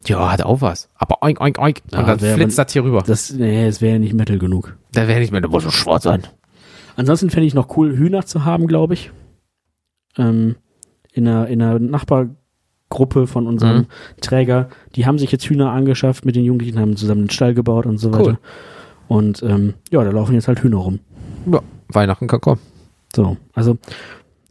ja, 0.07 0.31
hat 0.31 0.41
auch 0.43 0.61
was. 0.61 0.89
Aber 0.95 1.21
oink, 1.23 1.39
oink, 1.41 1.59
oink. 1.59 1.81
Und 1.91 1.93
Ja, 1.93 2.03
dann 2.05 2.19
flitzt 2.19 2.57
man- 2.57 2.65
das 2.65 2.73
hier 2.73 2.83
rüber. 2.83 3.03
Das, 3.05 3.31
nee, 3.33 3.65
es 3.67 3.81
wäre 3.81 3.93
ja 3.93 3.99
nicht 3.99 4.13
Metal 4.13 4.39
genug. 4.39 4.77
Da 4.93 5.07
wäre 5.07 5.19
nicht 5.19 5.31
mehr, 5.31 5.41
da 5.41 5.47
muss 5.47 5.63
so 5.63 5.71
schwarz 5.71 6.03
sein. 6.03 6.23
Ansonsten 6.95 7.29
fände 7.29 7.47
ich 7.47 7.53
noch 7.53 7.77
cool, 7.77 7.95
Hühner 7.97 8.25
zu 8.25 8.43
haben, 8.45 8.67
glaube 8.67 8.93
ich. 8.95 9.11
Ähm, 10.17 10.55
in 11.13 11.27
einer, 11.27 11.47
in 11.47 11.61
einer 11.61 11.79
Nachbargruppe 11.79 13.27
von 13.27 13.47
unserem 13.47 13.77
Mhm. 13.77 13.87
Träger, 14.21 14.69
die 14.95 15.05
haben 15.05 15.17
sich 15.19 15.31
jetzt 15.31 15.45
Hühner 15.45 15.71
angeschafft 15.71 16.25
mit 16.25 16.35
den 16.35 16.43
Jugendlichen, 16.45 16.79
haben 16.79 16.95
zusammen 16.97 17.21
einen 17.21 17.29
Stall 17.29 17.53
gebaut 17.53 17.85
und 17.85 17.97
so 17.97 18.11
weiter. 18.13 18.23
Cool. 18.23 18.37
Und 19.07 19.43
ähm, 19.43 19.73
ja, 19.91 20.03
da 20.03 20.09
laufen 20.11 20.33
jetzt 20.35 20.47
halt 20.47 20.63
Hühner 20.63 20.77
rum. 20.77 20.99
Ja, 21.51 21.61
Weihnachten 21.89 22.27
kann 22.27 22.41
kommen. 22.41 22.61
So, 23.15 23.37
also, 23.53 23.77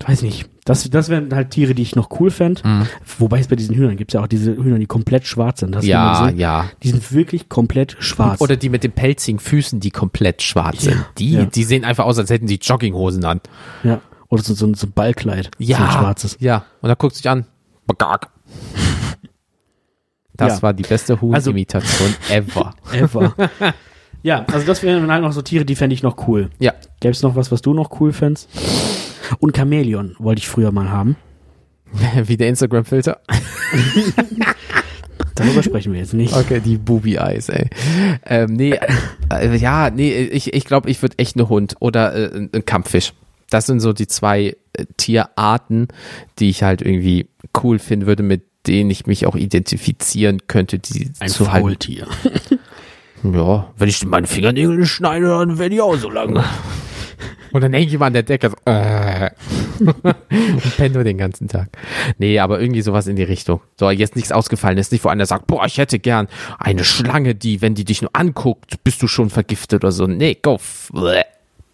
weiß 0.07 0.23
nicht. 0.23 0.49
Das, 0.71 0.89
das 0.89 1.09
wären 1.09 1.35
halt 1.35 1.51
Tiere, 1.51 1.75
die 1.75 1.83
ich 1.83 1.97
noch 1.97 2.09
cool 2.21 2.31
fände. 2.31 2.63
Mhm. 2.65 2.87
Wobei 3.19 3.41
es 3.41 3.49
bei 3.49 3.57
diesen 3.57 3.75
Hühnern 3.75 3.97
gibt 3.97 4.13
es 4.13 4.15
ja 4.15 4.21
auch 4.23 4.29
diese 4.29 4.55
Hühner, 4.57 4.79
die 4.79 4.87
komplett 4.87 5.27
schwarz 5.27 5.61
sind. 5.61 5.75
Du 5.75 5.81
Ja, 5.81 6.21
gesehen? 6.23 6.39
ja. 6.39 6.71
Die 6.85 6.91
sind 6.91 7.11
wirklich 7.13 7.49
komplett 7.49 7.97
schwarz. 7.99 8.41
Oder 8.41 8.55
die 8.57 8.69
mit 8.69 8.85
den 8.85 8.93
pelzigen 8.93 9.41
Füßen, 9.41 9.81
die 9.81 9.91
komplett 9.91 10.43
schwarz 10.43 10.85
Ja, 10.85 10.93
sind. 10.93 11.05
Die, 11.19 11.33
ja. 11.33 11.45
die 11.47 11.65
sehen 11.65 11.85
einfach 11.85 12.05
aus, 12.05 12.19
als 12.19 12.31
hätten 12.31 12.47
die 12.47 12.61
Jogginghosen 12.63 13.25
an. 13.25 13.41
ja. 13.83 14.01
Oder 14.29 14.45
so, 14.45 14.55
so, 14.55 14.73
so 14.75 14.87
ein 14.87 14.93
Ballkleid. 14.93 15.51
Ja. 15.59 15.79
So 15.79 15.83
ein 15.83 15.91
schwarzes. 15.91 16.37
Ja. 16.39 16.65
Und 16.83 16.89
dann 16.89 16.97
guckt 16.99 17.17
sich 17.17 17.29
an. 17.29 17.47
Bagag. 17.87 18.29
Das 20.37 20.57
Ja. 20.59 20.63
war 20.63 20.73
die 20.73 20.85
beste 20.85 21.21
Huhn-Imitation 21.21 22.15
ever. 22.31 22.75
Ever. 22.93 23.35
ja, 24.23 24.45
also 24.51 24.67
das 24.67 24.83
wären 24.83 25.11
halt 25.11 25.23
noch 25.23 25.33
so 25.33 25.43
Tiere, 25.43 25.65
die 25.67 25.75
fände 25.77 25.93
ich 25.95 26.03
noch 26.03 26.29
cool. 26.29 26.49
Ja. 26.59 26.73
Gäbe 27.01 27.13
es 27.13 27.23
noch 27.23 27.37
was, 27.37 27.53
was 27.53 27.61
du 27.61 27.75
noch 27.75 28.01
cool 28.01 28.13
fändst? 28.13 28.49
Und 29.39 29.57
Chamäleon 29.57 30.17
wollte 30.19 30.41
ich 30.41 30.49
früher 30.49 30.73
mal 30.73 30.91
haben. 30.91 31.17
Wie 32.25 32.37
der 32.37 32.49
Instagram-Filter. 32.49 33.21
Darüber 35.35 35.63
sprechen 35.63 35.93
wir 35.93 36.01
jetzt 36.01 36.15
nicht. 36.15 36.35
Okay, 36.35 36.61
die 36.61 36.77
Booby-Eyes, 36.77 37.49
ey. 37.49 37.69
Ähm, 38.27 38.55
nee, 38.55 38.79
äh, 39.33 39.57
ja, 39.57 39.91
nee, 39.91 40.13
ich, 40.13 40.53
ich 40.53 40.65
glaube, 40.65 40.91
ich 40.91 41.01
würde 41.03 41.19
echt 41.19 41.37
einen 41.37 41.49
Hund 41.49 41.77
oder 41.81 42.15
äh, 42.15 42.49
ein 42.53 42.65
Kampffisch. 42.65 43.15
Das 43.49 43.67
sind 43.67 43.81
so 43.81 43.93
die 43.93 44.07
zwei 44.07 44.57
äh, 44.73 44.85
Tierarten, 44.97 45.89
die 46.39 46.51
ich 46.51 46.63
halt 46.63 46.83
irgendwie 46.83 47.29
cool 47.63 47.79
finden 47.79 48.07
würde, 48.07 48.23
mit 48.23 48.43
denen 48.67 48.91
ich 48.91 49.07
mich 49.07 49.27
auch 49.27 49.35
identifizieren 49.35 50.47
könnte, 50.47 50.79
die 50.79 51.11
Ein 51.21 51.29
zu 51.29 51.51
halten. 51.51 51.67
Faultier. 51.67 52.07
Ja, 53.23 53.71
wenn 53.77 53.89
ich 53.91 54.03
meine 54.07 54.27
Fingernägel 54.27 54.87
schneide, 54.87 55.27
dann 55.27 55.59
werden 55.59 55.73
die 55.73 55.83
auch 55.83 55.95
so 55.97 56.09
lang. 56.09 56.43
Und 57.53 57.63
dann 57.63 57.73
hängt 57.73 57.91
jemand 57.91 58.09
an 58.09 58.13
der 58.15 58.23
Decke 58.23 58.51
so, 58.51 58.57
äh, 58.71 59.31
und 59.81 60.77
pennt 60.77 60.95
nur 60.95 61.05
den 61.05 61.19
ganzen 61.19 61.49
Tag. 61.49 61.69
Nee, 62.19 62.39
aber 62.39 62.61
irgendwie 62.61 62.83
sowas 62.83 63.07
in 63.07 63.17
die 63.17 63.23
Richtung. 63.23 63.61
So, 63.79 63.91
jetzt 63.91 64.15
nichts 64.17 64.33
ausgefallen 64.33 64.79
ist, 64.79 64.93
nicht 64.93 65.05
wo 65.05 65.09
einer 65.09 65.27
sagt, 65.27 65.47
boah, 65.47 65.65
ich 65.67 65.79
hätte 65.79 65.99
gern 65.99 66.29
eine 66.59 66.85
Schlange, 66.85 67.35
die, 67.35 67.61
wenn 67.63 67.75
die 67.75 67.85
dich 67.85 68.03
nur 68.03 68.11
anguckt, 68.15 68.83
bist 68.85 69.03
du 69.03 69.09
schon 69.09 69.31
vergiftet 69.31 69.83
oder 69.83 69.93
so. 69.93 70.07
Nee, 70.07 70.37
go. 70.41 70.59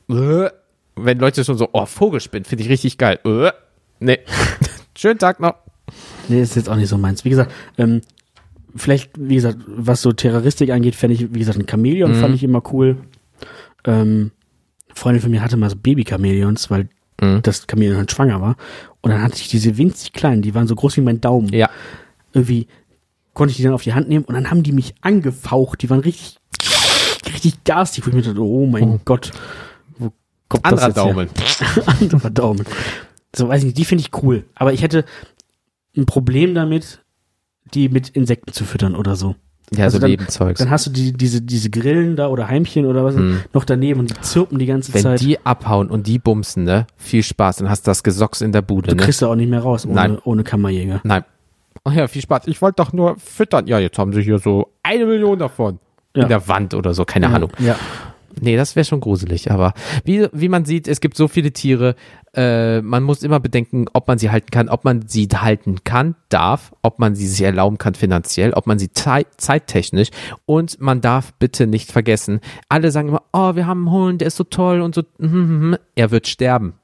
Wenn 0.08 1.18
Leute 1.18 1.44
schon 1.44 1.58
so, 1.58 1.68
oh, 1.72 1.84
Vogelspinn, 1.86 2.44
finde 2.44 2.64
ich 2.64 2.70
richtig 2.70 2.96
geil. 2.98 3.18
Nee. 4.00 4.18
Schönen 4.96 5.18
Tag 5.18 5.40
noch. 5.40 5.54
Nee, 6.28 6.40
ist 6.40 6.56
jetzt 6.56 6.68
auch 6.68 6.76
nicht 6.76 6.88
so 6.88 6.96
meins. 6.98 7.24
Wie 7.24 7.30
gesagt, 7.30 7.52
ähm, 7.76 8.00
vielleicht, 8.74 9.10
wie 9.18 9.34
gesagt, 9.34 9.58
was 9.66 10.02
so 10.02 10.12
Terroristik 10.12 10.70
angeht, 10.70 10.94
fände 10.94 11.14
ich, 11.14 11.34
wie 11.34 11.38
gesagt, 11.38 11.58
ein 11.58 11.68
Chamäleon 11.68 12.12
Mhm. 12.12 12.20
fand 12.20 12.34
ich 12.34 12.42
immer 12.44 12.62
cool. 12.72 12.96
Ähm, 13.84 14.30
Freundin 14.96 15.22
von 15.22 15.30
mir 15.30 15.42
hatte 15.42 15.56
mal 15.56 15.70
so 15.70 15.76
Baby-Chamäleons, 15.76 16.70
weil 16.70 16.88
Mhm. 17.20 17.40
das 17.42 17.66
Chamäleon 17.70 17.96
halt 17.96 18.12
schwanger 18.12 18.40
war. 18.42 18.56
Und 19.00 19.10
dann 19.10 19.22
hatte 19.22 19.36
ich 19.36 19.48
diese 19.48 19.78
winzig 19.78 20.12
kleinen, 20.12 20.42
die 20.42 20.54
waren 20.54 20.66
so 20.66 20.74
groß 20.74 20.96
wie 20.98 21.00
mein 21.00 21.20
Daumen. 21.20 21.48
Ja. 21.48 21.70
Irgendwie 22.34 22.66
konnte 23.32 23.52
ich 23.52 23.56
die 23.56 23.62
dann 23.62 23.72
auf 23.72 23.82
die 23.82 23.94
Hand 23.94 24.08
nehmen 24.08 24.24
und 24.26 24.34
dann 24.34 24.50
haben 24.50 24.62
die 24.62 24.72
mich 24.72 24.94
angefaucht. 25.00 25.80
Die 25.82 25.88
waren 25.88 26.00
richtig, 26.00 26.36
richtig 27.32 27.64
garstig. 27.64 28.04
Wo 28.04 28.10
ich 28.10 28.14
mir 28.16 28.22
dachte, 28.22 28.40
oh 28.42 28.66
mein 28.66 29.00
Gott, 29.06 29.30
wo 29.98 30.12
kommt 30.48 30.64
Anderer 30.66 30.88
das 30.92 30.96
jetzt 30.96 31.04
her? 31.06 31.14
Daumen. 31.14 31.28
Anderer 32.00 32.30
Daumen. 32.30 32.66
So, 33.34 33.48
weiß 33.48 33.60
ich 33.60 33.66
nicht, 33.66 33.78
die 33.78 33.84
finde 33.86 34.02
ich 34.02 34.22
cool. 34.22 34.44
Aber 34.54 34.72
ich 34.74 34.82
hätte 34.82 35.04
ein 35.96 36.04
Problem 36.06 36.54
damit, 36.54 37.00
die 37.72 37.88
mit 37.88 38.10
Insekten 38.10 38.52
zu 38.52 38.64
füttern 38.64 38.94
oder 38.94 39.16
so. 39.16 39.36
Ja, 39.74 39.84
Also 39.84 39.96
so 39.96 40.00
dann- 40.02 40.10
Lebenzeugs. 40.10 40.58
Dann 40.60 40.70
hast 40.70 40.86
du 40.86 40.90
die, 40.90 41.12
diese, 41.12 41.42
diese 41.42 41.70
Grillen 41.70 42.14
da 42.16 42.28
oder 42.28 42.48
Heimchen 42.48 42.86
oder 42.86 43.04
was 43.04 43.16
Hm. 43.16 43.40
noch 43.52 43.64
daneben 43.64 44.00
und 44.00 44.10
die 44.10 44.20
zirpen 44.20 44.58
die 44.58 44.66
ganze 44.66 44.94
Wenn 44.94 45.02
Zeit. 45.02 45.20
die 45.20 45.44
abhauen 45.44 45.88
und 45.90 46.06
die 46.06 46.18
bumsen, 46.20 46.62
ne? 46.64 46.86
Viel 46.96 47.22
Spaß, 47.24 47.56
dann 47.56 47.68
hast 47.68 47.86
du 47.86 47.90
das 47.90 48.02
Gesocks 48.04 48.40
in 48.42 48.52
der 48.52 48.62
Bude, 48.62 48.88
du 48.90 48.96
ne? 48.96 49.02
kriegst 49.02 49.22
da 49.22 49.26
auch 49.26 49.34
nicht 49.34 49.50
mehr 49.50 49.60
raus 49.60 49.84
Nein. 49.84 50.12
ohne, 50.12 50.20
ohne 50.24 50.44
Kammerjäger. 50.44 51.00
Nein. 51.02 51.24
Ach 51.84 51.92
ja, 51.92 52.06
viel 52.08 52.22
Spaß. 52.22 52.42
Ich 52.46 52.62
wollte 52.62 52.76
doch 52.82 52.92
nur 52.92 53.16
füttern. 53.18 53.66
Ja, 53.66 53.78
jetzt 53.78 53.98
haben 53.98 54.12
sie 54.12 54.22
hier 54.22 54.38
so 54.38 54.72
eine 54.82 55.06
Million 55.06 55.38
davon. 55.38 55.78
Ja. 56.16 56.22
In 56.22 56.28
der 56.28 56.48
Wand 56.48 56.72
oder 56.74 56.94
so, 56.94 57.04
keine 57.04 57.28
Ahnung. 57.28 57.50
Ja. 57.58 57.76
Nee, 58.40 58.56
das 58.56 58.76
wäre 58.76 58.84
schon 58.84 59.00
gruselig. 59.00 59.50
Aber 59.50 59.72
wie, 60.04 60.28
wie 60.32 60.48
man 60.48 60.64
sieht, 60.64 60.88
es 60.88 61.00
gibt 61.00 61.16
so 61.16 61.26
viele 61.28 61.52
Tiere. 61.52 61.94
Äh, 62.34 62.82
man 62.82 63.02
muss 63.02 63.22
immer 63.22 63.40
bedenken, 63.40 63.86
ob 63.94 64.08
man 64.08 64.18
sie 64.18 64.30
halten 64.30 64.50
kann, 64.50 64.68
ob 64.68 64.84
man 64.84 65.08
sie 65.08 65.26
halten 65.28 65.84
kann, 65.84 66.16
darf, 66.28 66.74
ob 66.82 66.98
man 66.98 67.14
sie 67.14 67.26
sich 67.26 67.40
erlauben 67.42 67.78
kann 67.78 67.94
finanziell, 67.94 68.52
ob 68.52 68.66
man 68.66 68.78
sie 68.78 68.92
zei 68.92 69.24
zeittechnisch. 69.38 70.10
Und 70.44 70.80
man 70.80 71.00
darf 71.00 71.32
bitte 71.34 71.66
nicht 71.66 71.90
vergessen, 71.92 72.40
alle 72.68 72.90
sagen 72.90 73.08
immer, 73.08 73.22
oh, 73.32 73.54
wir 73.54 73.66
haben 73.66 73.88
einen 73.88 73.96
Hund, 73.96 74.20
der 74.20 74.28
ist 74.28 74.36
so 74.36 74.44
toll 74.44 74.82
und 74.82 74.94
so. 74.94 75.02
mhm, 75.18 75.78
Er 75.94 76.10
wird 76.10 76.26
sterben. 76.26 76.74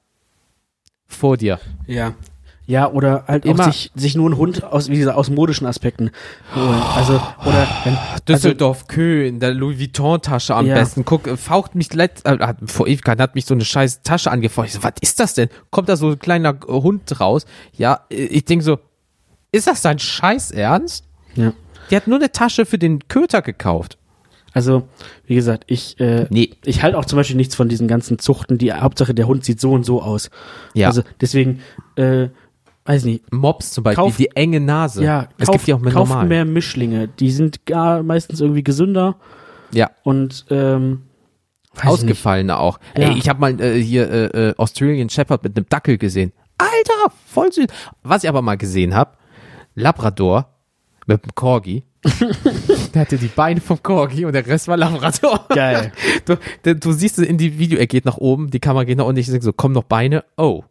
Vor 1.07 1.37
dir. 1.37 1.61
Ja. 1.87 2.15
Ja, 2.73 2.91
oder 2.91 3.25
halt 3.29 3.45
Immer- 3.45 3.65
sich, 3.65 3.91
sich 3.95 4.15
nur 4.15 4.25
einen 4.31 4.39
Hund 4.39 4.65
aus 4.65 4.89
wie 4.89 4.95
diese 4.95 5.15
ausmodischen 5.15 5.67
Aspekten 5.67 6.11
holen. 6.57 6.83
Also, 6.97 7.21
oder 7.45 7.69
wenn, 7.85 7.95
also, 7.97 8.25
Düsseldorf 8.27 8.87
Kö 8.89 9.27
in 9.27 9.41
der 9.41 9.53
Louis 9.53 9.79
Vuitton 9.79 10.23
Tasche 10.23 10.55
am 10.55 10.67
Ja. 10.67 10.77
besten. 10.77 11.05
Guck, 11.05 11.27
äh, 11.27 11.37
faucht 11.37 11.75
mich 11.75 11.93
letzt, 11.93 12.25
äh, 12.25 12.39
vor 12.65 12.87
Ewigkeiten 12.87 13.21
hat 13.21 13.35
mich 13.35 13.45
so 13.45 13.53
eine 13.53 13.67
scheiß 13.67 14.01
Tasche 14.05 14.31
angefaucht. 14.31 14.69
Ich 14.69 14.73
so, 14.73 14.83
was 14.83 14.95
ist 15.03 15.21
das 15.21 15.35
denn? 15.35 15.51
Kommt 15.71 15.91
da 15.91 15.97
so 15.97 16.13
ein 16.13 16.19
kleiner 16.19 16.55
äh, 16.67 16.73
Hund 16.73 17.21
raus? 17.21 17.45
Ja, 17.77 18.07
äh, 18.11 18.15
ich 18.25 18.47
denke 18.47 18.65
so, 18.65 18.79
ist 19.53 19.67
das 19.67 19.83
dein 19.83 19.99
Scheiß 19.99 20.51
Ernst? 20.53 21.05
ja. 21.35 21.53
Die 21.91 21.97
hat 21.97 22.07
nur 22.07 22.17
eine 22.19 22.33
Tasche 22.33 22.65
für 22.65 22.79
den 22.79 23.07
Köter 23.09 23.43
gekauft. 23.43 23.99
Also, 24.55 24.89
wie 25.27 25.35
gesagt, 25.35 25.65
ich, 25.67 26.01
äh, 26.01 26.27
Nee. 26.31 26.51
ich 26.65 26.83
halte 26.83 26.97
auch 26.97 27.05
zum 27.05 27.19
Beispiel 27.19 27.37
nichts 27.37 27.55
von 27.55 27.69
diesen 27.69 27.87
ganzen 27.87 28.19
Zuchten, 28.19 28.57
die 28.57 28.73
Hauptsache 28.73 29.13
der 29.13 29.27
Hund 29.27 29.45
sieht 29.45 29.61
so 29.61 29.73
und 29.73 29.85
so 29.85 30.01
aus. 30.01 30.31
Ja. 30.73 30.89
Also 30.89 31.03
deswegen, 31.21 31.61
äh, 31.97 32.29
weiß 32.85 33.05
nicht, 33.05 33.33
Mops 33.33 33.71
zum 33.73 33.85
Beispiel, 33.85 34.05
Kauf- 34.05 34.17
die 34.17 34.31
enge 34.35 34.61
Nase. 34.61 35.05
ja, 35.05 35.29
es 35.39 35.47
kauft, 35.47 35.59
gibt 35.59 35.67
die 35.69 35.75
auch 35.75 35.81
mit 35.81 35.93
kauft 35.93 36.11
normal. 36.11 36.27
mehr 36.27 36.45
Mischlinge. 36.45 37.09
Die 37.09 37.31
sind 37.31 37.65
gar 37.67 38.03
meistens 38.03 38.41
irgendwie 38.41 38.63
gesünder 38.65 39.17
Ja, 39.73 39.91
und 40.03 40.47
ähm, 40.51 41.03
weiß 41.75 41.79
ich 41.79 41.85
nicht. 41.85 41.93
ausgefallene 41.93 42.59
auch. 42.59 42.79
Ja. 42.97 43.09
Ey, 43.11 43.19
ich 43.19 43.29
habe 43.29 43.41
mal 43.41 43.61
äh, 43.61 43.81
hier 43.81 44.11
äh, 44.11 44.49
äh, 44.51 44.55
Australian 44.57 45.09
Shepherd 45.09 45.43
mit 45.45 45.57
einem 45.57 45.67
Dackel 45.69 45.97
gesehen. 45.99 46.33
Alter, 46.59 47.15
voll 47.27 47.53
süß. 47.53 47.67
Was 48.03 48.23
ich 48.25 48.29
aber 48.29 48.43
mal 48.43 48.57
gesehen 48.57 48.95
habe, 48.95 49.13
Labrador 49.75 50.49
mit 51.07 51.25
dem 51.25 51.35
Corgi. 51.35 51.85
der 52.95 53.01
hatte 53.03 53.17
die 53.17 53.29
Beine 53.29 53.61
vom 53.61 53.81
Corgi 53.83 54.25
und 54.25 54.33
der 54.33 54.45
Rest 54.47 54.67
war 54.69 54.77
Labrador. 54.77 55.47
Geil. 55.49 55.93
Du, 56.65 56.75
du, 56.77 56.93
siehst 56.93 57.19
es 57.19 57.27
in 57.27 57.39
die 57.39 57.59
Video, 57.59 57.79
er 57.79 57.87
geht 57.89 58.05
nach 58.05 58.17
oben, 58.17 58.51
die 58.51 58.61
Kamera 58.61 58.85
geht 58.85 58.99
nach 58.99 59.05
unten, 59.07 59.19
ich 59.21 59.27
denke 59.27 59.43
so, 59.43 59.53
komm 59.53 59.73
noch 59.73 59.83
Beine, 59.85 60.25
oh. 60.37 60.63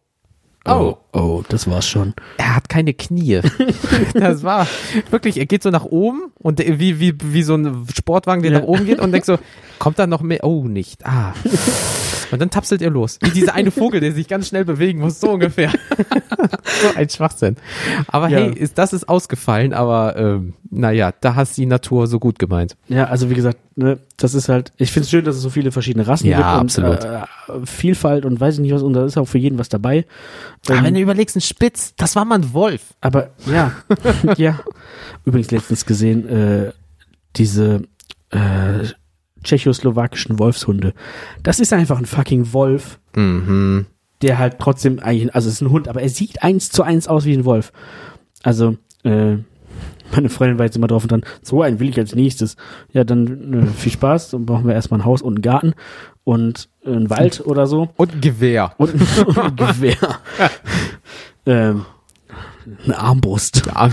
Oh, 0.65 0.97
oh, 1.13 1.41
das 1.49 1.67
war's 1.67 1.87
schon. 1.87 2.13
Er 2.37 2.55
hat 2.55 2.69
keine 2.69 2.93
Knie. 2.93 3.41
Das 4.13 4.43
war 4.43 4.67
wirklich, 5.09 5.37
er 5.37 5.45
geht 5.47 5.63
so 5.63 5.69
nach 5.71 5.85
oben 5.85 6.31
und 6.37 6.59
wie, 6.59 6.99
wie, 6.99 7.13
wie 7.23 7.43
so 7.43 7.55
ein 7.55 7.87
Sportwagen, 7.95 8.43
der 8.43 8.51
Ja. 8.51 8.59
nach 8.59 8.67
oben 8.67 8.85
geht 8.85 8.99
und 8.99 9.11
denkt 9.11 9.25
so, 9.25 9.39
kommt 9.79 9.97
da 9.97 10.05
noch 10.05 10.21
mehr? 10.21 10.43
Oh, 10.43 10.65
nicht. 10.67 11.05
Ah. 11.05 11.33
Und 12.31 12.39
dann 12.39 12.49
tapselt 12.49 12.81
er 12.81 12.89
los. 12.89 13.17
Wie 13.21 13.29
dieser 13.31 13.53
eine 13.53 13.71
Vogel, 13.71 13.99
der 13.99 14.11
sich 14.13 14.27
ganz 14.27 14.47
schnell 14.47 14.65
bewegen 14.65 14.99
muss, 14.99 15.19
so 15.19 15.31
ungefähr. 15.31 15.71
so 16.81 16.95
ein 16.95 17.09
Schwachsinn. 17.09 17.57
Aber 18.07 18.29
Ja. 18.29 18.39
hey, 18.39 18.53
ist, 18.53 18.77
das 18.77 18.93
ist 18.93 19.07
ausgefallen, 19.09 19.73
aber 19.73 20.15
ähm, 20.15 20.53
naja, 20.69 21.11
da 21.19 21.35
hast 21.35 21.57
die 21.57 21.65
Natur 21.65 22.07
so 22.07 22.19
gut 22.19 22.39
gemeint. 22.39 22.75
Ja, 22.87 23.05
also 23.05 23.29
wie 23.29 23.33
gesagt, 23.33 23.57
ne, 23.75 23.99
das 24.17 24.33
ist 24.33 24.49
halt, 24.49 24.71
ich 24.77 24.91
finde 24.91 25.03
es 25.05 25.09
schön, 25.09 25.25
dass 25.25 25.35
es 25.35 25.41
so 25.41 25.49
viele 25.49 25.71
verschiedene 25.71 26.07
Rassen 26.07 26.27
Ja, 26.27 26.37
gibt 26.37 26.79
absolut. 26.79 27.03
und 27.03 27.63
äh, 27.63 27.65
Vielfalt 27.65 28.25
und 28.25 28.39
weiß 28.39 28.55
ich 28.55 28.59
nicht 28.61 28.73
was, 28.73 28.81
und 28.81 28.93
da 28.93 29.05
ist 29.05 29.17
auch 29.17 29.25
für 29.27 29.37
jeden 29.37 29.57
was 29.59 29.69
dabei. 29.69 30.05
Aber 30.67 30.77
Ähm, 30.77 30.83
wenn 30.85 30.93
du 30.93 30.99
überlegst, 31.01 31.35
ein 31.35 31.41
Spitz, 31.41 31.93
das 31.97 32.15
war 32.15 32.23
mal 32.25 32.35
ein 32.35 32.53
Wolf. 32.53 32.81
Aber 33.01 33.31
ja, 33.45 33.71
ja. 34.37 34.59
Übrigens 35.25 35.51
letztens 35.51 35.85
gesehen, 35.85 36.27
äh, 36.29 36.71
diese 37.35 37.81
äh, 38.29 38.85
tschechoslowakischen 39.43 40.39
Wolfshunde. 40.39 40.93
Das 41.43 41.59
ist 41.59 41.73
einfach 41.73 41.97
ein 41.97 42.05
fucking 42.05 42.53
Wolf, 42.53 42.99
Mhm. 43.15 43.85
der 44.21 44.37
halt 44.37 44.57
trotzdem 44.59 44.99
eigentlich, 44.99 45.33
also 45.35 45.47
es 45.49 45.55
ist 45.55 45.61
ein 45.61 45.71
Hund, 45.71 45.87
aber 45.87 46.01
er 46.01 46.09
sieht 46.09 46.43
eins 46.43 46.69
zu 46.69 46.83
eins 46.83 47.07
aus 47.07 47.25
wie 47.25 47.33
ein 47.33 47.45
Wolf. 47.45 47.71
Also, 48.43 48.77
äh, 49.03 49.37
meine 50.13 50.29
Freundin 50.29 50.57
war 50.59 50.65
jetzt 50.65 50.75
immer 50.75 50.87
drauf 50.87 51.03
und 51.03 51.11
dran, 51.11 51.23
so 51.41 51.61
einen 51.61 51.79
will 51.79 51.89
ich 51.89 51.97
als 51.97 52.13
nächstes. 52.15 52.55
Ja, 52.91 53.03
dann 53.03 53.53
äh, 53.53 53.67
viel 53.67 53.91
Spaß, 53.93 54.31
dann 54.31 54.45
brauchen 54.45 54.67
wir 54.67 54.73
erstmal 54.73 54.99
ein 54.99 55.05
Haus 55.05 55.21
und 55.21 55.35
einen 55.35 55.41
Garten 55.41 55.73
und 56.23 56.69
einen 56.85 57.09
Wald 57.09 57.41
oder 57.45 57.65
so. 57.65 57.89
Und 57.95 58.13
ein 58.15 58.21
Gewehr. 58.21 58.73
Und, 58.77 58.93
und 59.25 59.37
ein 59.37 59.55
Gewehr. 59.55 59.95
ähm, 61.45 61.85
eine 62.85 62.97
Armbrust. 62.97 63.63
Ja, 63.65 63.89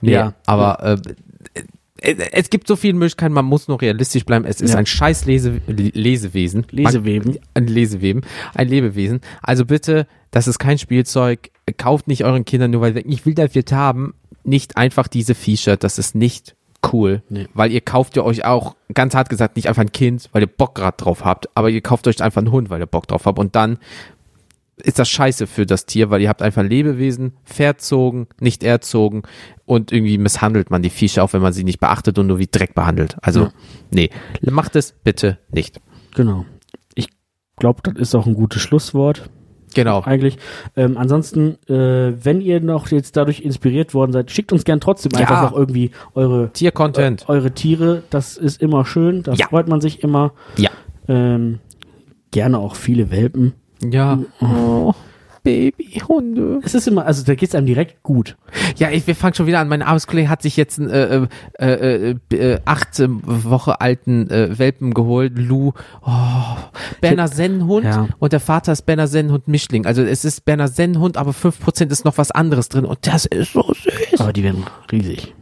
nee, 0.00 0.12
Ja. 0.12 0.34
aber 0.46 0.82
äh, 0.82 0.92
äh, 0.94 1.14
es 2.00 2.50
gibt 2.50 2.68
so 2.68 2.76
viele 2.76 2.94
Möglichkeiten, 2.94 3.34
man 3.34 3.44
muss 3.44 3.68
nur 3.68 3.80
realistisch 3.80 4.24
bleiben. 4.24 4.44
Es 4.44 4.60
ist 4.60 4.72
Ja. 4.72 4.78
ein 4.78 4.86
scheiß 4.86 5.24
Lese, 5.26 5.60
Lesewesen. 5.66 6.66
Leseweben. 6.70 7.32
Man, 7.32 7.38
ein 7.54 7.66
Leseweben. 7.66 8.22
Ein 8.54 8.68
Lebewesen. 8.68 9.20
Also 9.42 9.64
bitte, 9.64 10.06
das 10.30 10.46
ist 10.48 10.58
kein 10.58 10.78
Spielzeug. 10.78 11.50
Kauft 11.76 12.06
nicht 12.08 12.24
euren 12.24 12.44
Kindern 12.44 12.70
nur, 12.70 12.80
weil 12.80 12.96
ich 12.98 13.26
will 13.26 13.34
das 13.34 13.54
jetzt 13.54 13.72
haben. 13.72 14.14
Nicht 14.44 14.76
einfach 14.76 15.08
diese 15.08 15.34
Feature. 15.34 15.76
Das 15.76 15.98
ist 15.98 16.14
nicht 16.14 16.54
cool. 16.92 17.22
Nee. 17.28 17.46
Weil 17.54 17.72
ihr 17.72 17.80
kauft 17.80 18.16
ihr 18.16 18.24
euch 18.24 18.44
auch, 18.44 18.76
ganz 18.94 19.14
hart 19.14 19.28
gesagt, 19.28 19.56
nicht 19.56 19.68
einfach 19.68 19.82
ein 19.82 19.92
Kind, 19.92 20.28
weil 20.32 20.42
ihr 20.42 20.46
Bock 20.48 20.76
gerade 20.76 20.96
drauf 20.96 21.24
habt, 21.24 21.48
aber 21.56 21.68
ihr 21.70 21.80
kauft 21.80 22.06
euch 22.06 22.22
einfach 22.22 22.40
einen 22.40 22.52
Hund, 22.52 22.70
weil 22.70 22.80
ihr 22.80 22.86
Bock 22.86 23.08
drauf 23.08 23.26
habt. 23.26 23.38
Und 23.38 23.56
dann 23.56 23.78
ist 24.82 24.98
das 24.98 25.08
scheiße 25.08 25.46
für 25.46 25.66
das 25.66 25.86
Tier, 25.86 26.10
weil 26.10 26.20
ihr 26.22 26.28
habt 26.28 26.42
einfach 26.42 26.62
ein 26.62 26.68
Lebewesen, 26.68 27.32
verzogen, 27.44 28.26
nicht 28.40 28.62
erzogen 28.62 29.22
und 29.66 29.92
irgendwie 29.92 30.18
misshandelt 30.18 30.70
man 30.70 30.82
die 30.82 30.90
Viecher, 30.90 31.22
auch 31.24 31.32
wenn 31.32 31.42
man 31.42 31.52
sie 31.52 31.64
nicht 31.64 31.80
beachtet 31.80 32.18
und 32.18 32.26
nur 32.26 32.38
wie 32.38 32.48
Dreck 32.50 32.74
behandelt. 32.74 33.16
Also, 33.22 33.44
Ja. 33.44 33.52
nee, 33.90 34.10
macht 34.50 34.76
es 34.76 34.92
bitte 35.04 35.38
nicht. 35.50 35.80
Genau. 36.14 36.44
Ich 36.94 37.08
glaube, 37.56 37.80
das 37.82 37.94
ist 37.96 38.14
auch 38.14 38.26
ein 38.26 38.34
gutes 38.34 38.62
Schlusswort. 38.62 39.28
Genau. 39.74 40.02
eigentlich. 40.02 40.38
Ähm, 40.76 40.96
ansonsten, 40.96 41.58
äh, 41.68 42.14
wenn 42.24 42.40
ihr 42.40 42.60
noch 42.60 42.88
jetzt 42.90 43.16
dadurch 43.18 43.40
inspiriert 43.42 43.92
worden 43.92 44.12
seid, 44.12 44.30
schickt 44.30 44.50
uns 44.50 44.64
gern 44.64 44.80
trotzdem 44.80 45.12
Ja. 45.12 45.18
einfach 45.20 45.42
noch 45.42 45.52
irgendwie 45.56 45.90
eure, 46.14 46.50
Tier-Content. 46.54 47.22
äh, 47.28 47.30
eure 47.32 47.50
Tiere. 47.52 48.02
Das 48.08 48.38
ist 48.38 48.62
immer 48.62 48.86
schön. 48.86 49.22
Da 49.22 49.34
Ja. 49.34 49.46
freut 49.48 49.68
man 49.68 49.82
sich 49.82 50.02
immer. 50.02 50.32
Ja. 50.56 50.70
Ähm, 51.06 51.58
gerne 52.30 52.58
auch 52.58 52.76
viele 52.76 53.10
Welpen. 53.10 53.52
Ja. 53.82 54.18
Oh, 54.40 54.92
Babyhunde. 55.42 56.60
Es 56.64 56.74
ist 56.74 56.88
immer, 56.88 57.06
also 57.06 57.24
da 57.24 57.34
geht's 57.34 57.54
einem 57.54 57.66
direkt 57.66 58.02
gut. 58.02 58.36
Ja, 58.76 58.90
ich, 58.90 59.06
wir 59.06 59.14
fangen 59.14 59.34
schon 59.34 59.46
wieder 59.46 59.60
an. 59.60 59.68
Mein 59.68 59.82
Arbeitskollege 59.82 60.28
hat 60.28 60.42
sich 60.42 60.56
jetzt 60.56 60.78
einen 60.78 60.90
äh, 60.90 61.26
äh, 61.58 62.10
äh, 62.10 62.36
äh, 62.36 62.60
acht 62.64 62.98
äh, 63.00 63.06
Woche 63.08 63.80
alten 63.80 64.28
äh, 64.30 64.58
Welpen 64.58 64.92
geholt. 64.94 65.38
Lou, 65.38 65.72
oh, 66.04 66.56
Berner 67.00 67.28
Sennenhund 67.28 67.84
Ja. 67.86 68.08
und 68.18 68.32
der 68.32 68.40
Vater 68.40 68.72
ist 68.72 68.82
Berner 68.82 69.06
Sennenhund 69.06 69.48
Mischling. 69.48 69.86
Also 69.86 70.02
es 70.02 70.24
ist 70.24 70.44
Berner 70.44 70.68
Sennenhund, 70.68 71.16
aber 71.16 71.30
5% 71.30 71.90
ist 71.90 72.04
noch 72.04 72.18
was 72.18 72.30
anderes 72.30 72.68
drin 72.68 72.84
und 72.84 72.98
das 73.06 73.24
ist 73.26 73.52
so 73.52 73.62
süß. 73.62 74.20
Aber 74.20 74.32
die 74.32 74.42
werden 74.42 74.64
riesig. 74.92 75.34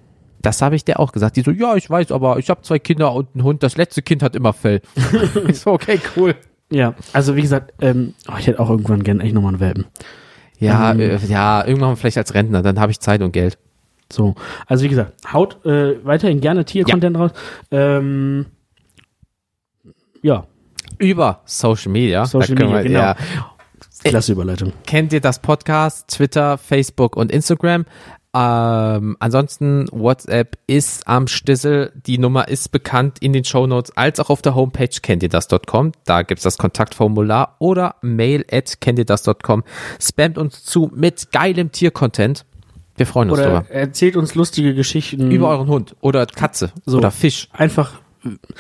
Das 0.42 0.62
habe 0.62 0.76
ich 0.76 0.84
dir 0.84 1.00
auch 1.00 1.10
gesagt. 1.10 1.36
Die 1.36 1.40
so, 1.42 1.50
ja, 1.50 1.74
ich 1.74 1.90
weiß, 1.90 2.12
aber 2.12 2.38
ich 2.38 2.48
habe 2.50 2.62
zwei 2.62 2.78
Kinder 2.78 3.12
und 3.12 3.28
einen 3.34 3.42
Hund. 3.42 3.64
Das 3.64 3.76
letzte 3.76 4.02
Kind 4.02 4.22
hat 4.22 4.36
immer 4.36 4.52
Fell. 4.52 4.80
ich 5.48 5.58
so, 5.58 5.72
okay, 5.72 5.98
cool. 6.16 6.36
Ja, 6.70 6.94
also 7.12 7.36
wie 7.36 7.43
gesagt, 7.43 7.74
ähm, 7.80 8.14
oh, 8.28 8.34
ich 8.38 8.47
hätte 8.48 8.59
auch 8.60 8.70
irgendwann 8.70 9.02
gern 9.05 9.20
echt 9.20 9.34
nochmal 9.34 9.52
einen 9.52 9.60
Welpen. 9.60 9.86
Ja, 10.59 10.93
Ähm. 10.93 11.01
äh, 11.01 11.16
ja, 11.26 11.64
irgendwann 11.66 11.97
vielleicht 11.97 12.18
als 12.18 12.34
Rentner, 12.34 12.62
dann 12.62 12.80
habe 12.80 12.90
ich 12.90 12.98
Zeit 13.01 13.22
und 13.22 13.32
Geld. 13.32 13.59
So, 14.12 14.34
also 14.66 14.84
wie 14.84 14.88
gesagt, 14.88 15.32
haut 15.32 15.64
äh, 15.66 16.05
weiterhin 16.05 16.40
gerne 16.40 16.64
Tier-Content 16.64 17.16
raus. 17.18 17.30
Ähm, 17.70 18.47
ja, 20.22 20.47
Über 20.98 21.43
Social 21.44 21.93
Media. 21.93 22.24
Social 22.26 22.55
Media, 22.55 22.82
wir- 22.82 22.82
genau. 22.84 23.14
klasse 24.02 24.32
Überleitung. 24.32 24.72
kennt 24.86 25.12
ihr 25.12 25.20
das 25.20 25.40
Podcast, 25.40 26.09
Twitter, 26.09 26.56
Facebook 26.59 27.16
und 27.16 27.30
Instagram. 27.32 27.84
Ähm, 28.38 29.16
ansonsten 29.18 29.86
WhatsApp 29.92 30.58
ist 30.66 31.08
am 31.08 31.26
Stissel. 31.26 31.90
Die 32.06 32.18
Nummer 32.18 32.48
ist 32.48 32.70
bekannt 32.70 33.18
in 33.20 33.32
den 33.32 33.44
Shownotes 33.44 33.96
als 33.96 34.20
auch 34.20 34.28
auf 34.28 34.42
der 34.42 34.54
Homepage 34.54 34.90
kennt 35.00 35.22
ihr 35.22 35.30
das.com. 35.30 35.92
Da 36.04 36.22
gibt's 36.22 36.42
das 36.44 36.58
Kontaktformular 36.58 37.56
oder 37.60 37.94
mail 38.02 38.44
at 38.52 38.80
kennt 38.82 38.98
ihr 38.98 39.06
das.com. 39.06 39.64
Spamt 39.98 40.36
uns 40.36 40.64
zu 40.64 40.90
mit 40.94 41.32
geilem 41.32 41.72
Tiercontent. 41.72 42.44
Wir 42.96 43.06
freuen 43.06 43.30
uns 43.30 43.38
Oder 43.40 43.60
drüber. 43.60 43.70
erzählt 43.70 44.16
uns 44.16 44.34
lustige 44.34 44.74
Geschichten. 44.74 45.30
Über 45.30 45.48
euren 45.48 45.68
Hund 45.68 45.96
oder 46.00 46.26
Katze 46.26 46.72
So. 46.84 46.98
oder 46.98 47.10
Fisch, 47.10 47.48
Einfach 47.52 47.92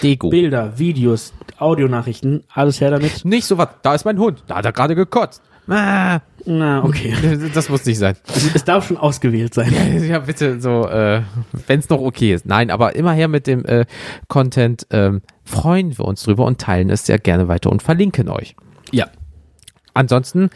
Dego. 0.02 0.30
Bilder, 0.30 0.78
Videos, 0.78 1.32
Audionachrichten, 1.58 2.44
alles 2.52 2.80
her 2.80 2.90
damit. 2.90 3.24
Nicht 3.24 3.46
so 3.46 3.58
was. 3.58 3.68
Da 3.82 3.94
ist 3.94 4.04
mein 4.04 4.18
Hund. 4.18 4.44
Da 4.46 4.56
hat 4.56 4.64
er 4.64 4.72
gerade 4.72 4.94
gekotzt. 4.94 5.42
Ah, 5.68 6.20
Na, 6.44 6.84
okay. 6.84 7.14
das 7.54 7.68
muss 7.68 7.84
nicht 7.84 7.98
sein. 7.98 8.16
es 8.54 8.64
darf 8.64 8.86
schon 8.86 8.96
ausgewählt 8.96 9.54
sein. 9.54 9.74
Ja, 10.08 10.20
bitte 10.20 10.60
so, 10.60 10.88
äh, 10.88 11.22
wenn 11.66 11.80
es 11.80 11.88
noch 11.88 12.00
okay 12.00 12.34
ist. 12.34 12.46
Nein, 12.46 12.70
aber 12.70 12.94
immer 12.94 13.12
her 13.12 13.28
mit 13.28 13.46
dem 13.46 13.64
äh, 13.64 13.84
Content. 14.28 14.86
Ähm, 14.90 15.22
freuen 15.44 15.96
wir 15.96 16.04
uns 16.04 16.22
drüber 16.22 16.44
und 16.44 16.60
teilen 16.60 16.90
es 16.90 17.06
sehr 17.06 17.18
gerne 17.18 17.48
weiter 17.48 17.70
und 17.70 17.82
verlinken 17.82 18.28
euch. 18.28 18.54
Ja. 18.92 19.08
Ansonsten 19.94 20.50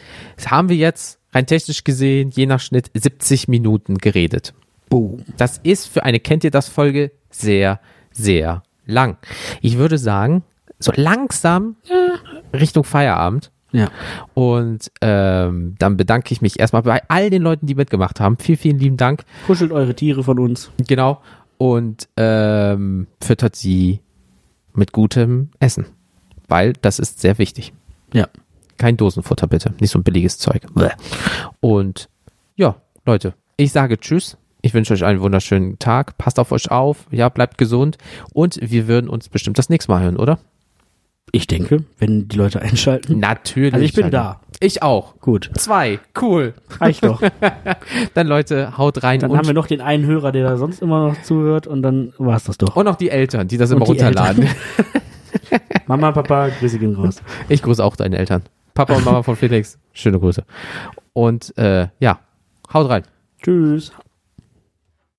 haben 0.47 0.69
wir 0.69 0.77
jetzt 0.77 1.19
rein 1.32 1.47
technisch 1.47 1.85
gesehen 1.85 2.31
je 2.31 2.47
nach 2.47 2.61
Schnitt 2.61 2.91
70 2.95 3.49
Minuten 3.49 3.99
geredet. 3.99 4.53
Boom. 4.89 5.24
Das 5.37 5.59
ist 5.59 5.87
für 5.87 6.05
eine 6.05 6.20
Kennt 6.20 6.45
ihr 6.45 6.51
das 6.51 6.69
Folge 6.69 7.12
sehr, 7.31 7.81
sehr 8.11 8.62
lang. 8.87 9.16
Ich 9.62 9.78
würde 9.78 9.99
sagen, 9.99 10.43
so 10.78 10.93
langsam 10.95 11.77
Richtung 12.53 12.85
Feierabend. 12.85 13.51
Ja. 13.72 13.88
Und 14.34 14.90
ähm, 15.01 15.76
dann 15.78 15.97
bedanke 15.97 16.32
ich 16.32 16.42
mich 16.42 16.59
erstmal 16.59 16.82
bei 16.82 17.02
all 17.09 17.30
den 17.30 17.42
Leuten, 17.42 17.66
die 17.66 17.74
mitgemacht 17.74 18.20
haben. 18.20 18.36
Vielen, 18.38 18.59
vielen 18.59 18.78
lieben 18.78 18.97
Dank. 18.97 19.24
Kuschelt 19.47 19.72
eure 19.72 19.94
Tiere 19.94 20.24
von 20.24 20.38
uns. 20.38 20.70
Genau. 20.86 21.20
Und 21.59 22.09
ähm, 22.16 23.06
füttert 23.22 23.55
sie 23.55 24.01
mit 24.74 24.92
gutem 24.92 25.51
Essen. 25.60 25.86
Weil 26.48 26.72
das 26.72 26.98
ist 26.98 27.20
sehr 27.20 27.38
wichtig. 27.38 27.72
Ja. 28.12 28.28
Kein 28.76 28.97
Dosenfutter 28.97 29.47
bitte. 29.47 29.74
Nicht 29.78 29.90
so 29.90 29.98
ein 29.98 30.05
billiges 30.05 30.38
Zeug. 30.38 30.62
Bäh. 30.74 30.90
Und 31.60 32.09
ja, 32.56 32.76
Leute, 33.05 33.34
ich 33.56 33.72
sage 33.72 33.98
Tschüss. 33.98 34.36
Ich 34.62 34.74
wünsche 34.74 34.92
euch 34.92 35.05
einen 35.05 35.20
wunderschönen 35.20 35.78
Tag. 35.78 36.18
Passt 36.18 36.38
auf 36.38 36.52
euch 36.52 36.70
auf. 36.70 37.06
Ja, 37.10 37.28
bleibt 37.28 37.56
gesund. 37.56 37.98
Und 38.32 38.59
wir 38.60 38.88
würden 38.88 39.09
uns 39.09 39.28
bestimmt 39.28 39.59
das 39.59 39.68
nächste 39.68 39.92
Mal 39.92 40.02
hören, 40.02 40.16
oder? 40.16 40.38
Ich 41.32 41.47
denke, 41.47 41.85
wenn 41.98 42.28
die 42.28 42.36
Leute 42.36 42.61
einschalten. 42.61 43.19
Natürlich. 43.20 43.73
Also 43.74 43.85
ich 43.85 43.93
bin 43.93 44.11
da. 44.11 44.40
Ich 44.59 44.82
auch. 44.82 45.19
Gut. 45.20 45.51
Zwei. 45.55 46.01
Cool. 46.20 46.55
Reicht 46.81 47.05
doch. 47.05 47.23
Dann 48.15 48.27
Leute, 48.27 48.77
haut 48.77 49.02
rein. 49.02 49.20
Dann 49.20 49.36
haben 49.36 49.47
wir 49.47 49.55
noch 49.55 49.66
den 49.66 49.81
einen 49.81 50.05
Hörer, 50.05 50.32
der 50.32 50.44
da 50.44 50.57
sonst 50.57 50.82
immer 50.82 51.09
noch 51.09 51.23
zuhört 51.23 51.66
und 51.66 51.82
dann 51.82 52.12
war's 52.19 52.44
das 52.44 52.59
doch. 52.59 52.77
und 52.77 52.85
noch 52.85 52.97
die 52.97 53.11
Eltern, 53.11 53.48
die 53.48 53.57
das 53.57 53.70
immer 53.70 53.86
runterladen. 53.86 54.48
Mama, 55.86 56.12
Papa, 56.12 56.48
Grüße 56.48 56.78
gehen 56.78 56.94
raus. 56.94 57.23
Ich 57.48 57.62
grüße 57.62 57.82
auch 57.82 57.97
deine 57.97 58.19
Eltern. 58.19 58.43
Papa 58.74 58.94
und 58.94 59.05
Mama 59.05 59.23
von 59.23 59.36
Felix, 59.36 59.78
schöne 59.93 60.19
Grüße. 60.20 60.44
Und 61.12 61.57
äh, 61.59 61.89
ja, 61.98 62.20
haut 62.73 62.89
rein. 62.89 63.02
Tschüss. 63.43 63.93